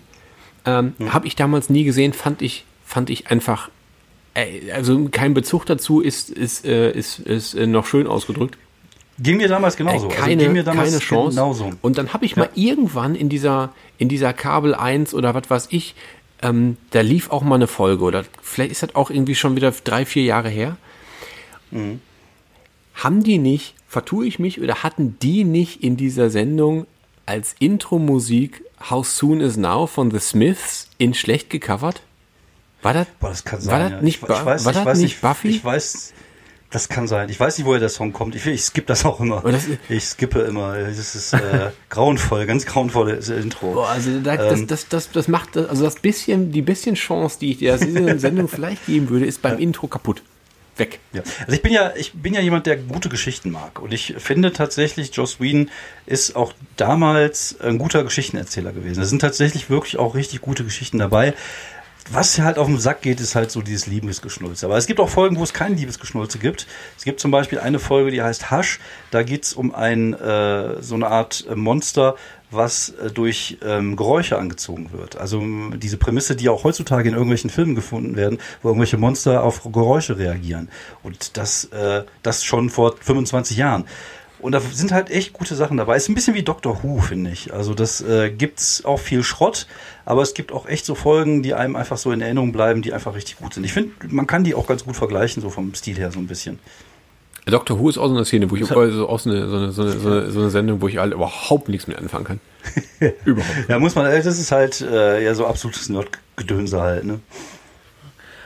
Ähm, 0.65 0.95
Habe 1.11 1.27
ich 1.29 1.37
damals 1.37 1.71
nie 1.71 1.85
gesehen, 1.85 2.13
fand 2.13 2.43
ich, 2.43 2.65
fand 2.85 3.11
ich 3.11 3.31
einfach, 3.31 3.69
äh, 3.69 3.71
also 4.73 5.09
kein 5.11 5.35
Bezug 5.35 5.67
dazu 5.67 6.01
ist, 6.01 6.31
ist, 6.31 6.65
äh, 6.65 6.91
ist, 6.93 7.19
ist 7.19 7.55
äh, 7.55 7.67
noch 7.67 7.87
schön 7.87 8.07
ausgedrückt. 8.07 8.57
Ging 9.19 9.37
mir 9.37 9.49
damals 9.49 9.77
genauso. 9.77 10.09
Äh, 10.09 10.13
Also 10.13 10.23
keine, 10.23 10.49
mir 10.49 10.65
damals 10.65 10.91
keine 10.91 11.01
Chance. 11.01 11.37
Genauso. 11.37 11.71
Und 11.83 11.99
dann 11.99 12.13
habe 12.13 12.25
ich 12.25 12.37
mal 12.37 12.49
irgendwann 12.55 13.15
in 13.15 13.29
dieser, 13.29 13.73
in 13.99 14.09
dieser 14.09 14.33
Kabel 14.33 14.75
1 14.75 15.15
oder 15.15 15.35
was 15.35 15.51
weiß 15.51 15.69
ich, 15.71 15.95
ähm, 16.41 16.77
da 16.91 17.03
lief 17.03 17.31
auch 17.31 17.43
mal 17.43 17.57
eine 17.57 17.67
Folge 17.67 18.05
oder 18.05 18.25
vielleicht 18.41 18.73
ist 18.73 18.83
das 18.83 18.95
auch 18.95 19.11
irgendwie 19.11 19.35
schon 19.35 19.55
wieder 19.55 19.73
drei, 19.85 20.05
vier 20.05 20.25
Jahre 20.25 20.49
her. 20.49 20.77
Mhm. 21.71 22.01
Haben 22.95 23.23
die 23.23 23.39
nicht, 23.39 23.75
vertue 23.87 24.27
ich 24.27 24.39
mich, 24.39 24.61
oder 24.61 24.83
hatten 24.83 25.17
die 25.23 25.45
nicht 25.45 25.83
in 25.83 25.97
dieser 25.97 26.31
Sendung 26.31 26.87
als 27.27 27.55
Intro-Musik 27.59 28.65
How 28.91 29.07
Soon 29.07 29.41
Is 29.41 29.57
Now 29.57 29.87
von 29.87 30.11
The 30.11 30.19
Smiths 30.19 30.89
in 30.99 31.15
schlecht 31.15 31.49
gecovert? 31.51 32.03
War 32.83 32.95
das? 32.95 33.07
Boah, 33.21 33.31
das 33.31 33.45
kann 33.45 33.61
sein. 33.61 33.73
War 33.73 33.79
das 33.81 33.91
ja. 33.93 34.03
nicht, 34.03 34.23
ich, 34.23 34.29
ich 34.29 34.45
weiß, 34.45 34.65
war 34.65 34.73
ich 34.73 34.79
das 34.79 34.85
weiß 34.87 34.99
nicht 34.99 35.21
Buffy? 35.21 35.49
Ich 35.49 35.65
weiß, 35.65 36.13
das 36.71 36.89
kann 36.89 37.07
sein. 37.07 37.29
Ich 37.29 37.39
weiß 37.39 37.59
nicht, 37.59 37.67
woher 37.67 37.81
der 37.81 37.89
Song 37.91 38.13
kommt. 38.13 38.35
Ich, 38.35 38.47
ich 38.47 38.63
skippe 38.63 38.87
das 38.87 39.05
auch 39.05 39.21
immer. 39.21 39.43
Das- 39.43 39.67
ich 39.89 40.05
skippe 40.05 40.41
immer. 40.41 40.77
Das 40.77 41.15
ist 41.15 41.33
äh, 41.35 41.71
grauenvoll, 41.91 42.47
ganz 42.47 42.67
grauenvolles 42.67 43.29
Intro. 43.29 43.75
Boah, 43.75 43.89
also 43.89 44.21
da, 44.21 44.37
das, 44.37 44.61
Ähm. 44.61 44.67
das, 44.67 44.89
das, 44.89 45.11
das 45.11 45.29
macht, 45.29 45.57
also 45.57 45.85
das 45.85 45.97
bisschen, 45.97 46.51
die 46.51 46.63
bisschen 46.63 46.95
Chance, 46.95 47.39
die 47.41 47.53
ich 47.53 47.59
der 47.59 47.77
dieser 47.79 48.19
Sendung 48.19 48.49
vielleicht 48.49 48.87
geben 48.87 49.11
würde, 49.11 49.27
ist 49.27 49.43
beim 49.43 49.59
Intro 49.59 49.87
kaputt. 49.87 50.23
Weg. 50.79 51.01
Ja. 51.13 51.21
Also 51.41 51.53
ich 51.53 51.61
bin 51.61 51.71
ja, 51.71 51.93
ich 51.97 52.15
bin 52.15 52.33
ja 52.33 52.41
jemand, 52.41 52.65
der 52.65 52.79
gute 52.79 53.11
Geschichten 53.11 53.51
mag. 53.51 53.79
Und 53.83 53.93
ich 53.93 54.15
finde 54.17 54.55
tatsächlich, 54.55 55.15
Joss 55.15 55.39
Whedon 55.39 55.69
ist 56.07 56.35
auch 56.35 56.55
damals 56.79 57.61
ein 57.61 57.77
guter 57.77 58.03
Geschichtenerzähler 58.05 58.73
gewesen. 58.73 59.03
Es 59.03 59.11
sind 59.11 59.19
tatsächlich 59.19 59.69
wirklich 59.69 59.99
auch 59.99 60.15
richtig 60.15 60.41
gute 60.41 60.65
Geschichten 60.65 60.97
dabei. 60.99 61.35
Was 62.11 62.39
halt 62.41 62.59
auf 62.59 62.67
den 62.67 62.79
Sack 62.79 63.03
geht, 63.03 63.21
ist 63.21 63.35
halt 63.35 63.51
so 63.51 63.63
dieses 63.63 63.87
Liebesgeschnulze. 63.87 64.67
Aber 64.67 64.77
es 64.77 64.87
gibt 64.87 64.99
auch 64.99 65.09
Folgen, 65.09 65.37
wo 65.37 65.45
es 65.45 65.53
kein 65.53 65.77
Liebesgeschnulze 65.77 66.39
gibt. 66.39 66.67
Es 66.99 67.05
gibt 67.05 67.21
zum 67.21 67.31
Beispiel 67.31 67.61
eine 67.61 67.79
Folge, 67.79 68.11
die 68.11 68.23
heißt 68.23 68.51
Hush. 68.51 68.81
Da 69.11 69.23
geht's 69.23 69.53
um 69.53 69.75
ein 69.75 70.13
äh, 70.15 70.83
so 70.83 70.95
eine 70.95 71.09
Art 71.09 71.47
äh, 71.49 71.55
Monster, 71.55 72.17
was 72.51 72.91
äh, 72.91 73.11
durch 73.11 73.59
ähm, 73.65 73.97
Geräusche 73.97 74.39
angezogen 74.39 74.91
wird. 74.93 75.17
Also 75.17 75.43
diese 75.77 75.97
Prämisse, 75.97 76.37
die 76.37 76.49
auch 76.49 76.65
heutzutage 76.65 77.09
in 77.09 77.15
irgendwelchen 77.15 77.51
Filmen 77.51 77.75
gefunden 77.75 78.17
werden, 78.17 78.39
wo 78.63 78.69
irgendwelche 78.69 78.99
Monster 78.99 79.43
auf 79.43 79.63
Geräusche 79.73 80.19
reagieren. 80.19 80.69
Und 81.03 81.37
das, 81.37 81.65
äh, 81.67 82.05
das 82.23 82.45
schon 82.45 82.69
vor 82.69 82.97
25 83.01 83.57
Jahren. 83.57 83.85
Und 84.43 84.53
da 84.53 84.61
sind 84.61 84.93
halt 84.93 85.09
echt 85.11 85.33
gute 85.33 85.55
Sachen 85.55 85.77
dabei. 85.77 85.97
Ist 85.97 86.09
ein 86.09 86.15
bisschen 86.15 86.35
wie 86.35 86.43
Doctor 86.43 86.83
Who, 86.83 86.99
finde 87.01 87.31
ich. 87.31 87.55
Also 87.55 87.75
das 87.75 88.01
äh, 88.03 88.31
gibt's 88.31 88.85
auch 88.85 88.99
viel 88.99 89.23
Schrott, 89.23 89.67
aber 90.05 90.23
es 90.23 90.35
gibt 90.35 90.53
auch 90.53 90.67
echt 90.67 90.85
so 90.85 90.95
Folgen, 90.95 91.43
die 91.43 91.55
einem 91.55 91.77
einfach 91.77 91.97
so 91.97 92.11
in 92.13 92.21
Erinnerung 92.21 92.53
bleiben, 92.53 92.83
die 92.83 92.93
einfach 92.93 93.15
richtig 93.15 93.39
gut 93.39 93.55
sind. 93.55 93.65
Ich 93.65 93.73
finde, 93.73 93.93
man 94.09 94.27
kann 94.27 94.45
die 94.45 94.55
auch 94.55 94.67
ganz 94.67 94.85
gut 94.85 94.97
vergleichen, 94.97 95.41
so 95.43 95.49
vom 95.49 95.73
Stil 95.75 95.97
her 95.97 96.11
so 96.11 96.19
ein 96.19 96.27
bisschen. 96.27 96.59
Doctor 97.47 97.79
Who 97.79 97.89
ist 97.89 97.99
auch 97.99 98.09
so 98.09 98.15
eine 98.15 98.25
Szene, 98.25 98.51
wo 98.51 98.57
ich 98.57 98.71
also 98.71 99.09
auch 99.09 99.19
so 99.19 99.31
eine, 99.31 99.49
so, 99.49 99.57
eine, 99.57 99.73
so, 99.73 99.83
eine, 99.83 99.93
so, 99.93 100.09
eine, 100.11 100.31
so 100.31 100.41
eine 100.41 100.51
Sendung, 100.51 100.81
wo 100.81 100.89
ich 100.89 100.99
halt 100.99 101.13
überhaupt 101.13 101.69
nichts 101.69 101.87
mit 101.87 101.97
anfangen 101.99 102.25
kann. 102.25 102.41
überhaupt. 103.25 103.69
Ja, 103.69 103.79
muss 103.79 103.95
man, 103.95 104.05
das 104.07 104.27
ist 104.27 104.53
halt 104.53 104.81
äh, 104.81 105.23
ja 105.25 105.35
so 105.35 105.47
absolutes 105.47 105.89
Nerdgedönse 105.89 106.81
halt, 106.81 107.05
ne? 107.05 107.21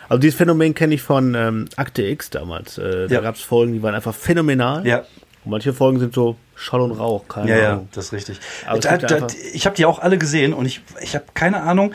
Also 0.08 0.20
dieses 0.20 0.36
Phänomen 0.38 0.74
kenne 0.74 0.94
ich 0.94 1.02
von 1.02 1.34
ähm, 1.34 1.64
Akte 1.76 2.02
X 2.04 2.30
damals. 2.30 2.78
Äh, 2.78 3.08
da 3.08 3.14
Ja. 3.16 3.20
gab 3.22 3.34
es 3.34 3.40
Folgen, 3.40 3.72
die 3.72 3.82
waren 3.82 3.94
einfach 3.94 4.14
phänomenal. 4.14 4.86
Ja, 4.86 5.04
Und 5.46 5.52
manche 5.52 5.72
Folgen 5.72 6.00
sind 6.00 6.12
so 6.12 6.34
Schall 6.56 6.80
und 6.80 6.90
Rauch, 6.90 7.28
keine 7.28 7.50
ja, 7.50 7.56
ja, 7.56 7.72
Ahnung. 7.74 7.88
das 7.92 8.06
ist 8.06 8.12
richtig. 8.12 8.40
Da, 8.66 8.96
da, 8.98 9.26
ich 9.52 9.64
habe 9.64 9.76
die 9.76 9.86
auch 9.86 10.00
alle 10.00 10.18
gesehen 10.18 10.52
und 10.52 10.66
ich, 10.66 10.80
ich 11.00 11.14
habe 11.14 11.24
keine 11.34 11.62
Ahnung, 11.62 11.92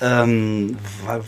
ähm, 0.00 0.78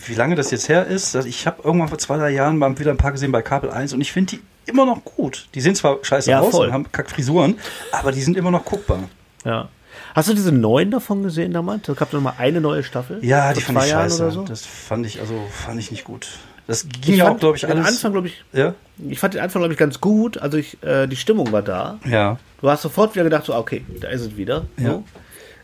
wie 0.07 0.15
lange 0.15 0.33
das 0.33 0.49
jetzt 0.49 0.69
her 0.69 0.87
ist. 0.87 1.13
Ich 1.13 1.45
habe 1.45 1.61
irgendwann 1.63 1.87
vor 1.87 1.99
zwei, 1.99 2.17
drei 2.17 2.31
Jahren 2.31 2.57
mal 2.57 2.79
wieder 2.79 2.89
ein 2.89 2.97
paar 2.97 3.11
gesehen 3.11 3.31
bei 3.31 3.43
Kabel 3.43 3.69
1 3.69 3.93
und 3.93 4.01
ich 4.01 4.11
finde 4.11 4.37
die 4.37 4.41
immer 4.65 4.87
noch 4.87 5.05
gut. 5.05 5.49
Die 5.53 5.61
sehen 5.61 5.75
zwar 5.75 5.99
scheiße 6.01 6.31
Ja, 6.31 6.39
aus 6.39 6.49
voll. 6.49 6.65
und 6.67 6.73
haben 6.73 6.91
Kackfrisuren, 6.91 7.59
aber 7.91 8.11
die 8.11 8.21
sind 8.21 8.37
immer 8.37 8.49
noch 8.49 8.65
guckbar. 8.65 9.03
Ja. 9.45 9.69
Hast 10.15 10.29
du 10.29 10.33
diese 10.33 10.51
neuen 10.51 10.89
davon 10.89 11.21
gesehen 11.21 11.53
damals? 11.53 11.83
Da 11.83 11.93
gab 11.93 12.07
es 12.07 12.13
noch 12.15 12.21
mal 12.21 12.33
eine 12.39 12.59
neue 12.59 12.83
Staffel. 12.83 13.23
Ja, 13.23 13.53
die 13.53 13.61
fand 13.61 13.83
ich 13.83 13.91
scheiße. 13.91 14.31
So? 14.31 14.45
Das 14.45 14.65
fand 14.65 15.05
ich, 15.05 15.19
also 15.19 15.35
fand 15.51 15.79
ich 15.79 15.91
nicht 15.91 16.05
gut. 16.05 16.27
Das 16.71 16.87
ging 17.01 17.15
ja 17.15 17.29
auch, 17.29 17.37
glaube 17.37 17.57
ich, 17.57 17.67
alles. 17.67 17.85
Anfang, 17.85 18.11
glaube 18.13 18.27
ich, 18.27 18.43
ja, 18.53 18.73
ich 19.09 19.19
fand 19.19 19.33
den 19.33 19.41
Anfang, 19.41 19.61
glaube 19.61 19.73
ich, 19.73 19.79
ganz 19.79 19.99
gut. 20.01 20.37
Also 20.37 20.57
ich, 20.57 20.81
äh, 20.83 21.07
die 21.07 21.15
Stimmung 21.15 21.51
war 21.51 21.61
da. 21.61 21.99
ja. 22.05 22.37
Du 22.61 22.69
hast 22.69 22.83
sofort 22.83 23.15
wieder 23.15 23.23
gedacht, 23.23 23.45
so, 23.45 23.55
okay, 23.55 23.83
da 24.01 24.09
ist 24.09 24.21
es 24.21 24.37
wieder. 24.37 24.65
Ja. 24.77 24.89
So. 24.91 25.03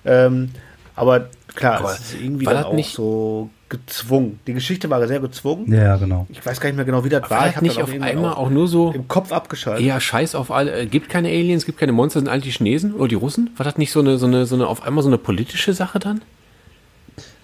Ähm, 0.06 0.50
aber 0.96 1.30
klar, 1.56 1.80
Aber 1.80 1.92
es 1.94 2.00
ist 2.00 2.16
irgendwie 2.22 2.46
war 2.48 2.54
dann 2.56 2.64
auch 2.66 2.74
nicht- 2.74 2.94
so 2.96 3.50
gezwungen. 3.70 4.40
Die 4.48 4.54
Geschichte 4.54 4.90
war 4.90 5.06
sehr 5.08 5.20
gezwungen. 5.20 5.72
Ja, 5.72 5.98
genau. 5.98 6.26
Ich 6.30 6.44
weiß 6.44 6.60
gar 6.62 6.70
nicht 6.70 6.78
mehr 6.78 6.86
genau, 6.86 7.04
wie 7.04 7.10
das 7.10 7.24
war. 7.24 7.30
War 7.30 7.38
Ich 7.40 7.46
das 7.48 7.56
hab 7.58 7.62
nicht 7.64 7.82
auf 7.82 7.92
einmal 8.02 8.34
auch 8.34 8.50
nur 8.50 8.68
so, 8.68 8.92
im 8.94 9.08
Kopf 9.10 9.32
abgeschaltet. 9.34 9.86
eher 9.86 10.00
Scheiß 10.00 10.36
auf 10.36 10.50
alle, 10.52 10.72
äh, 10.72 10.86
gibt 10.86 11.10
keine 11.10 11.28
Aliens, 11.28 11.66
gibt 11.66 11.78
keine 11.78 11.92
Monster, 11.92 12.20
sind 12.22 12.30
eigentlich 12.30 12.56
die 12.58 12.64
Chinesen 12.64 12.94
oder 12.94 13.10
die 13.10 13.16
Russen? 13.16 13.50
War 13.58 13.66
das 13.66 13.78
nicht 13.78 13.92
so 13.92 14.00
eine, 14.00 14.18
so 14.18 14.26
eine, 14.26 14.46
so 14.46 14.56
eine, 14.56 14.68
auf 14.68 14.84
einmal 14.84 15.04
so 15.04 15.10
eine 15.10 15.18
politische 15.18 15.74
Sache 15.74 16.00
dann? 16.00 16.22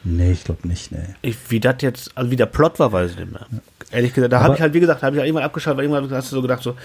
Nee, 0.04 0.32
ich 0.34 0.44
glaube 0.44 0.68
nicht, 0.68 0.92
nee. 0.92 0.98
Ich, 1.22 1.38
wie 1.50 1.60
das 1.60 1.76
jetzt, 1.80 2.12
also 2.16 2.30
wie 2.30 2.36
der 2.36 2.46
Plot 2.46 2.80
war, 2.80 2.92
weiß 2.92 3.12
ich 3.12 3.18
nicht 3.20 3.32
mehr. 3.32 3.46
Ehrlich 3.92 4.14
gesagt, 4.14 4.34
da 4.34 4.42
habe 4.42 4.56
ich 4.56 4.62
halt, 4.62 4.74
wie 4.74 4.80
gesagt, 4.80 5.02
habe 5.04 5.16
ich 5.16 5.20
halt 5.20 5.28
irgendwann 5.28 5.46
abgeschaltet, 5.46 5.78
weil 5.78 5.86
irgendwann 5.86 6.18
hast 6.18 6.32
du 6.32 6.36
so 6.36 6.42
gedacht, 6.42 6.62
so, 6.64 6.76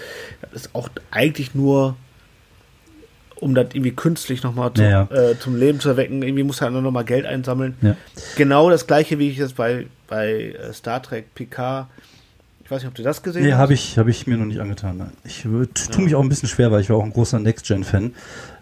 das 0.41 0.51
ist 0.63 0.75
auch 0.75 0.89
eigentlich 1.11 1.53
nur, 1.55 1.95
um 3.35 3.55
das 3.55 3.67
irgendwie 3.73 3.91
künstlich 3.91 4.43
nochmal 4.43 4.73
zu, 4.73 4.83
Ja, 4.83 5.07
ja. 5.11 5.31
äh, 5.31 5.39
zum 5.39 5.55
Leben 5.57 5.79
zu 5.79 5.89
erwecken. 5.89 6.21
Irgendwie 6.23 6.43
muss 6.43 6.61
halt 6.61 6.73
noch 6.73 6.91
mal 6.91 7.03
Geld 7.03 7.25
einsammeln. 7.25 7.75
Ja. 7.81 7.95
Genau 8.35 8.69
das 8.69 8.85
gleiche, 8.87 9.17
wie 9.19 9.29
ich 9.29 9.37
das 9.37 9.53
bei, 9.53 9.87
bei 10.07 10.55
äh, 10.59 10.73
Star 10.73 11.01
Trek 11.01 11.33
Picard, 11.35 11.87
ich 12.63 12.69
weiß 12.71 12.83
nicht, 12.83 12.89
ob 12.89 12.95
du 12.95 13.01
das 13.03 13.23
gesehen 13.23 13.43
Nee, 13.43 13.53
hast. 13.53 13.59
habe 13.59 13.73
ich, 13.73 13.97
hab 13.97 14.07
ich 14.07 14.27
mir 14.27 14.37
noch 14.37 14.45
nicht 14.45 14.59
angetan. 14.59 14.97
Nein. 14.97 15.11
Ich 15.23 15.45
würd, 15.45 15.91
tue 15.91 16.03
mich 16.03 16.13
auch 16.15 16.21
ein 16.21 16.29
bisschen 16.29 16.47
schwer, 16.49 16.71
weil 16.71 16.81
ich 16.81 16.89
war 16.89 16.97
auch 16.97 17.03
ein 17.03 17.11
großer 17.13 17.39
Next-Gen-Fan. 17.39 18.13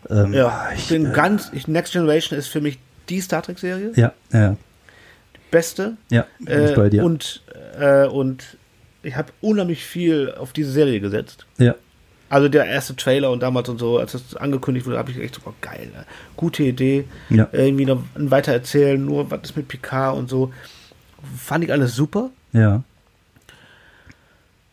Ähm, 0.10 0.34
Ja, 0.34 0.70
ich, 0.74 0.84
ich 0.84 0.88
bin 0.90 1.08
äh, 1.08 1.12
ganz, 1.14 1.52
ich, 1.54 1.68
Next 1.68 1.92
Generation 1.92 2.40
ist 2.40 2.48
für 2.48 2.62
mich 2.62 2.80
die 3.10 3.22
Star 3.22 3.42
Trek-Serie, 3.42 3.92
Ja, 3.96 4.14
ja, 4.32 4.56
beste. 5.52 5.98
ja, 6.10 6.26
Äh, 6.46 6.70
ich 6.72 6.76
bei 6.76 6.90
dir. 6.90 7.04
Und, 7.04 7.42
äh, 7.80 8.06
und 8.08 8.58
ich 9.04 9.16
habe 9.16 9.32
unheimlich 9.42 9.84
viel 9.86 10.34
auf 10.38 10.52
diese 10.54 10.72
Serie 10.72 11.00
gesetzt. 11.00 11.46
ja, 11.58 11.76
Also 12.30 12.50
der 12.50 12.66
erste 12.66 12.96
Trailer 12.96 13.32
und 13.32 13.42
damals 13.42 13.70
und 13.70 13.78
so, 13.80 13.98
als 14.00 14.12
das 14.12 14.36
angekündigt 14.36 14.86
wurde, 14.86 14.98
habe 14.98 15.12
ich 15.12 15.18
echt 15.20 15.36
so, 15.36 15.42
boah, 15.42 15.54
geil, 15.62 15.90
ne? 15.96 16.04
gute 16.36 16.64
Idee. 16.64 17.06
Ja. 17.30 17.48
Irgendwie 17.54 17.86
noch 17.86 18.04
ein 18.16 18.30
Weitererzählen, 18.32 19.04
nur 19.04 19.32
was 19.32 19.40
ist 19.44 19.56
mit 19.56 19.68
Picard 19.70 20.18
und 20.18 20.30
so. 20.30 20.52
Fand 21.38 21.64
ich 21.64 21.72
alles 21.72 21.96
super. 21.96 22.30
ja. 22.54 22.84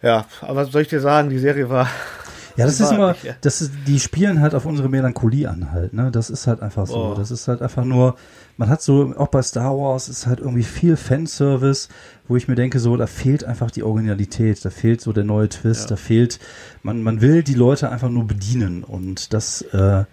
Ja, 0.03 0.27
aber 0.43 0.57
was 0.57 0.71
soll 0.71 0.83
ich 0.83 0.89
dir 0.89 1.01
sagen, 1.01 1.31
die 1.31 1.39
Serie 1.39 1.71
war. 1.71 1.89
Ja, 2.57 2.67
das 2.67 2.79
ist 2.79 2.93
immer, 2.93 3.17
ja. 3.23 3.35
das 3.41 3.61
ist, 3.61 3.73
die 3.87 3.99
spielen 3.99 4.41
halt 4.41 4.55
auf 4.55 4.65
unsere 4.65 4.89
Melancholie 4.89 5.49
an 5.49 5.73
halt, 5.73 5.93
ne? 5.93 6.11
Das 6.13 6.31
ist 6.31 6.47
halt 6.47 6.63
einfach 6.63 6.87
so. 6.87 7.13
Oh. 7.13 7.15
Das 7.15 7.31
ist 7.31 7.49
halt 7.49 7.63
einfach 7.63 7.85
nur, 7.85 8.15
man 8.57 8.69
hat 8.69 8.81
so, 8.81 9.15
auch 9.17 9.29
bei 9.29 9.43
Star 9.43 9.77
Wars 9.77 10.09
ist 10.09 10.27
halt 10.27 10.39
irgendwie 10.39 10.63
viel 10.63 10.97
Fanservice, 10.97 11.89
wo 12.29 12.37
ich 12.37 12.47
mir 12.47 12.55
denke, 12.55 12.79
so, 12.79 12.97
da 12.97 13.07
fehlt 13.07 13.45
einfach 13.45 13.71
die 13.71 13.83
Originalität, 13.83 14.65
da 14.65 14.71
fehlt 14.71 15.01
so 15.01 15.13
der 15.13 15.25
neue 15.25 15.49
Twist, 15.49 15.91
da 15.91 15.97
fehlt, 15.97 16.39
man, 16.83 17.03
man 17.03 17.21
will 17.21 17.43
die 17.43 17.55
Leute 17.55 17.91
einfach 17.91 18.11
nur 18.11 18.27
bedienen 18.27 18.85
und 18.85 19.33
das, 19.33 19.63
äh, 19.63 20.05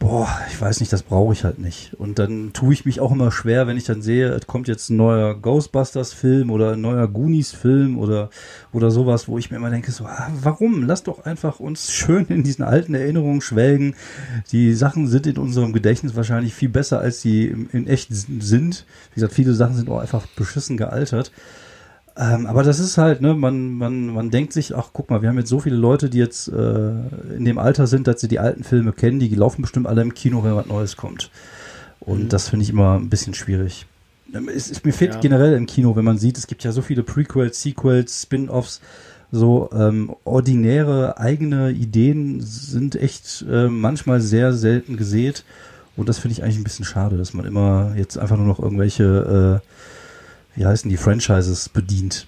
boah, 0.00 0.40
ich 0.48 0.58
weiß 0.58 0.80
nicht, 0.80 0.92
das 0.92 1.02
brauche 1.02 1.34
ich 1.34 1.44
halt 1.44 1.58
nicht. 1.58 1.92
Und 1.94 2.18
dann 2.18 2.54
tue 2.54 2.72
ich 2.72 2.86
mich 2.86 3.00
auch 3.00 3.12
immer 3.12 3.30
schwer, 3.30 3.66
wenn 3.66 3.76
ich 3.76 3.84
dann 3.84 4.00
sehe, 4.00 4.30
es 4.30 4.46
kommt 4.46 4.66
jetzt 4.66 4.88
ein 4.88 4.96
neuer 4.96 5.34
Ghostbusters-Film 5.34 6.50
oder 6.50 6.72
ein 6.72 6.80
neuer 6.80 7.06
Goonies-Film 7.06 7.98
oder, 7.98 8.30
oder 8.72 8.90
sowas, 8.90 9.28
wo 9.28 9.36
ich 9.36 9.50
mir 9.50 9.58
immer 9.58 9.70
denke, 9.70 9.92
so, 9.92 10.06
ah, 10.06 10.30
warum? 10.40 10.84
Lass 10.84 11.02
doch 11.02 11.26
einfach 11.26 11.60
uns 11.60 11.92
schön 11.92 12.26
in 12.28 12.42
diesen 12.42 12.64
alten 12.64 12.94
Erinnerungen 12.94 13.42
schwelgen. 13.42 13.94
Die 14.50 14.72
Sachen 14.72 15.06
sind 15.06 15.26
in 15.26 15.36
unserem 15.36 15.74
Gedächtnis 15.74 16.16
wahrscheinlich 16.16 16.54
viel 16.54 16.70
besser, 16.70 16.98
als 16.98 17.20
sie 17.20 17.54
in 17.72 17.86
echt 17.86 18.08
sind. 18.10 18.86
Wie 19.10 19.16
gesagt, 19.16 19.34
viele 19.34 19.52
Sachen 19.52 19.76
sind 19.76 19.90
auch 19.90 20.00
einfach 20.00 20.26
beschissen 20.28 20.78
gealtert. 20.78 21.30
Ähm, 22.16 22.46
aber 22.46 22.62
das 22.62 22.78
ist 22.80 22.98
halt, 22.98 23.20
ne, 23.20 23.34
man, 23.34 23.74
man, 23.74 24.06
man 24.08 24.30
denkt 24.30 24.52
sich, 24.52 24.76
ach 24.76 24.90
guck 24.92 25.10
mal, 25.10 25.22
wir 25.22 25.28
haben 25.28 25.38
jetzt 25.38 25.48
so 25.48 25.60
viele 25.60 25.76
Leute, 25.76 26.10
die 26.10 26.18
jetzt 26.18 26.48
äh, 26.48 26.90
in 27.36 27.44
dem 27.44 27.58
Alter 27.58 27.86
sind, 27.86 28.06
dass 28.06 28.20
sie 28.20 28.28
die 28.28 28.38
alten 28.38 28.64
Filme 28.64 28.92
kennen, 28.92 29.20
die 29.20 29.34
laufen 29.34 29.62
bestimmt 29.62 29.86
alle 29.86 30.02
im 30.02 30.12
Kino, 30.14 30.42
wenn 30.44 30.54
was 30.54 30.66
Neues 30.66 30.96
kommt. 30.96 31.30
Und 32.00 32.32
das 32.32 32.48
finde 32.48 32.64
ich 32.64 32.70
immer 32.70 32.98
ein 32.98 33.08
bisschen 33.10 33.34
schwierig. 33.34 33.86
Ähm, 34.34 34.48
Es, 34.54 34.70
es, 34.70 34.84
mir 34.84 34.92
fehlt 34.92 35.14
Ja. 35.14 35.20
generell 35.20 35.54
im 35.54 35.66
Kino, 35.66 35.96
wenn 35.96 36.04
man 36.04 36.18
sieht, 36.18 36.36
es 36.36 36.46
gibt 36.46 36.64
ja 36.64 36.72
so 36.72 36.82
viele 36.82 37.02
Prequels, 37.02 37.62
Sequels, 37.62 38.22
Spin-offs, 38.22 38.80
so 39.32 39.70
ähm, 39.72 40.12
ordinäre 40.24 41.18
eigene 41.18 41.70
Ideen 41.70 42.40
sind 42.40 42.96
echt 42.96 43.44
äh, 43.48 43.68
manchmal 43.68 44.20
sehr 44.20 44.52
selten 44.52 44.96
gesät. 44.96 45.44
Und 45.96 46.08
das 46.08 46.18
finde 46.18 46.32
ich 46.32 46.42
eigentlich 46.42 46.56
ein 46.58 46.64
bisschen 46.64 46.84
schade, 46.84 47.16
dass 47.16 47.34
man 47.34 47.44
immer 47.46 47.92
jetzt 47.96 48.18
einfach 48.18 48.36
nur 48.36 48.46
noch 48.46 48.58
irgendwelche, 48.58 49.60
äh, 49.62 49.66
wie 50.56 50.66
heißen 50.66 50.88
die, 50.90 50.96
Franchises 50.96 51.68
bedient. 51.68 52.26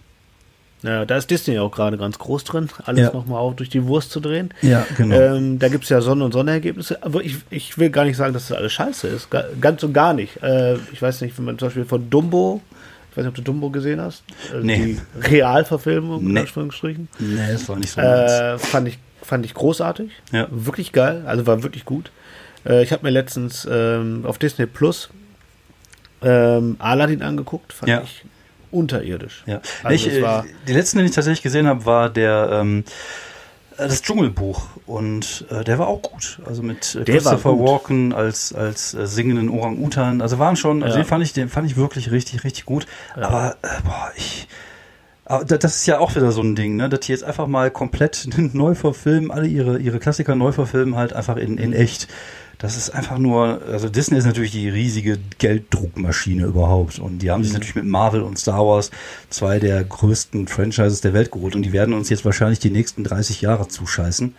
Ja, 0.82 1.04
da 1.04 1.16
ist 1.16 1.30
Disney 1.30 1.58
auch 1.60 1.70
gerade 1.70 1.96
ganz 1.96 2.18
groß 2.18 2.42
drin, 2.42 2.68
alles 2.84 3.02
Ja. 3.06 3.12
nochmal 3.12 3.38
auch 3.38 3.54
durch 3.54 3.68
die 3.68 3.84
Wurst 3.84 4.10
zu 4.10 4.18
drehen. 4.18 4.52
Ja, 4.62 4.84
genau. 4.96 5.14
Ähm, 5.14 5.58
da 5.60 5.68
gibt's 5.68 5.88
ja 5.90 6.00
Sonne- 6.00 6.24
und 6.24 6.32
Sonderergebnisse. 6.32 7.02
Aber 7.04 7.22
ich, 7.22 7.36
ich 7.50 7.78
will 7.78 7.90
gar 7.90 8.04
nicht 8.04 8.16
sagen, 8.16 8.34
dass 8.34 8.48
das 8.48 8.56
alles 8.56 8.72
scheiße 8.72 9.06
ist. 9.06 9.30
Ga- 9.30 9.44
Ganz 9.60 9.84
und 9.84 9.92
gar 9.92 10.12
nicht. 10.12 10.42
Äh, 10.42 10.74
ich 10.92 11.00
weiß 11.00 11.20
nicht, 11.20 11.38
wenn 11.38 11.44
man 11.44 11.56
zum 11.58 11.68
Beispiel 11.68 11.84
von 11.84 12.10
Dumbo, 12.10 12.60
ich 13.12 13.16
weiß 13.16 13.22
nicht, 13.24 13.28
ob 13.30 13.34
du 13.36 13.42
Dumbo 13.42 13.70
gesehen 13.70 14.00
hast. 14.00 14.24
Also 14.52 14.66
Nee. 14.66 14.96
Die 15.14 15.28
Realverfilmung, 15.28 16.20
in 16.22 16.32
Nee. 16.32 16.40
Anführungsstrichen. 16.40 17.06
Nee, 17.20 17.52
das 17.52 17.68
war 17.68 17.76
nicht 17.76 17.92
so. 17.92 18.00
Äh, 18.00 18.58
fand, 18.58 18.88
ich, 18.88 18.98
fand 19.22 19.44
ich 19.44 19.54
großartig. 19.54 20.10
Ja. 20.32 20.48
Wirklich 20.50 20.90
geil. 20.90 21.22
Also 21.26 21.46
war 21.46 21.62
wirklich 21.62 21.84
gut. 21.84 22.10
Äh, 22.66 22.82
ich 22.82 22.90
habe 22.90 23.04
mir 23.04 23.10
letztens 23.10 23.68
ähm, 23.70 24.24
auf 24.26 24.38
Disney 24.38 24.66
Plus 24.66 25.10
ähm, 26.24 26.76
Aladdin 26.78 27.22
angeguckt. 27.22 27.72
Fand 27.72 27.88
Ja. 27.90 28.02
ich 28.02 28.24
unterirdisch. 28.70 29.42
Ja. 29.46 29.60
Also 29.82 29.94
ich, 30.08 30.12
äh, 30.14 30.22
war, 30.22 30.46
die 30.66 30.72
letzten, 30.72 30.98
den 30.98 31.06
ich 31.06 31.12
tatsächlich 31.14 31.42
gesehen 31.42 31.66
habe, 31.66 31.84
war 31.84 32.08
der 32.08 32.48
ähm, 32.52 32.84
äh, 33.76 33.86
das 33.88 34.02
Dschungelbuch 34.02 34.62
und 34.86 35.44
äh, 35.50 35.62
der 35.64 35.78
war 35.78 35.88
auch 35.88 36.00
gut. 36.02 36.38
Also 36.46 36.62
mit 36.62 36.94
äh, 36.94 37.04
Christopher. 37.04 37.58
Walken 37.58 38.12
als 38.14 38.54
als 38.54 38.94
äh, 38.94 39.06
singenden 39.06 39.50
Orang-Utan. 39.50 40.22
Also 40.22 40.38
waren 40.38 40.56
schon, 40.56 40.82
also 40.82 40.96
Ja. 40.96 41.02
den 41.02 41.06
fand 41.08 41.22
ich, 41.24 41.32
den 41.34 41.48
fand 41.50 41.70
ich 41.70 41.76
wirklich 41.76 42.10
richtig, 42.10 42.44
richtig 42.44 42.64
gut. 42.64 42.86
Aber 43.14 43.56
äh, 43.62 43.68
boah, 43.84 44.10
ich 44.16 44.48
aber 45.24 45.44
da- 45.44 45.56
das 45.58 45.76
ist 45.76 45.86
ja 45.86 45.98
auch 45.98 46.14
wieder 46.16 46.32
so 46.32 46.42
ein 46.42 46.56
Ding, 46.56 46.76
ne? 46.76 46.88
dass 46.88 47.00
die 47.00 47.12
jetzt 47.12 47.24
einfach 47.24 47.46
mal 47.46 47.70
komplett 47.70 48.26
neu 48.54 48.74
verfilmen, 48.74 49.30
alle 49.30 49.46
ihre, 49.46 49.78
ihre 49.78 49.98
Klassiker 49.98 50.34
neu 50.34 50.52
verfilmen, 50.52 50.96
halt 50.96 51.12
einfach 51.12 51.36
in, 51.36 51.58
in 51.58 51.72
echt. 51.74 52.08
Das 52.62 52.76
ist 52.76 52.90
einfach 52.90 53.18
nur, 53.18 53.60
also 53.66 53.88
Disney 53.88 54.18
ist 54.18 54.24
natürlich 54.24 54.52
die 54.52 54.68
riesige 54.68 55.18
Gelddruckmaschine 55.38 56.44
überhaupt. 56.44 57.00
Und 57.00 57.18
die 57.18 57.28
haben 57.32 57.42
sich 57.42 57.52
natürlich 57.52 57.74
mit 57.74 57.86
Marvel 57.86 58.22
und 58.22 58.38
Star 58.38 58.64
Wars 58.64 58.92
zwei 59.30 59.58
der 59.58 59.82
größten 59.82 60.46
Franchises 60.46 61.00
der 61.00 61.12
Welt 61.12 61.32
geholt. 61.32 61.56
Und 61.56 61.62
die 61.62 61.72
werden 61.72 61.92
uns 61.92 62.08
jetzt 62.08 62.24
wahrscheinlich 62.24 62.60
die 62.60 62.70
nächsten 62.70 63.02
30 63.02 63.40
Jahre 63.40 63.66
zuscheißen, 63.66 64.36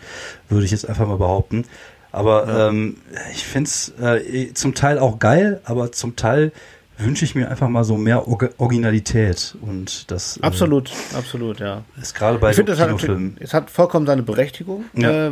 würde 0.48 0.64
ich 0.64 0.72
jetzt 0.72 0.88
einfach 0.88 1.06
mal 1.06 1.18
behaupten. 1.18 1.66
Aber 2.14 2.70
ähm, 2.70 2.96
ich 3.34 3.44
finde 3.44 3.68
es 3.68 3.92
äh, 4.02 4.54
zum 4.54 4.74
Teil 4.74 5.00
auch 5.00 5.20
geil, 5.20 5.60
aber 5.66 5.92
zum 5.92 6.16
Teil 6.16 6.54
wünsche 6.98 7.26
ich 7.26 7.36
mir 7.36 7.52
einfach 7.52 7.68
mal 7.68 7.84
so 7.84 7.98
mehr 7.98 8.26
Orga- 8.26 8.52
Originalität. 8.58 9.58
Und 9.60 10.10
das 10.12 10.38
äh, 10.38 10.44
absolut, 10.44 10.92
absolut, 11.14 11.60
ja. 11.60 11.84
ist 12.02 12.16
gerade 12.16 12.38
bei 12.38 12.52
ich 12.52 12.56
finde, 12.56 12.72
das 12.72 12.80
hat, 12.80 12.88
Kinofilmen. 12.88 13.36
es 13.42 13.54
hat 13.54 13.70
vollkommen 13.70 14.06
seine 14.06 14.24
Berechtigung. 14.24 14.86
Ja. 14.96 15.28
Äh, 15.28 15.32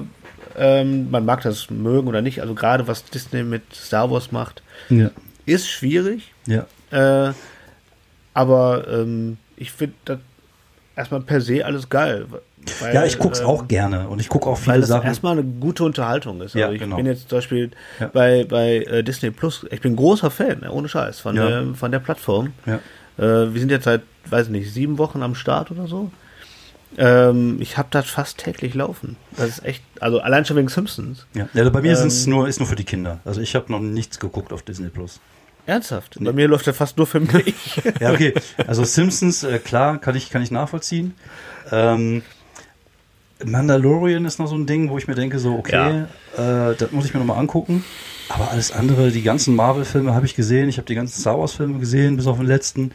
ähm, 0.58 1.10
man 1.12 1.26
mag 1.26 1.42
das 1.44 1.70
mögen 1.70 2.08
oder 2.08 2.22
nicht. 2.22 2.42
Also 2.42 2.54
gerade 2.54 2.88
was 2.88 3.04
Disney 3.06 3.44
mit 3.44 3.64
Star 3.74 4.10
Wars 4.12 4.32
macht, 4.32 4.62
Ja. 4.90 5.12
ist 5.46 5.68
schwierig. 5.70 6.34
ja. 6.48 6.66
Äh, 6.92 7.34
aber 8.34 8.88
ähm, 8.90 9.38
ich 9.58 9.72
finde 9.72 9.96
das 10.06 10.20
erstmal 10.96 11.22
per 11.22 11.42
se 11.42 11.66
alles 11.66 11.90
geil. 11.90 12.26
Weil, 12.80 12.94
Ja, 12.94 13.06
ich 13.06 13.18
guck's 13.18 13.40
ähm, 13.40 13.48
auch 13.48 13.68
gerne 13.68 14.08
und 14.08 14.20
ich 14.20 14.30
gucke 14.30 14.48
auch 14.50 14.58
viele 14.58 14.74
Weil 14.74 14.80
das 14.82 14.90
Sachen. 14.90 15.08
erstmal 15.08 15.34
eine 15.34 15.44
gute 15.44 15.84
Unterhaltung 15.84 16.42
ist. 16.42 16.54
Ja, 16.56 16.66
Also 16.66 16.76
ich 16.76 16.82
genau. 16.82 16.96
bin 16.98 17.06
jetzt 17.08 17.30
zum 17.30 17.38
Beispiel 17.40 17.72
Ja. 18.00 18.08
bei, 18.14 18.46
bei 18.48 18.78
äh, 18.84 19.04
Disney 19.04 19.32
Plus, 19.32 19.66
ich 19.72 19.82
bin 19.82 19.96
großer 19.96 20.30
Fan, 20.32 20.60
ne, 20.62 20.72
ohne 20.72 20.88
Scheiß, 20.88 21.20
von, 21.20 21.36
Ja. 21.36 21.48
der, 21.48 21.74
von 21.76 21.92
der 21.92 22.00
Plattform. 22.00 22.54
Ja. 22.66 22.76
Äh, 23.18 23.54
wir 23.54 23.60
sind 23.60 23.72
jetzt 23.72 23.86
seit, 23.86 24.02
weiß 24.30 24.50
nicht, 24.50 24.72
sieben 24.72 24.98
Wochen 24.98 25.24
am 25.24 25.34
Start 25.36 25.72
oder 25.72 25.88
so. 25.88 26.12
Ähm, 26.98 27.58
ich 27.62 27.78
habe 27.78 27.88
das 27.92 28.10
fast 28.10 28.40
täglich 28.40 28.74
laufen. 28.74 29.16
Das 29.38 29.50
ist 29.50 29.66
echt, 29.66 29.84
also 30.00 30.20
allein 30.20 30.46
schon 30.46 30.58
wegen 30.58 30.68
Simpsons. 30.68 31.26
Ja, 31.34 31.48
ja 31.54 31.70
bei 31.70 31.82
mir 31.82 31.92
Ähm, 31.92 31.98
sind's 31.98 32.26
nur, 32.28 32.48
ist 32.48 32.60
nur 32.60 32.68
für 32.68 32.76
die 32.76 32.84
Kinder. 32.84 33.20
Also 33.24 33.42
ich 33.42 33.56
habe 33.56 33.72
noch 33.72 33.80
nichts 33.80 34.20
geguckt 34.20 34.52
auf 34.52 34.62
Disney 34.62 34.90
Plus. 34.90 35.20
Ernsthaft. 35.66 36.18
Bei 36.20 36.34
mir 36.34 36.48
läuft 36.48 36.66
der 36.66 36.74
fast 36.74 36.98
nur 36.98 37.08
für 37.08 37.20
mich. 37.20 37.82
Ja, 38.00 38.12
okay. 38.12 38.34
Also 38.68 38.84
Simpsons, 38.84 39.44
äh, 39.44 39.60
klar, 39.60 40.00
kann 40.00 40.16
ich, 40.16 40.30
kann 40.30 40.42
ich 40.42 40.52
nachvollziehen. 40.52 41.14
Ähm, 41.72 42.24
Mandalorian 43.44 44.26
ist 44.26 44.40
noch 44.40 44.48
so 44.48 44.56
ein 44.56 44.66
Ding, 44.66 44.90
wo 44.90 44.98
ich 44.98 45.08
mir 45.08 45.16
denke, 45.16 45.40
so, 45.40 45.56
okay, 45.56 46.06
äh, 46.36 46.76
das 46.78 46.92
muss 46.92 47.06
ich 47.06 47.14
mir 47.14 47.20
nochmal 47.20 47.38
angucken. 47.38 47.84
Aber 48.30 48.52
alles 48.52 48.72
andere, 48.72 49.12
die 49.12 49.24
ganzen 49.24 49.56
Marvel-Filme 49.56 50.14
habe 50.14 50.26
ich 50.26 50.36
gesehen, 50.36 50.70
ich 50.70 50.78
habe 50.78 50.88
die 50.88 50.96
ganzen 50.96 51.20
Star 51.20 51.40
Wars-Filme 51.40 51.80
gesehen, 51.80 52.18
bis 52.18 52.28
auf 52.28 52.38
den 52.38 52.48
letzten. 52.48 52.92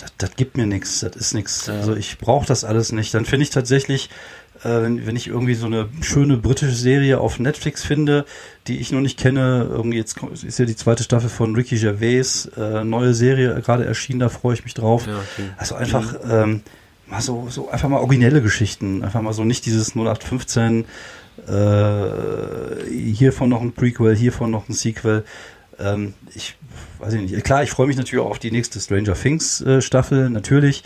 Das, 0.00 0.12
das 0.16 0.36
gibt 0.36 0.56
mir 0.56 0.66
nichts, 0.66 1.00
das 1.00 1.14
ist 1.14 1.34
nichts. 1.34 1.68
Also 1.68 1.94
ich 1.94 2.18
brauche 2.18 2.46
das 2.46 2.64
alles 2.64 2.92
nicht. 2.92 3.12
Dann 3.12 3.24
finde 3.24 3.44
ich 3.44 3.50
tatsächlich, 3.50 4.08
äh, 4.62 4.82
wenn, 4.82 5.06
wenn 5.06 5.14
ich 5.14 5.28
irgendwie 5.28 5.54
so 5.54 5.66
eine 5.66 5.88
schöne 6.00 6.38
britische 6.38 6.74
Serie 6.74 7.20
auf 7.20 7.38
Netflix 7.38 7.84
finde, 7.84 8.24
die 8.66 8.78
ich 8.78 8.92
noch 8.92 9.00
nicht 9.00 9.18
kenne, 9.18 9.66
irgendwie 9.70 9.98
jetzt 9.98 10.16
ist 10.42 10.58
ja 10.58 10.64
die 10.64 10.76
zweite 10.76 11.02
Staffel 11.02 11.28
von 11.28 11.54
Ricky 11.54 11.76
Gervais, 11.78 12.50
äh, 12.56 12.82
neue 12.84 13.14
Serie 13.14 13.60
gerade 13.60 13.84
erschienen, 13.84 14.20
da 14.20 14.28
freue 14.28 14.54
ich 14.54 14.64
mich 14.64 14.74
drauf. 14.74 15.06
Ja, 15.06 15.18
okay. 15.18 15.50
Also 15.58 15.74
einfach 15.74 16.14
ähm, 16.28 16.62
mal 17.06 17.20
so, 17.20 17.48
so 17.50 17.68
einfach 17.68 17.88
mal 17.88 17.98
originelle 17.98 18.40
Geschichten, 18.40 19.04
einfach 19.04 19.20
mal 19.20 19.32
so 19.32 19.44
nicht 19.44 19.66
dieses 19.66 19.94
0815 19.94 20.86
äh, 21.46 22.90
hiervon 22.90 23.48
noch 23.48 23.62
ein 23.62 23.72
Prequel, 23.72 24.16
hiervon 24.16 24.50
noch 24.50 24.68
ein 24.68 24.72
Sequel. 24.72 25.24
Ähm, 25.82 26.14
ich 26.34 26.56
weiß 26.98 27.12
ich 27.14 27.30
nicht. 27.30 27.44
Klar, 27.44 27.62
ich 27.62 27.70
freue 27.70 27.86
mich 27.86 27.96
natürlich 27.96 28.24
auch 28.24 28.30
auf 28.30 28.38
die 28.38 28.50
nächste 28.50 28.78
Stranger 28.80 29.14
Things 29.14 29.60
äh, 29.62 29.80
Staffel, 29.80 30.30
natürlich. 30.30 30.82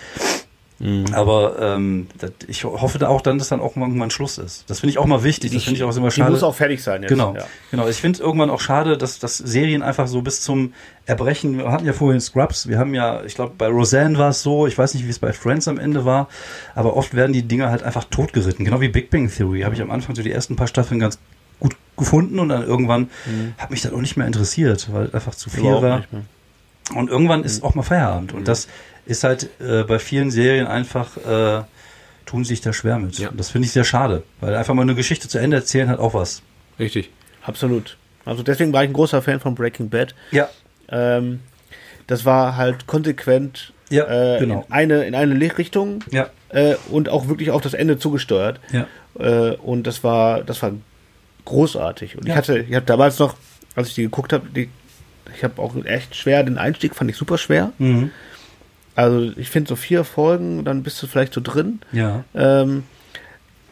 Aber 1.12 1.56
ähm, 1.60 2.08
das, 2.18 2.32
ich 2.48 2.64
hoffe 2.64 2.98
da 2.98 3.06
auch 3.08 3.20
dann, 3.20 3.38
dass 3.38 3.48
dann 3.48 3.60
auch 3.60 3.76
irgendwann 3.76 4.10
Schluss 4.10 4.38
ist. 4.38 4.68
Das 4.68 4.80
finde 4.80 4.90
ich 4.90 4.98
auch 4.98 5.06
mal 5.06 5.22
wichtig. 5.22 5.52
Das 5.52 5.62
finde 5.62 5.76
ich 5.78 5.84
auch 5.84 5.96
immer 5.96 6.08
Die 6.08 6.16
schade. 6.16 6.32
muss 6.32 6.42
auch 6.42 6.54
fertig 6.54 6.82
sein 6.82 7.02
jetzt. 7.02 7.10
Genau, 7.10 7.32
Ja. 7.34 7.44
genau. 7.70 7.88
Ich 7.88 7.98
finde 8.00 8.20
irgendwann 8.20 8.50
auch 8.50 8.60
schade, 8.60 8.98
dass, 8.98 9.20
dass 9.20 9.38
Serien 9.38 9.82
einfach 9.82 10.08
so 10.08 10.20
bis 10.20 10.40
zum 10.40 10.74
Erbrechen, 11.06 11.56
wir 11.58 11.70
hatten 11.70 11.86
ja 11.86 11.92
vorhin 11.92 12.20
Scrubs, 12.20 12.68
wir 12.68 12.78
haben 12.78 12.92
ja, 12.92 13.22
ich 13.24 13.36
glaube, 13.36 13.54
bei 13.56 13.68
Roseanne 13.68 14.18
war 14.18 14.30
es 14.30 14.42
so, 14.42 14.66
ich 14.66 14.76
weiß 14.76 14.94
nicht, 14.94 15.06
wie 15.06 15.10
es 15.10 15.20
bei 15.20 15.32
Friends 15.32 15.68
am 15.68 15.78
Ende 15.78 16.04
war, 16.04 16.28
aber 16.74 16.96
oft 16.96 17.14
werden 17.14 17.32
die 17.32 17.42
Dinger 17.44 17.70
halt 17.70 17.84
einfach 17.84 18.04
totgeritten. 18.04 18.64
Genau 18.64 18.80
wie 18.80 18.88
Big 18.88 19.10
Bang 19.10 19.30
Theory 19.30 19.60
habe 19.60 19.76
ich 19.76 19.80
am 19.80 19.92
Anfang 19.92 20.16
so 20.16 20.22
die 20.22 20.32
ersten 20.32 20.56
paar 20.56 20.66
Staffeln 20.66 20.98
ganz 20.98 21.18
gefunden 21.96 22.38
und 22.38 22.48
dann 22.48 22.62
irgendwann 22.66 23.08
hat 23.58 23.70
mich 23.70 23.82
das 23.82 23.92
auch 23.92 24.00
nicht 24.00 24.16
mehr 24.16 24.26
interessiert, 24.26 24.88
weil 24.92 25.10
einfach 25.12 25.34
zu 25.34 25.50
viel 25.50 25.62
Mhm. 25.64 25.82
War. 25.82 26.02
Und 26.94 27.08
irgendwann 27.10 27.44
ist 27.44 27.62
auch 27.64 27.74
mal 27.74 27.82
Feierabend. 27.82 28.32
Und 28.32 28.46
das 28.48 28.68
ist 29.06 29.24
halt 29.24 29.48
äh, 29.60 29.84
bei 29.84 29.98
vielen 29.98 30.30
Serien 30.30 30.66
einfach, 30.66 31.16
äh, 31.16 31.62
tun 32.26 32.44
sich 32.44 32.60
da 32.60 32.72
schwer 32.72 32.98
mit. 32.98 33.18
Ja. 33.18 33.28
Und 33.30 33.38
das 33.38 33.50
finde 33.50 33.66
ich 33.66 33.72
sehr 33.72 33.84
schade, 33.84 34.22
weil 34.40 34.54
einfach 34.54 34.74
mal 34.74 34.82
eine 34.82 34.94
Geschichte 34.94 35.28
zu 35.28 35.38
Ende 35.38 35.56
erzählen 35.58 35.88
hat 35.88 35.98
auch 35.98 36.14
was. 36.14 36.42
Richtig. 36.78 37.10
Absolut. 37.42 37.96
Also 38.24 38.42
deswegen 38.42 38.72
war 38.72 38.82
ich 38.82 38.90
ein 38.90 38.94
großer 38.94 39.20
Fan 39.22 39.40
von 39.40 39.54
Breaking 39.54 39.88
Bad. 39.90 40.14
Ja, 40.30 40.48
Ähm, 40.88 41.40
das 42.06 42.24
war 42.24 42.56
halt 42.56 42.86
konsequent 42.86 43.72
Ja, 43.90 44.36
äh, 44.36 44.38
genau. 44.40 44.64
in 44.68 44.72
eine 44.72 45.04
in 45.04 45.14
eine 45.14 45.58
Richtung 45.58 46.02
ja, 46.10 46.28
äh, 46.50 46.74
und 46.90 47.08
auch 47.08 47.28
wirklich 47.28 47.50
auf 47.50 47.62
das 47.62 47.72
Ende 47.74 47.98
zugesteuert. 47.98 48.60
ja. 48.72 48.86
Äh, 49.18 49.56
und 49.56 49.86
das 49.86 50.02
war 50.04 50.42
das 50.42 50.60
war 50.62 50.72
großartig. 51.44 52.16
Und 52.16 52.26
Ja. 52.26 52.34
ich 52.34 52.38
hatte 52.38 52.58
ich 52.58 52.74
habe 52.74 52.86
damals 52.86 53.18
noch, 53.18 53.36
als 53.76 53.88
ich 53.88 53.94
die 53.94 54.02
geguckt 54.02 54.32
habe, 54.32 54.46
ich 54.54 55.44
habe 55.44 55.60
auch 55.60 55.74
echt 55.84 56.14
schwer 56.14 56.42
den 56.42 56.58
Einstieg 56.58 56.94
fand 56.94 57.10
ich 57.10 57.16
super 57.16 57.38
schwer. 57.38 57.72
Mhm. 57.78 58.10
Also 58.96 59.32
ich 59.36 59.50
finde 59.50 59.68
so 59.68 59.76
vier 59.76 60.04
Folgen, 60.04 60.64
dann 60.64 60.82
bist 60.82 61.02
du 61.02 61.06
vielleicht 61.06 61.34
so 61.34 61.40
drin. 61.42 61.80
Ja. 61.92 62.24
Ähm, 62.34 62.84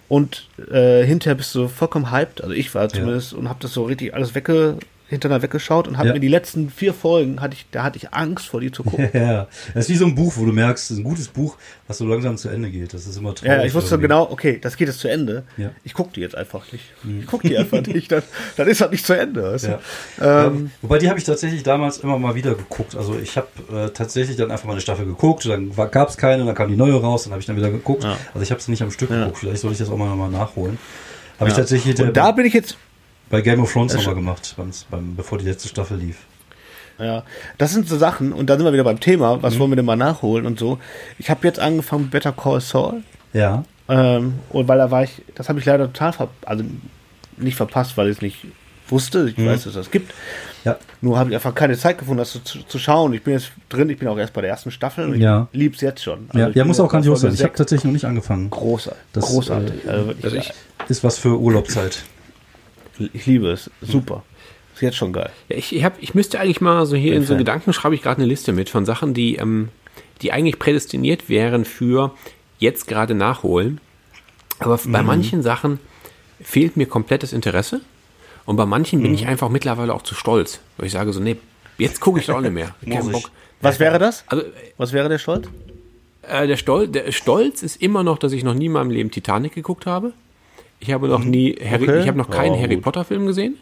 und 0.09 0.49
äh, 0.71 1.05
hinterher 1.05 1.37
bist 1.37 1.55
du 1.55 1.69
vollkommen 1.69 2.11
hyped. 2.11 2.43
Also 2.43 2.53
ich 2.55 2.75
war 2.75 2.89
zumindest 2.89 3.33
und 3.33 3.49
habe 3.49 3.61
das 3.63 3.73
so 3.73 3.85
richtig 3.85 4.13
alles 4.15 4.35
wegge 4.35 4.77
hintereinander 5.13 5.43
weggeschaut 5.43 5.87
und 5.89 5.99
habe 5.99 6.09
Ja. 6.09 6.15
mir 6.15 6.21
die 6.21 6.29
letzten 6.29 6.71
vier 6.71 6.93
Folgen 6.95 7.41
hatte 7.41 7.55
ich, 7.55 7.67
da 7.71 7.83
hatte 7.85 7.97
ich 7.99 8.13
Angst 8.13 8.47
vor 8.49 8.61
die 8.61 8.73
zu 8.73 8.83
gucken. 8.83 9.09
Ja, 9.15 9.47
das 9.75 9.85
ist 9.85 9.91
wie 9.91 9.97
so 9.97 10.07
ein 10.07 10.15
Buch, 10.15 10.33
wo 10.37 10.45
du 10.45 10.53
merkst, 10.53 10.91
ein 10.91 11.05
gutes 11.05 11.29
Buch, 11.29 11.57
was 11.87 11.99
so 11.99 12.07
langsam 12.07 12.37
zu 12.37 12.49
Ende 12.49 12.71
geht. 12.71 12.93
Das 12.95 13.07
ist 13.07 13.17
immer 13.17 13.35
traurig. 13.35 13.57
Ja, 13.59 13.65
ich 13.65 13.75
wusste 13.75 13.91
irgendwie. 13.95 14.09
genau, 14.09 14.29
okay, 14.31 14.59
das 14.61 14.77
geht 14.77 14.89
jetzt 14.89 15.01
zu 15.01 15.09
Ende. 15.09 15.45
Ja. 15.57 15.71
Ich 15.85 15.95
gucke 15.95 16.11
die 16.15 16.21
jetzt 16.21 16.35
einfach 16.35 16.71
nicht. 16.73 16.85
Ich 17.21 17.27
gucke 17.27 17.47
die 17.49 17.57
einfach 17.57 17.83
nicht. 17.87 18.11
Dann, 18.11 18.23
dann 18.57 18.69
ist 18.69 18.81
das 18.81 18.91
nicht 18.91 19.07
zu 19.07 19.13
Ende. 19.17 19.57
Du? 19.61 19.67
Ja. 19.67 20.47
Ähm, 20.47 20.65
Ja, 20.67 20.71
wobei 20.83 20.99
die 20.99 21.09
habe 21.09 21.19
ich 21.19 21.25
tatsächlich 21.25 21.63
damals 21.63 21.99
immer 21.99 22.19
mal 22.19 22.35
wieder 22.35 22.55
geguckt. 22.55 22.97
Also 22.97 23.19
ich 23.19 23.37
habe 23.37 23.47
äh, 23.73 23.91
tatsächlich 23.91 24.37
dann 24.37 24.51
einfach 24.51 24.65
mal 24.67 24.73
eine 24.73 24.81
Staffel 24.81 25.05
geguckt, 25.05 25.45
dann 25.47 25.73
gab 25.91 26.09
es 26.09 26.17
keine, 26.17 26.45
dann 26.45 26.55
kam 26.55 26.69
die 26.69 26.77
neue 26.77 26.95
raus, 27.01 27.25
dann 27.25 27.33
habe 27.33 27.41
ich 27.41 27.47
dann 27.47 27.57
wieder 27.57 27.71
geguckt. 27.71 28.05
Also 28.05 28.41
ich 28.43 28.51
habe 28.51 28.61
es 28.61 28.69
nicht 28.69 28.83
am 28.83 28.91
Stück 28.91 29.11
geguckt. 29.11 29.39
Vielleicht 29.39 29.61
sollte 29.61 29.75
ich 29.75 29.79
das 29.79 29.91
auch 29.91 29.97
mal 29.97 30.09
nochmal 30.09 30.31
nachholen. 30.31 30.79
Habe 31.39 31.51
ich 31.51 31.57
tatsächlich 31.57 32.01
und 32.01 32.17
da 32.17 32.31
bin 32.33 32.47
ich 32.47 32.53
jetzt, 32.55 32.77
bei 33.33 33.41
Game 33.41 33.61
of 33.61 33.73
Thrones 33.73 33.95
nochmal 33.95 34.15
gemacht, 34.15 34.55
beim, 34.57 34.71
beim, 34.91 35.17
bevor 35.17 35.39
die 35.39 35.45
letzte 35.47 35.67
Staffel 35.69 35.97
lief. 35.99 36.19
ja, 36.99 37.25
das 37.59 37.73
sind 37.73 37.89
so 37.89 37.97
Sachen 37.99 38.33
und 38.33 38.49
da 38.49 38.57
sind 38.57 38.65
wir 38.65 38.73
wieder 38.73 38.85
beim 38.85 39.01
Thema, 39.01 39.37
Mhm. 39.39 39.43
was 39.43 39.59
wollen 39.59 39.71
wir 39.73 39.77
denn 39.77 39.85
mal 39.87 39.97
nachholen 39.97 40.47
und 40.47 40.59
so. 40.61 40.79
Ich 41.19 41.31
habe 41.31 41.45
jetzt 41.49 41.59
angefangen 41.59 42.03
mit 42.03 42.11
Better 42.13 42.31
Call 42.33 42.61
Saul. 42.61 43.03
Ja. 43.33 43.65
Ähm, 43.89 44.35
und 44.51 44.69
weil 44.69 44.79
da 44.79 44.91
war 44.93 45.03
ich, 45.03 45.23
das 45.35 45.49
habe 45.49 45.59
ich 45.59 45.65
leider 45.65 45.87
total 45.87 46.13
ver 46.13 46.29
also 46.47 46.63
nicht 47.39 47.57
verpasst, 47.57 47.97
weil 47.97 48.09
ich 48.09 48.17
es 48.19 48.23
nicht 48.23 48.47
wusste. 48.89 49.29
Ich 49.29 49.39
weiß, 49.39 49.65
dass 49.65 49.67
es 49.67 49.75
das 49.75 49.91
gibt. 49.91 50.13
Ja. 50.65 50.77
Nur 51.01 51.19
habe 51.19 51.31
ich 51.31 51.35
einfach 51.35 51.55
keine 51.55 51.77
Zeit 51.79 51.99
gefunden, 51.99 52.19
das 52.19 52.33
zu, 52.45 52.63
zu 52.63 52.79
schauen. 52.79 53.13
Ich 53.15 53.23
bin 53.25 53.33
jetzt 53.33 53.51
drin, 53.71 53.89
ich 53.91 53.99
bin 53.99 54.07
auch 54.09 54.19
erst 54.19 54.35
bei 54.35 54.43
der 54.43 54.51
ersten 54.51 54.71
Staffel 54.71 55.09
und 55.09 55.19
Ja. 55.21 55.49
ich 55.51 55.59
lieb's 55.59 55.81
jetzt 55.81 56.03
schon. 56.03 56.27
Also 56.29 56.39
Ja, 56.39 56.49
ja 56.51 56.65
muss 56.67 56.79
auch 56.79 56.89
grandios 56.91 57.23
sein. 57.23 57.33
Ich 57.33 57.43
habe 57.43 57.55
tatsächlich 57.55 57.85
noch 57.87 57.93
nicht 57.93 58.05
angefangen. 58.05 58.51
großartig. 58.51 59.01
Das, 59.15 59.25
großartig. 59.27 59.87
äh, 59.87 59.89
also 59.89 60.15
also 60.23 60.37
ich, 60.37 60.53
Ist 60.89 61.03
was 61.03 61.17
für 61.19 61.39
Urlaubszeit. 61.41 62.03
Ich 63.13 63.27
liebe 63.27 63.51
es. 63.51 63.71
Super. 63.81 64.23
Ist 64.75 64.83
jetzt 64.83 64.97
schon 64.97 65.13
geil. 65.13 65.31
Ja, 65.49 65.57
ich, 65.57 65.75
ich, 65.75 65.85
hab, 65.85 66.03
ich 66.03 66.15
müsste 66.15 66.41
eigentlich 66.41 66.61
mal 66.61 66.87
so 66.87 66.97
hier 66.97 67.15
in 67.15 67.23
so 67.23 67.29
Fan. 67.29 67.39
Gedanken 67.39 67.73
schreibe 67.73 67.95
ich 67.95 68.03
gerade 68.03 68.19
eine 68.19 68.27
Liste 68.29 68.53
mit 68.53 68.71
von 68.71 68.85
Sachen, 68.87 69.13
die, 69.15 69.37
ähm, 69.37 69.69
die 70.23 70.33
eigentlich 70.33 70.59
prädestiniert 70.59 71.29
wären 71.29 71.65
für 71.65 72.13
jetzt 72.59 72.87
gerade 72.89 73.15
nachholen. 73.15 73.81
Aber 74.59 74.79
Mhm. 74.85 74.93
bei 74.93 75.03
manchen 75.03 75.43
Sachen 75.43 75.79
fehlt 76.41 76.77
mir 76.77 76.87
komplettes 76.87 77.33
Interesse. 77.33 77.81
Und 78.45 78.57
bei 78.57 78.67
manchen 78.67 78.99
Mhm. 79.01 79.03
bin 79.05 79.15
ich 79.15 79.27
einfach 79.27 79.49
mittlerweile 79.51 79.95
auch 79.95 80.03
zu 80.03 80.15
stolz. 80.15 80.61
Weil 80.77 80.87
ich 80.87 80.93
sage 80.93 81.13
so, 81.13 81.21
nee, 81.21 81.37
jetzt 81.79 82.01
gucke 82.01 82.19
ich 82.21 82.27
doch 82.27 82.37
auch 82.37 82.41
nicht 82.41 82.53
mehr. 82.53 82.75
Kein. 82.89 83.11
Bock. 83.11 83.31
Was 83.61 83.79
wäre 83.79 83.99
das? 83.99 84.25
Also 84.27 84.45
Was 84.79 84.93
wäre 84.93 85.09
der 85.09 85.19
Stolz? 85.19 85.49
äh, 86.23 86.47
der, 86.47 86.57
Stolz, 86.57 86.91
der 86.93 87.13
Stolz 87.13 87.63
ist 87.63 87.81
immer 87.83 88.03
noch, 88.03 88.19
dass 88.19 88.33
ich 88.33 88.43
noch 88.43 88.55
nie 88.55 88.67
in 88.67 88.73
meinem 88.73 88.91
Leben 88.91 89.11
Titanic 89.11 89.55
geguckt 89.55 89.87
habe. 89.87 90.13
Ich 90.85 90.91
habe 90.93 91.07
noch 91.07 91.23
nie 91.23 91.55
Harry, 91.65 91.85
Okay. 91.85 92.01
ich 92.01 92.09
habe 92.09 92.19
noch 92.19 92.29
keinen 92.29 92.53
Oh, 92.57 92.61
Harry 92.61 92.75
gut. 92.75 92.83
Potter 92.85 93.05
Film 93.05 93.25
gesehen. 93.27 93.57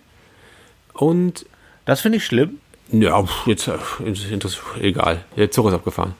Und 0.94 1.44
Das 1.84 2.00
finde 2.00 2.16
ich 2.16 2.24
schlimm. 2.24 2.58
ja, 2.90 3.22
jetzt 3.46 3.68
äh, 3.68 3.74
ist 4.10 4.24
interess- 4.30 4.58
egal. 4.80 5.24
Der 5.36 5.50
Zug 5.50 5.66
ist 5.68 5.74
abgefahren. 5.74 6.14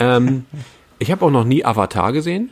Ähm, 0.00 0.44
ich 0.98 1.12
habe 1.12 1.24
auch 1.24 1.30
noch 1.30 1.44
nie 1.44 1.64
Avatar 1.64 2.12
gesehen. 2.12 2.50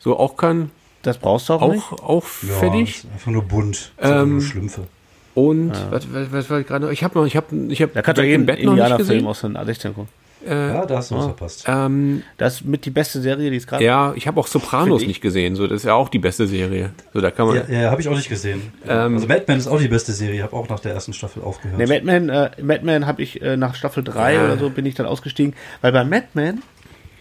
So 0.00 0.18
auch 0.18 0.36
kein 0.36 0.70
Das 1.02 1.18
brauchst 1.18 1.48
du 1.48 1.52
auch, 1.54 1.72
nicht. 1.72 1.92
auch 1.92 2.02
auch 2.02 2.24
Ja, 2.42 2.54
fertig. 2.54 3.04
ist 3.04 3.06
einfach 3.12 3.30
nur 3.30 3.44
bunt. 3.44 3.76
Ist 3.76 3.92
einfach 3.98 4.22
Ähm, 4.22 4.30
nur 4.32 4.42
Schlümpfe. 4.42 4.86
Und 5.34 5.72
was, 5.90 6.12
was, 6.12 6.32
was 6.32 6.50
war 6.50 6.58
ich 6.60 6.66
gerade? 6.66 6.86
noch? 6.86 6.92
Ich 6.92 7.04
habe 7.04 7.16
noch, 7.16 7.24
ich 7.24 7.36
habe, 7.36 7.54
ich 7.68 7.80
habe 7.82 7.92
Da 7.94 8.02
kannst 8.02 8.18
du 8.18 8.26
jeden 8.26 8.46
Bed 8.46 8.64
noch 8.64 8.74
nicht 8.74 8.96
gesehen. 8.98 9.26
aus 9.28 9.42
den 9.42 9.56
16 9.64 9.94
gucken. 9.94 10.08
Ja, 10.48 10.86
da 10.86 10.96
hast 10.96 11.10
du 11.10 11.16
was 11.16 11.24
verpasst. 11.26 11.64
Ähm, 11.68 12.22
Das 12.38 12.54
ist 12.54 12.64
mit 12.64 12.84
die 12.86 12.90
beste 12.90 13.20
Serie, 13.20 13.50
die 13.50 13.56
es 13.56 13.66
gerade 13.66 13.84
ja, 13.84 14.12
ich 14.16 14.26
habe 14.26 14.40
auch 14.40 14.46
Sopranos 14.46 15.02
ich. 15.02 15.08
nicht 15.08 15.20
gesehen. 15.20 15.54
So, 15.56 15.66
das 15.66 15.78
ist 15.78 15.84
ja 15.84 15.94
auch 15.94 16.08
die 16.08 16.18
beste 16.18 16.46
Serie. 16.46 16.90
So, 17.12 17.20
da 17.20 17.30
kann 17.30 17.46
man. 17.46 17.56
Ja, 17.56 17.80
ja 17.82 17.90
habe 17.90 18.00
ich 18.00 18.08
auch 18.08 18.16
nicht 18.16 18.28
gesehen. 18.28 18.72
Ähm, 18.88 19.14
also 19.16 19.26
Mad 19.26 19.44
Men 19.46 19.58
ist 19.58 19.66
auch 19.66 19.78
die 19.80 19.88
beste 19.88 20.12
Serie. 20.12 20.42
Habe 20.42 20.56
auch 20.56 20.68
nach 20.68 20.80
der 20.80 20.92
ersten 20.94 21.12
Staffel 21.12 21.42
aufgehört. 21.42 21.78
Ne, 21.78 21.86
Madman, 21.86 22.28
äh, 22.30 22.50
Madman 22.62 23.06
habe 23.06 23.22
ich 23.22 23.42
äh, 23.42 23.56
nach 23.56 23.74
Staffel 23.74 24.02
3 24.02 24.34
Ja. 24.34 24.44
oder 24.44 24.56
so 24.58 24.70
bin 24.70 24.86
ich 24.86 24.94
dann 24.94 25.06
ausgestiegen, 25.06 25.54
weil 25.82 25.92
bei 25.92 26.04
Madman, 26.04 26.62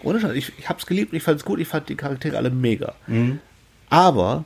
ohne 0.03 0.19
Scheiß, 0.21 0.33
ich, 0.33 0.53
ich 0.57 0.69
habe 0.69 0.79
es 0.79 0.85
geliebt, 0.85 1.13
ich 1.13 1.23
fand 1.23 1.39
es 1.39 1.45
gut, 1.45 1.59
ich 1.59 1.67
fand 1.67 1.89
die 1.89 1.95
Charaktere 1.95 2.37
alle 2.37 2.49
mega. 2.49 2.93
Mhm. 3.07 3.39
Aber 3.89 4.45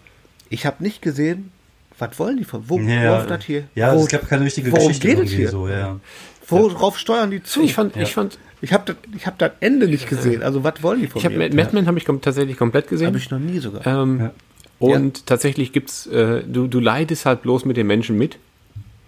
ich 0.50 0.66
habe 0.66 0.84
nicht 0.84 1.02
gesehen, 1.02 1.52
was 2.00 2.18
wollen 2.18 2.38
die 2.38 2.44
von, 2.44 2.68
wo 2.70 2.80
ja, 2.80 3.18
läuft 3.18 3.30
das 3.30 3.44
hier? 3.46 3.66
ja 3.76 3.94
wo, 3.96 4.00
es 4.00 4.08
gab 4.08 4.28
keine 4.28 4.46
richtige 4.46 4.72
worum 4.72 4.88
Geschichte 4.88 5.08
geht 5.08 5.18
es 5.18 5.22
irgendwie 5.24 5.36
hier? 5.38 5.50
so. 5.50 5.68
Ja. 5.68 6.00
Worauf 6.48 6.98
steuern 6.98 7.32
die 7.32 7.42
zu? 7.44 7.62
ich 7.62 7.74
fand, 7.74 7.96
Ja. 7.96 8.02
ich 8.04 8.14
fand, 8.14 8.38
ich 8.62 8.74
habe 8.74 8.84
das, 8.86 8.96
ich 9.16 9.26
hab 9.28 9.38
das 9.38 9.52
Ende 9.60 9.88
nicht 9.88 10.08
gesehen, 10.10 10.42
also 10.44 10.64
was 10.64 10.82
wollen 10.84 11.02
die 11.02 11.08
von 11.08 11.22
ich 11.22 11.30
mir? 11.30 11.50
Mad 11.54 11.70
Men 11.74 11.88
habe 11.88 11.98
ich 11.98 12.06
kom 12.06 12.22
tatsächlich 12.22 12.58
komplett 12.58 12.88
gesehen. 12.88 13.08
Habe 13.08 13.18
ich 13.18 13.30
noch 13.32 13.40
nie 13.40 13.60
sogar. 13.60 13.86
Ähm, 13.86 14.20
Ja. 14.20 14.32
Und 14.80 15.28
tatsächlich 15.28 15.72
gibt's, 15.72 16.08
äh, 16.08 16.44
du, 16.46 16.68
du 16.68 16.80
leidest 16.82 17.26
halt 17.26 17.44
bloß 17.44 17.64
mit 17.64 17.78
den 17.78 17.88
Menschen 17.88 18.18
mit 18.18 18.38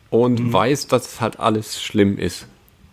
und 0.10 0.40
Mhm. 0.40 0.54
weißt, 0.54 0.92
dass 0.92 1.20
halt 1.20 1.40
alles 1.40 1.82
schlimm 1.82 2.18
ist. 2.18 2.46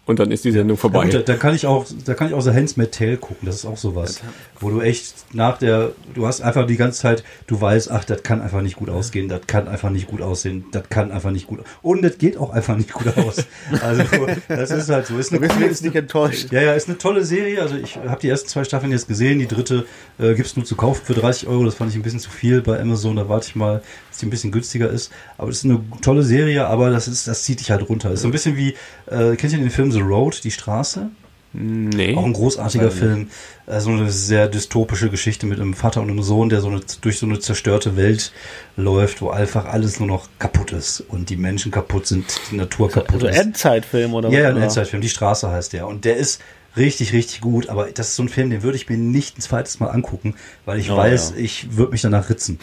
Und 0.04 0.18
dann 0.18 0.32
ist 0.32 0.44
die 0.44 0.50
Sendung 0.50 0.76
Ja, 0.76 0.80
vorbei. 0.80 1.04
gut, 1.04 1.14
da, 1.14 1.18
da 1.20 1.34
kann 1.36 1.54
ich 1.54 1.64
auch, 1.64 1.86
da 2.04 2.14
kann 2.14 2.26
ich 2.26 2.34
auch 2.34 2.40
so 2.40 2.52
Hands 2.52 2.76
Met 2.76 2.90
Tail 2.90 3.16
gucken. 3.18 3.46
Das 3.46 3.54
ist 3.54 3.64
auch 3.64 3.76
sowas, 3.76 4.20
wo 4.58 4.68
du 4.70 4.80
echt 4.80 5.14
nach 5.32 5.58
der, 5.58 5.92
du 6.14 6.26
hast 6.26 6.40
einfach 6.40 6.66
die 6.66 6.76
ganze 6.76 7.00
Zeit, 7.00 7.22
du 7.46 7.60
weißt, 7.60 7.88
ach, 7.92 8.04
das 8.04 8.24
kann 8.24 8.40
einfach 8.40 8.62
nicht 8.62 8.74
gut 8.74 8.90
ausgehen, 8.90 9.28
das 9.28 9.42
kann 9.46 9.68
einfach 9.68 9.90
nicht 9.90 10.08
gut 10.08 10.20
aussehen, 10.20 10.64
das 10.72 10.88
kann 10.88 11.12
einfach 11.12 11.30
nicht 11.30 11.46
gut, 11.46 11.60
und 11.82 12.02
das 12.02 12.18
geht 12.18 12.36
auch 12.36 12.50
einfach 12.50 12.76
nicht 12.76 12.92
gut 12.92 13.16
aus. 13.16 13.44
Also 13.80 14.02
das 14.48 14.70
ist 14.70 14.88
halt 14.90 15.06
so. 15.06 15.18
Ist 15.18 15.30
du 15.30 15.36
eine 15.36 15.40
bist 15.46 15.54
coole, 15.54 15.66
jetzt 15.66 15.82
nicht 15.82 15.94
enttäuscht. 15.94 16.50
ja, 16.52 16.60
ja, 16.62 16.72
ist 16.74 16.88
eine 16.88 16.98
tolle 16.98 17.24
Serie. 17.24 17.62
Also 17.62 17.76
ich 17.76 17.96
habe 17.96 18.20
die 18.20 18.28
ersten 18.28 18.48
zwei 18.48 18.64
Staffeln 18.64 18.90
jetzt 18.92 19.06
gesehen. 19.08 19.38
Die 19.38 19.46
dritte 19.46 19.86
äh, 20.18 20.34
gibt's 20.34 20.56
nur 20.56 20.64
zu 20.64 20.74
kaufen 20.76 21.02
für 21.04 21.14
30 21.14 21.48
Euro. 21.48 21.64
Das 21.64 21.74
fand 21.76 21.90
ich 21.90 21.96
ein 21.96 22.02
bisschen 22.02 22.18
zu 22.20 22.30
viel 22.30 22.60
bei 22.60 22.80
Amazon. 22.80 23.16
Da 23.16 23.28
warte 23.28 23.46
ich 23.48 23.56
mal, 23.56 23.82
dass 24.10 24.18
die 24.18 24.26
ein 24.26 24.30
bisschen 24.30 24.52
günstiger 24.52 24.88
ist. 24.90 25.12
Aber 25.38 25.50
es 25.50 25.58
ist 25.58 25.64
eine 25.64 25.80
tolle 26.00 26.22
Serie, 26.22 26.66
aber 26.66 26.90
das 26.90 27.08
ist, 27.08 27.28
das 27.28 27.44
zieht 27.44 27.60
dich 27.60 27.70
halt 27.70 27.88
runter. 27.88 28.10
Ist 28.10 28.22
so 28.22 28.28
ein 28.28 28.32
bisschen 28.32 28.56
wie, 28.56 28.74
äh, 29.06 29.36
kennt 29.36 29.52
ihr 29.52 29.58
den 29.58 29.70
Film 29.70 29.91
The 29.93 30.01
Road, 30.01 30.43
die 30.44 30.51
Straße? 30.51 31.10
nee. 31.55 32.16
Auch 32.16 32.24
ein 32.24 32.32
großartiger 32.32 32.90
Film. 32.90 33.28
Äh, 33.66 33.78
so 33.81 33.90
eine 33.90 34.10
sehr 34.10 34.48
dystopische 34.48 35.10
Geschichte 35.10 35.44
mit 35.47 35.60
einem 35.60 35.74
Vater 35.74 36.01
und 36.01 36.09
einem 36.10 36.23
Sohn, 36.23 36.48
der 36.48 36.62
so 36.62 36.69
eine, 36.69 36.81
durch 37.02 37.19
so 37.19 37.27
eine 37.27 37.40
zerstörte 37.40 37.94
Welt 37.97 38.32
läuft, 38.78 39.20
wo 39.20 39.28
einfach 39.28 39.66
alles 39.66 39.98
nur 40.01 40.09
noch 40.09 40.28
kaputt 40.39 40.73
ist 40.73 41.01
und 41.09 41.28
die 41.28 41.36
Menschen 41.36 41.70
kaputt 41.70 42.06
sind, 42.06 42.24
die 42.51 42.56
Natur 42.56 42.90
kaputt 42.90 43.16
Also 43.16 43.27
ist. 43.27 43.36
Endzeitfilm 43.39 44.14
oder 44.14 44.31
Ja, 44.31 44.39
ja, 44.39 44.44
was? 44.44 44.48
ein 44.51 44.56
Oder? 44.56 44.64
Endzeitfilm. 44.64 45.02
Die 45.02 45.10
Straße 45.10 45.51
heißt 45.51 45.74
der. 45.74 45.86
Und 45.89 46.06
der 46.06 46.16
ist 46.16 46.40
richtig, 46.74 47.12
richtig 47.12 47.43
gut. 47.43 47.69
Aber 47.69 47.85
das 47.90 48.09
ist 48.09 48.16
so 48.16 48.23
ein 48.23 48.31
Film, 48.31 48.48
den 48.48 48.62
würde 48.62 48.77
ich 48.77 48.89
mir 48.89 48.97
nicht 48.97 49.36
ein 49.36 49.43
zweites 49.43 49.78
Mal 49.78 49.89
angucken, 49.89 50.36
weil 50.64 50.78
ich 50.78 50.90
Oh, 50.90 50.97
weiß, 50.97 51.35
ja. 51.36 51.43
ich 51.43 51.77
würde 51.77 51.93
mich 51.93 52.01
danach 52.01 52.31
ritzen. 52.31 52.59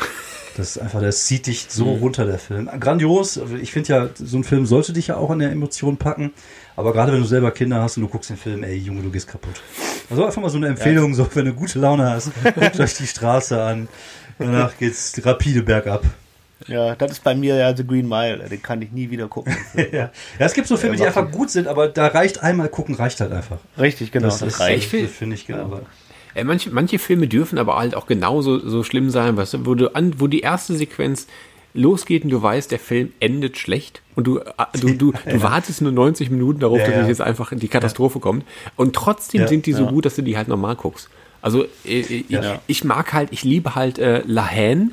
Das 0.57 0.71
ist 0.71 0.77
einfach, 0.79 0.99
das 0.99 1.25
zieht 1.25 1.45
dich 1.45 1.67
so 1.69 1.85
Mhm. 1.85 1.99
runter, 2.01 2.25
der 2.25 2.39
Film. 2.39 2.67
Grandios. 2.79 3.37
Also 3.37 3.55
Ich 3.55 3.71
finde 3.71 3.89
ja, 3.93 4.09
so 4.15 4.35
ein 4.35 4.43
Film 4.43 4.65
sollte 4.65 4.93
dich 4.93 5.07
ja 5.07 5.17
auch 5.17 5.29
an 5.29 5.37
der 5.39 5.51
Emotion 5.51 5.97
packen. 5.97 6.31
Aber 6.79 6.93
gerade 6.93 7.11
wenn 7.11 7.19
du 7.19 7.27
selber 7.27 7.51
Kinder 7.51 7.81
hast 7.81 7.97
und 7.97 8.03
du 8.03 8.07
guckst 8.07 8.29
den 8.29 8.37
Film, 8.37 8.63
ey 8.63 8.77
Junge, 8.77 9.01
du 9.01 9.11
gehst 9.11 9.27
kaputt. 9.27 9.61
Also 10.09 10.25
einfach 10.25 10.41
mal 10.41 10.49
so 10.49 10.55
eine 10.55 10.67
Empfehlung, 10.67 11.13
so 11.13 11.27
wenn 11.33 11.43
du 11.43 11.53
gute 11.53 11.77
Laune 11.77 12.09
hast, 12.09 12.31
guckt 12.43 12.79
euch 12.79 12.93
die 12.93 13.05
Straße 13.05 13.61
an. 13.61 13.89
Danach 14.37 14.77
geht's 14.77 15.19
rapide 15.25 15.61
bergab. 15.61 16.05
Ja, 16.67 16.95
das 16.95 17.11
ist 17.11 17.23
bei 17.25 17.35
mir 17.35 17.55
ja 17.55 17.75
The 17.75 17.85
Green 17.85 18.07
Mile, 18.07 18.47
den 18.47 18.61
kann 18.61 18.81
ich 18.81 18.93
nie 18.93 19.09
wieder 19.09 19.27
gucken. 19.27 19.57
Ja. 19.75 19.83
ja, 19.91 20.11
es 20.39 20.53
gibt 20.53 20.69
so 20.69 20.77
Filme, 20.77 20.95
die 20.95 21.01
Ja, 21.01 21.09
einfach 21.09 21.29
gut 21.29 21.49
sind, 21.49 21.67
aber 21.67 21.89
da 21.89 22.07
reicht 22.07 22.41
einmal 22.41 22.69
gucken, 22.69 22.95
reicht 22.95 23.19
halt 23.19 23.33
einfach. 23.33 23.57
Richtig, 23.77 24.13
genau. 24.13 24.27
Das, 24.27 24.39
Das, 24.39 24.53
ist, 24.53 24.59
reicht. 24.61 24.93
das 24.93 25.11
finde 25.11 25.35
ich 25.35 25.47
genau. 25.47 25.81
Äh, 26.33 26.45
manche, 26.45 26.69
manche 26.69 26.97
Filme 26.97 27.27
dürfen 27.27 27.57
aber 27.57 27.75
halt 27.75 27.93
auch 27.93 28.07
genauso 28.07 28.57
so 28.57 28.85
schlimm 28.85 29.09
sein, 29.09 29.35
weißt 29.35 29.55
du, 29.55 29.65
wo, 29.65 29.75
du 29.75 29.93
an, 29.95 30.21
wo 30.21 30.27
die 30.27 30.39
erste 30.39 30.75
Sequenz 30.75 31.27
losgeht 31.73 32.23
und 32.23 32.29
du 32.31 32.41
weißt, 32.41 32.71
der 32.71 32.79
Film 32.79 33.11
endet 33.19 33.57
schlecht 33.57 34.01
und 34.15 34.25
du, 34.27 34.39
äh, 34.39 34.43
du, 34.79 34.93
du, 34.93 35.11
du 35.29 35.43
wartest 35.43 35.81
nur 35.81 35.91
90 35.91 36.29
Minuten 36.31 36.59
darauf, 36.59 36.79
Ja, 36.79 36.85
dass 36.87 36.95
ja. 36.95 37.07
jetzt 37.07 37.21
einfach 37.21 37.51
die 37.55 37.67
Katastrophe 37.67 38.19
kommt 38.19 38.43
und 38.75 38.95
trotzdem 38.95 39.41
Ja, 39.41 39.47
sind 39.47 39.65
die 39.65 39.73
so 39.73 39.83
ja. 39.83 39.89
gut, 39.91 40.05
dass 40.05 40.15
du 40.15 40.21
die 40.23 40.35
halt 40.37 40.47
normal 40.47 40.75
guckst. 40.75 41.09
Also 41.41 41.63
äh, 41.85 41.99
äh, 42.01 42.01
ich, 42.01 42.29
Ja. 42.29 42.59
ich 42.67 42.83
mag 42.83 43.13
halt, 43.13 43.29
ich 43.31 43.43
liebe 43.43 43.75
halt 43.75 43.97
äh, 43.99 44.23
La 44.25 44.45
Haine. 44.49 44.91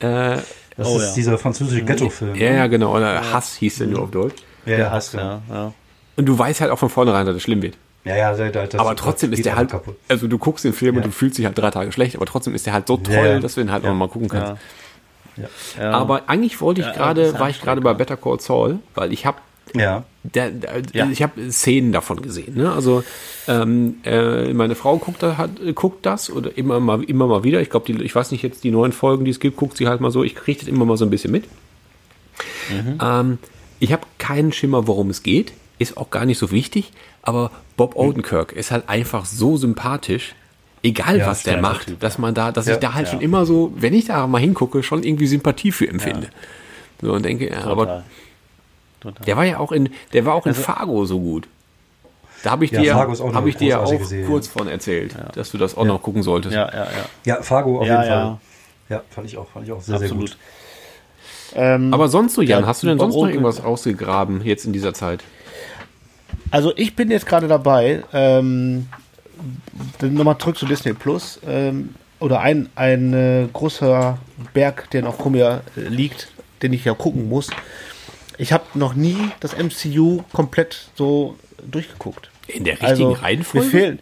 Äh, 0.00 0.38
Das 0.76 0.86
Oh, 0.88 0.96
ist 0.98 1.08
ja. 1.08 1.14
dieser 1.14 1.38
französische 1.38 1.84
Ghetto-Film. 1.84 2.34
ja, 2.36 2.52
ja, 2.52 2.66
genau, 2.68 2.96
oder 2.96 3.32
Hass 3.32 3.56
hieß 3.56 3.78
der 3.78 3.86
nur 3.88 4.02
auf 4.02 4.10
Deutsch. 4.10 4.36
ja, 4.64 4.76
Der 4.76 4.78
ja, 4.78 4.90
Hass, 4.92 5.12
ja. 5.12 5.42
ja. 5.50 5.72
Und 6.16 6.26
du 6.26 6.38
weißt 6.38 6.60
halt 6.60 6.70
auch 6.70 6.78
von 6.78 6.88
vornherein, 6.88 7.26
dass 7.26 7.36
es 7.36 7.42
schlimm 7.42 7.60
wird. 7.62 7.76
Ja, 8.04 8.16
ja, 8.16 8.34
da- 8.34 8.48
da- 8.48 8.66
das- 8.66 8.80
aber 8.80 8.94
das 8.94 9.00
trotzdem 9.02 9.32
ist 9.32 9.44
der 9.44 9.56
halt, 9.56 9.70
kaputt. 9.70 9.96
also 10.08 10.26
du 10.26 10.38
guckst 10.38 10.64
den 10.64 10.72
Film 10.72 10.96
und 10.96 11.02
Ja. 11.02 11.08
du 11.08 11.12
fühlst 11.12 11.36
dich 11.36 11.44
halt 11.44 11.58
drei 11.58 11.70
Tage 11.70 11.92
schlecht, 11.92 12.16
aber 12.16 12.24
trotzdem 12.24 12.54
ist 12.54 12.64
der 12.64 12.72
halt 12.72 12.86
so 12.86 12.96
toll, 12.96 13.14
Ja, 13.14 13.26
ja. 13.26 13.40
dass 13.40 13.56
du 13.56 13.60
ihn 13.60 13.70
halt 13.70 13.84
Ja. 13.84 13.90
auch 13.90 13.94
mal 13.94 14.08
gucken 14.08 14.28
kannst. 14.28 14.62
Ja. 15.42 15.82
Ja. 15.82 15.90
Aber 15.92 16.28
eigentlich 16.28 16.60
wollte 16.60 16.80
ich 16.80 16.86
Ja, 16.86 16.92
gerade, 16.92 17.38
war 17.38 17.50
ich 17.50 17.60
gerade 17.60 17.80
bei 17.80 17.94
Better 17.94 18.16
Call 18.16 18.40
Saul, 18.40 18.78
weil 18.94 19.12
ich 19.12 19.26
habe 19.26 19.38
ja. 19.74 20.04
der, 20.24 20.50
der, 20.50 20.82
Ja. 20.92 21.08
ich 21.10 21.22
habe 21.22 21.50
Szenen 21.50 21.92
davon 21.92 22.22
gesehen. 22.22 22.56
Ne? 22.56 22.72
Also 22.72 23.04
ähm, 23.46 23.96
äh, 24.04 24.52
meine 24.52 24.74
Frau 24.74 24.96
guckt, 24.98 25.22
da, 25.22 25.36
hat, 25.36 25.50
guckt 25.74 26.04
das 26.06 26.30
oder 26.30 26.56
immer 26.58 26.80
mal, 26.80 27.02
immer 27.04 27.26
mal 27.26 27.44
wieder. 27.44 27.60
Ich 27.60 27.70
glaube, 27.70 27.92
ich 27.92 28.14
weiß 28.14 28.32
nicht 28.32 28.42
jetzt 28.42 28.64
die 28.64 28.70
neuen 28.70 28.92
Folgen, 28.92 29.24
die 29.24 29.30
es 29.30 29.40
gibt, 29.40 29.56
guckt 29.56 29.76
sie 29.76 29.86
halt 29.88 30.00
mal 30.00 30.10
so. 30.10 30.24
Ich 30.24 30.34
kriege 30.34 30.58
das 30.60 30.68
immer 30.68 30.84
mal 30.84 30.96
so 30.96 31.04
ein 31.04 31.10
bisschen 31.10 31.30
mit. 31.32 31.44
Ähm, 33.00 33.38
ich 33.78 33.92
habe 33.92 34.02
keinen 34.18 34.52
Schimmer, 34.52 34.86
worum 34.86 35.10
es 35.10 35.22
geht. 35.22 35.52
Ist 35.78 35.96
auch 35.96 36.10
gar 36.10 36.26
nicht 36.26 36.38
so 36.38 36.50
wichtig. 36.50 36.92
Aber 37.22 37.50
Bob 37.76 37.96
Odenkirk 37.96 38.52
ist 38.52 38.70
halt 38.70 38.88
einfach 38.88 39.24
so 39.24 39.56
sympathisch. 39.56 40.34
Egal 40.82 41.18
Ja, 41.18 41.26
was 41.26 41.42
der 41.42 41.60
macht, 41.60 41.88
Typ, 41.88 42.00
dass 42.00 42.16
man 42.18 42.34
da, 42.34 42.52
dass 42.52 42.66
Ja, 42.66 42.74
ich 42.74 42.80
da 42.80 42.94
halt 42.94 43.06
ja. 43.06 43.12
schon 43.12 43.20
immer 43.20 43.44
so, 43.44 43.72
wenn 43.76 43.92
ich 43.92 44.06
da 44.06 44.26
mal 44.26 44.38
hingucke, 44.40 44.82
schon 44.82 45.02
irgendwie 45.02 45.26
Sympathie 45.26 45.72
für 45.72 45.86
empfinde. 45.88 46.28
So 47.02 47.12
und 47.12 47.24
denke, 47.24 47.50
ja, 47.50 47.64
aber 47.64 47.84
Total. 47.84 48.04
Total. 49.00 49.24
der 49.26 49.36
war 49.36 49.44
ja 49.44 49.58
auch 49.58 49.72
in, 49.72 49.90
der 50.12 50.24
war 50.26 50.34
auch 50.34 50.46
in 50.46 50.54
Fargo 50.54 51.04
so 51.04 51.18
gut. 51.20 51.48
Da 52.42 52.52
habe 52.52 52.64
ich 52.64 52.70
Ja, 52.70 52.80
dir, 52.80 52.94
habe 52.94 53.48
ich 53.48 53.56
dir 53.56 53.68
ja 53.68 53.78
auch 53.80 54.04
Serie. 54.04 54.26
kurz 54.26 54.48
von 54.48 54.68
erzählt, 54.68 55.14
dass 55.34 55.50
du 55.50 55.58
das 55.58 55.76
auch 55.76 55.84
noch 55.84 56.02
gucken 56.02 56.22
solltest. 56.22 56.54
Ja, 56.54 56.70
ja, 56.72 56.84
ja. 56.84 56.90
Ja, 57.24 57.42
Fargo 57.42 57.80
auf 57.80 57.86
Ja, 57.86 58.00
jeden 58.00 58.10
ja. 58.10 58.20
Fall. 58.26 58.38
Ja, 58.88 59.02
fand 59.10 59.26
ich 59.26 59.36
auch, 59.36 59.48
fand 59.50 59.66
ich 59.66 59.72
auch 59.72 59.80
sehr, 59.82 59.96
Absolut. 59.96 60.28
sehr 60.30 60.36
gut. 60.36 60.38
Ähm, 61.54 61.92
Aber 61.92 62.08
sonst 62.08 62.34
so, 62.34 62.42
Jan, 62.42 62.62
Ja, 62.62 62.66
hast 62.66 62.82
du 62.82 62.86
denn 62.86 62.98
sonst 62.98 63.14
noch 63.14 63.26
irgendwas 63.28 63.60
ausgegraben 63.62 64.42
jetzt 64.44 64.64
in 64.64 64.72
dieser 64.72 64.94
Zeit? 64.94 65.22
Also 66.50 66.72
ich 66.76 66.96
bin 66.96 67.10
jetzt 67.10 67.26
gerade 67.26 67.48
dabei, 67.48 68.02
ähm, 68.12 68.88
nochmal 70.02 70.38
zurück 70.38 70.58
zu 70.58 70.66
Disney 70.66 70.92
Plus, 70.92 71.40
ähm, 71.46 71.94
oder 72.20 72.40
ein, 72.40 72.68
ein 72.74 73.14
äh, 73.14 73.48
großer 73.52 74.18
Berg, 74.52 74.90
der 74.90 75.02
noch 75.02 75.16
vor 75.16 75.30
mir 75.30 75.62
liegt, 75.74 76.28
den 76.62 76.72
ich 76.72 76.84
ja 76.84 76.94
gucken 76.94 77.28
muss. 77.28 77.48
Ich 78.38 78.52
habe 78.52 78.64
noch 78.74 78.94
nie 78.94 79.30
das 79.40 79.56
MCU 79.56 80.22
komplett 80.32 80.90
so 80.94 81.36
durchgeguckt. 81.70 82.30
In 82.46 82.64
der 82.64 82.80
richtigen 82.80 83.10
Mir 83.10 83.22
Reihenfolge? 83.22 83.68
fehlen, 83.68 83.98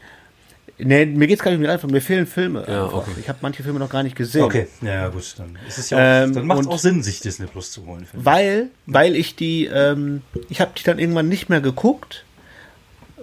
nee, 0.79 1.07
mir 1.07 1.27
geht's 1.27 1.43
gar 1.43 1.51
nicht 1.51 1.59
um 1.59 1.63
die 1.63 1.69
Reihenfolge, 1.69 1.95
mir 1.95 2.01
fehlen 2.01 2.27
Filme. 2.27 2.65
Ja, 2.69 2.85
einfach. 2.85 2.99
okay. 2.99 3.11
Ich 3.21 3.29
habe 3.29 3.39
manche 3.43 3.63
Filme 3.63 3.79
noch 3.79 3.91
gar 3.91 4.03
nicht 4.03 4.17
gesehen. 4.17 4.43
Okay, 4.43 4.69
ja, 4.81 5.09
gut, 5.09 5.35
dann 5.39 5.59
ist 5.67 5.79
es 5.79 5.91
ja 5.91 5.99
auch, 5.99 6.25
Ähm, 6.25 6.35
dann 6.35 6.47
macht 6.47 6.61
es 6.61 6.67
auch 6.67 6.79
Sinn, 6.79 7.03
sich 7.03 7.21
Disney 7.21 7.47
Plus 7.47 7.73
zu 7.73 7.87
holen. 7.87 8.07
Weil, 8.13 8.69
weil 8.87 9.15
ich 9.17 9.37
die, 9.37 9.67
ähm, 9.67 10.23
ich 10.49 10.61
habe 10.61 10.73
die 10.77 10.83
dann 10.85 10.99
irgendwann 10.99 11.29
nicht 11.29 11.49
mehr 11.49 11.61
geguckt, 11.61 12.25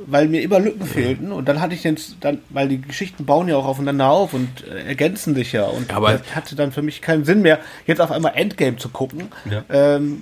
weil 0.07 0.27
mir 0.27 0.41
immer 0.41 0.59
Lücken 0.59 0.85
fehlten 0.85 1.31
und 1.31 1.47
dann 1.47 1.61
hatte 1.61 1.73
ich 1.73 1.81
den, 1.81 1.97
dann, 2.19 2.39
weil 2.49 2.67
die 2.67 2.81
Geschichten 2.81 3.25
bauen 3.25 3.47
ja 3.47 3.55
auch 3.57 3.65
aufeinander 3.65 4.09
auf 4.09 4.33
und 4.33 4.49
äh, 4.67 4.87
ergänzen 4.87 5.35
sich 5.35 5.51
ja 5.53 5.65
und 5.65 5.93
Aber- 5.93 6.13
das 6.13 6.35
hatte 6.35 6.55
dann 6.55 6.71
für 6.71 6.81
mich 6.81 7.01
keinen 7.01 7.25
Sinn 7.25 7.41
mehr, 7.41 7.59
jetzt 7.87 8.01
auf 8.01 8.11
einmal 8.11 8.33
Endgame 8.35 8.77
zu 8.77 8.89
gucken. 8.89 9.29
Ja. 9.49 9.63
Ähm, 9.69 10.21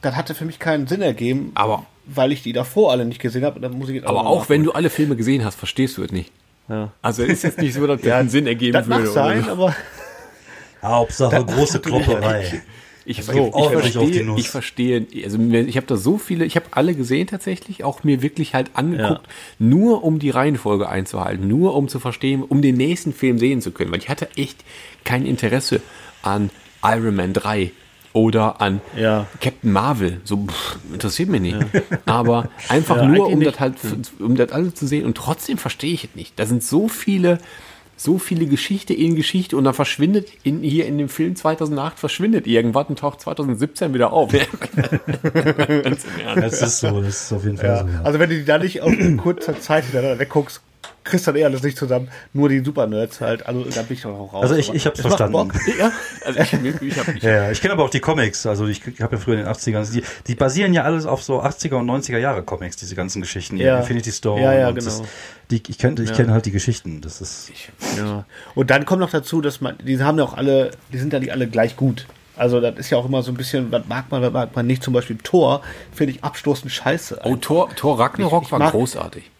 das 0.00 0.16
hatte 0.16 0.34
für 0.34 0.44
mich 0.44 0.58
keinen 0.58 0.86
Sinn 0.86 1.02
ergeben, 1.02 1.52
Aber- 1.54 1.86
weil 2.06 2.32
ich 2.32 2.42
die 2.42 2.52
davor 2.52 2.90
alle 2.92 3.04
nicht 3.04 3.20
gesehen 3.20 3.44
habe. 3.44 3.60
Dann 3.60 3.72
muss 3.72 3.88
ich 3.88 3.96
jetzt 3.96 4.06
Aber 4.06 4.22
mal 4.24 4.28
auch 4.28 4.48
wenn 4.48 4.62
du 4.62 4.72
alle 4.72 4.90
Filme 4.90 5.16
gesehen 5.16 5.44
hast, 5.44 5.54
verstehst 5.56 5.96
du 5.98 6.02
es 6.02 6.12
nicht. 6.12 6.30
Ja. 6.68 6.90
Also 7.02 7.22
es 7.22 7.30
ist 7.30 7.42
jetzt 7.44 7.58
nicht 7.58 7.74
so, 7.74 7.86
dass 7.86 7.98
das 8.00 8.06
Ja, 8.08 8.18
einen 8.18 8.28
Sinn 8.30 8.46
ergeben 8.46 8.72
Das 8.72 8.86
mag 8.86 8.98
würde. 9.00 9.12
sein, 9.12 9.42
oder? 9.44 9.52
aber 9.52 9.76
Hauptsache 10.82 11.44
große 11.44 11.80
Klopperei. 11.82 12.62
Ich, 13.06 13.22
So, 13.22 13.32
ich, 13.32 13.94
ich, 13.96 13.98
die 13.98 14.02
verstehe, 14.02 14.36
ich 14.36 14.48
verstehe, 14.48 15.06
also 15.24 15.38
ich 15.38 15.76
habe 15.76 15.86
da 15.86 15.96
so 15.96 16.16
viele, 16.16 16.44
ich 16.46 16.56
habe 16.56 16.66
alle 16.70 16.94
gesehen 16.94 17.26
tatsächlich, 17.26 17.84
auch 17.84 18.02
mir 18.02 18.22
wirklich 18.22 18.54
halt 18.54 18.70
angeguckt, 18.74 19.26
nur 19.58 20.02
um 20.04 20.18
die 20.18 20.30
Reihenfolge 20.30 20.88
einzuhalten, 20.88 21.46
nur 21.46 21.74
um 21.74 21.88
zu 21.88 22.00
verstehen, 22.00 22.42
um 22.42 22.62
den 22.62 22.76
nächsten 22.76 23.12
Film 23.12 23.38
sehen 23.38 23.60
zu 23.60 23.72
können, 23.72 23.92
weil 23.92 23.98
ich 23.98 24.08
hatte 24.08 24.28
echt 24.36 24.64
kein 25.04 25.26
Interesse 25.26 25.82
an 26.22 26.48
Iron 26.82 27.14
Man 27.16 27.34
3 27.34 27.72
oder 28.14 28.60
an 28.60 28.80
Ja. 28.96 29.26
Captain 29.40 29.72
Marvel, 29.72 30.20
so 30.24 30.46
pff, 30.46 30.78
interessiert 30.92 31.28
mich 31.28 31.40
nicht. 31.42 31.58
Aber 32.06 32.48
einfach 32.68 32.96
Ja, 32.96 33.06
nur, 33.06 33.26
um 33.28 33.40
das 33.40 33.58
halt, 33.60 33.74
um 34.20 34.36
das 34.36 34.50
alles 34.52 34.74
zu 34.74 34.86
sehen. 34.86 35.04
Und 35.04 35.16
trotzdem 35.16 35.58
verstehe 35.58 35.92
ich 35.92 36.04
es 36.04 36.14
nicht. 36.14 36.38
Da 36.38 36.46
sind 36.46 36.62
so 36.62 36.88
viele, 36.88 37.38
so 37.96 38.18
viele 38.18 38.46
Geschichte 38.46 38.94
in 38.94 39.14
Geschichte 39.14 39.56
und 39.56 39.64
dann 39.64 39.74
verschwindet 39.74 40.28
in, 40.42 40.62
hier 40.62 40.86
in 40.86 40.98
dem 40.98 41.08
Film 41.08 41.36
2008 41.36 41.98
verschwindet 41.98 42.46
irgendwas 42.46 42.88
und 42.88 42.98
taucht 42.98 43.20
2017 43.20 43.94
wieder 43.94 44.12
auf. 44.12 44.32
Das 46.34 46.62
ist 46.62 46.80
so, 46.80 47.00
das 47.00 47.24
ist 47.24 47.32
auf 47.32 47.44
jeden 47.44 47.56
Fall 47.56 47.66
ja. 47.66 47.78
so. 47.80 47.88
Ja. 47.88 48.02
also 48.02 48.18
wenn 48.18 48.30
du 48.30 48.36
die 48.36 48.44
da 48.44 48.58
nicht 48.58 48.82
auf 48.82 48.92
kurzer 49.18 49.58
Zeit 49.60 49.84
hintereinander 49.84 50.18
wegguckst, 50.18 50.60
kriegst 51.04 51.26
du 51.26 51.32
dann 51.32 51.40
eh 51.40 51.44
alles 51.44 51.62
nicht 51.62 51.76
zusammen. 51.76 52.08
Nur 52.32 52.48
die 52.48 52.60
Super-Nerds 52.64 53.20
halt. 53.20 53.46
Also 53.46 53.64
da 53.64 53.82
bin 53.82 53.96
ich 53.96 54.02
doch 54.02 54.10
auch 54.18 54.32
raus. 54.32 54.42
Also 54.42 54.54
ich, 54.56 54.72
ich 54.72 54.86
habe 54.86 54.94
es 54.94 55.00
es 55.00 55.04
macht 55.04 55.18
verstanden. 55.18 55.32
Bock. 55.32 55.54
Ja, 55.78 55.92
also 56.24 56.40
ich, 56.40 56.82
ich, 56.82 57.22
Ja, 57.22 57.30
ja, 57.30 57.50
ich 57.50 57.60
kenne 57.60 57.74
aber 57.74 57.84
auch 57.84 57.90
die 57.90 58.00
Comics. 58.00 58.46
Also 58.46 58.66
ich, 58.66 58.86
ich 58.86 59.00
habe 59.00 59.16
ja 59.16 59.20
früher 59.22 59.34
in 59.38 59.44
den 59.44 59.48
80ern, 59.52 59.90
die, 59.92 60.02
die 60.26 60.34
basieren 60.34 60.72
ja 60.72 60.82
alles 60.84 61.06
auf 61.06 61.22
so 61.22 61.42
80er 61.42 61.74
und 61.76 61.90
90er 61.90 62.18
Jahre 62.18 62.42
Comics, 62.42 62.76
diese 62.76 62.94
ganzen 62.94 63.20
Geschichten. 63.22 63.56
Ja. 63.56 63.78
Infinity 63.78 64.12
Stone. 64.12 64.42
Ja, 64.42 64.52
ja, 64.54 64.68
und 64.68 64.74
genau. 64.76 64.86
Das, 64.86 65.02
die, 65.50 65.62
ich 65.68 65.78
kenne 65.78 66.02
ich 66.02 66.12
kenn 66.12 66.30
halt 66.30 66.46
die 66.46 66.52
Geschichten. 66.52 67.00
Das 67.00 67.20
ist, 67.20 67.50
Ja. 67.98 68.24
Und 68.54 68.70
dann 68.70 68.84
kommt 68.84 69.00
noch 69.00 69.10
dazu, 69.10 69.40
dass 69.40 69.60
man, 69.60 69.76
die 69.84 70.02
haben 70.02 70.18
ja 70.18 70.24
auch 70.24 70.34
alle, 70.34 70.70
die 70.92 70.98
sind 70.98 71.12
ja 71.12 71.18
nicht 71.20 71.32
alle 71.32 71.46
gleich 71.48 71.76
gut. 71.76 72.06
Also 72.36 72.60
das 72.60 72.76
ist 72.78 72.90
ja 72.90 72.98
auch 72.98 73.04
immer 73.04 73.22
so 73.22 73.30
ein 73.30 73.36
bisschen, 73.36 73.70
was 73.70 73.82
mag 73.88 74.10
man, 74.10 74.20
was 74.22 74.32
mag 74.32 74.56
man 74.56 74.66
nicht. 74.66 74.82
Zum 74.82 74.92
Beispiel 74.92 75.16
Thor 75.22 75.62
finde 75.92 76.14
ich 76.14 76.24
abstoßend 76.24 76.72
scheiße. 76.72 77.20
Oh, 77.22 77.36
Thor, 77.36 77.68
Thor 77.76 78.00
Ragnarok 78.00 78.42
Ich- 78.42 78.46
ich 78.48 78.52
war 78.52 78.58
mag- 78.58 78.72
großartig. 78.72 79.30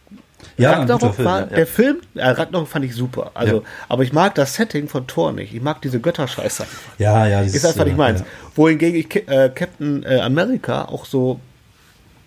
Ja, 0.57 0.73
Ragnarok 0.73 1.15
Film, 1.15 1.27
war, 1.27 1.41
ja, 1.41 1.47
der 1.47 1.67
Film, 1.67 1.97
äh, 2.15 2.27
Ragnarok 2.29 2.69
fand 2.69 2.85
ich 2.85 2.95
super. 2.95 3.31
Also, 3.35 3.57
Ja. 3.57 3.63
aber 3.89 4.03
ich 4.05 4.13
mag 4.13 4.35
das 4.37 4.55
Setting 4.55 4.89
von 4.89 5.07
Thor 5.07 5.33
nicht. 5.33 5.53
Ich 5.55 5.61
mag 5.63 5.83
diese 5.83 6.01
Götterscheiße. 6.01 6.65
Ja, 6.99 7.27
ja. 7.27 7.43
das 7.43 7.55
Ist 7.55 7.65
einfach 7.67 7.85
nicht 7.85 7.97
meins. 7.97 8.23
Wohingegen 8.55 8.99
ich 9.01 9.15
äh, 9.29 9.51
Captain 9.55 10.03
äh, 10.05 10.21
America 10.21 10.85
auch 10.85 11.05
so, 11.07 11.41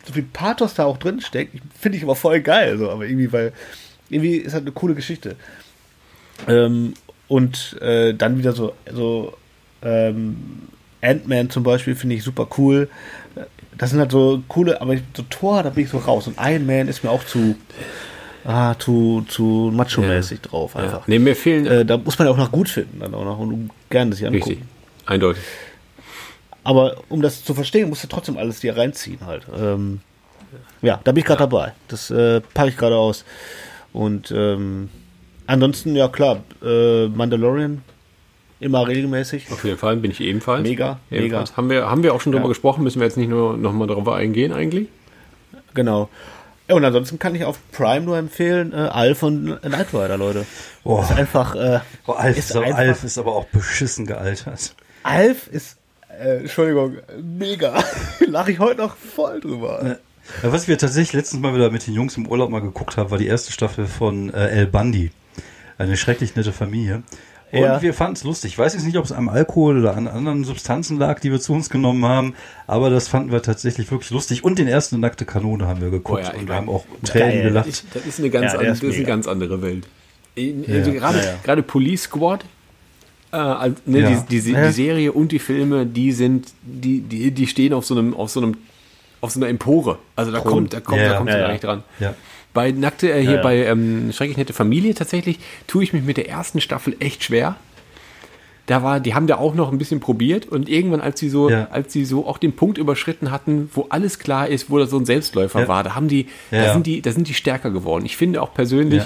so 0.06 0.14
viel 0.14 0.24
Pathos 0.24 0.74
da 0.74 0.86
auch 0.86 0.98
drin 0.98 1.22
steckt, 1.22 1.58
finde 1.80 1.98
ich 1.98 2.04
aber 2.04 2.16
voll 2.16 2.42
geil. 2.42 2.78
So, 2.78 2.90
aber 2.92 3.06
irgendwie, 3.06 3.32
weil 3.32 3.54
irgendwie 4.10 4.36
ist 4.38 4.54
halt 4.54 4.64
eine 4.64 4.72
coole 4.72 4.94
Geschichte. 4.96 5.36
Ähm, 6.48 6.94
und 7.28 7.78
äh, 7.82 8.14
dann 8.14 8.38
wieder 8.38 8.54
so, 8.54 8.74
so 8.92 9.34
ähm, 9.82 10.38
Ant-Man 11.02 11.50
zum 11.50 11.64
Beispiel 11.64 11.96
finde 11.96 12.16
ich 12.16 12.24
super 12.24 12.48
cool. 12.58 12.90
Das 13.78 13.92
sind 13.92 14.00
halt 14.00 14.12
so 14.12 14.42
coole, 14.48 14.82
aber 14.82 14.94
ich- 14.94 15.04
so 15.16 15.24
Thor, 15.30 15.62
da 15.62 15.70
bin 15.70 15.84
ich 15.84 15.90
so 15.90 15.98
raus. 16.00 16.28
Und 16.28 16.38
Iron 16.42 16.66
Man 16.66 16.88
ist 16.88 17.04
mir 17.04 17.10
auch 17.12 17.24
zu, 17.26 17.56
ah, 18.48 18.74
zu, 18.80 19.24
zu 19.28 19.72
macho-mäßig 19.76 20.42
drauf 20.42 20.76
einfach. 20.76 21.08
Nee, 21.08 21.20
mir 21.20 21.36
fehlen, 21.36 21.68
Äh, 21.68 21.86
da 21.86 21.98
muss 21.98 22.18
man 22.18 22.28
ja 22.28 22.34
auch 22.34 22.38
noch 22.38 22.52
gut 22.52 22.70
finden 22.70 23.00
dann 23.02 23.14
auch 23.14 23.26
noch 23.26 23.38
und 23.40 23.70
gerne 23.90 24.16
sich 24.16 24.26
angucken. 24.26 24.50
richtig, 24.50 24.66
eindeutig. 25.06 25.44
Aber 26.64 26.98
um 27.10 27.22
das 27.22 27.44
zu 27.44 27.54
verstehen, 27.54 27.90
musst 27.90 28.04
du 28.04 28.08
trotzdem 28.08 28.38
alles 28.38 28.60
dir 28.60 28.76
reinziehen 28.76 29.20
halt. 29.26 29.44
Ähm, 29.58 30.02
ja, 30.82 31.00
da 31.04 31.12
bin 31.12 31.20
ich 31.20 31.26
gerade 31.26 31.40
dabei. 31.40 31.74
Das 31.88 32.10
äh, 32.10 32.42
packe 32.54 32.70
ich 32.70 32.78
gerade 32.78 32.98
aus. 32.98 33.24
Und 33.94 34.32
ähm, 34.32 34.90
ansonsten, 35.46 35.96
ja 35.96 36.08
klar, 36.08 36.42
äh, 36.64 37.08
Mandalorian 37.08 37.82
immer 38.60 38.88
regelmäßig. 38.88 39.52
Auf 39.52 39.64
jeden 39.64 39.78
Fall 39.78 39.96
bin 39.98 40.12
ich 40.12 40.20
ebenfalls. 40.20 40.64
Mega, 40.64 41.00
Ebenfalls. 41.12 41.52
mega. 41.52 41.58
Haben 41.58 41.70
wir, 41.70 41.90
haben 41.90 42.04
wir 42.04 42.14
auch 42.14 42.22
schon 42.22 42.32
drüber 42.34 42.46
Ja. 42.46 42.50
gesprochen, 42.50 42.84
müssen 42.84 43.00
wir 43.00 43.06
jetzt 43.08 43.18
nicht 43.18 43.30
nur 43.30 43.56
noch 43.56 43.72
mal 43.72 43.88
darauf 43.88 44.08
eingehen 44.10 44.52
eigentlich? 44.52 44.88
Genau. 45.74 46.10
Ja, 46.70 46.76
und 46.76 46.84
ansonsten 46.84 47.18
kann 47.18 47.34
ich 47.34 47.46
auf 47.46 47.60
Prime 47.72 48.02
nur 48.06 48.18
empfehlen, 48.18 48.74
äh, 48.74 48.76
Alf 48.76 49.24
und 49.24 49.62
Knight 49.62 49.94
Rider, 49.94 50.18
Leute. 50.18 50.46
Oh. 50.84 51.02
Ist 51.02 51.12
einfach, 51.12 51.56
äh, 51.56 51.80
Oh, 52.08 52.12
Alf, 52.14 52.38
ist 52.38 52.50
ist, 52.50 52.56
aber, 52.58 52.66
einfach- 52.66 52.78
Alf 52.80 53.04
ist 53.04 53.18
aber 53.18 53.36
auch 53.36 53.46
beschissen 53.46 54.06
gealtert. 54.06 54.76
Alf 55.04 55.48
ist, 55.48 55.78
äh, 56.20 56.40
Entschuldigung, 56.40 56.98
mega. 57.22 57.82
Lache 58.28 58.52
ich 58.52 58.60
heute 58.60 58.82
noch 58.82 58.98
voll 58.98 59.40
drüber. 59.40 59.98
Ja, 60.44 60.52
was 60.52 60.68
wir 60.68 60.78
tatsächlich 60.78 61.14
letztens 61.14 61.42
mal 61.42 61.56
wieder 61.56 61.72
mit 61.72 61.88
den 61.88 61.94
Jungs 61.94 62.18
im 62.18 62.28
Urlaub 62.28 62.50
mal 62.50 62.60
geguckt 62.62 62.98
haben, 62.98 63.12
war 63.12 63.18
die 63.18 63.28
erste 63.28 63.54
Staffel 63.54 63.86
von 63.88 64.34
äh, 64.34 64.48
El 64.50 64.68
Bundy. 64.68 65.12
Eine 65.78 65.96
schrecklich 65.96 66.36
nette 66.36 66.52
Familie. 66.52 67.04
Und 67.52 67.60
Ja. 67.62 67.82
wir 67.82 67.94
fanden 67.94 68.14
es 68.14 68.24
lustig. 68.26 68.52
Ich 68.54 68.58
weiß 68.60 68.74
jetzt 68.74 68.86
nicht, 68.86 68.98
ob 68.98 69.06
es 69.06 69.12
am 69.14 69.30
Alkohol 69.30 69.80
oder 69.80 69.96
an 69.96 70.08
anderen 70.08 70.44
Substanzen 70.44 70.98
lag, 71.00 71.20
die 71.22 71.32
wir 71.32 71.40
zu 71.40 71.54
uns 71.54 71.70
genommen 71.70 72.04
haben, 72.04 72.34
aber 72.68 72.90
das 72.90 73.08
fanden 73.08 73.32
wir 73.32 73.42
tatsächlich 73.42 73.90
wirklich 73.90 74.10
lustig. 74.12 74.44
Und 74.44 74.60
den 74.60 74.68
ersten 74.68 75.00
Nackte 75.00 75.24
Kanone 75.24 75.66
haben 75.66 75.80
wir 75.80 75.90
geguckt 75.90 76.24
Oh 76.24 76.28
ja, 76.28 76.34
und 76.38 76.50
mein, 76.50 76.58
haben 76.58 76.70
auch 76.70 76.84
Tränen 77.06 77.30
geil. 77.32 77.44
gelacht. 77.44 77.68
Ich, 77.70 77.84
das 77.94 78.06
ist 78.06 78.20
eine 78.20 78.30
ganz, 78.30 78.52
Ja, 78.54 78.60
ist 78.60 78.84
das 78.84 78.90
ist 78.90 78.96
eine 78.98 79.06
ganz 79.06 79.28
andere 79.28 79.62
Welt. 79.62 79.88
In- 80.36 80.66
Also 80.70 80.92
gerade, 80.92 81.20
Ja, 81.20 81.24
ja. 81.24 81.36
gerade 81.42 81.64
Police 81.64 82.04
Squad, 82.04 82.44
äh, 83.32 83.38
ne, 83.38 84.00
Ja. 84.02 84.10
die, 84.30 84.42
die, 84.42 84.54
die 84.54 84.72
Serie 84.72 85.12
und 85.14 85.32
die 85.32 85.40
Filme, 85.40 85.86
die 85.86 86.12
sind, 86.12 86.50
die, 86.64 87.00
die, 87.00 87.32
die 87.32 87.48
stehen 87.48 87.72
auf 87.74 87.86
so 87.86 87.96
einem, 87.98 88.14
auf 88.14 88.30
so 88.30 88.42
einem, 88.42 88.58
auf 89.22 89.32
so 89.32 89.40
einer 89.40 89.48
Empore. 89.50 90.00
Also 90.18 90.32
da 90.32 90.40
Thron. 90.42 90.52
kommt, 90.52 90.74
da 90.74 90.80
kommt, 90.82 91.02
Ja, 91.02 91.10
da 91.14 91.18
kommt 91.18 91.30
ja. 91.30 91.40
gar 91.40 91.52
nicht 91.54 91.64
dran. 91.64 91.84
Ja. 92.00 92.14
Bei 92.58 92.72
Nackte, 92.72 93.12
äh, 93.12 93.22
hier 93.22 93.30
Ja, 93.32 93.36
ja. 93.38 93.42
bei 93.44 93.66
ähm, 93.66 94.12
Schrecklich 94.12 94.38
nette 94.38 94.54
Familie 94.54 94.96
tatsächlich, 94.96 95.38
tue 95.68 95.84
ich 95.84 95.94
mich 95.94 96.02
mit 96.04 96.18
der 96.18 96.28
ersten 96.28 96.60
Staffel 96.60 96.96
echt 97.00 97.24
schwer. 97.24 97.56
Da 98.66 98.82
war, 98.82 99.00
die 99.00 99.14
haben 99.14 99.28
da 99.28 99.36
auch 99.38 99.54
noch 99.54 99.72
ein 99.72 99.78
bisschen 99.78 100.00
probiert 100.00 100.48
und 100.48 100.68
irgendwann, 100.68 101.00
als 101.00 101.20
sie 101.20 101.30
so, 101.30 101.50
Ja. 101.52 101.68
als 101.70 101.94
sie 101.94 102.04
so 102.04 102.26
auch 102.26 102.40
den 102.40 102.54
Punkt 102.54 102.80
überschritten 102.80 103.30
hatten, 103.30 103.70
wo 103.76 103.86
alles 103.90 104.18
klar 104.18 104.48
ist, 104.48 104.72
wo 104.72 104.80
das 104.80 104.90
so 104.90 104.98
ein 104.98 105.06
Selbstläufer 105.06 105.68
war, 105.68 105.84
da 105.84 105.94
haben 105.96 106.08
die, 106.08 106.26
da 106.52 106.74
sind 106.74 106.88
die, 106.88 107.02
da 107.04 107.12
sind 107.12 107.28
die 107.30 107.36
stärker 107.36 107.70
geworden. 107.70 108.06
Ich 108.06 108.18
finde 108.18 108.42
auch 108.42 108.54
persönlich, 108.56 109.04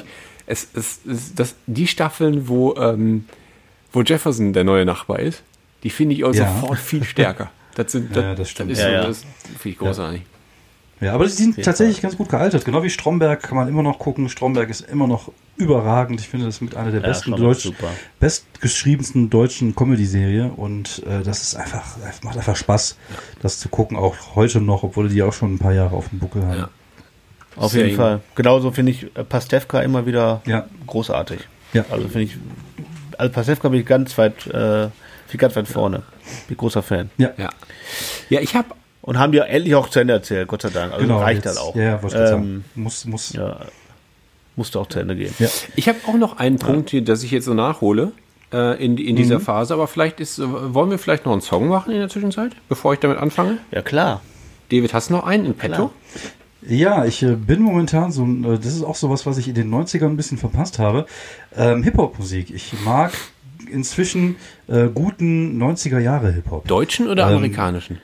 es, 0.48 0.68
es, 0.74 1.02
es, 1.06 1.36
das, 1.36 1.56
die 1.68 1.88
Staffeln, 1.88 2.48
wo, 2.48 2.74
ähm, 2.78 3.26
wo 3.92 4.02
Jefferson 4.02 4.54
der 4.54 4.64
neue 4.64 4.86
Nachbar 4.86 5.20
ist, 5.20 5.44
die 5.84 5.90
finde 5.92 6.16
ich 6.16 6.24
auch 6.24 6.34
sofort 6.34 6.80
viel 6.80 7.04
stärker. 7.04 7.52
Das 7.76 7.92
sind, 7.94 8.14
Ja, 8.16 8.36
das 8.36 8.50
stimmt. 8.50 8.72
ist 8.72 8.80
Ja, 8.80 8.90
ja. 8.92 9.04
das 9.08 9.22
finde 9.60 9.70
ich 9.70 9.78
großartig. 9.78 10.22
Ja, 11.02 11.14
aber 11.14 11.26
die 11.26 11.32
sind 11.32 11.62
tatsächlich 11.64 12.00
ganz 12.02 12.16
gut 12.16 12.30
gealtert. 12.30 12.64
Genau 12.64 12.84
wie 12.84 12.90
Stromberg 12.92 13.42
kann 13.42 13.58
man 13.58 13.68
immer 13.68 13.82
noch 13.82 13.98
gucken. 13.98 14.30
Stromberg 14.30 14.70
ist 14.70 14.82
immer 14.82 15.08
noch 15.08 15.32
überragend. 15.58 16.22
Ich 16.22 16.30
finde, 16.30 16.46
das 16.46 16.56
ist 16.56 16.62
mit 16.62 16.76
einer 16.76 16.92
der 16.92 17.02
Ja, 17.02 17.08
besten 17.08 17.34
Stromberg 17.34 17.64
Deutsch, 17.64 17.72
bestgeschriebensten 18.20 19.30
deutschen 19.32 19.76
Comedy-Serie. 19.76 20.52
Und 20.56 21.02
äh, 21.08 21.24
das 21.24 21.42
ist 21.42 21.56
einfach, 21.56 21.98
macht 22.24 22.38
einfach 22.38 22.56
Spaß, 22.56 22.98
das 23.42 23.60
zu 23.60 23.70
gucken, 23.70 23.98
auch 23.98 24.16
heute 24.36 24.62
noch, 24.62 24.84
obwohl 24.84 25.10
die 25.10 25.24
auch 25.24 25.34
schon 25.34 25.56
ein 25.56 25.60
paar 25.60 25.74
Jahre 25.74 25.96
auf 25.96 26.10
dem 26.10 26.20
Buckel 26.20 26.46
haben. 26.46 26.58
Ja. 26.60 26.70
Auf 27.58 27.74
jeden 27.74 27.96
Fall. 27.96 28.22
Genauso 28.36 28.72
finde 28.72 28.92
ich 28.92 29.04
äh, 29.16 29.24
Pastewka 29.24 29.82
immer 29.82 30.06
wieder 30.06 30.42
Ja. 30.46 30.68
großartig. 30.88 31.40
Ja. 31.74 31.84
Also 31.90 32.04
finde 32.08 32.24
ich, 32.24 32.38
also 33.18 33.32
Pastewka 33.34 33.70
bin 33.70 33.80
ich 33.82 33.86
ganz 33.86 34.18
weit, 34.18 34.46
äh, 34.48 34.90
viel 35.28 35.40
ganz 35.40 35.56
weit 35.56 35.68
vorne. 35.68 36.04
Bin 36.48 36.58
großer 36.58 36.84
Fan. 36.84 37.10
Ja, 37.18 37.32
Ja, 37.38 37.50
ja 38.30 38.40
ich 38.40 38.56
habe 38.56 38.70
Und 39.02 39.18
haben 39.18 39.32
die 39.32 39.40
ja 39.40 39.46
endlich 39.46 39.74
auch 39.76 39.90
zu 39.90 40.00
Ende 40.00 40.14
erzählt, 40.14 40.48
Gott 40.48 40.62
sei 40.62 40.70
Dank. 40.70 40.94
Also 40.94 41.18
reicht 41.18 41.46
jetzt- 41.46 41.58
dann 41.58 41.64
auch. 41.64 41.76
Ja, 41.76 41.82
ja, 41.84 41.98
gerade 41.98 42.34
ähm. 42.36 42.64
Muss, 42.76 43.06
muss. 43.06 43.34
ja, 43.34 43.58
musste 44.56 44.80
auch 44.80 44.88
zu 44.88 45.00
Ende 45.00 45.16
gehen. 45.16 45.34
Ja. 45.40 45.48
Ich 45.76 45.88
habe 45.88 45.98
auch 46.08 46.14
noch 46.16 46.38
einen 46.38 46.60
Punkt 46.60 46.90
hier, 46.92 47.04
dass 47.04 47.24
ich 47.24 47.32
jetzt 47.32 47.46
so 47.46 47.54
nachhole 47.54 48.12
äh, 48.54 48.84
in, 48.84 48.98
in 48.98 49.16
dieser 49.16 49.40
Phase, 49.40 49.74
aber 49.74 49.88
vielleicht 49.88 50.20
ist, 50.20 50.38
äh, 50.40 50.44
wollen 50.74 50.92
wir 50.92 51.00
vielleicht 51.00 51.26
noch 51.26 51.32
einen 51.32 51.42
Song 51.42 51.68
machen 51.70 51.92
in 51.94 52.00
der 52.00 52.10
Zwischenzeit, 52.10 52.52
bevor 52.70 52.94
ich 52.94 53.00
damit 53.00 53.18
anfange? 53.18 53.58
Ja, 53.72 53.82
klar. 53.82 54.22
David, 54.70 54.94
hast 54.94 55.10
du 55.10 55.14
noch 55.16 55.26
einen 55.26 55.46
in 55.46 55.54
petto? 55.56 55.76
Klar. 55.76 55.92
Ja, 56.68 57.06
ich 57.06 57.24
äh, 57.24 57.32
bin 57.36 57.62
momentan 57.62 58.12
so, 58.12 58.24
ein, 58.24 58.44
äh, 58.44 58.58
das 58.58 58.68
ist 58.76 58.84
auch 58.84 58.96
sowas, 58.96 59.26
was 59.26 59.38
ich 59.40 59.48
in 59.48 59.56
den 59.56 59.74
90ern 59.74 60.06
ein 60.06 60.18
bisschen 60.18 60.38
verpasst 60.38 60.78
habe. 60.78 61.08
Ähm, 61.58 61.82
Hip-Hop-Musik. 61.82 62.52
Ich 62.54 62.74
mag 62.86 63.14
inzwischen 63.72 64.36
äh, 64.68 64.88
guten 64.94 65.60
90er 65.62 65.98
Jahre 66.00 66.32
Hip-Hop. 66.32 66.68
Deutschen 66.68 67.08
oder 67.08 67.24
Ähm, 67.30 67.38
amerikanischen? 67.38 68.00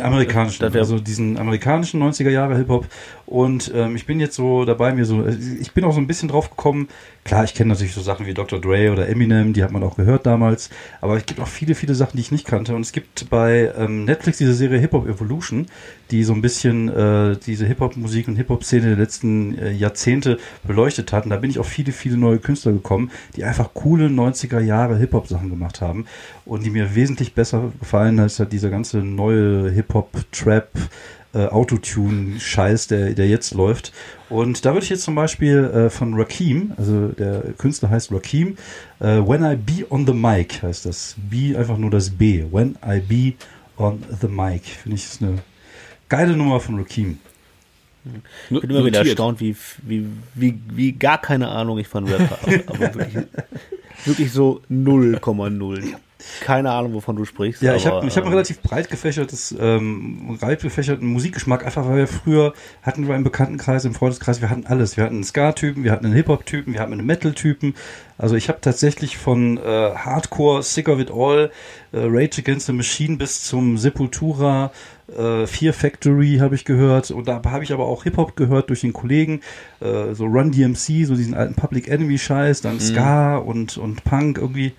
Amerikanischen, 0.00 0.64
also 0.64 0.98
diesen 0.98 1.36
amerikanischen 1.36 2.02
90er 2.02 2.30
Jahre 2.30 2.56
Hip-Hop. 2.56 2.86
Und 3.26 3.72
ähm, 3.74 3.96
ich 3.96 4.06
bin 4.06 4.20
jetzt 4.20 4.36
so 4.36 4.64
dabei, 4.64 4.92
mir 4.92 5.04
so, 5.04 5.26
ich 5.26 5.72
bin 5.72 5.84
auch 5.84 5.92
so 5.92 6.00
ein 6.00 6.06
bisschen 6.06 6.28
drauf 6.28 6.50
gekommen. 6.50 6.88
Klar, 7.24 7.44
ich 7.44 7.54
kenne 7.54 7.70
natürlich 7.70 7.94
so 7.94 8.00
Sachen 8.00 8.26
wie 8.26 8.34
Dr. 8.34 8.60
Dre 8.60 8.92
oder 8.92 9.08
Eminem, 9.08 9.54
die 9.54 9.64
hat 9.64 9.72
man 9.72 9.82
auch 9.82 9.96
gehört 9.96 10.26
damals. 10.26 10.70
Aber 11.00 11.16
es 11.16 11.24
gibt 11.24 11.40
auch 11.40 11.48
viele, 11.48 11.74
viele 11.74 11.94
Sachen, 11.94 12.16
die 12.16 12.20
ich 12.20 12.30
nicht 12.30 12.46
kannte. 12.46 12.74
Und 12.74 12.82
es 12.82 12.92
gibt 12.92 13.30
bei 13.30 13.72
ähm, 13.76 14.04
Netflix 14.04 14.38
diese 14.38 14.54
Serie 14.54 14.78
Hip-Hop 14.78 15.08
Evolution, 15.08 15.66
die 16.10 16.24
so 16.24 16.34
ein 16.34 16.42
bisschen 16.42 16.88
äh, 16.90 17.36
diese 17.44 17.64
Hip-Hop-Musik 17.66 18.28
und 18.28 18.36
Hip-Hop-Szene 18.36 18.88
der 18.88 18.96
letzten 18.96 19.58
äh, 19.58 19.72
Jahrzehnte 19.72 20.38
beleuchtet 20.62 21.12
hat. 21.12 21.24
Und 21.24 21.30
da 21.30 21.36
bin 21.36 21.50
ich 21.50 21.58
auf 21.58 21.66
viele, 21.66 21.92
viele 21.92 22.18
neue 22.18 22.38
Künstler 22.38 22.72
gekommen, 22.72 23.10
die 23.34 23.44
einfach 23.44 23.72
coole 23.72 24.06
90er 24.06 24.60
Jahre 24.60 24.98
Hip-Hop-Sachen 24.98 25.48
gemacht 25.48 25.80
haben 25.80 26.06
und 26.44 26.64
die 26.64 26.70
mir 26.70 26.94
wesentlich 26.94 27.34
besser 27.34 27.72
gefallen 27.80 28.20
als 28.20 28.38
halt 28.38 28.52
dieser 28.52 28.68
ganze 28.68 28.98
neue 28.98 29.70
Hip-Hop, 29.72 30.10
Trap, 30.32 30.70
äh, 31.34 31.46
Autotune-Scheiß, 31.46 32.88
der, 32.88 33.14
der 33.14 33.28
jetzt 33.28 33.54
läuft. 33.54 33.92
Und 34.28 34.64
da 34.64 34.72
würde 34.74 34.84
ich 34.84 34.90
jetzt 34.90 35.04
zum 35.04 35.14
Beispiel 35.14 35.64
äh, 35.64 35.90
von 35.90 36.14
Rakim, 36.14 36.72
also 36.76 37.08
der 37.08 37.42
Künstler 37.58 37.90
heißt 37.90 38.12
Rakim, 38.12 38.56
äh, 39.00 39.18
When 39.18 39.42
I 39.42 39.56
Be 39.56 39.86
on 39.90 40.06
the 40.06 40.12
Mic 40.12 40.62
heißt 40.62 40.86
das. 40.86 41.16
Be 41.30 41.58
einfach 41.58 41.78
nur 41.78 41.90
das 41.90 42.10
B. 42.10 42.44
When 42.50 42.76
I 42.86 43.00
Be 43.00 43.34
on 43.76 44.02
the 44.20 44.28
Mic. 44.28 44.64
Finde 44.64 44.96
ich 44.96 45.04
ist 45.04 45.22
eine 45.22 45.38
geile 46.08 46.36
Nummer 46.36 46.60
von 46.60 46.78
Rakim. 46.78 47.18
Ich 48.50 48.60
bin 48.60 48.70
immer 48.70 48.84
wieder 48.84 48.98
erstaunt, 48.98 49.40
wie, 49.40 49.54
wie, 49.82 50.06
wie, 50.34 50.58
wie 50.72 50.92
gar 50.92 51.20
keine 51.20 51.48
Ahnung 51.48 51.78
ich 51.78 51.86
von 51.86 52.06
Rap 52.06 52.30
habe. 52.30 52.64
Aber 52.66 52.80
wirklich, 52.80 53.24
wirklich 54.04 54.32
so 54.32 54.60
0,0. 54.70 55.94
Keine 56.40 56.70
Ahnung, 56.70 56.94
wovon 56.94 57.16
du 57.16 57.24
sprichst. 57.24 57.62
Ja, 57.62 57.74
ich 57.74 57.86
habe 57.86 58.06
ich 58.06 58.16
hab 58.16 58.24
ein 58.24 58.28
ähm, 58.28 58.34
relativ 58.34 58.60
breit 58.60 58.90
gefächertes, 58.90 59.54
ähm, 59.58 60.38
breit 60.40 60.62
gefächerten 60.62 61.06
Musikgeschmack, 61.06 61.64
einfach 61.64 61.86
weil 61.86 61.96
wir 61.96 62.06
früher 62.08 62.52
hatten 62.82 63.08
wir 63.08 63.14
im 63.14 63.24
Bekanntenkreis, 63.24 63.84
im 63.84 63.94
Freundeskreis, 63.94 64.40
wir 64.40 64.50
hatten 64.50 64.66
alles. 64.66 64.96
Wir 64.96 65.04
hatten 65.04 65.16
einen 65.16 65.24
Ska-Typen, 65.24 65.84
wir 65.84 65.92
hatten 65.92 66.06
einen 66.06 66.14
Hip-Hop-Typen, 66.14 66.72
wir 66.72 66.80
hatten 66.80 66.92
einen 66.92 67.06
Metal-Typen. 67.06 67.74
Also 68.18 68.36
ich 68.36 68.48
habe 68.48 68.60
tatsächlich 68.60 69.18
von 69.18 69.58
äh, 69.58 69.60
Hardcore, 69.94 70.62
Sick 70.62 70.88
of 70.88 71.00
It 71.00 71.10
All, 71.10 71.50
äh, 71.92 71.98
Rage 72.04 72.40
Against 72.40 72.66
the 72.66 72.72
Machine 72.72 73.16
bis 73.16 73.42
zum 73.44 73.78
Sepultura, 73.78 74.70
äh, 75.16 75.46
Fear 75.46 75.72
Factory 75.72 76.38
habe 76.40 76.54
ich 76.54 76.64
gehört 76.64 77.10
und 77.10 77.28
da 77.28 77.42
habe 77.44 77.64
ich 77.64 77.72
aber 77.72 77.86
auch 77.86 78.04
Hip-Hop 78.04 78.36
gehört 78.36 78.68
durch 78.70 78.82
den 78.82 78.92
Kollegen, 78.92 79.40
äh, 79.80 80.14
so 80.14 80.24
Run 80.26 80.52
DMC, 80.52 81.04
so 81.04 81.14
diesen 81.14 81.34
alten 81.34 81.54
Public 81.54 81.88
Enemy 81.88 82.18
Scheiß, 82.18 82.60
dann 82.60 82.80
Ska 82.80 83.36
und, 83.36 83.76
und 83.76 84.04
Punk 84.04 84.38
irgendwie. 84.38 84.72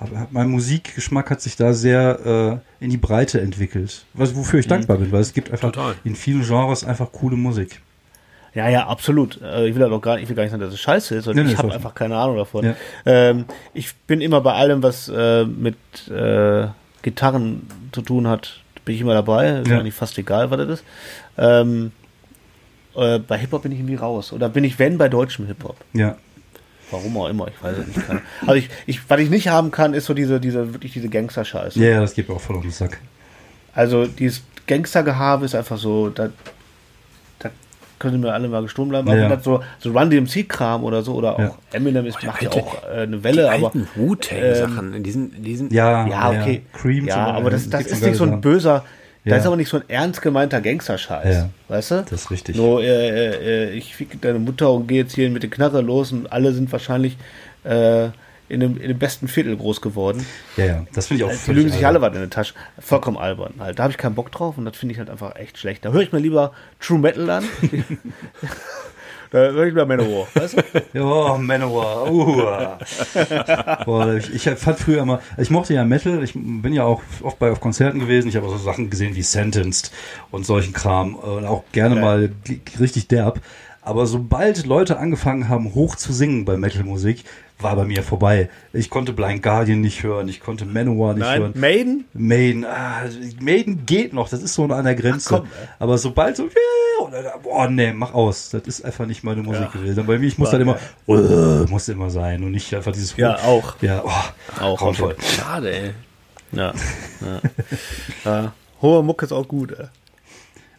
Aber 0.00 0.28
mein 0.30 0.48
Musikgeschmack 0.50 1.30
hat 1.30 1.40
sich 1.40 1.56
da 1.56 1.72
sehr 1.72 2.60
äh, 2.80 2.84
in 2.84 2.90
die 2.90 2.96
Breite 2.96 3.40
entwickelt. 3.40 4.04
Was, 4.14 4.36
wofür 4.36 4.60
ich 4.60 4.68
dankbar 4.68 4.98
bin, 4.98 5.10
weil 5.10 5.20
es 5.20 5.32
gibt 5.34 5.50
einfach 5.50 5.72
Total. 5.72 5.94
in 6.04 6.14
vielen 6.14 6.42
Genres 6.44 6.84
einfach 6.84 7.10
coole 7.10 7.36
Musik. 7.36 7.80
Ja, 8.54 8.68
ja, 8.68 8.86
absolut. 8.86 9.40
Äh, 9.42 9.68
Ich 9.68 9.74
will 9.74 9.82
ja 9.82 9.88
doch 9.88 10.00
gar 10.00 10.14
nicht, 10.14 10.22
ich 10.24 10.28
will 10.28 10.36
gar 10.36 10.44
nicht 10.44 10.52
sagen, 10.52 10.62
dass 10.62 10.72
es 10.72 10.80
scheiße 10.80 11.16
ist, 11.16 11.24
sondern 11.24 11.46
Nee, 11.46 11.52
ich 11.52 11.58
habe 11.58 11.68
auch- 11.68 11.74
einfach 11.74 11.94
keine 11.94 12.16
Ahnung 12.16 12.36
davon. 12.36 12.64
Ja. 12.64 12.74
Ähm, 13.06 13.44
ich 13.74 13.94
bin 14.06 14.20
immer 14.20 14.40
bei 14.40 14.52
allem, 14.54 14.82
was 14.82 15.08
äh, 15.08 15.44
mit 15.44 15.76
äh, 16.08 16.68
Gitarren 17.02 17.66
zu 17.92 18.02
tun 18.02 18.26
hat, 18.28 18.60
bin 18.84 18.94
ich 18.94 19.00
immer 19.00 19.14
dabei. 19.14 19.60
Ist 19.60 19.68
Ja. 19.68 19.78
eigentlich 19.80 19.94
fast 19.94 20.16
egal, 20.18 20.50
was 20.50 20.58
das 20.58 20.68
ist. 20.80 20.84
Ähm, 21.36 21.92
äh, 22.96 23.18
bei 23.18 23.36
Hip-Hop 23.38 23.62
bin 23.62 23.72
ich 23.72 23.78
irgendwie 23.78 23.96
raus. 23.96 24.32
Oder 24.32 24.48
bin 24.48 24.64
ich, 24.64 24.78
wenn, 24.78 24.96
bei 24.96 25.08
deutschem 25.08 25.46
Hip-Hop. 25.46 25.76
Ja. 25.92 26.16
Warum 26.90 27.16
auch 27.18 27.28
immer, 27.28 27.48
ich 27.48 27.62
weiß 27.62 27.76
es 27.78 27.86
nicht. 27.86 28.06
Kann. 28.06 28.20
Also 28.42 28.54
ich, 28.54 28.70
ich, 28.86 29.00
was 29.10 29.20
ich 29.20 29.30
nicht 29.30 29.48
haben 29.48 29.70
kann, 29.70 29.92
ist 29.94 30.06
so 30.06 30.14
diese, 30.14 30.40
diese, 30.40 30.72
wirklich 30.74 30.92
diese 30.92 31.08
Gangster-Scheiße. 31.08 31.78
Ja, 31.80 31.90
ja, 31.90 32.00
das 32.00 32.14
geht 32.14 32.28
mir 32.28 32.34
auch 32.34 32.40
voll 32.40 32.56
auf 32.56 32.62
den 32.62 32.70
Sack. 32.70 32.98
Also 33.74 34.06
dieses 34.06 34.42
Gangstergehabe 34.66 35.44
ist 35.44 35.54
einfach 35.54 35.76
so, 35.78 36.08
da, 36.08 36.30
da 37.38 37.50
können 37.98 38.20
mir 38.20 38.32
alle 38.32 38.48
mal 38.48 38.62
gestohlen 38.62 38.88
bleiben. 38.90 39.08
Ja, 39.08 39.26
Aber 39.26 39.34
ja. 39.34 39.40
so, 39.40 39.62
so 39.78 39.90
Run 39.92 40.10
DMC-Kram 40.10 40.82
oder 40.84 41.02
so, 41.02 41.14
oder 41.14 41.34
auch 41.34 41.38
Ja. 41.38 41.54
Eminem 41.72 42.06
ist, 42.06 42.22
macht 42.24 42.42
ja 42.42 42.50
alte- 42.50 42.62
auch 42.62 42.82
äh, 42.84 43.02
eine 43.02 43.18
Die 43.18 43.24
Welle, 43.24 43.50
aber 43.52 43.66
alten 43.66 43.88
Wu-Tang-Sachen, 43.94 44.94
in 44.94 45.02
diesen, 45.02 45.32
in 45.34 45.42
diesen 45.42 45.70
Ja, 45.72 46.06
ja, 46.06 46.30
okay. 46.30 46.62
Cream 46.72 47.06
ja, 47.06 47.16
aber 47.32 47.50
das, 47.50 47.68
das 47.68 47.86
ist 47.86 48.02
nicht 48.02 48.16
so 48.16 48.24
ein 48.24 48.40
böser, 48.40 48.84
Ja. 49.28 49.34
das 49.36 49.44
ist 49.44 49.46
aber 49.46 49.56
nicht 49.56 49.68
so 49.68 49.78
ein 49.78 49.84
ernst 49.88 50.22
gemeinter 50.22 50.60
Gangsterscheiß. 50.60 51.34
Ja. 51.34 51.48
Weißt 51.68 51.90
du? 51.90 52.02
Das 52.02 52.12
ist 52.22 52.30
richtig. 52.30 52.56
So, 52.56 52.80
äh, 52.80 53.66
äh, 53.66 53.70
ich 53.70 53.94
ficke 53.94 54.16
deine 54.18 54.38
Mutter 54.38 54.72
und 54.72 54.86
gehe 54.86 55.02
jetzt 55.02 55.14
hier 55.14 55.30
mit 55.30 55.42
der 55.42 55.50
Knarre 55.50 55.80
los 55.80 56.12
und 56.12 56.30
alle 56.32 56.52
sind 56.52 56.70
wahrscheinlich 56.72 57.16
äh, 57.64 58.08
in, 58.48 58.60
dem, 58.60 58.80
in 58.80 58.88
dem 58.88 58.98
besten 58.98 59.28
Viertel 59.28 59.56
groß 59.56 59.80
geworden. 59.80 60.24
Ja, 60.56 60.64
ja, 60.64 60.86
das 60.94 61.06
finde 61.06 61.22
ich 61.22 61.28
auch 61.28 61.32
Die 61.32 61.36
völlig 61.36 61.64
lügen 61.64 61.72
sich 61.72 61.86
alle 61.86 62.00
was 62.00 62.14
in 62.14 62.20
der 62.20 62.30
Tasche. 62.30 62.54
Vollkommen 62.78 63.18
albern. 63.18 63.54
Halt. 63.58 63.78
Da 63.78 63.84
habe 63.84 63.90
ich 63.90 63.98
keinen 63.98 64.14
Bock 64.14 64.32
drauf 64.32 64.56
und 64.56 64.64
das 64.64 64.76
finde 64.76 64.94
ich 64.94 64.98
halt 64.98 65.10
einfach 65.10 65.36
echt 65.36 65.58
schlecht. 65.58 65.84
Da 65.84 65.92
höre 65.92 66.00
ich 66.00 66.12
mir 66.12 66.18
lieber 66.18 66.52
True 66.80 66.98
Metal 66.98 67.28
an. 67.28 67.44
da 69.30 69.38
höre 69.38 69.66
ich 69.66 69.74
mir 69.74 69.84
Manowar. 69.86 70.26
Weißt 70.34 70.56
du? 70.94 71.38
Manowar. 71.38 72.10
Uh. 72.10 72.42
Boah, 73.84 74.14
ich, 74.14 74.34
ich 74.34 74.42
fand 74.58 74.78
früher 74.78 75.02
immer, 75.02 75.20
ich 75.36 75.50
mochte 75.50 75.74
ja 75.74 75.84
Metal, 75.84 76.22
ich 76.22 76.32
bin 76.34 76.72
ja 76.72 76.84
auch 76.84 77.02
oft 77.22 77.38
bei 77.38 77.50
auf 77.50 77.60
Konzerten 77.60 78.00
gewesen, 78.00 78.28
ich 78.28 78.36
habe 78.36 78.46
auch 78.46 78.52
so 78.52 78.58
Sachen 78.58 78.90
gesehen 78.90 79.14
wie 79.14 79.22
Sentenced 79.22 79.92
und 80.30 80.46
solchen 80.46 80.72
Kram 80.72 81.14
und 81.14 81.44
auch 81.44 81.64
gerne 81.72 81.96
Ja. 81.96 82.00
mal 82.00 82.30
richtig 82.80 83.08
derb. 83.08 83.40
Aber 83.82 84.06
sobald 84.06 84.66
Leute 84.66 84.98
angefangen 84.98 85.48
haben, 85.48 85.74
hoch 85.74 85.96
zu 85.96 86.12
singen 86.12 86.44
bei 86.44 86.56
Metalmusik, 86.58 87.24
war 87.60 87.76
bei 87.76 87.84
mir 87.84 88.02
vorbei. 88.02 88.48
Ich 88.72 88.90
konnte 88.90 89.12
Blind 89.12 89.42
Guardian 89.42 89.80
nicht 89.80 90.02
hören, 90.02 90.28
ich 90.28 90.40
konnte 90.40 90.64
Manowar 90.64 91.14
nicht 91.14 91.26
hören. 91.26 91.52
Nein, 91.54 91.60
Maiden? 91.60 92.04
Maiden, 92.14 92.64
ah, 92.64 93.02
Maiden 93.40 93.84
geht 93.86 94.12
noch, 94.12 94.28
das 94.28 94.42
ist 94.42 94.54
so 94.54 94.64
an 94.64 94.84
der 94.84 94.94
Grenze. 94.94 95.34
Ach 95.34 95.40
komm, 95.40 95.48
aber 95.78 95.98
sobald 95.98 96.36
so, 96.36 96.44
yeah, 96.44 97.36
boah, 97.42 97.68
nee, 97.68 97.92
mach 97.92 98.14
aus. 98.14 98.50
Das 98.50 98.62
ist 98.62 98.84
einfach 98.84 99.06
nicht 99.06 99.24
meine 99.24 99.42
Musik 99.42 99.72
gewesen. 99.72 100.06
Bei 100.06 100.18
mir, 100.18 100.26
ich 100.26 100.38
muss 100.38 100.52
War 100.52 100.58
dann 100.58 100.62
immer, 100.62 100.78
äh, 101.08 101.70
muss 101.70 101.88
immer 101.88 102.10
sein 102.10 102.42
und 102.44 102.52
nicht 102.52 102.72
einfach 102.74 102.92
dieses, 102.92 103.16
Ja, 103.16 103.36
auch. 103.36 103.74
ja, 103.80 104.02
oh, 104.04 104.62
Auch. 104.62 104.94
Schade, 105.20 105.70
ey. 105.72 105.90
Ja. 106.52 106.72
ja. 107.20 107.40
ja. 108.24 108.52
Hohe 108.80 109.02
Mucke 109.02 109.26
ist 109.26 109.32
auch 109.32 109.46
gut. 109.46 109.72
Ey. 109.72 109.86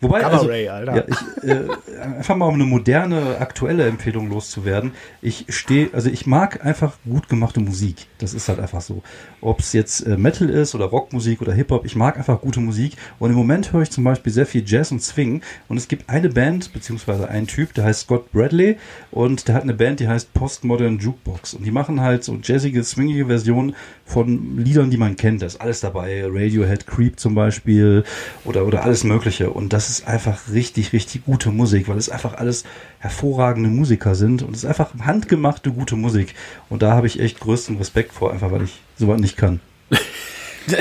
Wobei, 0.02 0.22
Gamma 0.22 0.38
also. 0.38 0.52
Ja, 0.52 1.04
ich, 1.06 1.44
äh, 1.44 1.68
einfach 2.18 2.36
mal 2.36 2.46
um 2.46 2.54
eine 2.54 2.64
moderne, 2.64 3.38
aktuelle 3.40 3.86
Empfehlung 3.86 4.30
loszuwerden. 4.30 4.94
Ich 5.22 5.46
stehe, 5.50 5.90
also 5.94 6.10
ich 6.10 6.26
mag 6.26 6.66
einfach 6.66 6.98
gut 7.04 7.28
gemachte 7.28 7.60
Musik. 7.60 8.08
Das 8.18 8.34
ist 8.34 8.48
halt 8.48 8.60
einfach 8.60 8.82
so. 8.82 9.04
Ob 9.42 9.60
es 9.60 9.74
jetzt 9.74 10.02
äh, 10.02 10.18
Metal 10.18 10.50
ist 10.50 10.74
oder 10.74 10.86
Rockmusik 10.86 11.42
oder 11.42 11.54
Hip-Hop, 11.54 11.86
ich 11.86 11.98
mag 11.98 12.18
einfach 12.18 12.40
gute 12.40 12.62
Musik. 12.62 12.94
Und 13.20 13.32
im 13.32 13.36
Moment 13.36 13.74
höre 13.74 13.82
ich 13.82 13.92
zum 13.92 14.06
Beispiel 14.06 14.32
sehr 14.32 14.46
viel 14.46 14.64
Jazz 14.66 14.92
und 14.92 15.04
Swing. 15.04 15.42
Und 15.68 15.76
es 15.76 15.90
gibt 15.90 16.10
eine 16.10 16.30
Band, 16.30 16.72
beziehungsweise 16.72 17.28
einen 17.28 17.48
Typ, 17.48 17.74
der 17.74 17.84
heißt 17.84 18.02
Scott 18.02 18.32
Bradley. 18.32 18.78
Und 19.12 19.50
der 19.50 19.56
hat 19.56 19.64
eine 19.64 19.74
Band, 19.74 20.00
die 20.00 20.08
heißt 20.08 20.34
Postmodern 20.34 21.00
Jukebox. 21.00 21.56
Und 21.56 21.66
die 21.66 21.72
machen 21.72 22.00
halt 22.00 22.24
so 22.24 22.38
jazzige, 22.42 22.84
swingige 22.86 23.26
Versionen 23.26 23.76
von 24.06 24.58
Liedern, 24.58 24.92
die 24.92 24.98
man 24.98 25.18
kennt. 25.18 25.42
Da 25.42 25.46
ist 25.46 25.60
alles 25.60 25.82
dabei. 25.82 26.24
Radiohead, 26.26 26.88
Creep 26.88 27.20
zum 27.20 27.36
Beispiel 27.36 28.06
oder, 28.46 28.66
oder 28.66 28.84
alles 28.84 29.04
Mögliche. 29.04 29.50
Und 29.50 29.74
das 29.74 29.89
ist 29.90 30.07
einfach 30.07 30.49
richtig, 30.52 30.94
richtig 30.94 31.26
gute 31.26 31.49
Musik, 31.52 31.88
weil 31.88 31.98
es 31.98 32.10
einfach 32.10 32.36
alles 32.36 32.64
hervorragende 32.99 33.70
Musiker 33.70 34.16
sind. 34.16 34.41
Und 34.44 34.56
es 34.56 34.64
ist 34.64 34.70
einfach 34.70 34.91
handgemachte, 35.03 35.72
gute 35.72 35.95
Musik. 35.95 36.36
Und 36.70 36.82
da 36.82 36.91
habe 36.94 37.07
ich 37.07 37.20
echt 37.20 37.40
größten 37.40 37.78
Respekt 37.78 38.14
vor, 38.14 38.32
einfach 38.32 38.52
weil 38.52 38.64
ich 38.64 38.80
sowas 38.98 39.20
nicht 39.20 39.38
kann. 39.38 39.60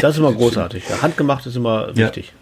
Das 0.02 0.14
ist 0.14 0.18
immer 0.18 0.32
großartig. 0.34 0.84
Ja, 0.90 1.00
handgemacht 1.00 1.46
ist 1.46 1.56
immer 1.56 1.88
Ja. 1.94 1.96
wichtig. 2.08 2.34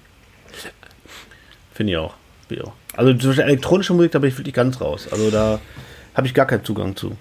Finde 1.73 1.93
ich 1.93 1.99
auch. 1.99 2.15
Finde 2.49 2.63
ich 2.63 2.69
auch. 2.69 2.73
Also 2.97 3.13
zum 3.15 3.31
Beispiel 3.31 3.45
elektronische 3.45 3.93
Musik, 3.95 4.13
da 4.13 4.19
bin 4.19 4.31
ich 4.31 4.39
wirklich 4.39 4.55
ganz 4.55 4.81
raus. 4.81 5.07
Also 5.13 5.31
da 5.31 5.61
habe 6.15 6.27
ich 6.27 6.35
gar 6.35 6.47
keinen 6.47 6.65
Zugang 6.65 6.97
zu. 6.97 7.17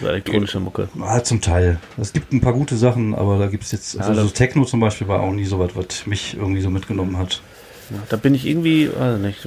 So 0.00 0.06
elektronische 0.06 0.60
Mucke. 0.60 0.88
Ah, 1.00 1.22
zum 1.22 1.40
Teil. 1.40 1.78
Es 1.98 2.12
gibt 2.12 2.32
ein 2.32 2.40
paar 2.40 2.52
gute 2.52 2.76
Sachen, 2.76 3.14
aber 3.14 3.38
da 3.38 3.46
gibt 3.46 3.64
es 3.64 3.72
jetzt, 3.72 3.98
also 3.98 4.12
das- 4.14 4.22
so 4.24 4.30
Techno 4.30 4.64
zum 4.64 4.80
Beispiel 4.80 5.08
war 5.08 5.20
auch 5.20 5.32
nie 5.32 5.44
so 5.44 5.58
was, 5.58 5.76
was 5.76 6.06
mich 6.06 6.34
irgendwie 6.36 6.60
so 6.60 6.68
mitgenommen 6.70 7.16
hat. 7.16 7.40
Ja, 7.90 7.96
da 8.08 8.16
bin 8.16 8.34
ich 8.34 8.46
irgendwie, 8.46 8.90
weiß 8.92 9.18
nicht, 9.18 9.46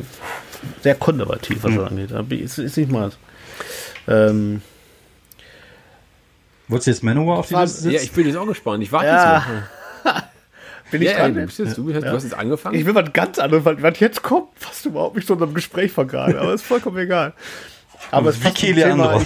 sehr 0.82 0.96
konservativ, 0.96 1.64
was 1.64 1.76
das 1.76 1.90
angeht. 1.90 2.12
Ich, 2.30 2.42
ist, 2.42 2.58
ist 2.58 2.78
nicht 2.78 2.92
mal. 2.92 3.12
Ähm, 4.08 4.62
Wolltest 6.68 6.88
du 6.88 6.92
jetzt 6.92 7.04
Manowar 7.04 7.40
auf 7.40 7.48
die 7.48 7.56
Liste 7.56 7.92
Ja, 7.92 8.02
ich 8.02 8.12
bin 8.12 8.26
jetzt 8.26 8.38
auch 8.38 8.48
gespannt. 8.48 8.84
Ich 8.84 8.92
warte 8.92 9.08
Ja. 9.08 9.36
jetzt 9.38 9.48
mal. 9.48 10.24
bin 10.92 11.02
Ja, 11.02 11.12
ja, 11.12 11.18
dran? 11.20 11.36
du, 11.36 11.46
bist 11.46 11.60
jetzt, 11.60 11.78
du, 11.78 11.94
hast, 11.94 12.04
du 12.04 12.12
hast 12.12 12.24
jetzt 12.24 12.36
angefangen. 12.36 12.76
Ich 12.78 12.86
will 12.86 12.96
was 12.96 13.12
ganz 13.14 13.40
anderes, 13.40 13.66
was 13.66 14.00
jetzt 14.00 14.22
kommt, 14.24 14.56
passt 14.60 14.86
überhaupt 14.86 15.16
nicht 15.16 15.28
zu 15.28 15.34
unserem 15.34 15.54
Gespräch 15.54 15.92
von 15.92 16.08
gerade, 16.08 16.40
aber 16.40 16.54
ist 16.54 16.64
vollkommen 16.64 16.98
egal. 16.98 17.34
Aber 18.12 18.30
es 18.30 18.40
passt 18.40 18.62
Vicky 18.62 18.74
zum 18.74 18.90
Thema, 18.90 19.22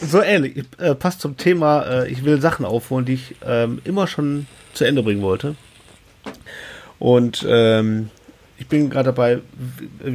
so 0.00 0.22
ähnlich, 0.22 0.64
äh, 0.78 0.94
passt 0.94 1.20
zum 1.20 1.36
Thema, 1.36 1.82
äh, 1.82 2.08
ich 2.10 2.24
will 2.24 2.40
Sachen 2.40 2.64
aufholen, 2.64 3.04
die 3.04 3.14
ich 3.14 3.36
ähm, 3.46 3.80
immer 3.84 4.06
schon 4.06 4.46
zu 4.74 4.84
Ende 4.84 5.02
bringen 5.02 5.22
wollte. 5.22 5.54
Und 7.00 7.44
ähm, 7.48 8.10
ich 8.58 8.68
bin 8.68 8.90
gerade 8.90 9.06
dabei, 9.06 9.40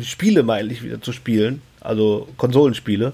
Spiele 0.01 0.43
mal 0.43 0.59
endlich 0.59 0.83
wieder 0.83 1.01
zu 1.01 1.11
spielen, 1.11 1.61
also 1.81 2.29
Konsolenspiele, 2.37 3.11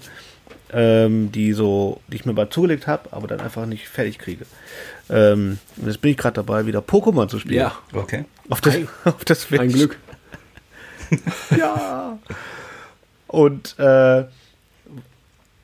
ähm, 0.73 1.31
die 1.31 1.53
so, 1.53 2.01
die 2.09 2.17
ich 2.17 2.25
mir 2.25 2.33
mal 2.33 2.49
zugelegt 2.49 2.85
habe, 2.85 3.11
aber 3.11 3.27
dann 3.27 3.39
einfach 3.39 3.65
nicht 3.65 3.87
fertig 3.87 4.19
kriege. 4.19 4.45
Ähm, 5.09 5.57
und 5.77 5.87
jetzt 5.87 6.01
bin 6.01 6.11
ich 6.11 6.17
gerade 6.17 6.35
dabei, 6.35 6.65
wieder 6.65 6.79
Pokémon 6.79 7.29
zu 7.29 7.39
spielen. 7.39 7.61
ja, 7.61 7.77
Okay. 7.93 8.25
Auf 8.49 8.59
das, 8.59 8.75
auf 9.05 9.23
das 9.25 9.41
Switch. 9.41 9.61
ein 9.61 9.71
Glück. 9.71 9.97
Ja. 11.57 12.17
Und 13.27 13.77
äh, 13.77 14.23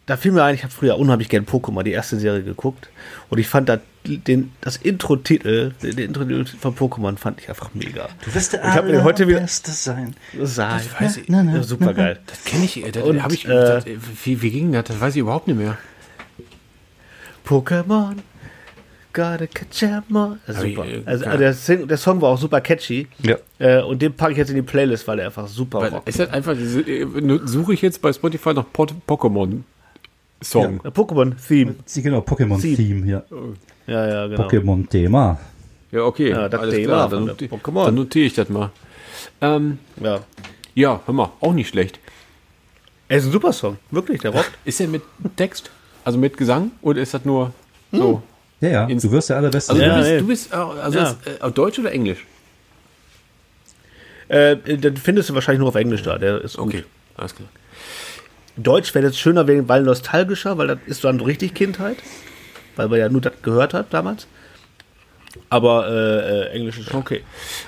da 0.06 0.18
fiel 0.18 0.34
mir 0.34 0.44
ein, 0.44 0.56
ich 0.56 0.64
habe 0.64 0.74
früher 0.74 0.98
unheimlich 0.98 1.30
gern 1.30 1.46
Pokémon, 1.46 1.84
die 1.84 1.92
erste 1.92 2.18
Serie 2.18 2.44
geguckt. 2.44 2.90
Und 3.30 3.38
ich 3.38 3.48
fand 3.48 3.70
das, 3.70 3.80
den, 4.08 4.52
das 4.62 4.78
Intro-Titel, 4.78 5.74
den 5.82 5.98
Intro-Titel 5.98 6.46
von 6.46 6.74
Pokémon 6.76 7.18
fand 7.18 7.42
ich 7.42 7.50
einfach 7.50 7.72
mega. 7.74 8.08
Du 8.24 8.34
wirst 8.34 8.54
der 8.54 8.62
Ich 8.62 8.66
hab 8.70 8.86
mir 8.86 9.04
heute 9.04 9.28
wieder- 9.28 9.38
Allerbeste 9.40 9.72
sein. 9.72 10.16
Das 10.38 10.56
sah 10.56 10.78
Das 10.78 11.02
weiß 11.02 11.18
ich. 11.18 11.30
Na, 11.30 11.44
na, 11.44 11.62
super 11.64 11.94
geil. 11.94 12.20
Das 12.26 12.44
kenne 12.46 12.64
ich. 12.66 12.82
Das 12.94 13.04
Und, 13.04 13.22
hab 13.22 13.34
ich 13.34 13.46
äh, 13.46 13.50
das, 13.50 13.86
wie, 14.24 14.42
wie 14.42 14.50
ging 14.52 14.72
das? 14.72 14.86
Das 14.86 15.02
weiß 15.02 15.16
ich 15.16 15.20
überhaupt 15.20 15.48
nicht 15.48 15.58
mehr. 15.58 15.78
Pokémon, 17.46 18.16
gotta 19.14 19.48
catch 19.48 19.84
ich, 19.84 19.90
super. 19.90 20.86
äh, 20.86 21.02
Also, 21.06 21.24
keine- 21.26 21.38
der, 21.38 21.54
Sing, 21.54 21.88
der 21.88 21.98
Song 21.98 22.22
war 22.22 22.30
auch 22.30 22.38
super 22.38 22.62
catchy. 22.62 23.08
Ja. 23.24 23.38
Äh, 23.60 23.82
und 23.84 24.02
den 24.02 24.14
packe 24.14 24.34
ich 24.34 24.38
jetzt 24.38 24.50
in 24.50 24.56
die 24.56 24.62
Playlist, 24.62 25.08
weil 25.08 25.20
er 25.20 25.28
einfach 25.28 25.48
super 25.48 25.80
Weil, 25.80 25.90
rockt. 25.92 26.10
ist 26.10 26.20
das 26.20 26.30
einfach, 26.30 26.54
äh, 26.56 27.06
suche 27.46 27.74
ich 27.74 27.82
jetzt 27.82 28.02
bei 28.02 28.12
Spotify 28.12 28.54
nach 28.54 28.66
Pot- 28.74 28.94
Pokémon-Song. 29.08 30.82
Äh, 30.84 30.90
Pokémon-Theme. 30.90 31.76
Sie- 31.86 32.02
Genau, 32.02 32.20
Pokémon-Theme, 32.20 33.06
ja. 33.08 33.24
Ja, 33.88 34.08
ja, 34.08 34.28
genau. 34.28 34.48
Pokémon-Thema. 34.48 35.40
Ja, 35.92 36.02
okay. 36.04 36.30
Ja, 36.30 36.50
das 36.50 36.60
alles 36.62 36.76
Thema 36.76 37.08
klar. 37.08 37.10
Dann, 37.10 37.30
Pokémon. 37.30 37.86
dann 37.86 37.96
notiere 37.96 38.26
ich 38.26 38.34
das 38.34 38.50
mal. 38.50 38.72
Ähm, 39.42 39.80
Ja. 40.02 40.20
ja, 40.76 41.02
hör 41.06 41.14
mal, 41.14 41.32
auch 41.40 41.54
nicht 41.54 41.70
schlecht. 41.70 42.00
Er 43.08 43.18
ist 43.20 43.26
ein 43.26 43.32
super 43.32 43.54
Song. 43.54 43.78
Wirklich, 43.92 44.22
der 44.22 44.32
rockt. 44.32 44.52
Ist 44.66 44.80
der 44.82 44.90
mit 44.90 45.02
Text? 45.38 45.72
Also 46.04 46.18
mit 46.20 46.36
Gesang? 46.38 46.72
Oder 46.82 47.02
ist 47.02 47.14
das 47.14 47.24
nur 47.24 47.54
so? 47.92 48.22
Ja, 48.60 48.70
ja, 48.70 48.86
du 48.88 49.12
wirst 49.12 49.30
der 49.30 49.38
allerbeste. 49.38 49.72
Also 49.72 49.82
Ja, 49.84 49.96
du 49.98 50.04
bist, 50.04 50.22
du 50.22 50.28
bist 50.28 50.54
äh, 50.54 50.56
also 50.56 51.00
Ja. 51.00 51.10
ist, 51.12 51.42
äh, 51.42 51.52
Deutsch 51.52 51.80
oder 51.80 51.92
Englisch? 51.92 52.26
Äh, 54.30 54.58
den 54.58 54.98
findest 54.98 55.30
du 55.30 55.36
wahrscheinlich 55.36 55.60
nur 55.60 55.70
auf 55.70 55.76
Englisch 55.76 56.04
da. 56.04 56.18
Der 56.18 56.42
ist 56.42 56.58
gut. 56.58 56.68
Okay, 56.68 56.84
alles 57.16 57.34
klar. 57.36 57.48
Deutsch 58.58 58.94
wäre 58.94 59.06
jetzt 59.06 59.20
schöner, 59.20 59.48
wegen- 59.48 59.70
weil 59.70 59.84
nostalgischer, 59.84 60.58
weil 60.58 60.68
das 60.68 60.80
ist 60.88 61.04
dann 61.04 61.22
richtig 61.22 61.54
Kindheit. 61.54 61.98
Weil 62.78 62.88
man 62.90 63.00
ja 63.00 63.10
nur 63.10 63.22
das 63.22 63.34
gehört 63.42 63.74
hat 63.74 63.94
damals. 63.94 64.28
Aber 65.50 65.88
äh, 65.88 65.92
äh, 65.92 66.50
Englisch 66.56 66.80
ist 66.80 66.90
schon 66.90 67.00
okay. 67.00 67.22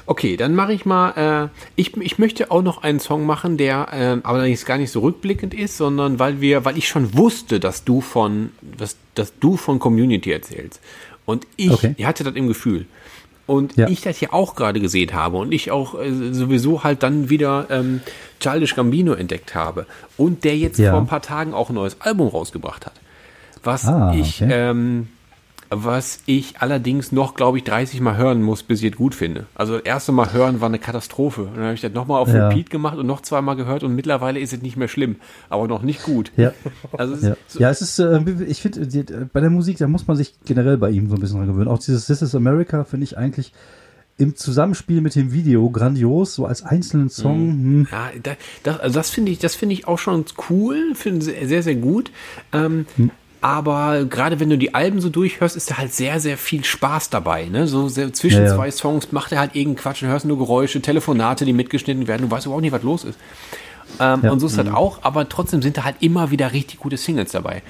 Okay, 0.06 0.38
dann 0.38 0.56
mache 0.56 0.74
ich 0.74 0.86
mal. 0.86 1.50
Äh, 1.56 1.60
ich, 1.76 1.96
ich 1.98 2.18
möchte 2.18 2.50
auch 2.52 2.62
noch 2.64 2.84
einen 2.84 3.00
Song 3.00 3.26
machen, 3.26 3.58
der 3.58 3.88
äh, 3.92 4.18
aber 4.26 4.46
jetzt 4.46 4.66
gar 4.66 4.78
nicht 4.78 4.92
so 4.92 5.02
rückblickend 5.02 5.54
ist, 5.54 5.78
sondern 5.78 6.18
weil 6.20 6.42
wir, 6.42 6.66
weil 6.66 6.78
ich 6.78 6.88
schon 6.88 7.16
wusste, 7.18 7.60
dass 7.60 7.84
du 7.84 8.02
von, 8.02 8.52
dass, 8.62 8.96
dass 9.16 9.34
du 9.40 9.56
von 9.58 9.78
Community 9.80 10.32
erzählst. 10.32 10.80
Und 11.26 11.46
ich, 11.58 11.72
Okay. 11.72 11.94
ich 11.98 12.06
hatte 12.06 12.24
das 12.24 12.34
im 12.36 12.48
Gefühl. 12.48 12.86
Und 13.46 13.78
Ja. 13.78 13.88
ich 13.88 14.02
das 14.02 14.18
hier 14.18 14.34
auch 14.34 14.56
gerade 14.56 14.80
gesehen 14.80 15.14
habe 15.14 15.38
und 15.38 15.52
ich 15.52 15.70
auch 15.72 16.00
äh, 16.00 16.34
sowieso 16.34 16.84
halt 16.84 17.04
dann 17.04 17.30
wieder 17.30 17.68
ähm, 17.70 18.02
Childish 18.40 18.76
Gambino 18.76 19.14
entdeckt 19.14 19.54
habe. 19.54 19.86
Und 20.18 20.44
der 20.44 20.58
jetzt 20.58 20.80
Ja. 20.80 20.92
vor 20.92 21.00
ein 21.00 21.08
paar 21.08 21.22
Tagen 21.22 21.54
auch 21.54 21.70
ein 21.70 21.76
neues 21.76 22.00
Album 22.02 22.28
rausgebracht 22.30 22.86
hat. 22.86 22.94
Was 23.64 23.86
Ah, 23.86 24.14
ich 24.16 24.42
okay. 24.42 24.52
ähm, 24.54 25.08
was 25.72 26.22
ich 26.26 26.56
allerdings 26.62 27.12
noch, 27.12 27.36
glaube 27.36 27.60
ich, 27.60 27.64
30 27.64 28.02
Mal 28.02 28.18
hören 28.18 28.42
muss, 28.42 28.64
bis 28.64 28.82
ich 28.82 28.92
es 28.92 28.98
gut 28.98 29.14
finde. 29.14 29.46
Also 29.54 29.74
das 29.78 29.84
erste 29.86 30.12
Mal 30.12 30.34
hören 30.34 30.62
war 30.62 30.68
eine 30.68 30.80
Katastrophe. 30.80 31.44
Und 31.44 31.58
dann 31.58 31.66
habe 31.66 31.74
ich 31.76 31.82
das 31.82 31.94
nochmal 31.94 32.20
auf 32.22 32.28
Ja. 32.30 32.48
Repeat 32.48 32.72
gemacht 32.72 32.98
und 32.98 33.06
noch 33.06 33.22
zweimal 33.22 33.56
gehört 33.56 33.84
und 33.84 33.94
mittlerweile 33.94 34.40
ist 34.40 34.52
es 34.52 34.64
nicht 34.64 34.78
mehr 34.78 34.88
schlimm, 34.88 35.18
aber 35.48 35.68
noch 35.68 35.84
nicht 35.84 36.02
gut. 36.02 36.32
Ja. 36.38 36.54
Also 36.98 37.14
es 37.14 37.22
Ja, 37.22 37.30
ist 37.34 37.38
so, 37.50 37.60
ja 37.60 37.70
es 37.70 37.82
ist, 37.84 38.00
äh, 38.00 38.20
ich 38.48 38.62
finde, 38.64 38.88
die- 38.88 39.04
bei 39.32 39.42
der 39.42 39.52
Musik, 39.52 39.78
da 39.78 39.88
muss 39.88 40.08
man 40.08 40.18
sich 40.18 40.34
generell 40.44 40.78
bei 40.78 40.90
ihm 40.90 41.08
so 41.08 41.14
ein 41.16 41.20
bisschen 41.22 41.38
dran 41.38 41.48
gewöhnen. 41.48 41.68
Auch 41.68 41.78
dieses 41.80 42.08
This 42.08 42.24
is 42.24 42.34
America 42.34 42.84
finde 42.84 43.04
ich 43.04 43.16
eigentlich 43.18 43.54
im 44.18 44.36
Zusammenspiel 44.36 45.02
mit 45.02 45.14
dem 45.16 45.32
Video 45.34 45.70
grandios, 45.70 46.34
so 46.34 46.46
als 46.48 46.64
einzelnen 46.64 47.10
Song. 47.10 47.38
Hm. 47.52 47.88
ja, 47.92 48.10
da, 48.24 48.32
das, 48.64 48.80
also 48.80 48.96
das 49.00 49.12
finde 49.12 49.32
ich, 49.32 49.38
das 49.38 49.54
finde 49.56 49.74
ich 49.74 49.88
auch 49.88 50.00
schon 50.00 50.26
cool, 50.50 50.94
finde 50.96 51.24
sehr, 51.24 51.48
sehr, 51.48 51.62
sehr 51.62 51.76
gut. 51.76 52.10
Ähm, 52.52 52.88
Hm. 52.96 53.12
Aber 53.42 54.06
gerade 54.06 54.40
wenn 54.40 54.50
du 54.50 54.58
die 54.58 54.76
Alben 54.76 55.00
so 55.00 55.10
durchhörst, 55.10 55.56
ist 55.56 55.72
da 55.72 55.78
halt 55.78 55.94
sehr, 55.94 56.20
sehr 56.20 56.38
viel 56.38 56.64
Spaß 56.66 57.10
dabei. 57.10 57.46
Ne? 57.46 57.68
So 57.68 57.88
sehr, 57.88 58.12
zwischen 58.14 58.42
Ja, 58.44 58.50
ja. 58.50 58.56
zwei 58.56 58.70
Songs 58.72 59.12
macht 59.12 59.32
er 59.32 59.40
halt 59.40 59.56
irgendeinen 59.56 59.78
Quatsch 59.84 60.04
und 60.04 60.10
hörst 60.10 60.26
nur 60.26 60.38
Geräusche, 60.38 60.82
Telefonate, 60.82 61.46
die 61.46 61.54
mitgeschnitten 61.54 62.08
werden. 62.08 62.24
Du 62.28 62.32
weißt 62.32 62.46
überhaupt 62.48 62.64
nicht, 62.64 62.74
was 62.74 62.84
los 62.84 63.04
ist. 63.06 63.18
Ähm, 64.00 64.20
Ja. 64.24 64.32
Und 64.32 64.40
so 64.40 64.48
ist 64.48 64.58
das 64.58 64.68
auch, 64.68 65.00
aber 65.04 65.30
trotzdem 65.30 65.62
sind 65.62 65.78
da 65.78 65.84
halt 65.86 65.96
immer 66.02 66.32
wieder 66.32 66.52
richtig 66.54 66.80
gute 66.80 66.98
Singles 66.98 67.32
dabei. 67.32 67.62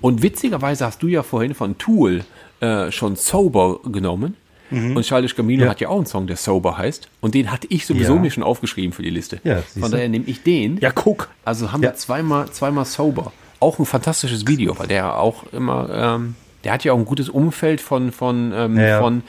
Und 0.00 0.22
witzigerweise 0.22 0.84
hast 0.84 1.02
du 1.02 1.08
ja 1.08 1.22
vorhin 1.22 1.54
von 1.54 1.78
Tool 1.78 2.24
äh, 2.60 2.92
schon 2.92 3.16
Sober 3.16 3.80
genommen. 3.90 4.36
Und 4.70 5.02
Childish 5.02 5.36
Gambino 5.36 5.60
Mhm. 5.60 5.64
Ja. 5.66 5.70
hat 5.70 5.80
ja 5.80 5.88
auch 5.88 5.96
einen 5.98 6.06
Song, 6.06 6.26
der 6.26 6.36
Sober 6.36 6.76
heißt. 6.76 7.06
Und 7.20 7.34
den 7.34 7.52
hatte 7.52 7.68
ich 7.70 7.86
sowieso 7.86 8.16
mir 8.18 8.30
schon 8.32 8.42
aufgeschrieben 8.42 8.92
für 8.92 9.02
die 9.02 9.10
Liste. 9.10 9.38
Ja, 9.44 9.62
Von 9.78 9.90
daher 9.90 10.08
nehme 10.08 10.24
ich 10.26 10.42
den. 10.42 10.78
Ja, 10.78 10.90
guck. 10.90 11.28
Also 11.44 11.70
haben 11.70 11.82
wir 11.82 11.94
zweimal, 11.94 12.50
zweimal 12.50 12.84
Sober. 12.84 13.32
Auch 13.60 13.78
ein 13.78 13.86
fantastisches 13.86 14.46
Video, 14.46 14.78
weil 14.78 14.86
der 14.88 15.18
auch 15.18 15.44
immer, 15.52 15.88
ähm, 15.92 16.34
der 16.64 16.72
hat 16.72 16.84
ja 16.84 16.92
auch 16.92 16.98
ein 16.98 17.04
gutes 17.04 17.28
Umfeld 17.28 17.80
von, 17.80 18.12
von, 18.12 18.52
ähm, 18.54 18.78
Ja, 18.78 19.00
von 19.00 19.22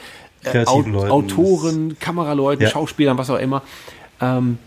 äh, 0.44 0.50
Kreativen 0.52 0.96
Au- 0.96 1.00
Leuten. 1.00 1.12
Autoren, 1.12 2.00
Kameraleuten, 2.00 2.64
Ja. 2.64 2.70
Schauspielern, 2.70 3.18
was 3.18 3.30
auch 3.30 3.40
immer. 3.40 3.62
Ähm, 4.22 4.58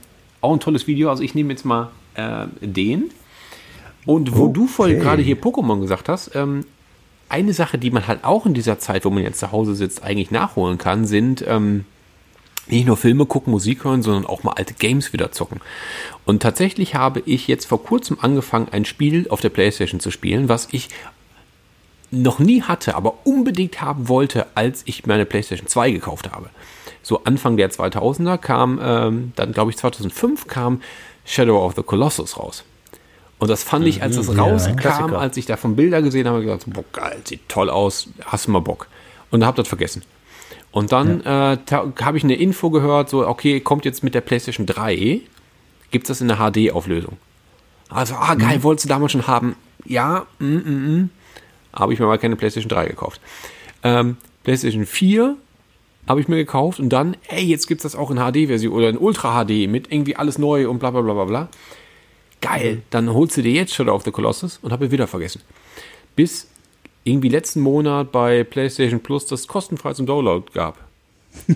auch 0.41 0.53
ein 0.53 0.61
tolles 0.61 0.87
Video. 0.87 1.11
Also 1.11 1.23
ich 1.23 1.35
nehme 1.35 1.51
jetzt 1.53 1.65
mal 1.65 1.91
äh, 2.15 2.47
den. 2.61 3.11
Und 4.07 4.37
wo 4.37 4.49
du 4.49 4.67
vorhin 4.67 4.97
Okay. 4.97 5.05
gerade 5.05 5.23
hier 5.23 5.37
Pokémon 5.41 5.81
gesagt 5.81 6.09
hast, 6.09 6.31
ähm, 6.35 6.65
eine 7.29 7.53
Sache, 7.53 7.77
die 7.77 7.91
man 7.91 8.07
halt 8.07 8.25
auch 8.25 8.47
in 8.47 8.55
dieser 8.55 8.79
Zeit, 8.79 9.05
wo 9.05 9.11
man 9.11 9.23
jetzt 9.23 9.39
zu 9.41 9.53
Hause 9.53 9.75
sitzt, 9.75 10.03
eigentlich 10.03 10.31
nachholen 10.31 10.79
kann, 10.79 11.05
sind 11.05 11.45
ähm, 11.47 11.85
nicht 12.71 12.87
nur 12.87 12.97
Filme 12.97 13.27
gucken, 13.27 13.51
Musik 13.51 13.85
hören, 13.85 14.03
sondern 14.03 14.27
auch 14.27 14.43
mal 14.43 14.53
alte 14.53 14.75
Games 14.75 15.13
wieder 15.13 15.33
zocken. 15.33 15.61
Und 16.25 16.43
tatsächlich 16.43 16.95
habe 16.95 17.23
ich 17.25 17.49
jetzt 17.49 17.67
vor 17.67 17.83
kurzem 17.83 18.19
angefangen, 18.21 18.69
ein 18.71 18.85
Spiel 18.85 19.27
auf 19.31 19.41
der 19.41 19.49
Playstation 19.49 20.01
zu 20.01 20.11
spielen, 20.11 20.49
was 20.49 20.69
ich 20.71 20.89
noch 22.11 22.39
nie 22.39 22.63
hatte, 22.63 22.95
aber 22.95 23.27
unbedingt 23.27 23.81
haben 23.81 24.09
wollte, 24.09 24.47
als 24.55 24.83
ich 24.87 25.07
meine 25.07 25.27
PlayStation 25.27 25.69
2 25.69 25.91
gekauft 25.91 26.31
habe. 26.33 26.51
So 27.03 27.25
Anfang 27.25 27.57
der 27.57 27.71
2000er 27.71 28.39
kam, 28.39 28.81
ähm, 28.83 29.33
dann 29.37 29.53
glaube 29.53 29.71
ich 29.71 29.77
2005 29.77 30.47
kam 30.47 30.83
Shadow 31.25 31.65
of 31.65 31.75
the 31.77 31.83
Colossus 31.83 32.39
raus. 32.39 32.65
Und 33.39 33.49
das 33.49 33.63
fand 33.63 33.87
ich, 33.87 34.03
als 34.03 34.17
es 34.17 34.37
rauskam, 34.37 34.77
Klassiker. 34.77 35.19
als 35.19 35.37
ich 35.37 35.47
davon 35.47 35.77
Bilder 35.77 36.03
gesehen 36.03 36.27
habe, 36.27 36.43
gesagt, 36.43 36.65
boah, 36.67 36.85
geil, 36.93 37.21
sieht 37.25 37.49
toll 37.49 37.71
aus, 37.71 38.09
hast 38.25 38.47
du 38.47 38.51
mal 38.51 38.61
Bock. 38.61 38.89
Und 39.31 39.45
habe 39.45 39.57
das 39.57 39.69
vergessen. 39.69 40.03
Und 40.71 40.93
dann 40.93 41.21
äh, 41.23 41.57
ta- 41.65 41.93
habe 42.03 42.19
ich 42.19 42.25
eine 42.25 42.35
Info 42.35 42.71
gehört, 42.71 43.09
so, 43.09 43.27
okay, 43.27 43.61
kommt 43.61 43.85
jetzt 43.85 44.05
mit 44.05 44.15
der 44.15 44.21
PlayStation 44.21 44.67
3, 44.67 45.21
gibt 45.91 46.05
es 46.05 46.09
das 46.09 46.21
in 46.21 46.29
der 46.29 46.37
HD-Auflösung. 46.37 47.17
Also, 47.89 48.15
ah, 48.15 48.35
geil, 48.35 48.63
wolltest 48.63 48.85
du 48.85 48.89
damals 48.91 49.13
schon 49.13 49.27
haben? 49.27 49.57
Ja, 49.87 50.27
mm, 50.39 50.45
mm, 50.47 50.97
mm. 50.97 51.11
Habe 51.73 51.93
ich 51.95 52.01
mir 52.01 52.07
mal 52.07 52.19
keine 52.19 52.37
PlayStation 52.37 52.69
3 52.69 52.87
gekauft. 52.87 53.21
Ähm, 53.83 54.17
PlayStation 54.45 54.85
4 54.85 55.37
habe 56.07 56.21
ich 56.21 56.29
mir 56.29 56.37
gekauft 56.37 56.81
und 56.81 56.89
dann, 56.91 57.17
ey, 57.29 57.45
jetzt 57.45 57.67
gibt 57.67 57.85
es 57.85 57.93
das 57.93 57.97
auch 57.99 58.11
in 58.11 58.17
HD-Version 58.19 58.73
oder 58.73 58.89
in 58.91 58.99
Ultra 58.99 59.45
HD 59.45 59.69
mit 59.69 59.91
irgendwie 59.93 60.17
alles 60.17 60.39
neu 60.39 60.69
und 60.69 60.79
bla 60.81 60.91
bla 60.91 61.01
bla 61.01 61.15
bla 61.15 61.25
bla. 61.25 61.49
Geil, 62.41 62.83
dann 62.91 63.13
holst 63.13 63.37
du 63.37 63.43
dir 63.43 63.53
jetzt 63.53 63.75
Shadow 63.75 63.95
of 63.95 64.05
the 64.05 64.11
Colossus 64.11 64.59
und 64.63 64.71
habe 64.73 64.87
ich 64.87 64.91
wieder 64.91 65.07
vergessen. 65.07 65.43
Bis 66.15 66.49
irgendwie 67.09 67.29
letzten 67.29 67.61
Monat 67.61 68.13
bei 68.13 68.45
PlayStation 68.45 69.01
Plus 69.01 69.27
das 69.27 69.47
kostenfrei 69.49 69.93
zum 69.95 70.07
Download 70.07 70.45
gab. 70.53 70.77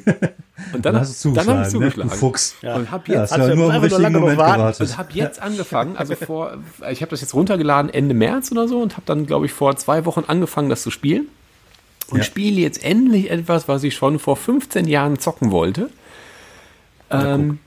Und 0.73 0.85
dann, 0.85 0.93
Dann 0.95 1.01
hast 1.01 1.25
du 1.25 1.33
dann 1.33 1.49
habe 1.49 1.63
ich 1.63 1.69
zugeschlagen, 1.69 2.11
ne? 2.11 2.17
Fuchs. 2.17 2.55
Und 2.63 2.91
habe 2.91 3.13
Ja, 3.13 3.21
jetzt 3.21 3.31
ja 3.33 3.49
du 3.49 3.57
nur 3.57 3.67
im 3.67 3.71
einfach 3.73 3.75
nur 3.75 3.83
richtigen 3.83 4.03
lange 4.03 4.19
Moment 4.21 4.39
noch 4.39 4.45
warten? 4.47 4.59
gewartet. 4.61 4.81
und 4.91 4.99
habe 4.99 5.09
jetzt 5.15 5.43
angefangen, 5.43 5.97
also 5.97 6.15
vor, 6.15 6.59
ich 6.91 7.01
habe 7.03 7.11
das 7.11 7.21
jetzt 7.21 7.35
runtergeladen 7.35 7.93
Ende 7.93 8.15
März 8.15 8.53
oder 8.53 8.69
so 8.69 8.81
und 8.81 8.93
habe 8.93 9.03
dann, 9.07 9.27
glaube 9.27 9.47
ich, 9.47 9.53
vor 9.53 9.75
zwei 9.77 10.05
Wochen 10.05 10.25
angefangen, 10.27 10.69
das 10.69 10.83
zu 10.83 10.91
spielen. 10.91 11.27
Und 12.11 12.19
Ja. 12.19 12.25
spiele 12.25 12.61
jetzt 12.61 12.85
endlich 12.85 13.31
etwas, 13.31 13.67
was 13.69 13.83
ich 13.83 13.95
schon 13.95 14.19
vor 14.19 14.37
15 14.37 14.87
Jahren 14.87 15.19
zocken 15.19 15.51
wollte. 15.51 15.89
Ähm, 17.11 17.59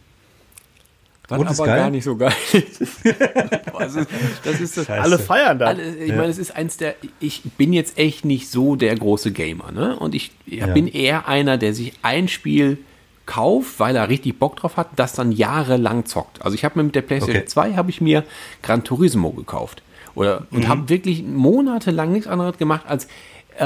was 1.27 1.39
Und 1.39 1.49
ist 1.49 1.59
aber 1.59 1.67
geil? 1.67 1.79
gar 1.79 1.89
nicht 1.89 2.03
so 2.03 2.15
geil 2.15 2.33
ist. 2.53 2.81
Das 2.81 3.95
ist. 3.95 4.07
Das 4.43 4.59
ist 4.61 4.77
das, 4.77 4.89
Alle 4.89 5.17
feiern 5.19 5.59
da. 5.59 5.67
alle, 5.67 5.95
ich 5.95 6.09
meine, 6.11 6.27
es 6.27 6.37
ist 6.37 6.55
eins 6.55 6.77
der. 6.77 6.95
Ich 7.19 7.41
bin 7.57 7.73
jetzt 7.73 7.97
echt 7.97 8.25
nicht 8.25 8.49
so 8.49 8.75
der 8.75 8.95
große 8.95 9.31
Gamer, 9.31 9.71
ne? 9.71 9.95
Und 9.97 10.15
ich 10.15 10.31
ja, 10.45 10.67
Ja. 10.67 10.73
bin 10.73 10.87
eher 10.87 11.27
einer, 11.27 11.57
der 11.57 11.73
sich 11.73 11.93
ein 12.01 12.27
Spiel 12.27 12.77
kauft, 13.25 13.79
weil 13.79 13.95
er 13.95 14.07
richtig 14.09 14.37
Bock 14.37 14.55
drauf 14.57 14.77
hat, 14.77 14.89
das 14.97 15.13
dann 15.13 15.31
jahrelang 15.31 16.05
zockt. 16.05 16.43
Also 16.43 16.53
ich 16.55 16.63
habe 16.63 16.77
mir 16.79 16.83
mit 16.83 16.95
der 16.95 17.01
PlayStation 17.01 17.37
Okay. 17.37 17.47
2 17.47 17.73
habe 17.73 17.89
ich 17.89 17.99
mir 18.01 18.23
Gran 18.61 18.83
Turismo 18.83 19.31
gekauft 19.31 19.81
oder 20.13 20.45
und 20.51 20.67
habe 20.67 20.89
wirklich 20.89 21.23
monatelang 21.23 22.11
nichts 22.11 22.27
anderes 22.27 22.57
gemacht 22.59 22.83
als 22.87 23.07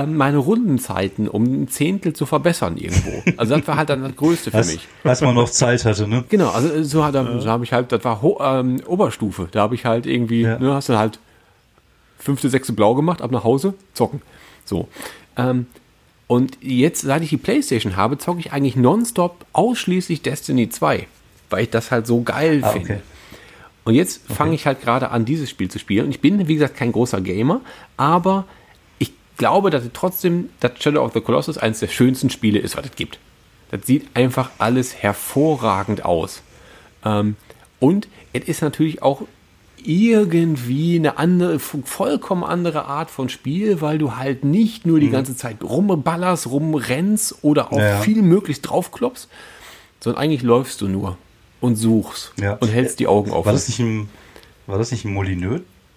meine 0.06 0.38
Rundenzeiten 0.38 1.28
um 1.28 1.44
ein 1.64 1.68
Zehntel 1.68 2.14
zu 2.14 2.26
verbessern 2.26 2.78
irgendwo. 2.78 3.24
Also 3.38 3.56
das 3.58 3.68
war 3.68 3.78
halt 3.78 3.90
dann 3.90 4.04
das 4.04 4.16
Größte 4.16 4.52
für 4.52 4.58
Als, 4.58 4.72
mich. 4.74 4.88
als 5.04 5.22
man 5.22 5.36
noch 5.36 5.50
Zeit 5.50 5.84
hatte, 5.86 6.08
ne? 6.08 6.24
Genau, 6.30 6.50
also 6.50 6.70
äh, 6.74 6.84
so, 6.84 7.04
hat 7.04 7.16
er- 7.16 7.42
so 7.42 7.50
habe 7.50 7.64
ich 7.64 7.74
halt, 7.74 7.92
das 7.92 8.04
war 8.04 8.22
Ho 8.22 8.40
ähm, 8.42 8.82
Oberstufe. 8.86 9.48
Da 9.52 9.62
habe 9.62 9.76
ich 9.76 9.86
halt 9.86 10.06
irgendwie, 10.06 10.42
Ja. 10.42 10.60
ne, 10.60 10.74
hast 10.74 10.90
du 10.90 10.98
halt 10.98 11.20
fünfte, 12.18 12.50
sechste 12.50 12.74
Blau 12.74 12.96
gemacht, 12.96 13.22
ab 13.22 13.32
nach 13.32 13.44
Hause, 13.44 13.74
zocken. 13.94 14.22
So. 14.66 14.88
Ähm, 15.38 15.66
und 16.28 16.58
jetzt, 16.62 17.02
seit 17.02 17.24
ich 17.24 17.30
die 17.30 17.38
Playstation 17.38 17.96
habe, 17.96 18.18
zocke 18.20 18.40
ich 18.40 18.52
eigentlich 18.52 18.76
nonstop 18.76 19.46
ausschließlich 19.54 20.22
Destiny 20.22 20.70
2, 20.70 21.08
weil 21.50 21.64
ich 21.64 21.70
das 21.72 21.90
halt 21.92 22.06
so 22.06 22.22
geil 22.22 22.60
Ah, 22.64 22.70
finde. 22.70 22.94
okay. 22.94 23.02
Und 23.86 23.96
jetzt 23.96 24.22
fange 24.32 24.54
ich 24.54 24.68
halt 24.68 24.82
gerade 24.82 25.10
an, 25.10 25.26
dieses 25.26 25.50
Spiel 25.50 25.72
zu 25.72 25.80
spielen. 25.80 26.06
Und 26.06 26.12
ich 26.12 26.20
bin, 26.20 26.48
wie 26.48 26.54
gesagt, 26.54 26.76
kein 26.76 26.92
großer 26.92 27.22
Gamer, 27.22 27.62
aber 27.98 28.46
glaube, 29.40 29.72
dass 29.72 29.84
es 29.84 29.90
trotzdem, 29.94 30.50
dass 30.60 30.74
Shadow 30.80 31.04
of 31.04 31.14
the 31.14 31.22
Colossus 31.22 31.58
eines 31.58 31.80
der 31.80 31.88
schönsten 31.88 32.30
Spiele 32.30 32.60
ist, 32.60 32.78
was 32.78 32.86
es 32.86 32.92
gibt. 32.96 33.18
Das 33.72 33.86
sieht 33.88 34.08
einfach 34.16 34.52
alles 34.60 34.96
hervorragend 34.96 36.06
aus. 36.06 36.44
Ähm, 37.04 37.36
und 37.80 38.08
es 38.34 38.44
ist 38.48 38.62
natürlich 38.62 39.02
auch 39.02 39.24
irgendwie 39.84 40.98
eine 40.98 41.18
andere, 41.18 41.58
vollkommen 41.60 42.44
andere 42.44 42.86
Art 42.86 43.10
von 43.10 43.30
Spiel, 43.30 43.82
weil 43.82 43.98
du 43.98 44.16
halt 44.18 44.44
nicht 44.44 44.86
nur 44.86 45.00
die 45.00 45.10
ganze 45.10 45.36
Zeit 45.36 45.64
rumballerst, 45.64 46.48
rumrennst 46.48 47.38
oder 47.44 47.72
auch 47.72 47.80
Ja. 47.80 48.00
viel 48.02 48.22
möglichst 48.22 48.70
draufklopfst, 48.70 49.28
sondern 50.02 50.22
eigentlich 50.22 50.42
läufst 50.44 50.82
du 50.82 50.88
nur 50.88 51.18
und 51.62 51.76
suchst 51.76 52.34
Ja. 52.40 52.54
und 52.56 52.68
hältst 52.70 53.00
die 53.00 53.08
Augen 53.08 53.32
auf. 53.32 53.46
War 53.46 53.54
das 53.54 53.68
nicht 53.70 53.80
ein, 53.80 54.10
war 54.68 54.78
das 54.78 54.92
nicht 54.92 55.06
ein 55.06 55.14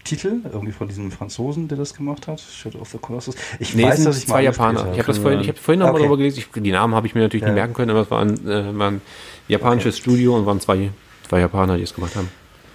Molineux-Titel? 0.02 0.40
Irgendwie 0.52 0.72
von 0.72 0.88
diesem 0.88 1.10
Franzosen, 1.10 1.68
der 1.68 1.78
das 1.78 1.94
gemacht 1.94 2.26
hat? 2.26 2.40
Shadow 2.40 2.80
of 2.80 2.88
the 2.90 2.98
Colossus? 2.98 3.34
Ich 3.58 3.74
Nee, 3.74 3.84
weiß, 3.84 4.04
dass 4.04 4.18
ich 4.18 4.26
zwei 4.26 4.42
Japaner. 4.42 4.88
Ich 4.92 4.98
habe 4.98 5.06
das 5.06 5.18
vorhin, 5.18 5.40
ich 5.40 5.48
habe 5.48 5.58
vorhin 5.58 5.80
noch 5.80 5.86
mal 5.86 5.92
Okay. 5.92 6.00
darüber 6.02 6.16
gelesen. 6.16 6.38
Ich, 6.40 6.62
die 6.62 6.72
Namen 6.72 6.94
habe 6.94 7.06
ich 7.06 7.14
mir 7.14 7.20
natürlich 7.22 7.42
Ja. 7.42 7.48
nicht 7.48 7.56
merken 7.56 7.74
können, 7.74 7.90
aber 7.90 8.00
es 8.00 8.10
war 8.10 8.20
ein, 8.20 8.48
äh, 8.48 8.78
war 8.78 8.90
ein 8.90 9.00
japanisches 9.48 9.98
Studio 9.98 10.36
und 10.36 10.46
waren 10.46 10.60
zwei, 10.60 10.90
zwei 11.28 11.40
Japaner, 11.40 11.76
die 11.76 11.82
es 11.84 11.94
gemacht 11.94 12.16
haben. 12.16 12.28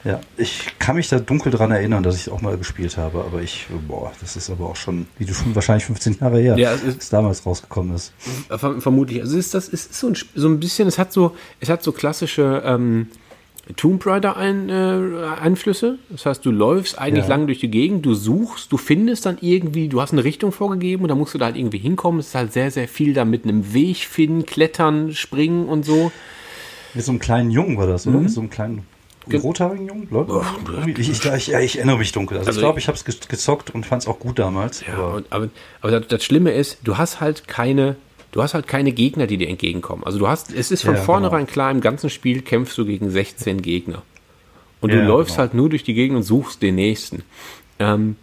Ja, 0.04 0.22
ich 0.38 0.78
kann 0.80 0.96
mich 0.96 1.10
da 1.10 1.20
dunkel 1.20 1.52
dran 1.52 1.72
erinnern, 1.72 2.02
dass 2.02 2.16
ich 2.16 2.22
es 2.22 2.30
auch 2.30 2.40
mal 2.40 2.56
gespielt 2.58 2.96
habe, 2.98 3.20
aber 3.26 3.42
ich, 3.42 3.66
boah, 3.88 4.12
das 4.22 4.38
ist 4.38 4.50
aber 4.50 4.68
auch 4.70 4.76
schon, 4.76 5.08
wie 5.18 5.26
du 5.26 5.34
schon 5.34 5.54
wahrscheinlich 5.54 5.84
15 5.86 6.18
Jahre 6.22 6.40
her, 6.40 6.58
Ja, 6.58 6.72
es 6.72 6.84
ist- 6.84 7.02
es 7.02 7.10
damals 7.10 7.46
rausgekommen 7.46 7.94
ist. 7.96 8.14
Verm 8.48 8.80
vermutlich. 8.80 9.20
Also 9.22 9.38
es 9.38 9.48
ist 9.48 9.54
das 9.54 9.68
ist 9.68 9.94
so 9.96 10.08
ein, 10.08 10.16
so 10.34 10.48
ein 10.48 10.60
bisschen, 10.62 10.88
es 10.88 10.98
hat 10.98 11.12
so, 11.12 11.36
es 11.60 11.68
hat 11.68 11.84
so 11.84 11.92
klassische 11.92 12.62
ähm, 12.64 13.08
Tomb 13.76 14.06
Raider 14.06 14.38
ein, 14.38 14.70
äh, 14.70 15.28
Einflüsse. 15.42 16.00
Das 16.10 16.26
heißt, 16.26 16.46
du 16.46 16.52
läufst 16.52 16.98
eigentlich 16.98 17.26
Ja. 17.26 17.30
lang 17.32 17.48
durch 17.48 17.60
die 17.60 17.70
Gegend, 17.70 18.06
du 18.06 18.14
suchst, 18.14 18.72
du 18.72 18.78
findest 18.78 19.26
dann 19.26 19.38
irgendwie, 19.42 19.90
du 19.90 20.00
hast 20.02 20.14
eine 20.14 20.24
Richtung 20.24 20.52
vorgegeben 20.52 21.04
und 21.04 21.10
da 21.10 21.16
musst 21.16 21.34
du 21.34 21.38
da 21.38 21.46
halt 21.46 21.58
irgendwie 21.58 21.78
hinkommen. 21.80 22.20
Es 22.20 22.28
ist 22.28 22.36
halt 22.36 22.54
sehr, 22.54 22.72
sehr 22.72 22.88
viel 22.88 23.14
da 23.14 23.26
mit 23.26 23.44
einem 23.44 23.74
Weg 23.74 23.98
finden, 23.98 24.46
klettern, 24.46 25.14
springen 25.14 25.68
und 25.68 25.86
so. 25.86 26.12
Mit 26.94 27.04
so 27.04 27.12
einem 27.12 27.20
kleinen 27.20 27.52
Jungen 27.52 27.78
war 27.78 27.88
das, 27.88 28.06
Mhm. 28.06 28.14
oder? 28.14 28.22
Mit 28.24 28.32
so 28.32 28.40
einem 28.42 28.50
kleinen 28.50 28.86
rothaarigen 29.32 29.88
Jungen? 29.88 30.08
Leute, 30.10 30.42
ich, 30.88 31.10
ich, 31.10 31.26
ich, 31.26 31.54
ich 31.54 31.76
erinnere 31.78 31.98
mich 31.98 32.14
dunkel. 32.14 32.38
Also, 32.38 32.48
Also 32.48 32.60
ich 32.62 32.64
glaube, 32.64 32.80
ich 32.80 32.88
habe 32.88 32.96
es 32.98 33.04
ge 33.04 33.14
gezockt 33.28 33.76
und 33.76 33.86
fand 33.86 34.02
es 34.04 34.08
auch 34.08 34.20
gut 34.20 34.40
damals. 34.40 34.86
Ja, 34.88 34.94
aber 34.94 35.24
aber, 35.30 35.50
aber 35.82 35.92
das, 36.00 36.08
das 36.08 36.24
Schlimme 36.24 36.52
ist, 36.52 36.80
du 36.86 36.98
hast 36.98 37.20
halt 37.20 37.48
keine, 37.48 37.98
du 38.32 38.42
hast 38.44 38.54
halt 38.54 38.68
keine 38.68 38.92
Gegner, 38.92 39.28
die 39.28 39.38
dir 39.38 39.50
entgegenkommen. 39.50 40.04
Also 40.04 40.20
du 40.20 40.28
hast, 40.28 40.54
es 40.54 40.72
ist 40.72 40.84
von 40.84 40.96
Ja, 40.96 41.02
vornherein 41.02 41.42
genau. 41.46 41.52
klar, 41.54 41.72
im 41.72 41.82
ganzen 41.82 42.10
Spiel 42.10 42.42
kämpfst 42.42 42.78
du 42.78 42.86
gegen 42.86 43.10
16 43.10 43.62
Gegner. 43.62 44.04
Und 44.82 44.94
du 44.94 44.98
Ja, 44.98 45.06
läufst 45.08 45.36
genau. 45.36 45.40
halt 45.40 45.54
nur 45.54 45.70
durch 45.70 45.84
die 45.84 45.94
Gegend 45.94 46.18
und 46.18 46.24
suchst 46.24 46.62
den 46.62 46.76
nächsten. 46.76 47.24
Ähm, 47.80 48.16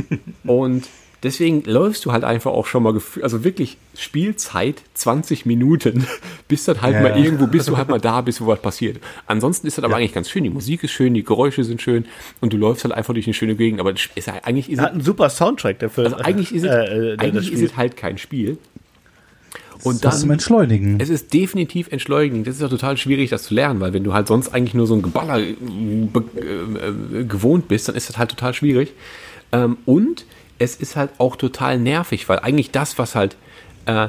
und 0.44 0.88
deswegen 1.22 1.62
läufst 1.64 2.04
du 2.04 2.12
halt 2.12 2.24
einfach 2.24 2.50
auch 2.50 2.66
schon 2.66 2.82
mal, 2.82 3.00
also 3.22 3.44
wirklich 3.44 3.76
Spielzeit 3.96 4.82
20 4.94 5.46
Minuten, 5.46 6.06
bis 6.48 6.64
dann 6.64 6.82
halt 6.82 6.94
Ja, 6.94 7.00
mal 7.02 7.16
irgendwo, 7.18 7.46
bis 7.46 7.64
du 7.66 7.76
halt 7.76 7.88
mal 7.88 8.00
da 8.00 8.20
bist, 8.20 8.40
wo 8.40 8.46
was 8.46 8.60
passiert. 8.60 8.98
Ansonsten 9.26 9.66
ist 9.66 9.78
das 9.78 9.84
aber 9.84 9.96
eigentlich 9.96 10.12
ganz 10.12 10.28
schön. 10.28 10.44
Die 10.44 10.50
Musik 10.50 10.82
ist 10.84 10.90
schön, 10.90 11.14
die 11.14 11.24
Geräusche 11.24 11.64
sind 11.64 11.80
schön 11.80 12.04
und 12.40 12.52
du 12.52 12.56
läufst 12.56 12.84
halt 12.84 12.92
einfach 12.94 13.14
durch 13.14 13.26
eine 13.26 13.34
schöne 13.34 13.54
Gegend. 13.56 13.80
Aber 13.80 13.92
ist, 13.92 14.10
eigentlich 14.28 14.70
ist 14.70 14.78
es 14.78 14.84
Hat 14.84 14.92
einen 14.92 15.00
super 15.02 15.30
Soundtrack, 15.30 15.78
Film. 15.90 16.12
also 16.12 16.16
eigentlich 16.18 16.54
ist 16.54 16.64
es, 16.64 16.70
Äh, 16.70 17.12
äh, 17.14 17.18
eigentlich 17.18 17.52
ist 17.52 17.62
es 17.62 17.76
halt 17.76 17.96
kein 17.96 18.18
Spiel. 18.18 18.58
Und 19.84 20.04
das 20.04 20.20
zum 20.20 20.30
Entschleunigen. 20.30 21.00
es 21.00 21.08
ist 21.08 21.32
definitiv 21.34 21.90
entschleunigend. 21.90 22.46
Das 22.46 22.56
ist 22.56 22.60
ja 22.60 22.68
total 22.68 22.96
schwierig, 22.96 23.30
das 23.30 23.44
zu 23.44 23.54
lernen, 23.54 23.80
weil 23.80 23.92
wenn 23.92 24.04
du 24.04 24.12
halt 24.12 24.28
sonst 24.28 24.54
eigentlich 24.54 24.74
nur 24.74 24.86
so 24.86 24.94
ein 24.94 25.02
Geballer 25.02 25.38
äh, 25.38 25.50
äh, 25.52 27.20
äh, 27.20 27.24
gewohnt 27.24 27.68
bist, 27.68 27.88
dann 27.88 27.96
ist 27.96 28.08
das 28.08 28.18
halt 28.18 28.30
total 28.30 28.54
schwierig. 28.54 28.92
Ähm, 29.52 29.78
und 29.84 30.24
es 30.58 30.76
ist 30.76 30.96
halt 30.96 31.10
auch 31.18 31.36
total 31.36 31.78
nervig, 31.78 32.28
weil 32.28 32.38
eigentlich 32.38 32.70
das, 32.70 32.98
was 32.98 33.14
halt, 33.14 33.36
äh, 33.86 34.08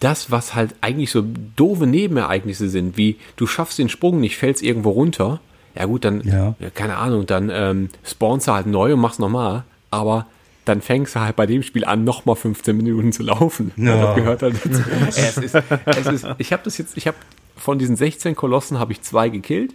das, 0.00 0.30
was 0.30 0.54
halt 0.54 0.74
eigentlich 0.80 1.10
so 1.10 1.24
doofe 1.56 1.86
Nebenereignisse 1.86 2.68
sind, 2.68 2.96
wie 2.96 3.16
du 3.36 3.46
schaffst 3.46 3.78
den 3.78 3.88
Sprung 3.88 4.20
nicht, 4.20 4.36
fällst 4.36 4.62
irgendwo 4.62 4.90
runter, 4.90 5.40
ja 5.74 5.86
gut, 5.86 6.04
dann, 6.04 6.20
Ja. 6.22 6.54
ja, 6.58 6.70
keine 6.70 6.96
Ahnung, 6.96 7.26
dann 7.26 7.50
ähm, 7.52 7.88
spawnst 8.04 8.48
du 8.48 8.52
halt 8.52 8.66
neu 8.66 8.92
und 8.94 9.00
machst 9.00 9.20
nochmal, 9.20 9.64
aber 9.90 10.26
dann 10.66 10.82
fängst 10.82 11.14
du 11.14 11.20
halt 11.20 11.36
bei 11.36 11.46
dem 11.46 11.62
Spiel 11.62 11.84
an, 11.84 12.04
nochmal 12.04 12.36
15 12.36 12.76
Minuten 12.76 13.12
zu 13.12 13.22
laufen. 13.22 13.72
Ja. 13.76 13.96
Das 14.00 14.16
gehört 14.16 14.42
halt 14.42 14.56
dazu. 14.64 14.82
es 15.08 15.38
ist, 15.38 15.54
es 15.86 16.06
ist, 16.06 16.26
ich 16.38 16.52
habe 16.52 16.62
das 16.64 16.76
jetzt, 16.76 16.96
ich 16.96 17.06
habe 17.06 17.16
von 17.56 17.78
diesen 17.78 17.96
16 17.96 18.34
Kolossen 18.34 18.78
habe 18.78 18.92
ich 18.92 19.00
zwei 19.02 19.28
gekillt 19.28 19.72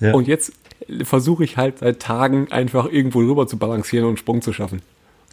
Ja. 0.00 0.14
und 0.14 0.26
jetzt 0.26 0.52
versuche 1.04 1.44
ich 1.44 1.56
halt 1.56 1.78
seit 1.78 2.00
Tagen 2.00 2.50
einfach 2.50 2.90
irgendwo 2.90 3.20
rüber 3.20 3.46
zu 3.46 3.56
balancieren 3.58 4.04
und 4.04 4.10
einen 4.10 4.16
Sprung 4.16 4.42
zu 4.42 4.52
schaffen. 4.52 4.82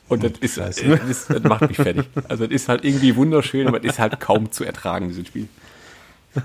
Und 0.07 0.23
das 0.23 0.33
ist, 0.39 0.57
das, 0.57 0.77
ist, 0.77 1.29
das 1.31 1.43
macht 1.43 1.67
mich 1.67 1.77
fertig. 1.77 2.05
Also 2.27 2.45
das 2.45 2.53
ist 2.53 2.69
halt 2.69 2.83
irgendwie 2.85 3.15
wunderschön, 3.15 3.67
aber 3.67 3.79
das 3.79 3.93
ist 3.93 3.99
halt 3.99 4.19
kaum 4.19 4.51
zu 4.51 4.63
ertragen, 4.63 5.07
dieses 5.07 5.27
Spiel. 5.27 5.47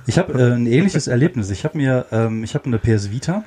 Ich 0.07 0.19
habe 0.19 0.33
äh, 0.33 0.55
ein 0.55 0.67
ähnliches 0.67 1.09
Erlebnis. 1.09 1.51
Ich 1.51 1.65
habe 1.65 1.77
mir, 1.77 2.07
ähm, 2.13 2.45
ich 2.45 2.55
habe 2.55 2.67
eine 2.67 2.79
PS 2.79 3.11
Vita. 3.11 3.45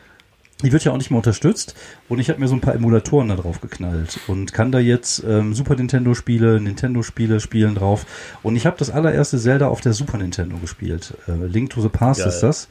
Die 0.61 0.71
wird 0.71 0.85
ja 0.85 0.93
auch 0.93 0.97
nicht 0.97 1.11
mehr 1.11 1.17
unterstützt 1.17 1.75
und 2.07 2.19
ich 2.19 2.29
habe 2.29 2.39
mir 2.39 2.47
so 2.47 2.55
ein 2.55 2.61
paar 2.61 2.75
Emulatoren 2.75 3.27
da 3.27 3.35
drauf 3.35 3.59
geknallt 3.59 4.19
und 4.27 4.53
kann 4.53 4.71
da 4.71 4.79
jetzt 4.79 5.21
ähm, 5.27 5.53
Super 5.53 5.75
Nintendo 5.75 6.13
Spiele, 6.13 6.61
Nintendo 6.61 7.03
Spiele 7.03 7.39
spielen 7.41 7.75
drauf 7.75 8.05
und 8.43 8.55
ich 8.55 8.65
habe 8.65 8.77
das 8.77 8.89
allererste 8.89 9.37
Zelda 9.39 9.67
auf 9.67 9.81
der 9.81 9.91
Super 9.93 10.17
Nintendo 10.17 10.57
gespielt. 10.57 11.15
Äh, 11.27 11.47
Link 11.47 11.71
to 11.71 11.81
the 11.81 11.89
Past 11.89 12.21
Geil. 12.21 12.29
ist 12.29 12.39
das 12.41 12.67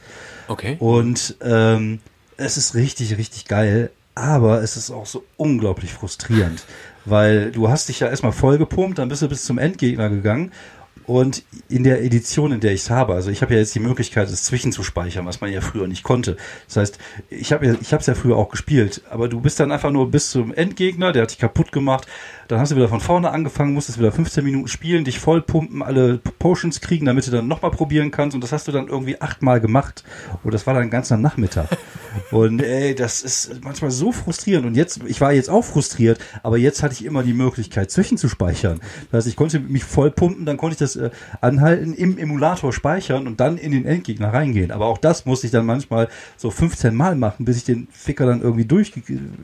Okay. 0.47 0.77
und 0.79 1.35
ähm, 1.41 1.99
es 2.37 2.57
ist 2.57 2.73
richtig, 2.73 3.17
richtig 3.17 3.45
geil, 3.45 3.91
aber 4.15 4.63
es 4.63 4.75
ist 4.75 4.89
auch 4.89 5.05
so 5.05 5.23
unglaublich 5.37 5.93
frustrierend, 5.93 6.65
weil 7.05 7.51
du 7.51 7.69
hast 7.69 7.89
dich 7.89 7.99
ja 7.99 8.07
erstmal 8.07 8.31
vollgepumpt, 8.31 8.97
dann 8.97 9.09
bist 9.09 9.21
du 9.21 9.27
bis 9.29 9.43
zum 9.45 9.59
Endgegner 9.59 10.09
gegangen 10.09 10.51
und 11.05 11.43
in 11.69 11.83
der 11.83 12.03
Edition, 12.03 12.51
in 12.51 12.59
der 12.59 12.73
ich 12.73 12.81
es 12.81 12.89
habe, 12.89 13.13
also 13.13 13.29
ich 13.29 13.41
habe 13.41 13.53
ja 13.53 13.59
jetzt 13.59 13.75
die 13.75 13.79
Möglichkeit, 13.79 14.29
es 14.29 14.43
zwischenzuspeichern, 14.43 15.25
was 15.25 15.41
man 15.41 15.51
ja 15.51 15.61
früher 15.61 15.87
nicht 15.87 16.03
konnte. 16.03 16.37
Das 16.67 16.77
heißt, 16.77 16.99
ich 17.29 17.51
habe 17.51 17.65
ja, 17.65 17.75
ich 17.81 17.91
habe 17.91 18.01
es 18.01 18.07
ja 18.07 18.15
früher 18.15 18.37
auch 18.37 18.49
gespielt, 18.49 19.01
aber 19.09 19.27
du 19.27 19.41
bist 19.41 19.59
dann 19.59 19.71
einfach 19.71 19.91
nur 19.91 20.09
bis 20.09 20.31
zum 20.31 20.53
Endgegner, 20.53 21.11
der 21.11 21.23
hat 21.23 21.31
dich 21.31 21.39
kaputt 21.39 21.71
gemacht, 21.71 22.07
dann 22.47 22.59
hast 22.59 22.71
du 22.71 22.75
wieder 22.75 22.89
von 22.89 22.99
vorne 22.99 23.31
angefangen, 23.31 23.73
musstest 23.73 23.99
wieder 23.99 24.11
15 24.11 24.43
Minuten 24.43 24.67
spielen, 24.67 25.03
dich 25.05 25.19
vollpumpen, 25.19 25.81
alle 25.81 26.19
Potions 26.39 26.81
kriegen, 26.81 27.05
damit 27.05 27.27
du 27.27 27.31
dann 27.31 27.47
nochmal 27.47 27.71
probieren 27.71 28.11
kannst 28.11 28.35
und 28.35 28.43
das 28.43 28.51
hast 28.51 28.67
du 28.67 28.71
dann 28.71 28.87
irgendwie 28.87 29.19
achtmal 29.21 29.59
gemacht 29.59 30.03
und 30.43 30.53
das 30.53 30.67
war 30.67 30.73
dann 30.73 30.83
ein 30.83 30.89
ganzer 30.89 31.17
Nachmittag. 31.17 31.69
Und 32.29 32.61
ey, 32.61 32.93
das 32.93 33.23
ist 33.23 33.63
manchmal 33.63 33.89
so 33.89 34.11
frustrierend 34.11 34.67
und 34.67 34.75
jetzt, 34.75 35.01
ich 35.07 35.19
war 35.19 35.33
jetzt 35.33 35.49
auch 35.49 35.63
frustriert, 35.63 36.19
aber 36.43 36.59
jetzt 36.59 36.83
hatte 36.83 36.93
ich 36.93 37.05
immer 37.05 37.23
die 37.23 37.33
Möglichkeit, 37.33 37.89
zwischenzuspeichern. 37.89 38.81
Das 39.09 39.19
heißt, 39.19 39.27
ich 39.27 39.35
konnte 39.35 39.59
mich 39.59 39.83
vollpumpen, 39.83 40.45
dann 40.45 40.57
konnte 40.57 40.73
ich 40.73 40.79
das 40.79 40.92
äh, 40.95 41.09
anhalten, 41.41 41.93
im 41.93 42.17
Emulator 42.17 42.73
speichern 42.73 43.27
und 43.27 43.39
dann 43.39 43.57
in 43.57 43.71
den 43.71 43.85
Endgegner 43.85 44.33
reingehen. 44.33 44.71
Aber 44.71 44.85
auch 44.85 44.97
das 44.97 45.25
musste 45.25 45.47
ich 45.47 45.51
dann 45.51 45.65
manchmal 45.65 46.07
so 46.37 46.51
15 46.51 46.95
Mal 46.95 47.15
machen, 47.15 47.45
bis 47.45 47.57
ich 47.57 47.63
den 47.63 47.87
Ficker 47.91 48.25
dann 48.25 48.41
irgendwie 48.41 48.65
durch 48.65 48.93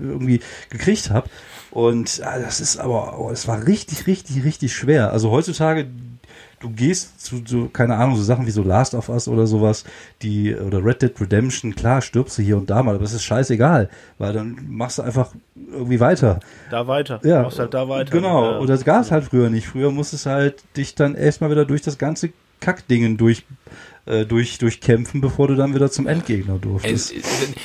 irgendwie 0.02 0.42
gekriegt 0.70 1.10
habe. 1.10 1.30
Und 1.72 2.22
ah, 2.24 2.40
das 2.40 2.60
ist 2.60 2.78
aber, 2.78 3.20
oh, 3.20 3.30
es 3.32 3.48
war 3.48 3.68
richtig, 3.68 4.08
richtig, 4.08 4.44
richtig 4.44 4.74
schwer. 4.74 5.12
Also 5.12 5.30
heutzutage, 5.32 5.88
du 6.60 6.70
gehst 6.70 7.22
zu, 7.22 7.42
so, 7.46 7.70
keine 7.72 7.96
Ahnung, 7.96 8.16
so 8.16 8.24
Sachen 8.24 8.46
wie 8.46 8.52
so 8.52 8.64
Last 8.64 8.94
of 8.94 9.10
Us 9.10 9.28
oder 9.28 9.48
sowas, 9.48 9.86
die, 10.22 10.54
oder 10.56 10.84
Red 10.84 11.02
Dead 11.02 11.22
Redemption, 11.22 11.76
klar, 11.76 12.02
stirbst 12.02 12.38
du 12.38 12.42
hier 12.42 12.58
und 12.58 12.70
da 12.70 12.84
mal, 12.84 12.96
aber 12.96 13.04
es 13.06 13.14
ist 13.14 13.24
scheißegal, 13.24 13.90
weil 14.18 14.34
dann 14.34 14.58
machst 14.68 14.98
du 14.98 15.04
einfach 15.04 15.32
irgendwie 15.72 16.00
weiter. 16.00 16.40
Da 16.72 16.88
weiter. 16.88 17.20
Ja, 17.24 17.38
Du 17.40 17.44
machst 17.44 17.60
halt 17.60 17.74
da 17.74 17.88
weiter. 17.90 18.12
Genau, 18.12 18.52
Ja. 18.52 18.58
und 18.58 18.68
das 18.70 18.84
gab 18.86 19.02
es 19.04 19.12
halt 19.12 19.26
früher 19.26 19.50
nicht. 19.50 19.68
Früher 19.68 19.92
musstest 19.92 20.26
du 20.26 20.30
halt 20.32 20.64
dich 20.76 20.96
dann 20.96 21.16
erstmal 21.16 21.50
wieder 21.52 21.66
durch 21.66 21.82
das 21.82 21.98
ganze 21.98 22.32
Kackdingen 22.60 23.16
durch, 23.16 23.46
äh, 24.06 24.26
durch, 24.26 24.58
durchkämpfen, 24.58 25.22
bevor 25.22 25.48
du 25.48 25.56
dann 25.56 25.74
wieder 25.74 25.90
zum 25.90 26.08
Endgegner 26.08 26.58
durftest. 26.58 27.14
Es, 27.14 27.24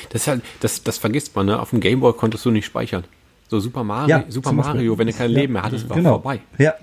das, 0.09 0.21
ist 0.21 0.27
halt, 0.27 0.41
das, 0.61 0.83
das 0.83 0.97
vergisst 0.97 1.35
man, 1.35 1.47
ne? 1.47 1.59
Auf 1.59 1.71
dem 1.71 1.81
Gameboy 1.81 2.13
konntest 2.13 2.45
du 2.45 2.51
nicht 2.51 2.65
speichern. 2.65 3.03
So 3.49 3.59
Super 3.59 3.83
Mario, 3.83 4.07
Ja, 4.09 4.23
Super. 4.29 4.53
Mario, 4.53 4.97
wenn 4.97 5.07
du 5.07 5.13
kein 5.13 5.29
Ja, 5.31 5.37
Leben 5.39 5.53
mehr 5.53 5.63
hattest, 5.63 5.87
war 5.89 5.97
genau. 5.97 6.11
vorbei. 6.13 6.39
Ja, 6.57 6.73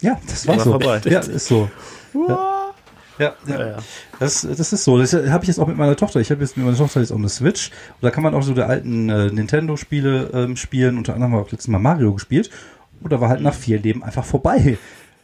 ja, 0.00 0.18
das 0.28 0.46
war 0.46 0.56
War 0.56 0.64
so. 0.64 0.70
vorbei. 0.72 1.00
Ja, 1.04 1.20
ist 1.20 1.46
so. 1.46 1.70
Ja. 2.28 2.58
Ja, 3.18 3.34
ja. 3.46 3.66
ja. 3.70 3.76
Das, 4.20 4.42
das 4.42 4.72
ist 4.72 4.84
so. 4.84 4.96
Das 4.98 5.12
habe 5.12 5.42
ich 5.42 5.48
jetzt 5.48 5.58
auch 5.58 5.66
mit 5.66 5.76
meiner 5.76 5.96
Tochter. 5.96 6.20
Ich 6.20 6.30
habe 6.30 6.40
jetzt 6.40 6.56
mit 6.56 6.64
meiner 6.64 6.78
Tochter 6.78 7.00
jetzt 7.00 7.10
auch 7.10 7.16
eine 7.16 7.28
Switch. 7.28 7.70
Und 7.70 8.02
da 8.02 8.10
kann 8.10 8.22
man 8.22 8.34
auch 8.34 8.42
so 8.42 8.54
die 8.54 8.62
alten 8.62 9.08
äh, 9.08 9.26
Nintendo-Spiele 9.30 10.30
ähm, 10.32 10.56
spielen. 10.56 10.98
Unter 10.98 11.14
anderem 11.14 11.34
habe 11.34 11.44
ich 11.46 11.52
letztes 11.52 11.68
Mal 11.68 11.78
Mario 11.78 12.12
gespielt. 12.12 12.50
Und 13.00 13.12
da 13.12 13.20
war 13.20 13.28
halt 13.28 13.40
nach 13.40 13.54
vier 13.54 13.80
Leben 13.80 14.02
einfach 14.04 14.24
vorbei. 14.24 14.78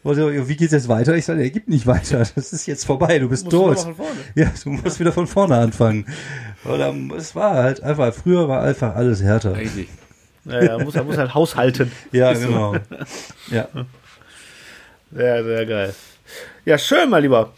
Also, 0.04 0.30
wie 0.48 0.56
geht's 0.56 0.72
jetzt 0.72 0.88
weiter? 0.88 1.16
Ich 1.16 1.24
sage, 1.24 1.42
er 1.42 1.50
gibt 1.50 1.68
nicht 1.68 1.86
weiter. 1.86 2.26
Das 2.34 2.52
ist 2.52 2.66
jetzt 2.66 2.84
vorbei. 2.84 3.18
Du 3.18 3.28
bist 3.28 3.46
du 3.46 3.50
tot. 3.50 3.86
Ja, 4.34 4.50
du 4.62 4.70
musst 4.70 5.00
wieder 5.00 5.12
von 5.12 5.26
vorne 5.26 5.56
anfangen. 5.56 6.06
Oder 6.64 6.94
es 7.16 7.34
war 7.34 7.54
halt 7.54 7.82
einfach, 7.82 8.12
früher 8.12 8.48
war 8.48 8.62
einfach 8.62 8.94
alles 8.96 9.22
härter. 9.22 9.56
Richtig. 9.56 9.88
Ja, 10.44 10.62
ja, 10.62 10.78
muss, 10.78 10.94
muss 10.94 11.16
halt 11.16 11.32
haushalten. 11.32 11.90
Ja, 12.12 12.32
genau. 12.34 12.76
Ja. 13.50 13.68
Sehr, 15.14 15.44
sehr 15.44 15.66
geil. 15.66 15.94
Ja, 16.64 16.78
schön, 16.78 17.10
mein 17.10 17.22
Lieber. 17.22 17.52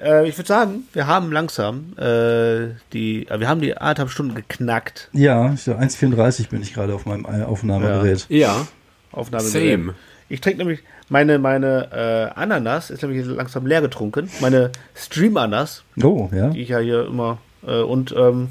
Äh, 0.00 0.28
ich 0.28 0.36
würde 0.38 0.48
sagen, 0.48 0.84
wir 0.92 1.06
haben 1.06 1.30
langsam 1.32 1.92
äh, 1.98 2.68
die, 2.92 3.26
äh, 3.28 3.38
wir 3.40 3.48
haben 3.48 3.60
die 3.60 3.76
anderthalb 3.76 4.10
Stunden 4.10 4.34
geknackt. 4.34 5.08
Ja, 5.12 5.52
ich- 5.52 5.68
1,34 5.68 6.48
bin 6.48 6.62
ich 6.62 6.72
gerade 6.74 6.94
auf 6.94 7.06
meinem 7.06 7.24
äh, 7.24 7.44
Aufnahmegerät. 7.44 8.26
Ja, 8.28 8.66
Aufnahme. 9.12 9.44
Same. 9.44 9.94
Ich 10.28 10.40
trinke 10.40 10.58
nämlich, 10.58 10.80
meine, 11.08 11.38
meine 11.38 12.32
äh, 12.34 12.38
Ananas 12.40 12.88
ist 12.90 13.02
nämlich 13.02 13.26
langsam 13.26 13.66
leer 13.66 13.82
getrunken. 13.82 14.30
Meine 14.40 14.70
Stream-Ananas, 14.94 15.82
Oh, 16.02 16.30
ja. 16.32 16.48
die 16.48 16.62
ich 16.62 16.70
ja 16.70 16.78
hier 16.78 17.06
immer, 17.06 17.38
äh, 17.66 17.82
und 17.82 18.12
ähm, 18.16 18.48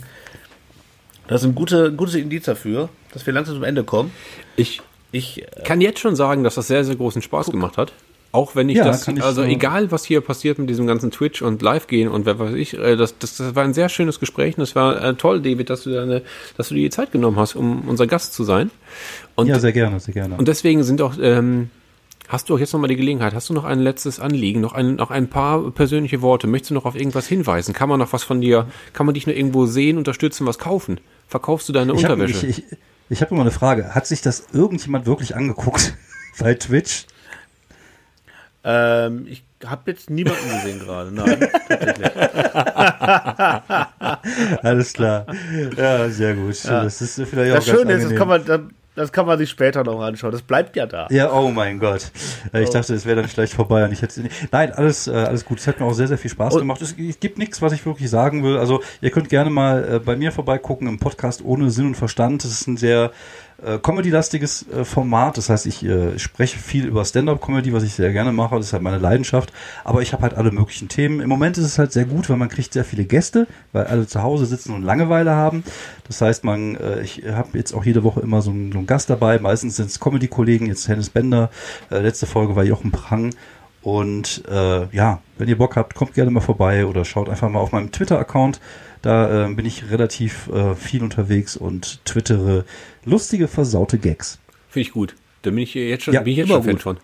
Das 1.28 1.42
ist 1.42 1.48
ein 1.48 1.56
gute, 1.56 1.92
gutes 1.94 2.16
Indiz 2.16 2.46
dafür, 2.46 2.90
dass 3.14 3.26
wir 3.26 3.34
langsam 3.34 3.56
zum 3.56 3.64
Ende 3.64 3.84
kommen. 3.84 4.12
Ich 4.56 4.82
Ich, 5.12 5.42
äh, 5.42 5.64
kann 5.64 5.82
jetzt 5.82 6.00
schon 6.00 6.16
sagen, 6.16 6.44
dass 6.44 6.56
das 6.56 6.68
sehr, 6.68 6.84
sehr 6.86 6.96
großen 6.96 7.22
Spaß 7.24 7.50
gemacht 7.50 7.78
hat. 7.78 7.94
Auch 8.34 8.56
wenn 8.56 8.70
ich 8.70 8.78
Ja, 8.78 8.86
das, 8.86 9.08
ich 9.08 9.22
also 9.22 9.42
so- 9.44 9.48
egal 9.48 9.92
was 9.92 10.06
hier 10.06 10.22
passiert 10.22 10.58
mit 10.58 10.70
diesem 10.70 10.88
ganzen 10.88 11.12
Twitch 11.12 11.42
und 11.42 11.62
Live-Gehen 11.62 12.08
und 12.08 12.26
wer 12.26 12.40
weiß 12.40 12.54
ich, 12.54 12.78
äh, 12.78 12.96
das, 12.96 13.18
das, 13.20 13.36
das 13.38 13.56
war 13.56 13.64
ein 13.64 13.74
sehr 13.74 13.90
schönes 13.90 14.20
Gespräch 14.22 14.58
und 14.58 14.64
es 14.64 14.74
war 14.76 15.04
äh, 15.04 15.14
toll, 15.16 15.42
David, 15.42 15.70
dass 15.70 15.84
du, 15.84 15.92
deine, 15.92 16.22
dass 16.56 16.70
du 16.70 16.76
dir 16.76 16.84
die 16.84 16.90
Zeit 16.92 17.12
genommen 17.12 17.38
hast, 17.38 17.56
um 17.56 17.88
unser 17.90 18.08
Gast 18.08 18.34
zu 18.34 18.44
sein. 18.46 18.72
Und, 19.36 19.48
ja, 19.48 19.60
sehr 19.60 19.74
gerne, 19.74 20.00
sehr 20.00 20.14
gerne. 20.14 20.36
und 20.38 20.48
deswegen 20.48 20.84
sind 20.84 21.02
auch, 21.02 21.16
ähm, 21.22 21.70
hast 22.30 22.50
du 22.50 22.56
auch 22.56 22.60
jetzt 22.60 22.72
nochmal 22.72 22.88
die 22.88 22.96
Gelegenheit, 22.96 23.34
hast 23.34 23.50
du 23.50 23.54
noch 23.54 23.66
ein 23.66 23.80
letztes 23.80 24.22
Anliegen, 24.22 24.62
noch 24.62 24.72
ein, 24.72 24.96
noch 24.96 25.12
ein 25.12 25.28
paar 25.28 25.70
persönliche 25.72 26.22
Worte, 26.22 26.48
möchtest 26.48 26.70
du 26.72 26.76
noch 26.76 26.86
auf 26.86 26.96
irgendwas 26.96 27.28
hinweisen? 27.28 27.74
Kann 27.74 27.90
man 27.90 28.00
noch 28.00 28.14
was 28.14 28.24
von 28.24 28.40
dir, 28.40 28.68
kann 28.94 29.06
man 29.06 29.14
dich 29.14 29.28
noch 29.28 29.34
irgendwo 29.34 29.66
sehen, 29.66 29.98
unterstützen, 29.98 30.48
was 30.48 30.58
kaufen? 30.58 31.02
Verkaufst 31.28 31.68
du 31.68 31.74
deine 31.74 31.92
ich 31.94 32.06
habe 32.06 32.14
Unterwäsche? 32.14 32.48
ich, 32.48 32.60
ich, 32.60 32.78
ich 33.10 33.22
hab 33.22 33.32
immer 33.32 33.42
eine 33.42 33.52
Frage. 33.52 33.94
Hat 33.94 34.08
sich 34.08 34.22
das 34.22 34.46
irgendjemand 34.54 35.06
wirklich 35.06 35.36
angeguckt 35.36 35.94
bei 36.40 36.54
Twitch? 36.54 37.08
Ähm, 38.64 39.26
ich 39.28 39.44
habe 39.66 39.92
jetzt 39.92 40.10
niemanden 40.10 40.50
gesehen 40.50 40.80
gerade. 40.80 41.12
Nein, 41.12 41.48
tatsächlich. 41.68 42.12
Alles 44.64 44.94
klar. 44.94 45.26
Ja, 45.78 46.10
sehr 46.10 46.36
gut. 46.36 46.64
Das 46.66 47.02
ist 47.02 47.22
vielleicht 47.28 47.52
auch 47.52 47.56
Das 47.56 47.66
Schöne 47.66 47.94
ist, 47.94 48.12
das 48.12 48.16
kann 48.16 48.28
man 48.28 48.46
dann, 48.46 48.74
das 48.94 49.12
kann 49.12 49.26
man 49.26 49.38
sich 49.38 49.50
später 49.50 49.84
noch 49.84 50.02
anschauen. 50.02 50.32
Das 50.32 50.42
bleibt 50.42 50.76
ja 50.76 50.86
da. 50.86 51.08
Ja, 51.10 51.32
oh 51.32 51.50
mein 51.50 51.80
Gott. 51.80 52.12
Ich 52.54 52.70
dachte, 52.70 52.94
es 52.94 53.06
wäre 53.06 53.22
dann 53.22 53.30
vielleicht 53.30 53.54
vorbei 53.54 53.86
und 53.86 53.94
ich 53.94 54.02
hätte. 54.02 54.24
Nein, 54.52 54.74
alles, 54.74 55.08
äh, 55.08 55.12
alles 55.12 55.46
gut. 55.46 55.60
Es 55.60 55.68
hat 55.68 55.80
mir 55.80 55.86
auch 55.86 55.94
sehr, 55.94 56.08
sehr 56.08 56.18
viel 56.18 56.30
Spaß 56.30 56.58
gemacht. 56.58 56.82
Es, 56.82 56.96
es 56.98 57.20
gibt 57.20 57.38
nichts, 57.38 57.62
was 57.62 57.72
ich 57.72 57.86
wirklich 57.86 58.10
sagen 58.10 58.44
will. 58.44 58.58
Also, 58.58 58.82
ihr 59.00 59.10
könnt 59.10 59.30
gerne 59.30 59.50
mal 59.50 59.96
äh, 59.96 60.00
bei 60.00 60.18
mir 60.18 60.32
vorbeigucken 60.32 60.88
im 60.88 61.00
Podcast 61.00 61.42
ohne 61.44 61.72
Sinn 61.72 61.88
und 61.88 61.96
Verstand. 61.96 62.44
Das 62.44 62.52
ist 62.52 62.68
ein 62.68 62.78
sehr 62.78 63.12
äh, 63.66 63.78
Comedy-lastiges 63.78 64.66
äh, 64.70 64.86
Format. 64.86 65.38
Das 65.38 65.50
heißt, 65.50 65.66
ich 65.66 65.84
äh, 65.84 66.18
spreche 66.18 66.58
viel 66.58 66.86
über 66.86 67.06
Stand-Up-Comedy, 67.06 67.74
was 67.74 67.84
ich 67.84 67.94
sehr 67.94 68.12
gerne 68.12 68.32
mache. 68.32 68.56
Das 68.56 68.68
ist 68.68 68.74
halt 68.74 68.84
meine 68.84 68.98
Leidenschaft. 68.98 69.54
Aber 69.84 70.02
ich 70.02 70.14
habe 70.14 70.24
halt 70.24 70.34
alle 70.34 70.52
möglichen 70.52 70.88
Themen. 70.88 71.20
Im 71.20 71.30
Moment 71.30 71.58
ist 71.58 71.66
es 71.66 71.80
halt 71.80 71.92
sehr 71.92 72.06
gut, 72.06 72.30
weil 72.30 72.38
man 72.38 72.50
kriegt 72.50 72.74
sehr 72.74 72.86
viele 72.86 73.06
Gäste, 73.06 73.48
weil 73.72 73.86
alle 73.86 74.08
zu 74.08 74.24
Hause 74.24 74.46
sitzen 74.46 74.74
und 74.74 74.84
Langeweile 74.84 75.32
haben. 75.32 75.64
Das 76.08 76.22
heißt, 76.22 76.44
man, 76.44 76.78
ich 77.04 77.24
habe 77.26 77.58
jetzt 77.58 77.74
auch 77.74 77.86
jede 77.86 78.04
Woche 78.04 78.20
immer 78.20 78.42
so 78.42 78.52
einen, 78.52 78.86
Gast 78.86 79.10
dabei. 79.10 79.40
Meistens 79.40 79.78
sind 79.78 79.90
es 79.90 80.00
Comedy-Kollegen, 80.00 80.66
jetzt 80.66 80.88
Hennes 80.88 81.10
Bender. 81.10 81.50
Letzte 81.90 82.26
Folge 82.26 82.56
war 82.56 82.64
Jochen 82.64 82.92
Prang. 82.92 83.34
Und 83.82 84.44
äh, 84.48 84.88
ja, 84.96 85.22
wenn 85.38 85.48
ihr 85.48 85.58
Bock 85.58 85.76
habt, 85.76 85.96
kommt 85.96 86.14
gerne 86.14 86.32
mal 86.32 86.42
vorbei 86.42 86.86
oder 86.86 87.04
schaut 87.06 87.30
einfach 87.30 87.50
mal 87.50 87.60
auf 87.60 87.72
meinem 87.72 87.92
Twitter-Account. 87.92 88.60
Da 89.02 89.48
äh, 89.50 89.54
bin 89.54 89.66
ich 89.66 89.90
relativ 89.90 90.48
äh, 90.50 90.76
viel 90.76 91.02
unterwegs 91.04 91.58
und 91.58 92.04
twittere 92.06 92.66
lustige, 93.04 93.48
versaute 93.48 93.98
Gags. 93.98 94.38
Finde 94.70 94.88
ich 94.88 94.94
gut. 94.94 95.16
Da 95.42 95.50
bin 95.50 95.60
ich 95.60 95.74
jetzt 95.74 96.04
schon, 96.04 96.14
Ja, 96.14 96.22
bin 96.22 96.32
ich 96.34 96.38
jetzt 96.38 96.46
immer 96.50 96.58
schon 96.58 96.64
Fan 96.64 96.74
gut. 96.74 96.82
von. 96.84 96.98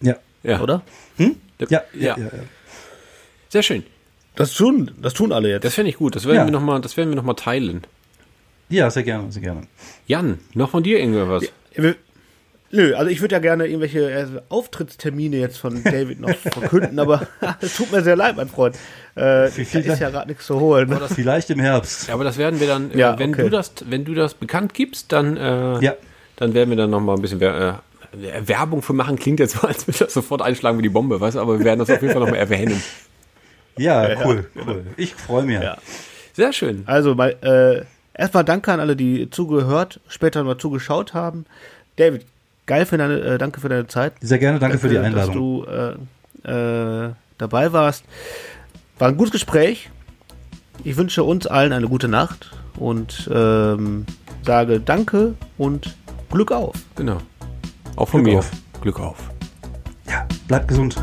Ja, 0.00 0.16
Ja. 0.42 0.60
Oder? 0.60 0.82
ja, 1.18 1.26
Ja. 1.68 1.82
ja, 1.92 2.16
ja. 2.16 2.16
ja. 2.18 2.30
Sehr 3.50 3.62
schön. 3.62 3.82
Das 4.36 4.54
tun, 4.54 4.92
das 5.02 5.14
tun 5.14 5.32
alle 5.32 5.50
jetzt. 5.50 5.64
Das 5.64 5.74
fände 5.74 5.90
ich 5.90 5.96
gut. 5.96 6.14
Das 6.16 6.24
werden 6.24 6.36
Ja. 6.36 6.44
wir 6.46 6.50
noch 6.52 6.62
mal, 6.62 6.80
das 6.80 6.96
werden 6.96 7.10
wir 7.10 7.16
noch 7.16 7.24
mal 7.24 7.34
teilen. 7.34 7.82
ja 8.70 8.88
sehr 8.90 9.02
gerne, 9.02 9.30
sehr 9.32 9.42
gerne. 9.42 9.62
Jan, 10.06 10.38
noch 10.54 10.70
von 10.70 10.82
dir 10.82 10.98
irgendwas? 11.00 11.44
Wir- 11.74 11.96
Nö, 12.70 12.94
also 12.94 13.10
ich 13.10 13.20
würde 13.22 13.34
ja 13.34 13.38
gerne 13.38 13.66
irgendwelche 13.66 14.10
äh, 14.10 14.26
Auftrittstermine 14.50 15.36
jetzt 15.36 15.56
von 15.58 15.82
David 15.84 16.20
noch 16.20 16.34
verkünden, 16.34 16.98
aber 16.98 17.26
es 17.60 17.76
tut 17.76 17.90
mir 17.92 18.02
sehr 18.02 18.16
leid, 18.16 18.36
mein 18.36 18.48
Freund. 18.48 18.76
Äh, 19.14 19.20
Wie 19.20 19.24
da 19.24 19.48
viel- 19.64 19.80
ist 19.86 20.00
ja 20.00 20.10
gerade 20.10 20.28
nichts 20.28 20.44
zu 20.46 20.60
holen. 20.60 20.88
Ne? 20.90 21.00
Vielleicht 21.14 21.48
im 21.50 21.60
Herbst. 21.60 22.08
Ja, 22.08 22.14
aber 22.14 22.24
das 22.24 22.36
werden 22.36 22.60
wir 22.60 22.66
dann, 22.66 22.90
äh, 22.90 22.98
Ja, 22.98 23.18
wenn 23.18 23.32
okay. 23.32 23.44
du 23.44 23.50
das, 23.50 23.72
wenn 23.86 24.04
du 24.04 24.12
das 24.14 24.34
bekannt 24.34 24.74
gibst, 24.74 25.12
dann, 25.12 25.36
äh, 25.38 25.80
Ja. 25.80 25.94
dann 26.36 26.52
werden 26.52 26.68
wir 26.70 26.76
dann 26.76 26.90
noch 26.90 27.00
mal 27.00 27.14
ein 27.14 27.22
bisschen 27.22 27.40
Wer 27.40 27.80
äh, 28.12 28.48
Werbung 28.48 28.82
für 28.82 28.92
machen. 28.92 29.16
Klingt 29.18 29.40
jetzt 29.40 29.56
so, 29.56 29.66
als 29.66 29.86
würde 29.86 29.98
das 30.00 30.14
sofort 30.14 30.40
einschlagen 30.42 30.76
wie 30.78 30.82
die 30.82 30.88
Bombe, 30.88 31.20
weißt 31.20 31.36
du? 31.36 31.40
Aber 31.40 31.58
wir 31.58 31.64
werden 31.64 31.78
das 31.80 31.90
auf 31.90 32.00
jeden 32.02 32.12
Fall 32.12 32.22
noch 32.22 32.30
mal 32.30 32.36
erwähnen. 32.36 32.82
Ja, 33.76 34.08
cool, 34.24 34.46
cool. 34.66 34.86
Ich 34.96 35.14
freue 35.14 35.44
mich. 35.44 35.60
Ja. 35.60 35.76
Sehr 36.32 36.52
schön. 36.52 36.82
Also 36.86 37.14
mal, 37.14 37.36
äh, 37.42 37.84
erstmal 38.20 38.44
danke 38.44 38.72
an 38.72 38.80
alle, 38.80 38.96
die 38.96 39.30
zugehört, 39.30 40.00
später 40.08 40.42
mal 40.44 40.58
zugeschaut 40.58 41.14
haben. 41.14 41.44
David, 41.96 42.24
geil 42.68 42.86
für 42.86 42.96
deine, 42.96 43.18
äh, 43.20 43.38
danke 43.38 43.60
für 43.60 43.68
deine 43.68 43.88
Zeit. 43.88 44.12
Sehr 44.20 44.38
gerne, 44.38 44.60
danke 44.60 44.78
für 44.78 44.88
die 44.88 44.98
Einladung. 44.98 45.64
Dass 45.64 45.74
du 46.46 46.46
äh, 46.46 47.06
äh, 47.06 47.10
dabei 47.38 47.72
warst. 47.72 48.04
War 49.00 49.08
ein 49.08 49.16
gutes 49.16 49.32
Gespräch. 49.32 49.90
Ich 50.84 50.96
wünsche 50.96 51.24
uns 51.24 51.48
allen 51.48 51.72
eine 51.72 51.88
gute 51.88 52.06
Nacht 52.06 52.52
und 52.76 53.28
ähm, 53.32 54.06
sage 54.44 54.78
Danke 54.78 55.34
und 55.56 55.96
Glück 56.30 56.52
auf. 56.52 56.76
Genau. 56.94 57.18
Auch 57.96 58.08
von 58.08 58.22
Glück 58.22 58.34
mir. 58.34 58.38
auf. 58.38 58.50
Glück 58.80 59.00
auf. 59.00 59.16
Ja, 60.06 60.26
bleibt 60.46 60.68
gesund. 60.68 60.96